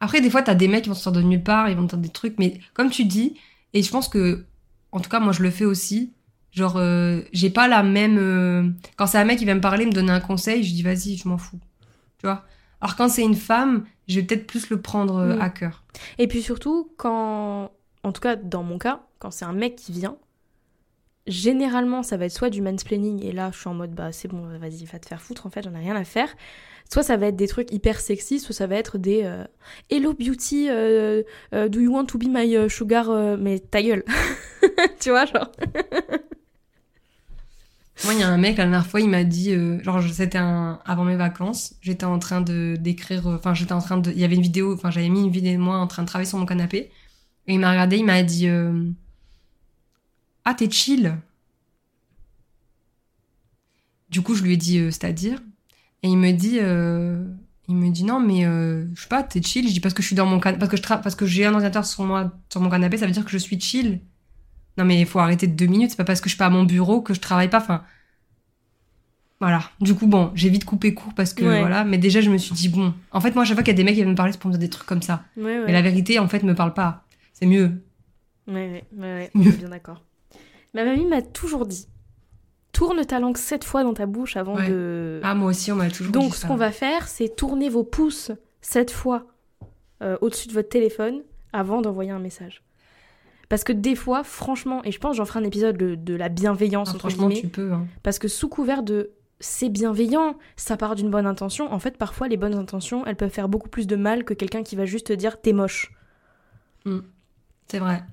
Après, 0.01 0.19
des 0.19 0.29
fois, 0.29 0.41
t'as 0.41 0.55
des 0.55 0.67
mecs 0.67 0.83
qui 0.83 0.89
vont 0.89 0.95
sortir 0.95 1.21
de 1.21 1.25
nulle 1.25 1.43
part, 1.43 1.69
ils 1.69 1.77
vont 1.77 1.83
te 1.87 1.95
dire 1.95 1.99
des 2.03 2.09
trucs, 2.09 2.37
mais 2.39 2.59
comme 2.73 2.89
tu 2.89 3.05
dis, 3.05 3.35
et 3.73 3.81
je 3.83 3.89
pense 3.89 4.09
que, 4.09 4.43
en 4.91 4.99
tout 4.99 5.09
cas, 5.09 5.19
moi, 5.21 5.31
je 5.31 5.41
le 5.43 5.49
fais 5.51 5.63
aussi. 5.65 6.11
Genre, 6.51 6.75
euh, 6.75 7.21
j'ai 7.31 7.49
pas 7.49 7.69
la 7.69 7.81
même. 7.83 8.17
euh, 8.19 8.69
Quand 8.97 9.07
c'est 9.07 9.17
un 9.17 9.23
mec 9.23 9.37
qui 9.39 9.45
vient 9.45 9.55
me 9.55 9.61
parler, 9.61 9.85
me 9.85 9.91
donner 9.93 10.11
un 10.11 10.19
conseil, 10.19 10.63
je 10.63 10.73
dis 10.73 10.83
vas-y, 10.83 11.15
je 11.15 11.27
m'en 11.29 11.37
fous. 11.37 11.59
Tu 12.17 12.25
vois? 12.27 12.43
Alors, 12.81 12.97
quand 12.97 13.07
c'est 13.07 13.21
une 13.23 13.35
femme, 13.35 13.85
je 14.09 14.19
vais 14.19 14.25
peut-être 14.25 14.47
plus 14.47 14.69
le 14.69 14.81
prendre 14.81 15.15
euh, 15.17 15.35
Mm. 15.37 15.41
à 15.41 15.49
cœur. 15.49 15.83
Et 16.17 16.27
puis 16.27 16.41
surtout, 16.41 16.91
quand, 16.97 17.71
en 18.03 18.11
tout 18.11 18.19
cas 18.21 18.35
dans 18.35 18.63
mon 18.63 18.77
cas, 18.79 19.01
quand 19.19 19.31
c'est 19.31 19.45
un 19.45 19.53
mec 19.53 19.75
qui 19.77 19.93
vient, 19.93 20.17
généralement, 21.27 22.03
ça 22.03 22.17
va 22.17 22.25
être 22.25 22.31
soit 22.33 22.49
du 22.49 22.61
mansplaining, 22.61 23.23
et 23.23 23.31
là, 23.31 23.51
je 23.53 23.59
suis 23.59 23.69
en 23.69 23.73
mode, 23.75 23.91
bah, 23.93 24.11
c'est 24.11 24.27
bon, 24.27 24.41
vas-y, 24.57 24.85
va 24.85 24.99
te 24.99 25.05
faire 25.07 25.21
foutre, 25.21 25.45
en 25.45 25.49
fait, 25.49 25.63
j'en 25.63 25.73
ai 25.75 25.79
rien 25.79 25.95
à 25.95 26.03
faire. 26.03 26.29
Soit 26.91 27.03
ça 27.03 27.15
va 27.15 27.27
être 27.27 27.37
des 27.37 27.47
trucs 27.47 27.71
hyper 27.71 28.01
sexy, 28.01 28.41
soit 28.41 28.53
ça 28.53 28.67
va 28.67 28.75
être 28.75 28.97
des 28.97 29.21
euh, 29.23 29.45
Hello 29.89 30.13
beauty, 30.13 30.67
euh, 30.69 31.23
euh, 31.53 31.69
do 31.69 31.79
you 31.79 31.89
want 31.89 32.05
to 32.07 32.17
be 32.17 32.25
my 32.27 32.69
sugar 32.69 33.37
Mais 33.37 33.59
ta 33.59 33.81
gueule 33.81 34.03
Tu 34.99 35.09
vois, 35.09 35.25
genre. 35.25 35.49
Moi, 38.03 38.13
il 38.15 38.19
y 38.19 38.23
a 38.23 38.27
un 38.27 38.37
mec, 38.37 38.57
la 38.57 38.65
dernière 38.65 38.85
fois, 38.85 38.99
il 38.99 39.07
m'a 39.07 39.23
dit, 39.23 39.53
genre, 39.83 40.01
c'était 40.11 40.39
avant 40.39 41.05
mes 41.05 41.15
vacances, 41.15 41.75
j'étais 41.81 42.03
en 42.03 42.19
train 42.19 42.41
de 42.41 42.75
d'écrire, 42.77 43.25
enfin, 43.27 43.53
j'étais 43.53 43.73
en 43.73 43.79
train 43.79 43.97
de. 43.97 44.11
Il 44.11 44.19
y 44.19 44.25
avait 44.25 44.35
une 44.35 44.41
vidéo, 44.41 44.73
enfin, 44.73 44.91
j'avais 44.91 45.07
mis 45.07 45.21
une 45.21 45.31
vidéo 45.31 45.53
de 45.53 45.59
moi 45.59 45.77
en 45.77 45.87
train 45.87 46.01
de 46.01 46.07
travailler 46.07 46.27
sur 46.27 46.39
mon 46.39 46.45
canapé, 46.45 46.91
et 47.47 47.53
il 47.53 47.59
m'a 47.59 47.71
regardé, 47.71 47.97
il 47.97 48.05
m'a 48.05 48.21
dit 48.23 48.49
Ah, 50.43 50.53
t'es 50.55 50.69
chill 50.69 51.15
Du 54.09 54.21
coup, 54.21 54.35
je 54.35 54.43
lui 54.43 54.55
ai 54.55 54.57
dit 54.57 54.77
C'est-à-dire? 54.91 55.39
Et 56.03 56.07
il 56.07 56.17
me 56.17 56.31
dit, 56.31 56.57
euh, 56.59 57.23
il 57.67 57.75
me 57.75 57.89
dit 57.89 58.03
non, 58.03 58.19
mais 58.19 58.45
euh, 58.45 58.85
je 58.95 59.01
sais 59.01 59.07
pas, 59.07 59.23
t'es 59.23 59.41
chill. 59.41 59.67
Je 59.67 59.73
dis 59.73 59.79
parce 59.79 59.93
que 59.93 60.01
je 60.01 60.07
suis 60.07 60.15
dans 60.15 60.25
mon 60.25 60.39
canapé, 60.39 60.59
parce 60.59 60.71
que 60.71 60.77
je 60.77 60.83
parce 60.83 61.15
que 61.15 61.25
j'ai 61.25 61.45
un 61.45 61.53
ordinateur 61.53 61.85
sur 61.85 62.03
moi, 62.03 62.31
sur 62.49 62.61
mon 62.61 62.69
canapé, 62.69 62.97
ça 62.97 63.05
veut 63.05 63.11
dire 63.11 63.23
que 63.23 63.31
je 63.31 63.37
suis 63.37 63.59
chill. 63.59 64.01
Non, 64.77 64.85
mais 64.85 64.99
il 64.99 65.05
faut 65.05 65.19
arrêter 65.19 65.47
de 65.47 65.53
deux 65.53 65.67
minutes. 65.67 65.91
C'est 65.91 65.97
pas 65.97 66.03
parce 66.03 66.21
que 66.21 66.29
je 66.29 66.33
suis 66.33 66.37
pas 66.37 66.47
à 66.47 66.49
mon 66.49 66.63
bureau 66.63 67.01
que 67.01 67.13
je 67.13 67.19
travaille 67.19 67.49
pas. 67.49 67.59
Enfin, 67.59 67.83
voilà. 69.39 69.63
Du 69.79 69.93
coup, 69.95 70.07
bon, 70.07 70.31
j'ai 70.33 70.49
vite 70.49 70.65
coupé 70.65 70.93
court 70.93 71.13
parce 71.13 71.33
que 71.33 71.43
voilà. 71.43 71.83
Mais 71.83 71.97
déjà, 71.97 72.21
je 72.21 72.31
me 72.31 72.37
suis 72.37 72.53
dit 72.53 72.69
bon. 72.69 72.93
En 73.11 73.21
fait, 73.21 73.35
moi, 73.35 73.43
à 73.43 73.45
chaque 73.45 73.55
fois 73.55 73.63
qu'il 73.63 73.73
y 73.73 73.75
a 73.75 73.77
des 73.77 73.83
mecs 73.83 73.93
qui 73.93 74.01
viennent 74.01 74.11
me 74.11 74.15
parler, 74.15 74.31
c'est 74.31 74.39
pour 74.39 74.49
me 74.49 74.53
dire 74.53 74.59
des 74.59 74.69
trucs 74.69 74.87
comme 74.87 75.01
ça. 75.01 75.23
Mais 75.35 75.71
la 75.71 75.81
vérité, 75.81 76.19
en 76.19 76.27
fait, 76.27 76.43
me 76.43 76.55
parle 76.55 76.73
pas. 76.73 77.05
C'est 77.33 77.45
mieux. 77.45 77.83
Ouais, 78.47 78.53
ouais, 78.53 78.83
ouais, 78.97 79.31
ouais. 79.35 79.51
Bien 79.53 79.69
d'accord. 79.69 80.03
Ma 80.73 80.83
mamie 80.83 81.05
m'a 81.05 81.21
toujours 81.21 81.65
dit 81.65 81.87
tourne 82.71 83.03
ta 83.05 83.19
langue 83.19 83.37
sept 83.37 83.63
fois 83.63 83.83
dans 83.83 83.93
ta 83.93 84.05
bouche 84.05 84.37
avant 84.37 84.55
de. 84.55 85.19
Ah, 85.23 85.35
moi 85.35 85.49
aussi, 85.49 85.71
on 85.71 85.75
m'a 85.75 85.89
toujours 85.89 86.11
Donc, 86.11 86.35
ce 86.35 86.45
qu'on 86.45 86.55
va 86.55 86.71
faire, 86.71 87.07
c'est 87.07 87.35
tourner 87.35 87.69
vos 87.69 87.83
pouces 87.83 88.31
sept 88.61 88.91
fois 88.91 89.27
euh, 90.01 90.17
au-dessus 90.21 90.47
de 90.47 90.53
votre 90.53 90.69
téléphone 90.69 91.21
avant 91.53 91.81
d'envoyer 91.81 92.11
un 92.11 92.19
message. 92.19 92.63
Parce 93.49 93.63
que 93.63 93.73
des 93.73 93.95
fois, 93.95 94.23
franchement, 94.23 94.81
et 94.85 94.91
je 94.91 94.99
pense 94.99 95.17
j'en 95.17 95.25
ferai 95.25 95.39
un 95.39 95.43
épisode 95.43 95.75
de, 95.75 96.15
la 96.15 96.29
bienveillance, 96.29 96.91
ah, 96.95 96.99
franchement, 96.99 97.29
tu 97.29 97.49
peux. 97.49 97.73
Hein. 97.73 97.85
Parce 98.01 98.17
que 98.17 98.27
sous 98.27 98.47
couvert 98.47 98.81
de 98.83 99.11
c'est 99.41 99.69
bienveillant, 99.69 100.37
ça 100.55 100.77
part 100.77 100.95
d'une 100.95 101.09
bonne 101.09 101.25
intention, 101.25 101.73
en 101.73 101.79
fait, 101.79 101.97
parfois, 101.97 102.27
les 102.27 102.37
bonnes 102.37 102.53
intentions, 102.53 103.05
elles 103.05 103.15
peuvent 103.15 103.31
faire 103.31 103.49
beaucoup 103.49 103.69
plus 103.69 103.87
de 103.87 103.95
mal 103.95 104.23
que 104.23 104.33
quelqu'un 104.33 104.63
qui 104.63 104.75
va 104.75 104.85
juste 104.85 105.07
te 105.07 105.13
dire 105.13 105.41
t'es 105.41 105.51
moche. 105.51 105.91
Mm. 106.85 106.99
C'est 107.67 107.79
vrai. 107.79 108.03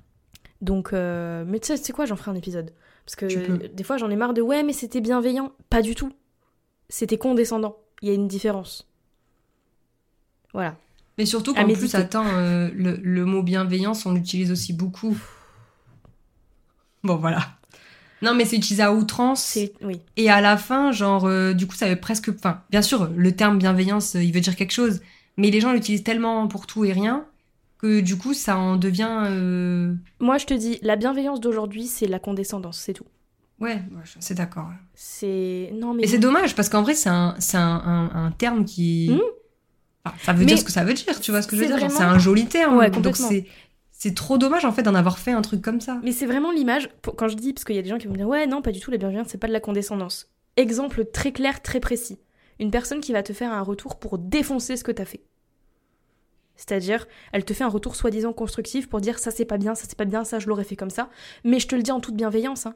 Donc, 0.61 0.91
euh, 0.91 1.45
mais 1.47 1.59
tu 1.59 1.67
sais, 1.67 1.77
c'est 1.77 1.93
quoi, 1.93 2.05
j'en 2.05 2.15
ferai 2.15 2.31
un 2.31 2.35
épisode? 2.35 2.73
Parce 3.09 3.33
que 3.33 3.65
des 3.67 3.83
fois, 3.83 3.97
j'en 3.97 4.11
ai 4.11 4.15
marre 4.15 4.35
de 4.35 4.41
ouais, 4.41 4.61
mais 4.61 4.73
c'était 4.73 5.01
bienveillant. 5.01 5.51
Pas 5.71 5.81
du 5.81 5.95
tout. 5.95 6.13
C'était 6.89 7.17
condescendant. 7.17 7.75
Il 8.03 8.07
y 8.07 8.11
a 8.11 8.13
une 8.13 8.27
différence. 8.27 8.87
Voilà. 10.53 10.75
Mais 11.17 11.25
surtout 11.25 11.55
qu'en 11.55 11.65
plus, 11.65 11.95
attends, 11.95 12.27
euh, 12.27 12.69
le, 12.71 13.25
mot 13.25 13.41
bienveillance, 13.41 14.05
on 14.05 14.13
l'utilise 14.13 14.51
aussi 14.51 14.73
beaucoup. 14.73 15.17
Bon, 17.03 17.15
voilà. 17.15 17.57
Non, 18.21 18.35
mais 18.35 18.45
c'est 18.45 18.57
utilisé 18.57 18.83
à 18.83 18.93
outrance. 18.93 19.57
Oui. 19.81 20.01
Et 20.15 20.29
à 20.29 20.39
la 20.39 20.55
fin, 20.55 20.91
genre, 20.91 21.25
euh, 21.25 21.53
du 21.53 21.65
coup, 21.65 21.75
ça 21.75 21.89
veut 21.89 21.99
presque. 21.99 22.29
Enfin, 22.29 22.61
bien 22.69 22.83
sûr, 22.83 23.09
le 23.15 23.35
terme 23.35 23.57
bienveillance, 23.57 24.13
il 24.13 24.31
veut 24.31 24.41
dire 24.41 24.55
quelque 24.55 24.73
chose. 24.73 25.01
Mais 25.35 25.49
les 25.49 25.61
gens 25.61 25.73
l'utilisent 25.73 26.03
tellement 26.03 26.47
pour 26.47 26.67
tout 26.67 26.85
et 26.85 26.93
rien 26.93 27.25
que 27.79 28.01
du 28.01 28.17
coup 28.17 28.33
ça 28.33 28.57
en 28.57 28.75
devient. 28.75 29.25
Euh, 29.27 29.93
Moi 30.19 30.37
je 30.37 30.45
te 30.45 30.53
dis, 30.53 30.79
la 30.81 30.95
bienveillance 30.95 31.39
d'aujourd'hui 31.39 31.87
c'est 31.87 32.07
la 32.07 32.19
condescendance, 32.19 32.79
c'est 32.79 32.93
tout. 32.93 33.05
Ouais, 33.59 33.81
c'est 34.19 34.35
d'accord. 34.35 34.69
C'est 34.93 35.71
non 35.73 35.93
mais. 35.93 36.03
Et 36.03 36.07
c'est 36.07 36.19
dommage 36.19 36.55
parce 36.55 36.69
qu'en 36.69 36.81
vrai 36.81 36.93
c'est 36.93 37.09
un, 37.09 37.35
un, 37.53 38.11
un, 38.13 38.31
terme 38.31 38.63
qui. 38.63 39.09
Hmm 39.11 39.19
ça 40.21 40.33
veut 40.33 40.45
dire 40.45 40.57
ce 40.57 40.63
que 40.63 40.71
ça 40.71 40.83
veut 40.83 40.93
dire, 40.93 41.19
tu 41.19 41.31
vois 41.31 41.41
ce 41.41 41.47
que 41.47 41.55
je 41.55 41.61
veux 41.63 41.67
dire 41.67 41.91
C'est 41.91 42.03
un 42.03 42.19
joli 42.19 42.45
terme. 42.45 42.77
Ouais, 42.77 42.89
donc 42.89 43.15
c'est 43.15 43.45
c'est 43.91 44.15
trop 44.15 44.37
dommage 44.37 44.63
en 44.63 44.71
fait 44.71 44.81
d'en 44.81 44.95
avoir 44.95 45.19
fait 45.19 45.33
un 45.33 45.41
truc 45.41 45.61
comme 45.61 45.81
ça. 45.81 45.99
Mais 46.03 46.13
c'est 46.13 46.25
vraiment 46.25 46.51
l'image. 46.51 46.89
Quand 47.17 47.27
je 47.27 47.35
dis, 47.35 47.51
parce 47.51 47.65
qu'il 47.65 47.75
y 47.75 47.79
a 47.79 47.81
des 47.81 47.89
gens 47.89 47.97
qui 47.97 48.07
vont 48.07 48.13
me 48.13 48.17
dire 48.17 48.27
ouais 48.27 48.47
non 48.47 48.61
pas 48.61 48.71
du 48.71 48.79
tout 48.79 48.91
la 48.91 48.97
bienveillance 48.97 49.27
c'est 49.29 49.37
pas 49.37 49.47
de 49.47 49.53
la 49.53 49.59
condescendance. 49.59 50.31
Exemple 50.55 51.05
très 51.05 51.31
clair, 51.31 51.61
très 51.61 51.79
précis. 51.79 52.17
Une 52.59 52.71
personne 52.71 53.01
qui 53.01 53.13
va 53.13 53.23
te 53.23 53.33
faire 53.33 53.51
un 53.53 53.61
retour 53.61 53.99
pour 53.99 54.17
défoncer 54.17 54.77
ce 54.77 54.83
que 54.83 54.91
t'as 54.91 55.05
fait. 55.05 55.21
C'est-à-dire, 56.59 57.07
elle 57.31 57.45
te 57.45 57.53
fait 57.53 57.63
un 57.63 57.69
retour 57.69 57.95
soi-disant 57.95 58.33
constructif 58.33 58.89
pour 58.89 58.99
dire 58.99 59.17
ça 59.17 59.31
c'est 59.31 59.45
pas 59.45 59.57
bien, 59.57 59.75
ça 59.75 59.85
c'est 59.87 59.97
pas 59.97 60.03
bien, 60.03 60.25
ça 60.25 60.39
je 60.39 60.47
l'aurais 60.49 60.65
fait 60.65 60.75
comme 60.75 60.89
ça, 60.89 61.09
mais 61.45 61.57
je 61.57 61.69
te 61.69 61.75
le 61.75 61.81
dis 61.81 61.91
en 61.91 62.01
toute 62.01 62.17
bienveillance. 62.17 62.65
Hein. 62.65 62.75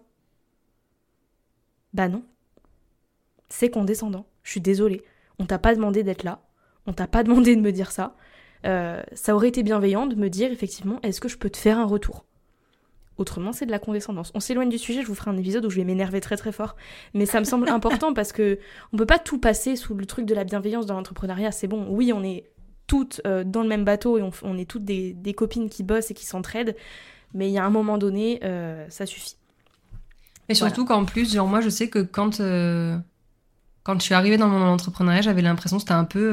Bah 1.93 2.07
non. 2.07 2.23
C'est 3.49 3.69
condescendant. 3.69 4.25
Je 4.43 4.51
suis 4.51 4.61
désolée. 4.61 5.03
On 5.37 5.45
t'a 5.45 5.59
pas 5.59 5.75
demandé 5.75 6.01
d'être 6.01 6.23
là. 6.23 6.39
On 6.87 6.93
t'a 6.93 7.07
pas 7.07 7.23
demandé 7.25 7.57
de 7.57 7.61
me 7.61 7.73
dire 7.73 7.91
ça. 7.91 8.15
Euh, 8.65 9.03
ça 9.11 9.35
aurait 9.35 9.49
été 9.49 9.63
bienveillant 9.63 10.07
de 10.07 10.15
me 10.15 10.29
dire 10.29 10.49
effectivement 10.49 11.01
est-ce 11.01 11.19
que 11.19 11.27
je 11.27 11.37
peux 11.37 11.49
te 11.49 11.57
faire 11.57 11.77
un 11.77 11.85
retour? 11.85 12.23
Autrement, 13.17 13.51
c'est 13.51 13.65
de 13.65 13.71
la 13.71 13.79
condescendance. 13.79 14.31
On 14.33 14.39
s'éloigne 14.39 14.69
du 14.69 14.77
sujet, 14.77 15.01
je 15.01 15.07
vous 15.07 15.13
ferai 15.13 15.29
un 15.29 15.37
épisode 15.37 15.65
où 15.65 15.69
je 15.69 15.75
vais 15.75 15.83
m'énerver 15.83 16.21
très 16.21 16.37
très 16.37 16.53
fort. 16.53 16.77
Mais 17.13 17.25
ça 17.25 17.41
me 17.41 17.45
semble 17.45 17.67
important 17.77 18.13
parce 18.13 18.31
que 18.31 18.59
on 18.93 18.97
peut 18.97 19.05
pas 19.05 19.19
tout 19.19 19.39
passer 19.39 19.75
sous 19.75 19.93
le 19.93 20.05
truc 20.05 20.25
de 20.25 20.33
la 20.33 20.45
bienveillance 20.45 20.85
dans 20.85 20.93
l'entrepreneuriat. 20.93 21.51
C'est 21.51 21.67
bon, 21.67 21.85
oui, 21.89 22.13
on 22.13 22.23
est 22.23 22.52
toutes 22.87 23.21
euh, 23.25 23.43
dans 23.43 23.61
le 23.63 23.69
même 23.69 23.85
bateau 23.85 24.17
et 24.17 24.29
on, 24.43 24.57
est 24.57 24.65
toutes 24.65 24.85
des, 24.85 25.33
copines 25.35 25.69
qui 25.69 25.83
bossent 25.83 26.11
et 26.11 26.13
qui 26.13 26.25
s'entraident. 26.25 26.75
Mais 27.33 27.49
il 27.49 27.53
y 27.53 27.57
a 27.57 27.65
un 27.65 27.69
moment 27.69 27.97
donné, 27.97 28.39
euh, 28.43 28.85
ça 28.89 29.05
suffit. 29.05 29.35
Et 30.49 30.55
surtout 30.55 30.85
qu'en 30.85 31.05
plus, 31.05 31.33
genre 31.33 31.47
moi 31.47 31.61
je 31.61 31.69
sais 31.69 31.89
que 31.89 31.99
quand, 31.99 32.39
euh, 32.39 32.97
quand 33.83 33.95
je 33.99 34.03
suis 34.03 34.13
arrivée 34.13 34.37
dans 34.37 34.49
mon 34.49 34.61
entrepreneuriat, 34.61 35.21
j'avais 35.21 35.41
l'impression 35.41 35.77
que 35.77 35.81
c'était 35.81 35.93
un 35.93 36.03
peu 36.03 36.31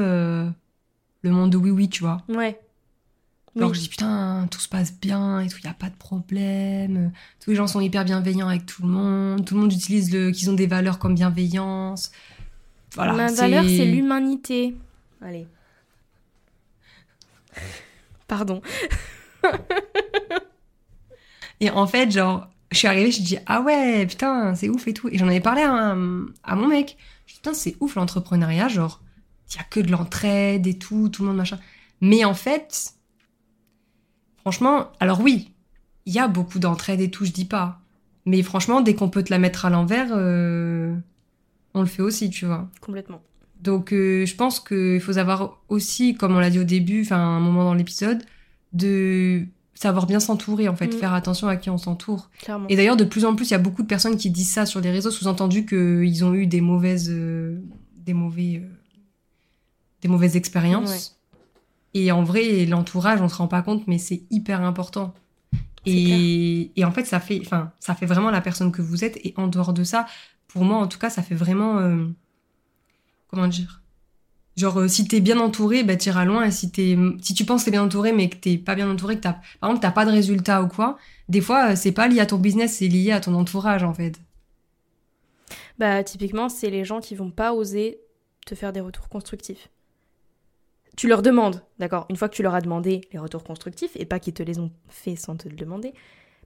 le 1.23 1.29
monde 1.29 1.51
de 1.51 1.57
oui 1.57 1.71
oui, 1.71 1.89
tu 1.89 2.03
vois. 2.03 2.21
Ouais. 2.27 2.59
Alors 3.57 3.73
je 3.73 3.81
dis 3.81 3.89
putain, 3.89 4.47
tout 4.49 4.61
se 4.61 4.69
passe 4.69 4.93
bien 4.93 5.41
et 5.41 5.49
tout, 5.49 5.57
il 5.61 5.65
n'y 5.65 5.71
a 5.71 5.73
pas 5.73 5.89
de 5.89 5.95
problème. 5.95 7.11
Tous 7.39 7.49
les 7.49 7.55
gens 7.55 7.67
sont 7.67 7.81
hyper 7.81 8.05
bienveillants 8.05 8.47
avec 8.47 8.65
tout 8.65 8.83
le 8.83 8.87
monde. 8.87 9.45
Tout 9.45 9.55
le 9.55 9.61
monde 9.61 9.73
utilise 9.73 10.13
le 10.13 10.31
qu'ils 10.31 10.49
ont 10.49 10.53
des 10.53 10.67
valeurs 10.67 10.99
comme 10.99 11.15
bienveillance. 11.15 12.11
Voilà, 12.95 13.13
Ma 13.13 13.31
valeur, 13.31 13.63
c'est 13.63 13.85
l'humanité. 13.85 14.75
Allez. 15.21 15.47
Pardon. 18.27 18.61
et 21.59 21.69
en 21.69 21.87
fait, 21.87 22.11
genre, 22.11 22.47
je 22.71 22.77
suis 22.77 22.87
arrivée, 22.87 23.11
je 23.11 23.21
dis 23.21 23.37
ah 23.45 23.61
ouais, 23.61 24.05
putain, 24.05 24.55
c'est 24.55 24.69
ouf 24.69 24.87
et 24.87 24.93
tout. 24.93 25.09
Et 25.09 25.17
j'en 25.17 25.27
avais 25.27 25.41
parlé 25.41 25.61
à, 25.61 25.95
mon 26.55 26.67
mec. 26.67 26.97
Je 27.25 27.33
dis 27.33 27.39
putain, 27.39 27.53
c'est 27.53 27.75
ouf 27.79 27.95
l'entrepreneuriat, 27.95 28.67
genre, 28.67 29.01
il 29.49 29.57
y 29.57 29.59
a 29.59 29.63
que 29.63 29.79
de 29.79 29.91
l'entraide 29.91 30.67
et 30.67 30.77
tout, 30.77 31.09
tout 31.09 31.23
le 31.23 31.29
monde 31.29 31.37
machin. 31.37 31.59
Mais 31.99 32.23
en 32.23 32.33
fait, 32.33 32.93
franchement, 34.37 34.91
alors 34.99 35.21
oui, 35.21 35.51
il 36.05 36.13
y 36.13 36.19
a 36.19 36.27
beaucoup 36.27 36.59
d'entraide 36.59 37.01
et 37.01 37.11
tout, 37.11 37.25
je 37.25 37.31
dis 37.31 37.45
pas. 37.45 37.79
Mais 38.25 38.43
franchement, 38.43 38.81
dès 38.81 38.95
qu'on 38.95 39.09
peut 39.09 39.23
te 39.23 39.31
la 39.31 39.39
mettre 39.39 39.65
à 39.65 39.69
l'envers, 39.69 40.09
euh, 40.11 40.95
on 41.73 41.81
le 41.81 41.87
fait 41.87 42.01
aussi, 42.01 42.29
tu 42.29 42.45
vois. 42.45 42.69
Complètement. 42.79 43.21
Donc 43.61 43.93
euh, 43.93 44.25
je 44.25 44.35
pense 44.35 44.59
qu'il 44.59 44.99
faut 44.99 45.13
savoir 45.13 45.59
aussi, 45.69 46.15
comme 46.15 46.35
on 46.35 46.39
l'a 46.39 46.49
dit 46.49 46.59
au 46.59 46.63
début, 46.63 47.03
enfin 47.03 47.17
un 47.17 47.39
moment 47.39 47.63
dans 47.63 47.75
l'épisode, 47.75 48.23
de 48.73 49.45
savoir 49.75 50.07
bien 50.07 50.19
s'entourer 50.19 50.67
en 50.67 50.75
fait, 50.75 50.87
mm. 50.87 50.93
faire 50.93 51.13
attention 51.13 51.47
à 51.47 51.55
qui 51.55 51.69
on 51.69 51.77
s'entoure. 51.77 52.29
Et 52.69 52.75
d'ailleurs 52.75 52.97
de 52.97 53.03
plus 53.03 53.25
en 53.25 53.35
plus, 53.35 53.49
il 53.49 53.51
y 53.51 53.55
a 53.55 53.59
beaucoup 53.59 53.83
de 53.83 53.87
personnes 53.87 54.17
qui 54.17 54.31
disent 54.31 54.51
ça 54.51 54.65
sur 54.65 54.81
les 54.81 54.91
réseaux, 54.91 55.11
sous-entendu 55.11 55.65
qu'ils 55.65 56.25
ont 56.25 56.33
eu 56.33 56.47
des 56.47 56.61
mauvaises, 56.61 57.09
euh, 57.11 57.61
des 57.97 58.13
mauvais, 58.13 58.61
euh, 58.63 58.67
des 60.01 60.07
mauvaises 60.07 60.35
expériences. 60.35 61.19
Et 61.93 62.11
en 62.11 62.23
vrai, 62.23 62.65
l'entourage, 62.65 63.21
on 63.21 63.27
se 63.27 63.35
rend 63.35 63.47
pas 63.47 63.61
compte, 63.61 63.85
mais 63.87 63.97
c'est 63.97 64.23
hyper 64.31 64.61
important. 64.61 65.13
Et, 65.85 66.71
et, 66.75 66.85
en 66.85 66.91
fait, 66.91 67.05
ça 67.05 67.19
fait, 67.19 67.41
enfin, 67.43 67.71
ça 67.79 67.95
fait 67.95 68.05
vraiment 68.05 68.29
la 68.29 68.39
personne 68.39 68.71
que 68.71 68.83
vous 68.83 69.03
êtes. 69.03 69.17
Et 69.25 69.33
en 69.35 69.47
dehors 69.47 69.73
de 69.73 69.83
ça, 69.83 70.05
pour 70.47 70.63
moi, 70.63 70.77
en 70.77 70.87
tout 70.87 70.99
cas, 70.99 71.09
ça 71.09 71.23
fait 71.23 71.35
vraiment 71.35 71.79
comment 73.31 73.47
dire 73.47 73.81
Genre, 74.57 74.81
euh, 74.81 74.87
si 74.87 75.07
t'es 75.07 75.21
bien 75.21 75.39
entouré, 75.39 75.83
bah, 75.83 75.95
t'iras 75.95 76.25
loin. 76.25 76.43
Et 76.43 76.51
si, 76.51 76.71
t'es, 76.71 76.97
tu 77.35 77.45
penses 77.45 77.61
que 77.61 77.65
t'es 77.65 77.71
bien 77.71 77.83
entouré, 77.83 78.11
mais 78.11 78.29
que 78.29 78.35
t'es 78.35 78.57
pas 78.57 78.75
bien 78.75 78.89
entouré, 78.89 79.15
que 79.15 79.21
t'as, 79.21 79.33
par 79.59 79.69
exemple, 79.69 79.81
t'as 79.81 79.91
pas 79.91 80.05
de 80.05 80.11
résultat 80.11 80.61
ou 80.61 80.67
quoi, 80.67 80.97
des 81.29 81.41
fois, 81.41 81.71
euh, 81.71 81.75
c'est 81.75 81.93
pas 81.93 82.07
lié 82.07 82.19
à 82.19 82.25
ton 82.25 82.37
business, 82.37 82.77
c'est 82.77 82.87
lié 82.87 83.11
à 83.11 83.21
ton 83.21 83.33
entourage, 83.33 83.83
en 83.83 83.93
fait. 83.93 84.19
Bah, 85.79 86.03
typiquement, 86.03 86.49
c'est 86.49 86.69
les 86.69 86.83
gens 86.83 86.99
qui 86.99 87.15
vont 87.15 87.31
pas 87.31 87.53
oser 87.53 88.01
te 88.45 88.53
faire 88.55 88.73
des 88.73 88.81
retours 88.81 89.07
constructifs. 89.07 89.69
Tu 90.97 91.07
leur 91.07 91.21
demandes, 91.21 91.63
d'accord 91.79 92.05
Une 92.09 92.17
fois 92.17 92.27
que 92.27 92.35
tu 92.35 92.43
leur 92.43 92.53
as 92.53 92.61
demandé 92.61 93.01
les 93.13 93.19
retours 93.19 93.43
constructifs, 93.43 93.95
et 93.95 94.05
pas 94.05 94.19
qu'ils 94.19 94.33
te 94.33 94.43
les 94.43 94.59
ont 94.59 94.71
fait 94.89 95.15
sans 95.15 95.37
te 95.37 95.47
le 95.47 95.55
demander, 95.55 95.93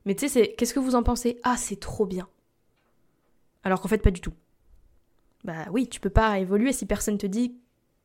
mais 0.05 0.13
tu 0.13 0.27
sais, 0.27 0.29
c'est 0.29 0.55
qu'est-ce 0.55 0.73
que 0.73 0.79
vous 0.79 0.95
en 0.95 1.01
pensez? 1.01 1.39
Ah, 1.43 1.57
c'est 1.57 1.79
trop 1.79 2.05
bien. 2.05 2.27
Alors 3.63 3.81
qu'en 3.81 3.87
fait, 3.87 3.97
pas 3.97 4.11
du 4.11 4.21
tout. 4.21 4.33
Bah 5.45 5.67
oui, 5.71 5.87
tu 5.87 5.99
peux 5.99 6.09
pas 6.09 6.39
évoluer 6.39 6.73
si 6.73 6.87
personne 6.87 7.19
te 7.19 7.27
dit, 7.27 7.55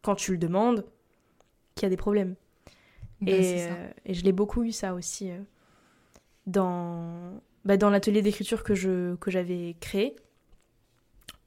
quand 0.02 0.14
tu 0.14 0.32
le 0.32 0.38
demandes, 0.38 0.84
qu'il 1.74 1.84
y 1.84 1.86
a 1.86 1.90
des 1.90 1.96
problèmes. 1.96 2.34
Bah, 3.22 3.32
et, 3.32 3.62
euh, 3.62 3.88
et, 4.04 4.14
je 4.14 4.24
l'ai 4.24 4.32
beaucoup 4.32 4.62
eu 4.62 4.72
ça 4.72 4.94
aussi 4.94 5.30
euh, 5.30 5.38
dans, 6.46 7.40
bah, 7.64 7.78
dans 7.78 7.88
l'atelier 7.88 8.20
d'écriture 8.20 8.62
que 8.62 8.74
je 8.74 9.14
que 9.16 9.30
j'avais 9.30 9.74
créé, 9.80 10.16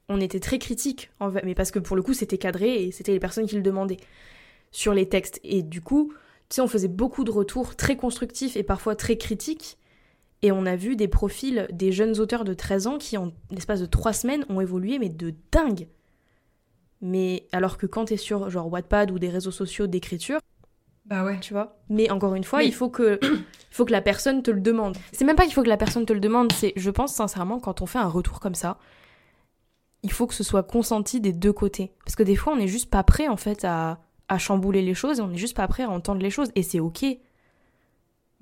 on 0.08 0.20
était 0.20 0.40
très 0.40 0.58
critique, 0.58 1.10
mais 1.44 1.54
parce 1.54 1.70
que 1.70 1.78
pour 1.78 1.96
le 1.96 2.02
coup 2.02 2.12
c'était 2.12 2.38
cadré 2.38 2.84
et 2.84 2.92
c'était 2.92 3.12
les 3.12 3.20
personnes 3.20 3.46
qui 3.46 3.56
le 3.56 3.62
demandaient 3.62 4.00
sur 4.72 4.94
les 4.94 5.08
textes. 5.08 5.40
Et 5.44 5.62
du 5.62 5.80
coup, 5.80 6.12
tu 6.48 6.56
sais, 6.56 6.60
on 6.60 6.68
faisait 6.68 6.88
beaucoup 6.88 7.24
de 7.24 7.30
retours 7.30 7.76
très 7.76 7.96
constructifs 7.96 8.56
et 8.56 8.64
parfois 8.64 8.96
très 8.96 9.16
critiques. 9.16 9.78
Et 10.44 10.52
on 10.52 10.66
a 10.66 10.76
vu 10.76 10.94
des 10.94 11.08
profils 11.08 11.66
des 11.72 11.90
jeunes 11.90 12.20
auteurs 12.20 12.44
de 12.44 12.52
13 12.52 12.86
ans 12.86 12.98
qui, 12.98 13.16
en 13.16 13.32
l'espace 13.50 13.80
de 13.80 13.86
3 13.86 14.12
semaines, 14.12 14.44
ont 14.50 14.60
évolué, 14.60 14.98
mais 14.98 15.08
de 15.08 15.32
dingue. 15.50 15.88
Mais 17.00 17.46
alors 17.50 17.78
que 17.78 17.86
quand 17.86 18.04
t'es 18.04 18.18
sur 18.18 18.50
genre 18.50 18.70
Wattpad 18.70 19.10
ou 19.10 19.18
des 19.18 19.30
réseaux 19.30 19.50
sociaux 19.50 19.86
d'écriture, 19.86 20.40
bah 21.06 21.24
ouais. 21.24 21.40
Tu 21.40 21.54
vois 21.54 21.78
Mais 21.88 22.10
encore 22.10 22.34
une 22.34 22.44
fois, 22.44 22.62
il 22.62 22.74
faut 22.74 22.90
que, 22.90 23.18
il 23.22 23.44
faut 23.70 23.86
que 23.86 23.92
la 23.92 24.02
personne 24.02 24.42
te 24.42 24.50
le 24.50 24.60
demande. 24.60 24.98
C'est 25.12 25.24
même 25.24 25.34
pas 25.34 25.44
qu'il 25.44 25.54
faut 25.54 25.62
que 25.62 25.68
la 25.68 25.78
personne 25.78 26.04
te 26.04 26.12
le 26.12 26.20
demande, 26.20 26.52
c'est, 26.52 26.74
je 26.76 26.90
pense 26.90 27.14
sincèrement, 27.14 27.58
quand 27.58 27.80
on 27.80 27.86
fait 27.86 27.98
un 27.98 28.08
retour 28.08 28.38
comme 28.38 28.54
ça, 28.54 28.76
il 30.02 30.12
faut 30.12 30.26
que 30.26 30.34
ce 30.34 30.44
soit 30.44 30.62
consenti 30.62 31.22
des 31.22 31.32
deux 31.32 31.54
côtés. 31.54 31.92
Parce 32.04 32.16
que 32.16 32.22
des 32.22 32.36
fois, 32.36 32.52
on 32.52 32.56
n'est 32.56 32.68
juste 32.68 32.90
pas 32.90 33.02
prêt, 33.02 33.28
en 33.28 33.38
fait, 33.38 33.64
à, 33.64 33.98
à 34.28 34.36
chambouler 34.36 34.82
les 34.82 34.94
choses 34.94 35.20
et 35.20 35.22
on 35.22 35.28
n'est 35.28 35.38
juste 35.38 35.56
pas 35.56 35.68
prêt 35.68 35.84
à 35.84 35.88
entendre 35.88 36.20
les 36.20 36.28
choses. 36.28 36.50
Et 36.54 36.62
c'est 36.62 36.80
ok. 36.80 37.04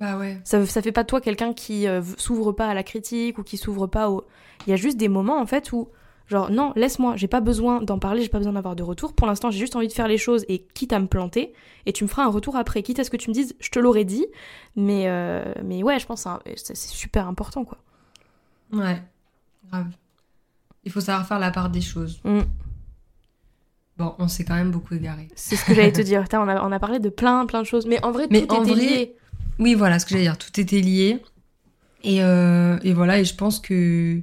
Bah 0.02 0.18
ouais. 0.18 0.40
Ça, 0.42 0.66
ça 0.66 0.82
fait 0.82 0.90
pas 0.90 1.04
de 1.04 1.06
toi 1.06 1.20
quelqu'un 1.20 1.52
qui 1.52 1.86
euh, 1.86 2.02
s'ouvre 2.16 2.50
pas 2.50 2.66
à 2.66 2.74
la 2.74 2.82
critique 2.82 3.38
ou 3.38 3.44
qui 3.44 3.56
s'ouvre 3.56 3.86
pas 3.86 4.10
au. 4.10 4.26
Il 4.66 4.70
y 4.70 4.72
a 4.72 4.76
juste 4.76 4.96
des 4.96 5.08
moments, 5.08 5.40
en 5.40 5.46
fait, 5.46 5.72
où 5.72 5.88
Genre, 6.28 6.50
non, 6.50 6.72
laisse-moi, 6.76 7.14
j'ai 7.16 7.28
pas 7.28 7.40
besoin 7.40 7.82
d'en 7.82 7.98
parler, 7.98 8.22
j'ai 8.22 8.28
pas 8.28 8.38
besoin 8.38 8.54
d'avoir 8.54 8.74
de 8.74 8.82
retour. 8.82 9.12
Pour 9.12 9.26
l'instant, 9.26 9.50
j'ai 9.50 9.58
juste 9.58 9.76
envie 9.76 9.88
de 9.88 9.92
faire 9.92 10.08
les 10.08 10.18
choses 10.18 10.44
et 10.48 10.66
quitte 10.74 10.92
à 10.92 10.98
me 10.98 11.06
planter, 11.06 11.52
et 11.84 11.92
tu 11.92 12.04
me 12.04 12.08
feras 12.08 12.24
un 12.24 12.30
retour 12.30 12.56
après. 12.56 12.82
Quitte 12.82 13.00
à 13.00 13.04
ce 13.04 13.10
que 13.10 13.16
tu 13.16 13.28
me 13.28 13.34
dises, 13.34 13.54
je 13.60 13.68
te 13.70 13.78
l'aurais 13.78 14.04
dit, 14.04 14.26
mais, 14.74 15.08
euh, 15.08 15.52
mais 15.62 15.82
ouais, 15.82 15.98
je 15.98 16.06
pense 16.06 16.24
que 16.24 16.52
c'est 16.56 16.76
super 16.76 17.26
important, 17.28 17.64
quoi. 17.64 17.78
Ouais, 18.72 19.02
grave. 19.68 19.88
Il 20.84 20.90
faut 20.90 21.00
savoir 21.00 21.26
faire 21.26 21.38
la 21.38 21.50
part 21.50 21.70
des 21.70 21.82
choses. 21.82 22.20
Mm. 22.24 22.40
Bon, 23.98 24.14
on 24.18 24.26
s'est 24.26 24.44
quand 24.44 24.54
même 24.54 24.70
beaucoup 24.70 24.94
égaré. 24.94 25.28
C'est 25.34 25.56
ce 25.56 25.64
que 25.64 25.74
j'allais 25.74 25.92
te 25.92 26.00
dire. 26.02 26.24
on, 26.32 26.48
a, 26.48 26.66
on 26.66 26.72
a 26.72 26.78
parlé 26.78 26.98
de 26.98 27.10
plein, 27.10 27.44
plein 27.46 27.60
de 27.60 27.66
choses. 27.66 27.86
Mais 27.86 28.02
en 28.04 28.10
vrai, 28.10 28.26
tout 28.26 28.34
était 28.34 28.74
lié. 28.74 29.16
Oui, 29.62 29.74
voilà 29.74 29.98
ce 29.98 30.04
que 30.04 30.10
j'allais 30.10 30.24
dire. 30.24 30.38
Tout 30.38 30.58
était 30.60 30.80
lié. 30.80 31.22
Et, 32.02 32.22
euh, 32.22 32.78
et 32.82 32.92
voilà, 32.92 33.20
et 33.20 33.24
je 33.24 33.34
pense 33.34 33.60
que. 33.60 34.20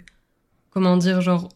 Comment 0.71 0.97
dire, 0.97 1.21
genre, 1.21 1.49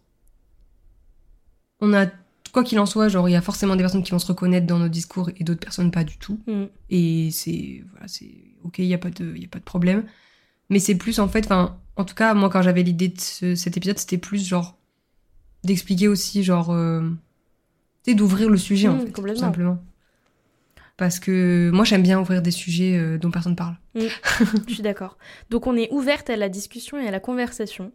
on 1.79 1.93
a 1.93 2.07
quoi 2.53 2.63
qu'il 2.63 2.79
en 2.79 2.85
soit, 2.85 3.09
genre 3.09 3.27
il 3.27 3.33
y 3.33 3.35
a 3.35 3.41
forcément 3.41 3.75
des 3.75 3.83
personnes 3.83 4.03
qui 4.03 4.11
vont 4.11 4.19
se 4.19 4.27
reconnaître 4.27 4.65
dans 4.65 4.79
nos 4.79 4.87
discours 4.87 5.29
et 5.37 5.43
d'autres 5.43 5.59
personnes 5.59 5.91
pas 5.91 6.03
du 6.03 6.17
tout. 6.17 6.39
Mm. 6.47 6.63
Et 6.89 7.29
c'est 7.31 7.83
voilà, 7.91 8.07
c'est 8.07 8.31
ok, 8.63 8.79
il 8.79 8.85
y 8.85 8.93
a 8.93 8.97
pas 8.97 9.09
de 9.09 9.35
y 9.35 9.45
a 9.45 9.47
pas 9.49 9.59
de 9.59 9.63
problème. 9.63 10.05
Mais 10.69 10.79
c'est 10.79 10.95
plus 10.95 11.19
en 11.19 11.27
fait, 11.27 11.45
enfin, 11.45 11.77
en 11.97 12.05
tout 12.05 12.15
cas 12.15 12.33
moi 12.33 12.49
quand 12.49 12.61
j'avais 12.61 12.83
l'idée 12.83 13.09
de 13.09 13.55
cet 13.55 13.75
épisode, 13.75 13.97
c'était 13.97 14.17
plus 14.17 14.47
genre 14.47 14.77
d'expliquer 15.63 16.07
aussi 16.07 16.43
genre 16.43 16.71
euh, 16.71 17.01
d'ouvrir 18.07 18.49
le 18.49 18.57
sujet 18.57 18.87
en 18.87 18.95
mm, 18.95 19.01
fait, 19.01 19.11
tout 19.11 19.35
simplement. 19.35 19.83
Parce 21.03 21.19
que 21.19 21.69
moi 21.73 21.83
j'aime 21.83 22.01
bien 22.01 22.17
ouvrir 22.17 22.41
des 22.41 22.49
sujets 22.49 22.97
euh, 22.97 23.17
dont 23.17 23.29
personne 23.29 23.57
parle. 23.57 23.75
Mm. 23.93 24.05
Je 24.69 24.73
suis 24.73 24.83
d'accord. 24.83 25.17
Donc 25.49 25.67
on 25.67 25.75
est 25.75 25.91
ouverte 25.91 26.29
à 26.29 26.37
la 26.37 26.47
discussion 26.47 26.97
et 26.97 27.05
à 27.05 27.11
la 27.11 27.19
conversation. 27.19 27.91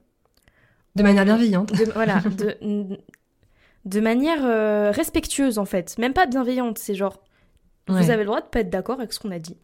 De 0.94 1.02
manière 1.02 1.24
bienveillante. 1.24 1.72
voilà, 1.94 2.20
de, 2.20 2.98
de 3.86 4.00
manière 4.00 4.44
euh, 4.44 4.90
respectueuse 4.90 5.56
en 5.56 5.64
fait, 5.64 5.96
même 5.96 6.12
pas 6.12 6.26
bienveillante, 6.26 6.76
c'est 6.76 6.94
genre 6.94 7.24
vous 7.86 8.10
avez 8.10 8.24
le 8.24 8.26
droit 8.26 8.42
de 8.42 8.46
pas 8.46 8.60
être 8.60 8.68
d'accord 8.68 8.98
avec 8.98 9.14
ce 9.14 9.20
qu'on 9.20 9.30
a 9.30 9.38
dit. 9.38 9.56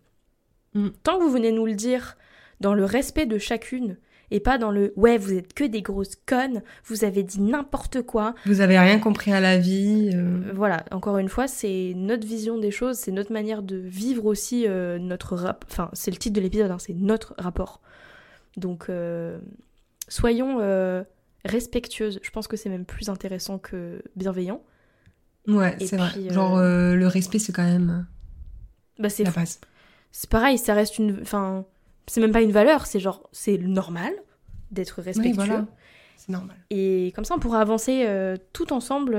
Mm. 0.72 0.88
Tant 1.02 1.18
que 1.18 1.24
vous 1.24 1.30
venez 1.30 1.52
nous 1.52 1.66
le 1.66 1.74
dire 1.74 2.16
dans 2.60 2.72
le 2.72 2.86
respect 2.86 3.26
de 3.26 3.36
chacune 3.36 3.98
et 4.34 4.40
pas 4.40 4.58
dans 4.58 4.70
le 4.70 4.92
ouais, 4.96 5.16
vous 5.16 5.32
êtes 5.32 5.54
que 5.54 5.64
des 5.64 5.80
grosses 5.80 6.16
connes, 6.26 6.62
vous 6.84 7.04
avez 7.04 7.22
dit 7.22 7.40
n'importe 7.40 8.02
quoi. 8.02 8.34
Vous 8.46 8.60
avez 8.60 8.78
rien 8.78 8.98
compris 8.98 9.32
à 9.32 9.40
la 9.40 9.58
vie. 9.58 10.10
Euh. 10.14 10.18
Euh, 10.18 10.52
voilà, 10.54 10.84
encore 10.90 11.18
une 11.18 11.28
fois, 11.28 11.48
c'est 11.48 11.92
notre 11.96 12.26
vision 12.26 12.58
des 12.58 12.70
choses, 12.70 12.98
c'est 12.98 13.12
notre 13.12 13.32
manière 13.32 13.62
de 13.62 13.76
vivre 13.76 14.26
aussi 14.26 14.66
notre 15.00 15.36
rap. 15.36 15.64
Enfin, 15.70 15.90
c'est 15.92 16.10
le 16.10 16.16
titre 16.16 16.34
de 16.36 16.40
l'épisode, 16.40 16.70
hein, 16.70 16.78
c'est 16.78 16.94
notre 16.94 17.34
rapport. 17.38 17.80
Donc, 18.56 18.90
soyons 20.08 20.60
respectueuse. 21.44 22.20
Je 22.22 22.30
pense 22.30 22.48
que 22.48 22.56
c'est 22.56 22.68
même 22.68 22.84
plus 22.84 23.08
intéressant 23.08 23.58
que 23.58 24.02
bienveillant. 24.16 24.62
Ouais, 25.46 25.76
c'est 25.80 25.96
vrai. 25.96 26.10
Euh, 26.16 26.32
Genre, 26.32 26.56
euh, 26.56 26.94
le 26.94 27.06
respect, 27.06 27.38
c'est 27.38 27.52
quand 27.52 27.64
même 27.64 28.06
bah, 28.98 29.08
c'est 29.08 29.24
la 29.24 29.30
base. 29.30 29.60
C'est 30.10 30.30
pareil, 30.30 30.58
ça 30.58 30.74
reste 30.74 30.98
une. 30.98 31.18
Enfin, 31.20 31.66
c'est 32.06 32.20
même 32.20 32.32
pas 32.32 32.42
une 32.42 32.52
valeur, 32.52 32.86
c'est 32.86 33.00
genre, 33.00 33.28
c'est 33.32 33.58
normal 33.58 34.12
d'être 34.70 35.02
respectueux. 35.02 35.30
Oui, 35.30 35.36
voilà. 35.36 35.66
C'est 36.16 36.30
normal. 36.30 36.56
Et 36.70 37.12
comme 37.14 37.24
ça, 37.24 37.34
on 37.34 37.38
pourra 37.38 37.60
avancer 37.60 38.04
euh, 38.06 38.36
tout 38.52 38.72
ensemble 38.72 39.18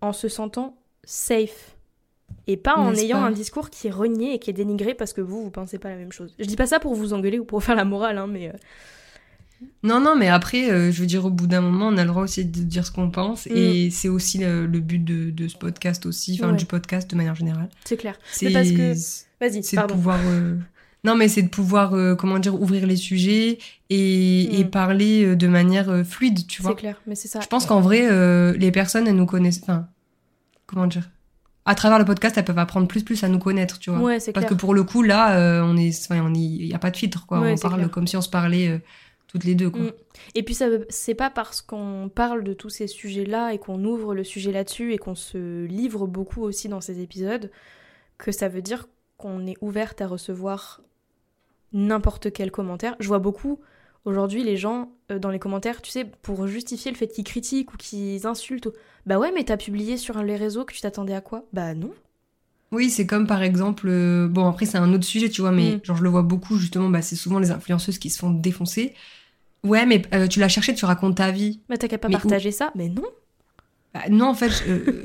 en 0.00 0.12
se 0.12 0.28
sentant 0.28 0.76
safe. 1.04 1.76
Et 2.46 2.56
pas 2.56 2.76
en 2.76 2.94
ayant 2.94 3.22
un 3.22 3.30
discours 3.30 3.70
qui 3.70 3.88
est 3.88 3.90
renié 3.90 4.34
et 4.34 4.38
qui 4.38 4.50
est 4.50 4.54
dénigré 4.54 4.94
parce 4.94 5.12
que 5.12 5.20
vous, 5.20 5.42
vous 5.42 5.50
pensez 5.50 5.78
pas 5.78 5.90
la 5.90 5.96
même 5.96 6.12
chose. 6.12 6.34
Je 6.38 6.44
dis 6.44 6.56
pas 6.56 6.66
ça 6.66 6.78
pour 6.78 6.94
vous 6.94 7.12
engueuler 7.12 7.38
ou 7.38 7.44
pour 7.44 7.62
faire 7.64 7.76
la 7.76 7.84
morale, 7.84 8.18
hein, 8.18 8.26
mais 8.26 8.52
non, 9.82 10.00
non, 10.00 10.16
mais 10.16 10.28
après, 10.28 10.70
euh, 10.70 10.92
je 10.92 11.00
veux 11.00 11.06
dire, 11.06 11.24
au 11.24 11.30
bout 11.30 11.46
d'un 11.46 11.60
moment, 11.60 11.88
on 11.88 11.96
a 11.96 12.02
le 12.02 12.08
droit 12.08 12.22
aussi 12.22 12.44
de 12.44 12.62
dire 12.62 12.86
ce 12.86 12.92
qu'on 12.92 13.10
pense. 13.10 13.46
Et 13.48 13.88
mm. 13.88 13.90
c'est 13.90 14.08
aussi 14.08 14.38
le, 14.38 14.66
but 14.66 15.04
de, 15.04 15.48
ce 15.48 15.56
podcast 15.56 16.06
aussi, 16.06 16.38
enfin 16.40 16.52
du 16.52 16.64
podcast 16.64 17.10
de 17.10 17.16
manière 17.16 17.34
générale. 17.34 17.68
C'est 17.84 17.96
clair. 17.96 18.18
C'est 18.30 18.52
parce 18.52 18.70
que... 18.70 18.92
Vas-y, 19.40 19.62
C'est 19.62 19.76
de 19.76 19.82
pouvoir... 19.82 20.20
Euh, 21.04 21.08
non, 21.08 21.16
mais 21.16 21.28
c'est 21.28 21.42
de 21.42 21.48
pouvoir, 21.48 21.94
euh, 21.94 22.14
comment 22.14 22.38
dire, 22.38 22.60
ouvrir 22.60 22.86
les 22.86 22.96
sujets 22.96 23.58
et, 23.90 24.64
mm. 24.64 24.70
parler 24.70 25.36
de 25.36 25.48
manière 25.48 26.04
fluide, 26.06 26.46
tu 26.46 26.62
vois. 26.62 26.72
C'est 26.72 26.78
clair, 26.78 27.00
mais 27.06 27.14
c'est 27.14 27.28
ça. 27.28 27.40
Je 27.40 27.46
pense 27.46 27.66
qu'en 27.66 27.80
vrai, 27.80 28.08
les 28.56 28.72
personnes, 28.72 29.06
elles 29.06 29.16
nous 29.16 29.26
connaissent... 29.26 29.60
Enfin, 29.62 29.88
comment 30.66 30.86
dire 30.86 31.08
à 31.70 31.74
travers 31.74 31.98
le 31.98 32.06
podcast, 32.06 32.38
elles 32.38 32.46
peuvent 32.46 32.58
apprendre 32.58 32.88
plus 32.88 33.04
plus 33.04 33.22
à 33.24 33.28
nous 33.28 33.38
connaître, 33.38 33.78
tu 33.78 33.90
vois. 33.90 34.00
Ouais, 34.00 34.20
c'est 34.20 34.32
Parce 34.32 34.46
que 34.46 34.54
pour 34.54 34.72
le 34.72 34.84
coup, 34.84 35.02
là, 35.02 35.62
on 35.62 35.76
est, 35.76 36.08
il 36.10 36.66
n'y 36.66 36.72
a 36.72 36.78
pas 36.78 36.90
de 36.90 36.96
filtre, 36.96 37.26
quoi. 37.26 37.40
on 37.40 37.56
parle 37.58 37.90
comme 37.90 38.06
si 38.06 38.16
on 38.16 38.22
se 38.22 38.30
parlait 38.30 38.80
toutes 39.28 39.44
les 39.44 39.54
deux. 39.54 39.70
Quoi. 39.70 39.82
Mm. 39.82 39.92
Et 40.34 40.42
puis 40.42 40.54
ça 40.54 40.66
c'est 40.88 41.14
pas 41.14 41.30
parce 41.30 41.62
qu'on 41.62 42.10
parle 42.12 42.42
de 42.42 42.54
tous 42.54 42.70
ces 42.70 42.88
sujets-là 42.88 43.52
et 43.52 43.58
qu'on 43.58 43.84
ouvre 43.84 44.14
le 44.14 44.24
sujet 44.24 44.50
là-dessus 44.50 44.92
et 44.94 44.98
qu'on 44.98 45.14
se 45.14 45.64
livre 45.66 46.06
beaucoup 46.06 46.42
aussi 46.42 46.68
dans 46.68 46.80
ces 46.80 47.00
épisodes 47.00 47.50
que 48.16 48.32
ça 48.32 48.48
veut 48.48 48.62
dire 48.62 48.88
qu'on 49.16 49.46
est 49.46 49.56
ouverte 49.60 50.00
à 50.00 50.08
recevoir 50.08 50.80
n'importe 51.72 52.32
quel 52.32 52.50
commentaire. 52.50 52.96
Je 53.00 53.08
vois 53.08 53.18
beaucoup 53.18 53.60
aujourd'hui 54.04 54.42
les 54.42 54.56
gens 54.56 54.92
euh, 55.10 55.18
dans 55.18 55.30
les 55.30 55.38
commentaires, 55.38 55.82
tu 55.82 55.90
sais, 55.90 56.04
pour 56.22 56.46
justifier 56.46 56.90
le 56.90 56.96
fait 56.96 57.08
qu'ils 57.08 57.24
critiquent 57.24 57.72
ou 57.74 57.76
qu'ils 57.76 58.26
insultent. 58.26 58.68
Bah 59.06 59.18
ouais, 59.18 59.32
mais 59.34 59.44
t'as 59.44 59.56
publié 59.56 59.96
sur 59.96 60.22
les 60.22 60.36
réseaux 60.36 60.64
que 60.64 60.72
tu 60.72 60.80
t'attendais 60.80 61.14
à 61.14 61.20
quoi? 61.20 61.44
Bah 61.52 61.74
non. 61.74 61.90
Oui, 62.70 62.90
c'est 62.90 63.06
comme 63.06 63.26
par 63.26 63.42
exemple, 63.42 63.86
euh, 63.88 64.28
bon 64.28 64.46
après 64.46 64.66
c'est 64.66 64.76
un 64.76 64.92
autre 64.92 65.04
sujet, 65.04 65.30
tu 65.30 65.40
vois, 65.40 65.52
mais 65.52 65.76
mm. 65.76 65.80
genre 65.84 65.96
je 65.96 66.02
le 66.02 66.10
vois 66.10 66.22
beaucoup 66.22 66.56
justement, 66.56 66.90
bah, 66.90 67.00
c'est 67.00 67.16
souvent 67.16 67.38
les 67.38 67.50
influenceuses 67.50 67.98
qui 67.98 68.10
se 68.10 68.18
font 68.18 68.30
défoncer 68.30 68.94
Ouais, 69.64 69.86
mais 69.86 70.02
euh, 70.14 70.26
tu 70.28 70.38
l'as 70.40 70.48
cherché, 70.48 70.74
tu 70.74 70.84
racontes 70.84 71.16
ta 71.16 71.30
vie. 71.30 71.60
Mais 71.68 71.76
t'as 71.78 71.88
qu'à 71.88 71.98
pas 71.98 72.08
partager 72.08 72.52
ça 72.52 72.70
Mais 72.74 72.88
non. 72.88 73.04
Bah, 73.92 74.02
non, 74.10 74.26
en 74.26 74.34
fait, 74.34 74.50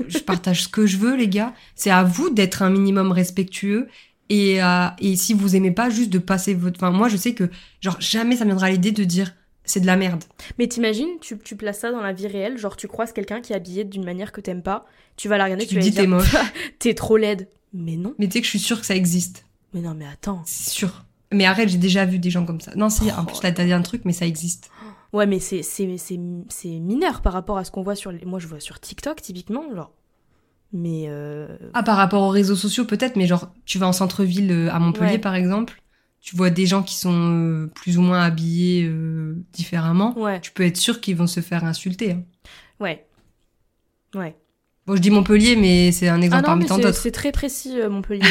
je, 0.08 0.18
partage 0.18 0.64
ce 0.64 0.68
que 0.68 0.86
je 0.86 0.96
veux, 0.98 1.16
les 1.16 1.28
gars. 1.28 1.54
C'est 1.74 1.90
à 1.90 2.04
vous 2.04 2.30
d'être 2.30 2.62
un 2.62 2.70
minimum 2.70 3.10
respectueux. 3.12 3.88
Et, 4.30 4.62
euh, 4.62 4.86
et 4.98 5.16
si 5.16 5.34
vous 5.34 5.54
aimez 5.56 5.70
pas, 5.70 5.90
juste 5.90 6.10
de 6.10 6.18
passer 6.18 6.54
votre. 6.54 6.82
Enfin, 6.82 6.90
moi, 6.90 7.08
je 7.08 7.16
sais 7.16 7.34
que, 7.34 7.50
genre, 7.80 8.00
jamais 8.00 8.36
ça 8.36 8.44
viendra 8.44 8.70
l'idée 8.70 8.92
de 8.92 9.04
dire 9.04 9.34
c'est 9.64 9.80
de 9.80 9.86
la 9.86 9.96
merde. 9.96 10.24
Mais 10.58 10.66
t'imagines, 10.66 11.08
tu, 11.20 11.38
tu 11.38 11.56
places 11.56 11.80
ça 11.80 11.90
dans 11.90 12.00
la 12.00 12.12
vie 12.12 12.26
réelle, 12.26 12.58
genre 12.58 12.76
tu 12.76 12.86
croises 12.86 13.12
quelqu'un 13.12 13.40
qui 13.40 13.52
est 13.52 13.56
habillé 13.56 13.84
d'une 13.84 14.04
manière 14.04 14.32
que 14.32 14.40
t'aimes 14.40 14.62
pas, 14.62 14.84
tu 15.16 15.28
vas 15.28 15.38
la 15.38 15.44
regarder, 15.44 15.64
tu, 15.64 15.70
tu 15.70 15.74
vas 15.76 15.80
dis 15.80 15.92
t'es 15.92 16.06
moche. 16.06 16.34
t'es 16.78 16.94
trop 16.94 17.16
laide. 17.16 17.48
Mais 17.72 17.96
non. 17.96 18.14
Mais 18.18 18.26
tu 18.26 18.34
sais 18.34 18.40
que 18.40 18.44
je 18.44 18.50
suis 18.50 18.58
sûre 18.58 18.80
que 18.80 18.86
ça 18.86 18.94
existe. 18.94 19.46
Mais 19.72 19.80
non, 19.80 19.94
mais 19.94 20.06
attends. 20.06 20.42
C'est 20.44 20.70
sûr. 20.70 21.04
Mais 21.32 21.46
arrête, 21.46 21.68
j'ai 21.68 21.78
déjà 21.78 22.04
vu 22.04 22.18
des 22.18 22.30
gens 22.30 22.46
comme 22.46 22.60
ça. 22.60 22.72
Non, 22.76 22.88
si, 22.88 23.10
en 23.10 23.24
plus, 23.24 23.40
t'as 23.40 23.50
dit 23.50 23.72
un 23.72 23.82
truc, 23.82 24.02
mais 24.04 24.12
ça 24.12 24.26
existe. 24.26 24.70
Ouais, 25.12 25.26
mais 25.26 25.40
c'est, 25.40 25.62
c'est, 25.62 25.96
c'est, 25.96 26.68
mineur 26.68 27.22
par 27.22 27.32
rapport 27.32 27.58
à 27.58 27.64
ce 27.64 27.70
qu'on 27.70 27.82
voit 27.82 27.96
sur. 27.96 28.12
Les... 28.12 28.24
Moi, 28.24 28.38
je 28.38 28.46
vois 28.46 28.60
sur 28.60 28.78
TikTok, 28.78 29.20
typiquement, 29.20 29.64
genre. 29.74 29.92
Mais. 30.74 31.04
Euh... 31.06 31.46
Ah, 31.72 31.84
par 31.84 31.96
rapport 31.96 32.22
aux 32.22 32.28
réseaux 32.30 32.56
sociaux, 32.56 32.84
peut-être, 32.84 33.16
mais 33.16 33.26
genre, 33.26 33.50
tu 33.64 33.78
vas 33.78 33.86
en 33.86 33.92
centre-ville 33.92 34.50
euh, 34.50 34.72
à 34.72 34.80
Montpellier, 34.80 35.18
par 35.18 35.36
exemple, 35.36 35.80
tu 36.20 36.36
vois 36.36 36.50
des 36.50 36.66
gens 36.66 36.82
qui 36.82 36.96
sont 36.96 37.14
euh, 37.14 37.66
plus 37.74 37.96
ou 37.96 38.02
moins 38.02 38.20
habillés 38.20 38.84
euh, 38.84 39.36
différemment. 39.52 40.18
Ouais. 40.18 40.40
Tu 40.40 40.50
peux 40.50 40.64
être 40.64 40.76
sûr 40.76 41.00
qu'ils 41.00 41.16
vont 41.16 41.28
se 41.28 41.40
faire 41.40 41.64
insulter. 41.64 42.12
Hein. 42.12 42.22
Ouais. 42.80 43.06
Ouais. 44.16 44.34
Bon, 44.86 44.96
je 44.96 45.00
dis 45.00 45.10
Montpellier, 45.10 45.54
mais 45.56 45.92
c'est 45.92 46.08
un 46.08 46.20
exemple 46.20 46.42
ah 46.44 46.48
parmi 46.48 46.66
tant 46.66 46.76
d'autres. 46.76 46.98
C'est 46.98 47.12
très 47.12 47.32
précis, 47.32 47.76
Montpellier. 47.88 48.22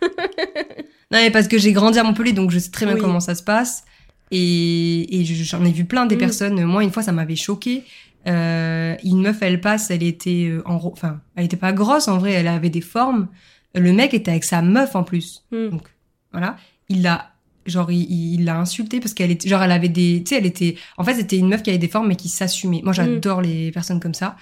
Non, 1.10 1.20
mais 1.20 1.30
parce 1.30 1.48
que 1.48 1.56
j'ai 1.56 1.72
grandi 1.72 1.98
à 1.98 2.04
Montpellier, 2.04 2.32
donc 2.32 2.50
je 2.50 2.58
sais 2.58 2.70
très 2.70 2.84
bien 2.84 2.96
comment 2.96 3.20
ça 3.20 3.34
se 3.34 3.42
passe. 3.42 3.84
Et, 4.30 5.20
et 5.20 5.24
j'en 5.24 5.64
ai 5.64 5.72
vu 5.72 5.86
plein 5.86 6.04
des 6.04 6.16
mm. 6.16 6.18
personnes. 6.18 6.64
Moi, 6.64 6.84
une 6.84 6.92
fois, 6.92 7.02
ça 7.02 7.12
m'avait 7.12 7.36
choqué. 7.36 7.84
Euh, 8.28 8.96
une 9.04 9.22
meuf, 9.22 9.42
elle 9.42 9.60
passe, 9.60 9.90
elle 9.90 10.02
était 10.02 10.48
euh, 10.50 10.62
en, 10.66 10.76
enfin, 10.76 11.20
elle 11.36 11.46
était 11.46 11.56
pas 11.56 11.72
grosse 11.72 12.08
en 12.08 12.18
vrai, 12.18 12.32
elle 12.32 12.48
avait 12.48 12.70
des 12.70 12.80
formes. 12.80 13.28
Le 13.74 13.92
mec 13.92 14.14
était 14.14 14.30
avec 14.30 14.44
sa 14.44 14.62
meuf 14.62 14.94
en 14.96 15.02
plus. 15.02 15.44
Mm. 15.50 15.68
Donc 15.70 15.88
voilà, 16.32 16.56
il 16.88 17.02
l'a 17.02 17.32
genre 17.66 17.90
il 17.90 18.44
l'a 18.44 18.58
insultée 18.58 18.98
parce 18.98 19.12
qu'elle 19.12 19.30
était 19.30 19.48
genre 19.48 19.62
elle 19.62 19.72
avait 19.72 19.90
des 19.90 20.22
tu 20.24 20.30
sais 20.30 20.38
elle 20.38 20.46
était 20.46 20.76
en 20.96 21.04
fait 21.04 21.14
c'était 21.14 21.36
une 21.36 21.48
meuf 21.48 21.62
qui 21.62 21.68
avait 21.68 21.78
des 21.78 21.88
formes 21.88 22.08
mais 22.08 22.16
qui 22.16 22.28
s'assumait. 22.28 22.80
Moi 22.82 22.92
j'adore 22.92 23.40
les 23.42 23.70
personnes 23.72 24.00
comme 24.00 24.14
ça. 24.14 24.36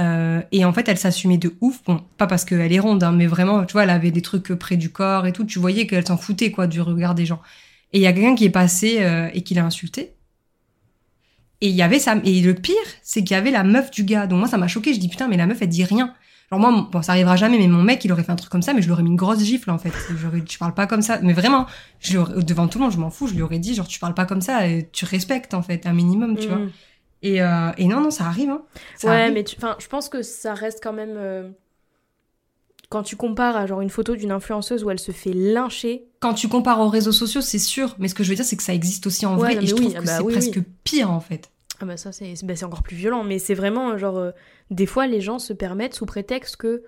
Euh, 0.00 0.40
et 0.50 0.64
en 0.64 0.72
fait, 0.72 0.88
elle 0.88 0.96
s'assumait 0.96 1.36
de 1.36 1.54
ouf. 1.60 1.82
Bon, 1.84 2.00
pas 2.16 2.26
parce 2.26 2.44
qu'elle 2.44 2.72
est 2.72 2.78
ronde, 2.78 3.02
hein, 3.02 3.12
mais 3.12 3.26
vraiment, 3.26 3.64
tu 3.64 3.72
vois, 3.72 3.84
elle 3.84 3.90
avait 3.90 4.10
des 4.10 4.22
trucs 4.22 4.52
près 4.54 4.76
du 4.76 4.90
corps 4.90 5.26
et 5.26 5.32
tout. 5.32 5.44
Tu 5.44 5.58
voyais 5.58 5.86
qu'elle 5.86 6.06
s'en 6.06 6.16
foutait, 6.16 6.50
quoi, 6.50 6.66
du 6.66 6.80
regard 6.80 7.14
des 7.14 7.26
gens. 7.26 7.40
Et 7.92 7.98
il 7.98 8.02
y 8.02 8.06
a 8.06 8.12
quelqu'un 8.12 8.34
qui 8.34 8.44
est 8.44 8.50
passé 8.50 8.98
euh, 9.00 9.28
et 9.34 9.42
qui 9.42 9.54
l'a 9.54 9.64
insulté. 9.64 10.12
Et 11.60 11.68
il 11.68 11.74
y 11.74 11.82
avait 11.82 11.98
ça. 11.98 12.14
Et 12.24 12.40
le 12.40 12.54
pire, 12.54 12.74
c'est 13.02 13.22
qu'il 13.22 13.32
y 13.32 13.38
avait 13.38 13.50
la 13.50 13.64
meuf 13.64 13.90
du 13.90 14.04
gars. 14.04 14.26
Donc 14.26 14.38
moi, 14.38 14.48
ça 14.48 14.56
m'a 14.58 14.68
choqué. 14.68 14.94
Je 14.94 14.98
dis 15.00 15.08
putain, 15.08 15.28
mais 15.28 15.36
la 15.36 15.46
meuf, 15.46 15.58
elle 15.60 15.68
dit 15.68 15.84
rien. 15.84 16.14
Genre 16.50 16.58
moi, 16.58 16.88
bon, 16.90 17.02
ça 17.02 17.12
arrivera 17.12 17.36
jamais, 17.36 17.58
mais 17.58 17.68
mon 17.68 17.82
mec, 17.82 18.04
il 18.04 18.10
aurait 18.12 18.24
fait 18.24 18.32
un 18.32 18.36
truc 18.36 18.50
comme 18.50 18.62
ça, 18.62 18.72
mais 18.74 18.80
je 18.82 18.86
lui 18.86 18.92
aurais 18.92 19.02
mis 19.04 19.10
une 19.10 19.16
grosse 19.16 19.40
gifle 19.44 19.70
en 19.70 19.78
fait. 19.78 19.92
J'aurais, 20.20 20.42
tu 20.42 20.58
parles 20.58 20.74
pas 20.74 20.86
comme 20.88 21.02
ça. 21.02 21.20
Mais 21.22 21.32
vraiment, 21.32 21.66
je 22.00 22.18
aurais- 22.18 22.42
devant 22.42 22.66
tout 22.66 22.78
le 22.78 22.84
monde, 22.84 22.92
je 22.92 22.98
m'en 22.98 23.10
fous. 23.10 23.28
Je 23.28 23.34
lui 23.34 23.42
aurais 23.42 23.58
dit 23.60 23.74
genre, 23.74 23.86
tu 23.86 24.00
parles 24.00 24.14
pas 24.14 24.24
comme 24.26 24.40
ça, 24.40 24.66
et 24.66 24.88
tu 24.90 25.04
respectes 25.04 25.54
en 25.54 25.62
fait 25.62 25.86
un 25.86 25.92
minimum, 25.92 26.36
tu 26.36 26.46
Mm. 26.48 26.50
vois. 26.50 26.60
Et, 27.22 27.42
euh, 27.42 27.70
et 27.76 27.84
non, 27.86 28.00
non, 28.00 28.10
ça 28.10 28.24
arrive. 28.24 28.50
Hein. 28.50 28.62
Ça 28.96 29.08
ouais, 29.08 29.14
arrive. 29.22 29.34
mais 29.34 29.44
tu... 29.44 29.54
enfin, 29.58 29.76
je 29.78 29.86
pense 29.86 30.08
que 30.08 30.22
ça 30.22 30.54
reste 30.54 30.80
quand 30.82 30.92
même. 30.94 31.14
euh, 31.16 31.50
Quand 32.90 33.02
tu 33.02 33.16
compares 33.16 33.56
à 33.56 33.66
genre 33.66 33.80
une 33.80 33.88
photo 33.88 34.14
d'une 34.16 34.32
influenceuse 34.32 34.84
où 34.84 34.90
elle 34.90 34.98
se 34.98 35.12
fait 35.12 35.32
lyncher, 35.32 36.04
Quand 36.20 36.34
tu 36.34 36.48
compares 36.48 36.80
aux 36.80 36.88
réseaux 36.88 37.12
sociaux, 37.12 37.40
c'est 37.40 37.58
sûr. 37.58 37.96
Mais 37.98 38.08
ce 38.08 38.14
que 38.14 38.22
je 38.24 38.28
veux 38.28 38.34
dire, 38.34 38.44
c'est 38.44 38.56
que 38.56 38.62
ça 38.62 38.74
existe 38.74 39.06
aussi 39.06 39.24
en 39.26 39.34
Ouais, 39.38 39.54
vrai. 39.54 39.64
et 39.64 39.66
je 39.66 39.74
oui, 39.74 39.80
trouve 39.80 39.94
ah 39.96 40.00
que 40.00 40.06
bah 40.06 40.16
c'est 40.18 40.22
oui, 40.24 40.32
presque 40.32 40.56
oui. 40.56 40.62
pire 40.84 41.10
en 41.10 41.20
fait. 41.20 41.50
ah 41.80 41.86
bah 41.86 41.96
ça 41.96 42.12
c'est 42.12 42.34
bah, 42.44 42.54
c'est 42.56 42.64
encore 42.66 42.82
plus 42.82 42.96
violent. 42.96 43.24
Mais 43.24 43.38
c'est 43.38 43.54
vraiment 43.54 43.96
genre 43.96 44.18
euh, 44.18 44.30
des 44.70 44.86
fois 44.86 45.06
les 45.06 45.20
gens 45.22 45.38
se 45.38 45.52
permettent 45.54 45.94
sous 45.94 46.04
prétexte 46.04 46.56
que 46.56 46.82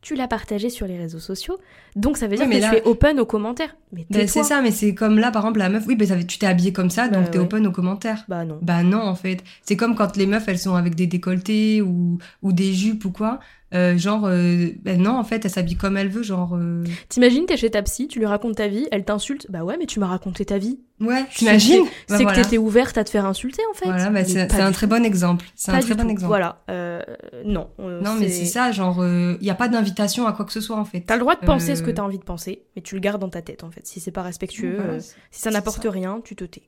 tu 0.00 0.14
l'as 0.14 0.28
partagé 0.28 0.70
sur 0.70 0.86
les 0.86 0.96
réseaux 0.96 1.18
sociaux, 1.18 1.58
donc 1.96 2.18
ça 2.18 2.28
veut 2.28 2.36
dire 2.36 2.48
que 2.48 2.54
là- 2.56 2.70
tu 2.70 2.76
es 2.76 2.82
open 2.84 3.18
aux 3.18 3.26
commentaires. 3.26 3.74
Mais 3.92 4.04
tais-toi. 4.08 4.26
c'est 4.28 4.42
ça, 4.44 4.62
mais 4.62 4.70
c'est 4.70 4.94
comme 4.94 5.18
là, 5.18 5.32
par 5.32 5.42
exemple, 5.42 5.58
la 5.58 5.68
meuf, 5.70 5.84
oui, 5.88 5.96
ben, 5.96 6.06
fait- 6.06 6.24
tu 6.24 6.38
t'es 6.38 6.46
habillée 6.46 6.72
comme 6.72 6.88
ça, 6.88 7.08
donc 7.08 7.24
Bah, 7.24 7.28
t'es 7.32 7.38
ouais. 7.38 7.44
open 7.44 7.66
aux 7.66 7.72
commentaires. 7.72 8.24
Bah 8.28 8.44
non. 8.44 8.60
Bah 8.62 8.84
non, 8.84 9.00
en 9.00 9.16
fait. 9.16 9.42
C'est 9.64 9.76
comme 9.76 9.96
quand 9.96 10.16
les 10.16 10.26
meufs, 10.26 10.46
elles 10.46 10.60
sont 10.60 10.76
avec 10.76 10.94
des 10.94 11.08
décolletés 11.08 11.82
ou, 11.82 12.18
ou 12.42 12.52
des 12.52 12.72
jupes 12.74 13.04
ou 13.06 13.10
quoi. 13.10 13.40
Euh, 13.74 13.98
genre, 13.98 14.24
euh, 14.24 14.70
ben 14.82 14.98
non, 14.98 15.18
en 15.18 15.24
fait, 15.24 15.44
elle 15.44 15.50
s'habille 15.50 15.76
comme 15.76 15.98
elle 15.98 16.08
veut, 16.08 16.22
genre... 16.22 16.54
euh, 16.56 16.82
T'imagines, 17.10 17.44
t'es 17.44 17.58
chez 17.58 17.70
ta 17.70 17.82
psy, 17.82 18.08
tu 18.08 18.18
lui 18.18 18.24
racontes 18.24 18.56
ta 18.56 18.66
vie, 18.66 18.88
elle 18.90 19.04
t'insulte. 19.04 19.46
Bah 19.50 19.62
ouais, 19.62 19.76
mais 19.78 19.84
tu 19.84 20.00
m'as 20.00 20.06
raconté 20.06 20.46
ta 20.46 20.56
vie. 20.56 20.80
Ouais, 21.00 21.26
t'imagines 21.34 21.84
C'est 22.06 22.14
Bah, 22.14 22.18
que 22.18 22.22
voilà. 22.22 22.42
t'étais 22.44 22.56
ouverte 22.56 22.96
à 22.96 23.04
te 23.04 23.10
faire 23.10 23.26
insulter 23.26 23.60
en 23.70 23.74
fait. 23.74 23.84
Voilà, 23.84 24.08
bah, 24.08 24.24
c'est 24.24 24.50
c'est 24.50 24.60
un 24.62 24.72
très 24.72 24.86
bon 24.86 25.04
exemple. 25.04 25.44
C'est 25.54 25.70
un 25.70 25.80
très 25.80 25.94
bon 25.94 26.04
tout. 26.04 26.08
exemple. 26.08 26.28
Voilà. 26.28 26.62
Euh, 26.70 27.02
non. 27.44 27.68
euh, 27.78 28.00
Non, 28.00 28.14
mais 28.18 28.30
c'est 28.30 28.46
ça, 28.46 28.72
genre, 28.72 29.04
il 29.06 29.38
n'y 29.42 29.50
a 29.50 29.54
pas 29.54 29.68
d'invitation 29.68 30.26
à 30.26 30.32
quoi 30.32 30.46
que 30.46 30.52
ce 30.52 30.62
soit, 30.62 30.76
en 30.78 30.86
fait. 30.86 31.02
T'as 31.02 31.14
le 31.16 31.20
droit 31.20 31.34
de 31.36 31.44
penser 31.44 31.72
Euh, 31.72 31.74
ce 31.76 31.82
que 31.82 31.90
t'as 31.90 32.02
envie 32.02 32.18
de 32.18 32.24
penser, 32.24 32.62
mais 32.74 32.80
tu 32.80 32.94
le 32.94 33.02
gardes 33.02 33.20
dans 33.20 33.28
ta 33.28 33.42
tête 33.42 33.64
en 33.64 33.70
fait. 33.70 33.86
Si 33.86 34.00
c'est 34.00 34.10
pas 34.12 34.22
respectueux, 34.22 34.76
Voilà, 34.76 34.92
euh, 34.94 35.00
c'est- 35.00 35.14
si 35.30 35.40
ça 35.42 35.50
c'est 35.50 35.56
n'apporte 35.56 35.86
rien, 35.86 36.22
tu 36.24 36.34
te 36.36 36.44
tais. 36.44 36.62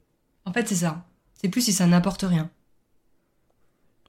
En 0.45 0.53
fait, 0.53 0.69
c'est 0.69 0.75
ça. 0.75 1.03
C'est 1.41 1.49
plus 1.49 1.63
si 1.63 1.73
ça 1.73 1.87
n'apporte 1.87 2.23
rien. 2.29 2.51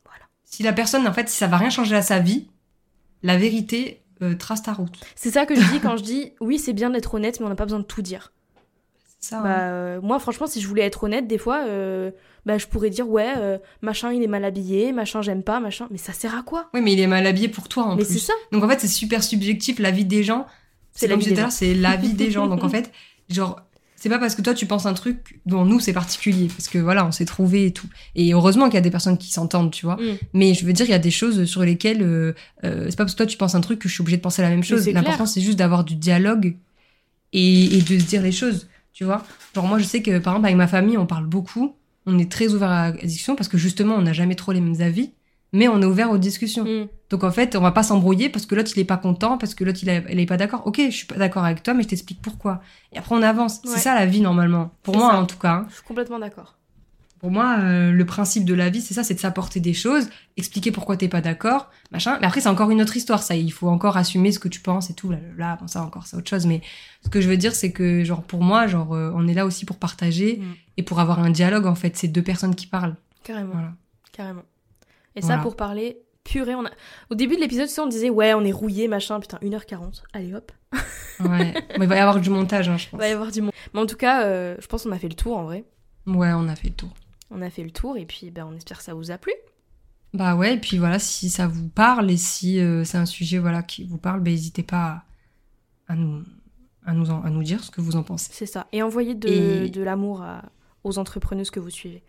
Voilà. 0.05 0.25
Si 0.43 0.63
la 0.63 0.73
personne, 0.73 1.07
en 1.07 1.13
fait, 1.13 1.29
si 1.29 1.37
ça 1.37 1.47
va 1.47 1.57
rien 1.57 1.69
changer 1.69 1.95
à 1.95 2.01
sa 2.01 2.19
vie, 2.19 2.49
la 3.23 3.37
vérité, 3.37 4.01
euh, 4.21 4.35
trace 4.35 4.63
ta 4.63 4.73
route. 4.73 4.99
C'est 5.15 5.31
ça 5.31 5.45
que 5.45 5.55
je 5.55 5.71
dis 5.71 5.79
quand 5.79 5.97
je 5.97 6.03
dis 6.03 6.33
oui, 6.39 6.59
c'est 6.59 6.73
bien 6.73 6.89
d'être 6.89 7.13
honnête, 7.13 7.39
mais 7.39 7.45
on 7.45 7.49
n'a 7.49 7.55
pas 7.55 7.65
besoin 7.65 7.79
de 7.79 7.85
tout 7.85 8.01
dire. 8.01 8.31
Ça. 9.19 9.39
Bah, 9.41 9.49
hein. 9.49 9.59
euh, 9.59 10.01
moi, 10.01 10.17
franchement, 10.19 10.47
si 10.47 10.59
je 10.61 10.67
voulais 10.67 10.81
être 10.81 11.03
honnête, 11.03 11.27
des 11.27 11.37
fois, 11.37 11.63
euh, 11.67 12.09
bah, 12.47 12.57
je 12.57 12.65
pourrais 12.65 12.89
dire 12.89 13.07
ouais, 13.07 13.33
euh, 13.37 13.59
machin, 13.81 14.11
il 14.11 14.23
est 14.23 14.27
mal 14.27 14.43
habillé, 14.43 14.91
machin, 14.93 15.21
j'aime 15.21 15.43
pas, 15.43 15.59
machin. 15.59 15.87
Mais 15.91 15.99
ça 15.99 16.11
sert 16.11 16.35
à 16.35 16.41
quoi? 16.41 16.69
Oui, 16.73 16.81
mais 16.81 16.93
il 16.93 16.99
est 16.99 17.07
mal 17.07 17.27
habillé 17.27 17.47
pour 17.47 17.69
toi, 17.69 17.83
en 17.83 17.95
Mais 17.95 18.03
plus. 18.03 18.13
c'est 18.13 18.25
ça. 18.25 18.33
Donc 18.51 18.63
en 18.63 18.67
fait, 18.67 18.79
c'est 18.79 18.87
super 18.87 19.23
subjectif. 19.23 19.77
La 19.77 19.91
vie 19.91 20.05
des 20.05 20.23
gens, 20.23 20.47
C'est 20.91 21.07
la 21.07 21.13
comme 21.13 21.21
vie 21.21 21.29
des 21.29 21.35
l'heure, 21.35 21.51
c'est 21.51 21.75
la 21.75 21.95
vie 21.97 22.13
des 22.13 22.31
gens. 22.31 22.47
Donc 22.51 22.63
en 22.63 22.69
fait, 22.69 22.91
genre, 23.29 23.61
c'est 24.01 24.09
pas 24.09 24.17
parce 24.17 24.33
que 24.33 24.41
toi 24.41 24.55
tu 24.55 24.65
penses 24.65 24.87
un 24.87 24.95
truc 24.95 25.39
dont 25.45 25.63
nous 25.63 25.79
c'est 25.79 25.93
particulier, 25.93 26.47
parce 26.47 26.67
que 26.67 26.79
voilà, 26.79 27.05
on 27.05 27.11
s'est 27.11 27.25
trouvé 27.25 27.67
et 27.67 27.71
tout. 27.71 27.85
Et 28.15 28.33
heureusement 28.33 28.65
qu'il 28.65 28.73
y 28.73 28.77
a 28.79 28.81
des 28.81 28.89
personnes 28.89 29.19
qui 29.19 29.31
s'entendent, 29.31 29.69
tu 29.69 29.85
vois. 29.85 29.97
Mm. 29.97 30.17
Mais 30.33 30.53
je 30.55 30.65
veux 30.65 30.73
dire, 30.73 30.87
il 30.87 30.91
y 30.91 30.95
a 30.95 30.99
des 30.99 31.11
choses 31.11 31.45
sur 31.45 31.61
lesquelles 31.61 32.01
euh, 32.01 32.33
euh, 32.63 32.87
c'est 32.89 32.95
pas 32.95 33.03
parce 33.03 33.13
que 33.13 33.17
toi 33.17 33.27
tu 33.27 33.37
penses 33.37 33.53
un 33.53 33.61
truc 33.61 33.77
que 33.77 33.87
je 33.87 33.93
suis 33.93 34.01
obligée 34.01 34.17
de 34.17 34.23
penser 34.23 34.41
la 34.41 34.49
même 34.49 34.63
chose. 34.63 34.89
L'important 34.89 35.27
c'est 35.27 35.41
juste 35.41 35.59
d'avoir 35.59 35.83
du 35.83 35.93
dialogue 35.93 36.55
et, 37.31 37.77
et 37.77 37.81
de 37.83 37.99
se 37.99 38.05
dire 38.05 38.23
les 38.23 38.31
choses, 38.31 38.69
tu 38.91 39.03
vois. 39.03 39.23
Genre 39.53 39.67
moi 39.67 39.77
je 39.77 39.83
sais 39.83 40.01
que 40.01 40.17
par 40.17 40.33
exemple 40.33 40.47
avec 40.47 40.57
ma 40.57 40.67
famille 40.67 40.97
on 40.97 41.05
parle 41.05 41.27
beaucoup, 41.27 41.75
on 42.07 42.17
est 42.17 42.31
très 42.31 42.55
ouvert 42.55 42.71
à 42.71 42.89
la 42.89 42.97
discussion 43.03 43.35
parce 43.35 43.49
que 43.49 43.59
justement 43.59 43.93
on 43.93 44.01
n'a 44.01 44.13
jamais 44.13 44.35
trop 44.35 44.51
les 44.51 44.61
mêmes 44.61 44.81
avis, 44.81 45.11
mais 45.53 45.67
on 45.67 45.81
est 45.81 45.85
ouvert 45.85 46.11
aux 46.11 46.17
discussions. 46.17 46.63
Mm. 46.63 46.87
Donc 47.09 47.23
en 47.23 47.31
fait, 47.31 47.55
on 47.55 47.61
va 47.61 47.71
pas 47.71 47.83
s'embrouiller 47.83 48.29
parce 48.29 48.45
que 48.45 48.55
l'autre 48.55 48.71
il 48.75 48.79
est 48.79 48.85
pas 48.85 48.97
content, 48.97 49.37
parce 49.37 49.53
que 49.53 49.63
l'autre 49.63 49.79
il, 49.83 49.89
est 49.89 50.25
pas 50.25 50.37
d'accord. 50.37 50.65
Ok, 50.65 50.79
je 50.85 50.89
suis 50.95 51.05
pas 51.07 51.15
d'accord 51.17 51.43
avec 51.43 51.61
toi, 51.63 51.73
mais 51.73 51.83
je 51.83 51.89
t'explique 51.89 52.21
pourquoi. 52.21 52.61
Et 52.93 52.97
après 52.97 53.15
on 53.15 53.21
avance. 53.21 53.61
Ouais. 53.65 53.71
C'est 53.73 53.79
ça 53.79 53.95
la 53.95 54.05
vie 54.05 54.21
normalement. 54.21 54.71
Pour 54.83 54.95
moi 54.97 55.11
ça. 55.11 55.17
en 55.19 55.25
tout 55.25 55.37
cas. 55.37 55.51
hein. 55.51 55.65
Je 55.69 55.75
suis 55.75 55.83
complètement 55.83 56.19
d'accord. 56.19 56.57
Pour 57.19 57.29
moi, 57.29 57.57
euh, 57.59 57.91
le 57.91 58.03
principe 58.03 58.45
de 58.45 58.55
la 58.55 58.71
vie, 58.71 58.81
c'est 58.81 58.95
ça, 58.95 59.03
c'est 59.03 59.13
de 59.13 59.19
s'apporter 59.19 59.59
des 59.59 59.75
choses, 59.75 60.09
expliquer 60.37 60.71
pourquoi 60.71 60.97
t'es 60.97 61.07
pas 61.07 61.21
d'accord, 61.21 61.69
machin. 61.91 62.17
Mais 62.19 62.25
après 62.25 62.41
c'est 62.41 62.49
encore 62.49 62.71
une 62.71 62.81
autre 62.81 62.97
histoire. 62.97 63.21
Ça, 63.21 63.35
il 63.35 63.51
faut 63.53 63.67
encore 63.67 63.95
assumer 63.95 64.31
ce 64.31 64.39
que 64.39 64.47
tu 64.47 64.59
penses 64.59 64.89
et 64.89 64.95
tout. 64.95 65.11
Là, 65.11 65.17
là 65.37 65.55
bon, 65.61 65.67
ça 65.67 65.83
encore 65.83 66.07
c'est 66.07 66.17
autre 66.17 66.27
chose. 66.29 66.47
Mais 66.47 66.61
ce 67.03 67.09
que 67.09 67.21
je 67.21 67.29
veux 67.29 67.37
dire, 67.37 67.53
c'est 67.53 67.71
que 67.71 68.03
genre 68.03 68.23
pour 68.23 68.41
moi, 68.41 68.65
genre 68.65 68.93
euh, 68.95 69.11
on 69.13 69.27
est 69.27 69.35
là 69.35 69.45
aussi 69.45 69.65
pour 69.65 69.75
partager 69.77 70.37
Mm. 70.37 70.53
et 70.77 70.83
pour 70.83 70.99
avoir 70.99 71.19
un 71.19 71.29
dialogue 71.29 71.67
en 71.67 71.75
fait. 71.75 71.95
C'est 71.95 72.07
deux 72.07 72.23
personnes 72.23 72.55
qui 72.55 72.65
parlent. 72.65 72.95
Carrément. 73.23 73.51
Voilà. 73.53 73.73
Carrément. 74.13 74.41
Et 75.15 75.21
ça, 75.21 75.37
pour 75.37 75.55
parler 75.55 75.97
purée, 76.23 76.55
on 76.55 76.65
a... 76.65 76.69
au 77.09 77.15
début 77.15 77.35
de 77.35 77.41
l'épisode, 77.41 77.67
tu 77.67 77.73
sais, 77.73 77.81
on 77.81 77.87
disait 77.87 78.09
ouais, 78.09 78.33
on 78.33 78.41
est 78.45 78.51
rouillé, 78.51 78.87
machin, 78.87 79.19
putain, 79.19 79.37
1h40. 79.39 80.03
Allez 80.13 80.33
hop. 80.33 80.51
Ouais. 81.19 81.53
Il 81.77 81.87
va 81.87 81.95
y 81.95 81.99
avoir 81.99 82.19
du 82.21 82.29
montage, 82.29 82.69
hein, 82.69 82.77
je 82.77 82.85
Il 82.85 82.89
pense. 82.91 82.99
va 82.99 83.09
y 83.09 83.11
avoir 83.11 83.31
du 83.31 83.41
monde. 83.41 83.51
Mais 83.73 83.79
en 83.79 83.85
tout 83.85 83.97
cas, 83.97 84.23
euh, 84.25 84.55
je 84.59 84.67
pense 84.67 84.83
qu'on 84.83 84.91
a 84.91 84.99
fait 84.99 85.09
le 85.09 85.15
tour 85.15 85.35
en 85.37 85.43
vrai. 85.43 85.65
Ouais, 86.07 86.31
on 86.33 86.47
a 86.47 86.55
fait 86.55 86.69
le 86.69 86.75
tour. 86.75 86.89
On 87.29 87.41
a 87.41 87.49
fait 87.49 87.63
le 87.63 87.71
tour 87.71 87.97
et 87.97 88.05
puis 88.05 88.29
ben, 88.31 88.45
on 88.49 88.55
espère 88.55 88.77
que 88.77 88.83
ça 88.83 88.93
vous 88.93 89.11
a 89.11 89.17
plu. 89.17 89.33
Bah 90.13 90.35
ouais, 90.35 90.55
et 90.55 90.57
puis 90.57 90.77
voilà, 90.77 90.99
si 90.99 91.29
ça 91.29 91.47
vous 91.47 91.69
parle 91.69 92.11
et 92.11 92.17
si 92.17 92.59
euh, 92.59 92.83
c'est 92.83 92.97
un 92.97 93.05
sujet 93.05 93.37
voilà 93.37 93.63
qui 93.63 93.85
vous 93.85 93.97
parle, 93.97 94.19
bah, 94.19 94.29
n'hésitez 94.31 94.63
pas 94.63 95.03
à, 95.87 95.93
à 95.93 95.95
nous, 95.95 96.23
à, 96.85 96.93
nous 96.93 97.09
en- 97.11 97.21
à 97.23 97.29
nous 97.29 97.43
dire 97.43 97.63
ce 97.63 97.71
que 97.71 97.79
vous 97.81 97.95
en 97.95 98.03
pensez. 98.03 98.29
C'est 98.33 98.45
ça. 98.45 98.67
Et 98.73 98.81
envoyez 98.83 99.15
de, 99.15 99.27
Et- 99.29 99.69
de 99.69 99.81
l'amour 99.81 100.23
aux 100.83 100.97
entrepreneuses 100.99 101.49
que 101.51 101.59
vous 101.61 101.69
suivez. 101.69 102.03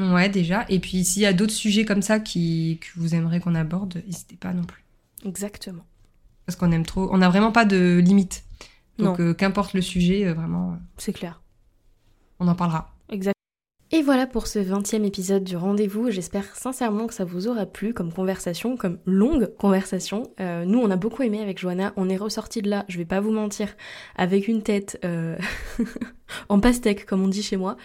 Ouais, 0.00 0.28
déjà. 0.28 0.64
Et 0.68 0.78
puis 0.78 1.04
s'il 1.04 1.22
y 1.22 1.26
a 1.26 1.32
d'autres 1.32 1.52
sujets 1.52 1.84
comme 1.84 2.02
ça 2.02 2.20
qui, 2.20 2.78
que 2.80 2.98
vous 3.00 3.14
aimeriez 3.14 3.40
qu'on 3.40 3.54
aborde, 3.54 4.02
n'hésitez 4.06 4.36
pas 4.36 4.52
non 4.52 4.64
plus. 4.64 4.84
Exactement. 5.24 5.84
Parce 6.46 6.56
qu'on 6.56 6.72
aime 6.72 6.86
trop. 6.86 7.08
On 7.12 7.18
n'a 7.18 7.28
vraiment 7.28 7.52
pas 7.52 7.64
de 7.64 7.98
limite. 8.02 8.44
Donc 8.98 9.20
euh, 9.20 9.32
qu'importe 9.34 9.72
le 9.74 9.80
sujet, 9.82 10.26
euh, 10.26 10.34
vraiment, 10.34 10.72
euh, 10.72 10.76
C'est 10.98 11.12
clair. 11.12 11.40
on 12.38 12.48
en 12.48 12.54
parlera. 12.54 12.92
Exact. 13.08 13.34
Et 13.92 14.02
voilà 14.02 14.28
pour 14.28 14.46
ce 14.46 14.60
20e 14.60 15.04
épisode 15.04 15.42
du 15.42 15.56
rendez-vous. 15.56 16.10
J'espère 16.12 16.44
sincèrement 16.54 17.08
que 17.08 17.14
ça 17.14 17.24
vous 17.24 17.48
aura 17.48 17.66
plu 17.66 17.92
comme 17.92 18.12
conversation, 18.12 18.76
comme 18.76 18.98
longue 19.04 19.52
conversation. 19.58 20.30
Euh, 20.38 20.64
nous, 20.64 20.78
on 20.78 20.90
a 20.92 20.96
beaucoup 20.96 21.24
aimé 21.24 21.40
avec 21.40 21.58
Johanna. 21.58 21.92
On 21.96 22.08
est 22.08 22.16
ressorti 22.16 22.62
de 22.62 22.70
là, 22.70 22.84
je 22.86 22.98
vais 22.98 23.04
pas 23.04 23.18
vous 23.18 23.32
mentir, 23.32 23.74
avec 24.14 24.46
une 24.46 24.62
tête 24.62 25.00
euh, 25.04 25.36
en 26.48 26.60
pastèque, 26.60 27.06
comme 27.06 27.22
on 27.22 27.28
dit 27.28 27.42
chez 27.42 27.56
moi. 27.56 27.76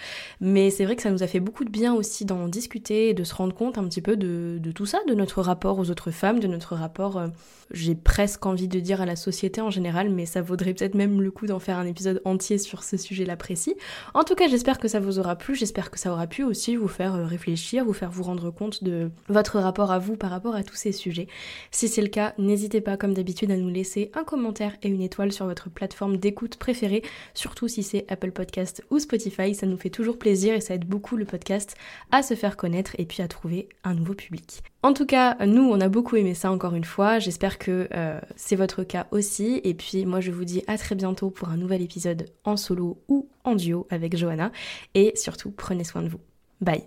Mais 0.41 0.69
c'est 0.69 0.85
vrai 0.85 0.95
que 0.95 1.01
ça 1.01 1.11
nous 1.11 1.23
a 1.23 1.27
fait 1.27 1.39
beaucoup 1.39 1.63
de 1.63 1.69
bien 1.69 1.93
aussi 1.93 2.26
d'en 2.26 2.47
discuter 2.47 3.09
et 3.09 3.13
de 3.13 3.23
se 3.23 3.34
rendre 3.35 3.53
compte 3.53 3.77
un 3.77 3.84
petit 3.85 4.01
peu 4.01 4.17
de, 4.17 4.59
tout 4.73 4.85
ça, 4.85 4.99
de 5.07 5.13
notre 5.13 5.41
rapport 5.41 5.80
aux 5.80 5.89
autres 5.89 6.11
femmes, 6.11 6.39
de 6.39 6.47
notre 6.47 6.76
rapport, 6.76 7.17
euh, 7.17 7.27
j'ai 7.72 7.95
presque 7.95 8.45
envie 8.45 8.67
de 8.67 8.80
dire 8.80 9.01
à 9.01 9.05
la 9.05 9.15
société 9.15 9.61
en 9.61 9.69
général, 9.69 10.09
mais 10.09 10.26
ça 10.26 10.41
vaudrait 10.41 10.73
peut-être 10.73 10.95
même 10.95 11.22
le 11.22 11.31
coup 11.31 11.47
d'en 11.47 11.59
faire 11.59 11.77
un 11.77 11.85
épisode 11.85 12.22
entier 12.26 12.57
sur 12.57 12.84
ce 12.84 12.97
sujet-là 12.97 13.35
précis. 13.35 13.76
En 14.13 14.23
tout 14.23 14.35
cas, 14.35 14.47
j'espère 14.47 14.80
que 14.80 14.88
ça 14.88 14.99
vous 14.99 15.19
aura 15.19 15.35
plu, 15.35 15.55
j'espère 15.55 15.91
que 15.91 15.99
ça 15.99 16.11
aura 16.11 16.27
pu 16.27 16.43
aussi 16.43 16.76
vous 16.76 16.88
faire 16.88 17.15
euh, 17.15 17.26
réfléchir, 17.26 17.85
vous 17.85 17.93
faire 17.93 18.11
vous 18.11 18.23
rendre 18.23 18.51
compte 18.51 18.84
de 18.84 19.09
votre 19.30 19.59
rapport 19.59 19.91
à 19.91 19.99
vous 19.99 20.15
par 20.15 20.30
rapport 20.30 20.55
à 20.55 20.63
tous 20.63 20.76
ces 20.76 20.91
sujets. 20.91 21.27
Si 21.72 21.88
c'est 21.88 22.01
le 22.01 22.07
cas, 22.07 22.34
n'hésitez 22.38 22.81
pas 22.81 22.97
comme 22.97 23.13
d'habitude 23.13 23.51
à 23.51 23.57
nous 23.57 23.69
laisser 23.69 24.11
un 24.13 24.23
commentaire 24.23 24.76
et 24.84 24.88
une 24.88 25.01
étoile 25.01 25.31
sur 25.31 25.45
votre 25.45 25.69
plateforme 25.69 26.17
d'écoute 26.17 26.57
préférée, 26.57 27.03
surtout 27.34 27.67
si 27.67 27.84
c'est 27.84 28.05
Apple 28.09 28.31
Podcast 28.36 28.84
ou 28.91 28.99
Spotify, 28.99 29.56
ça 29.56 29.66
nous 29.66 29.78
fait 29.78 29.90
toujours 29.90 30.20
plaisir 30.20 30.53
et 30.53 30.62
ça 30.62 30.76
aide 30.76 30.86
beaucoup 30.86 31.18
le 31.18 31.26
podcast 31.26 31.76
à 32.12 32.22
se 32.22 32.36
faire 32.36 32.57
connaître 32.57 32.91
et 32.99 33.06
puis 33.06 33.24
à 33.24 33.28
trouver 33.28 33.70
un 33.84 33.95
nouveau 33.95 34.14
public. 34.14 34.62
En 34.84 34.94
tout 34.94 35.07
cas, 35.07 35.36
nous, 35.48 35.64
on 35.64 35.82
a 35.82 35.90
beaucoup 35.90 36.16
aimé 36.16 36.36
ça 36.36 36.52
encore 36.52 36.76
une 36.76 36.84
fois. 36.84 37.18
J'espère 37.18 37.57
que 37.57 37.88
euh, 37.95 38.20
c'est 38.36 38.56
votre 38.56 38.84
cas 38.84 39.07
aussi. 39.10 39.60
Et 39.64 39.74
puis, 39.74 40.06
moi, 40.06 40.20
je 40.20 40.30
vous 40.30 40.45
dis 40.45 40.64
à 40.68 40.78
très 40.78 40.94
bientôt 40.94 41.32
pour 41.32 41.49
un 41.49 41.57
nouvel 41.57 41.82
épisode 41.82 42.28
en 42.44 42.56
solo 42.56 43.02
ou 43.07 43.28
en 43.44 43.56
duo 43.56 43.88
avec 43.90 44.16
Johanna. 44.16 44.52
Et 44.94 45.14
surtout, 45.16 45.49
prenez 45.49 45.84
soin 45.84 46.03
de 46.03 46.10
vous. 46.10 46.22
Bye 46.62 46.84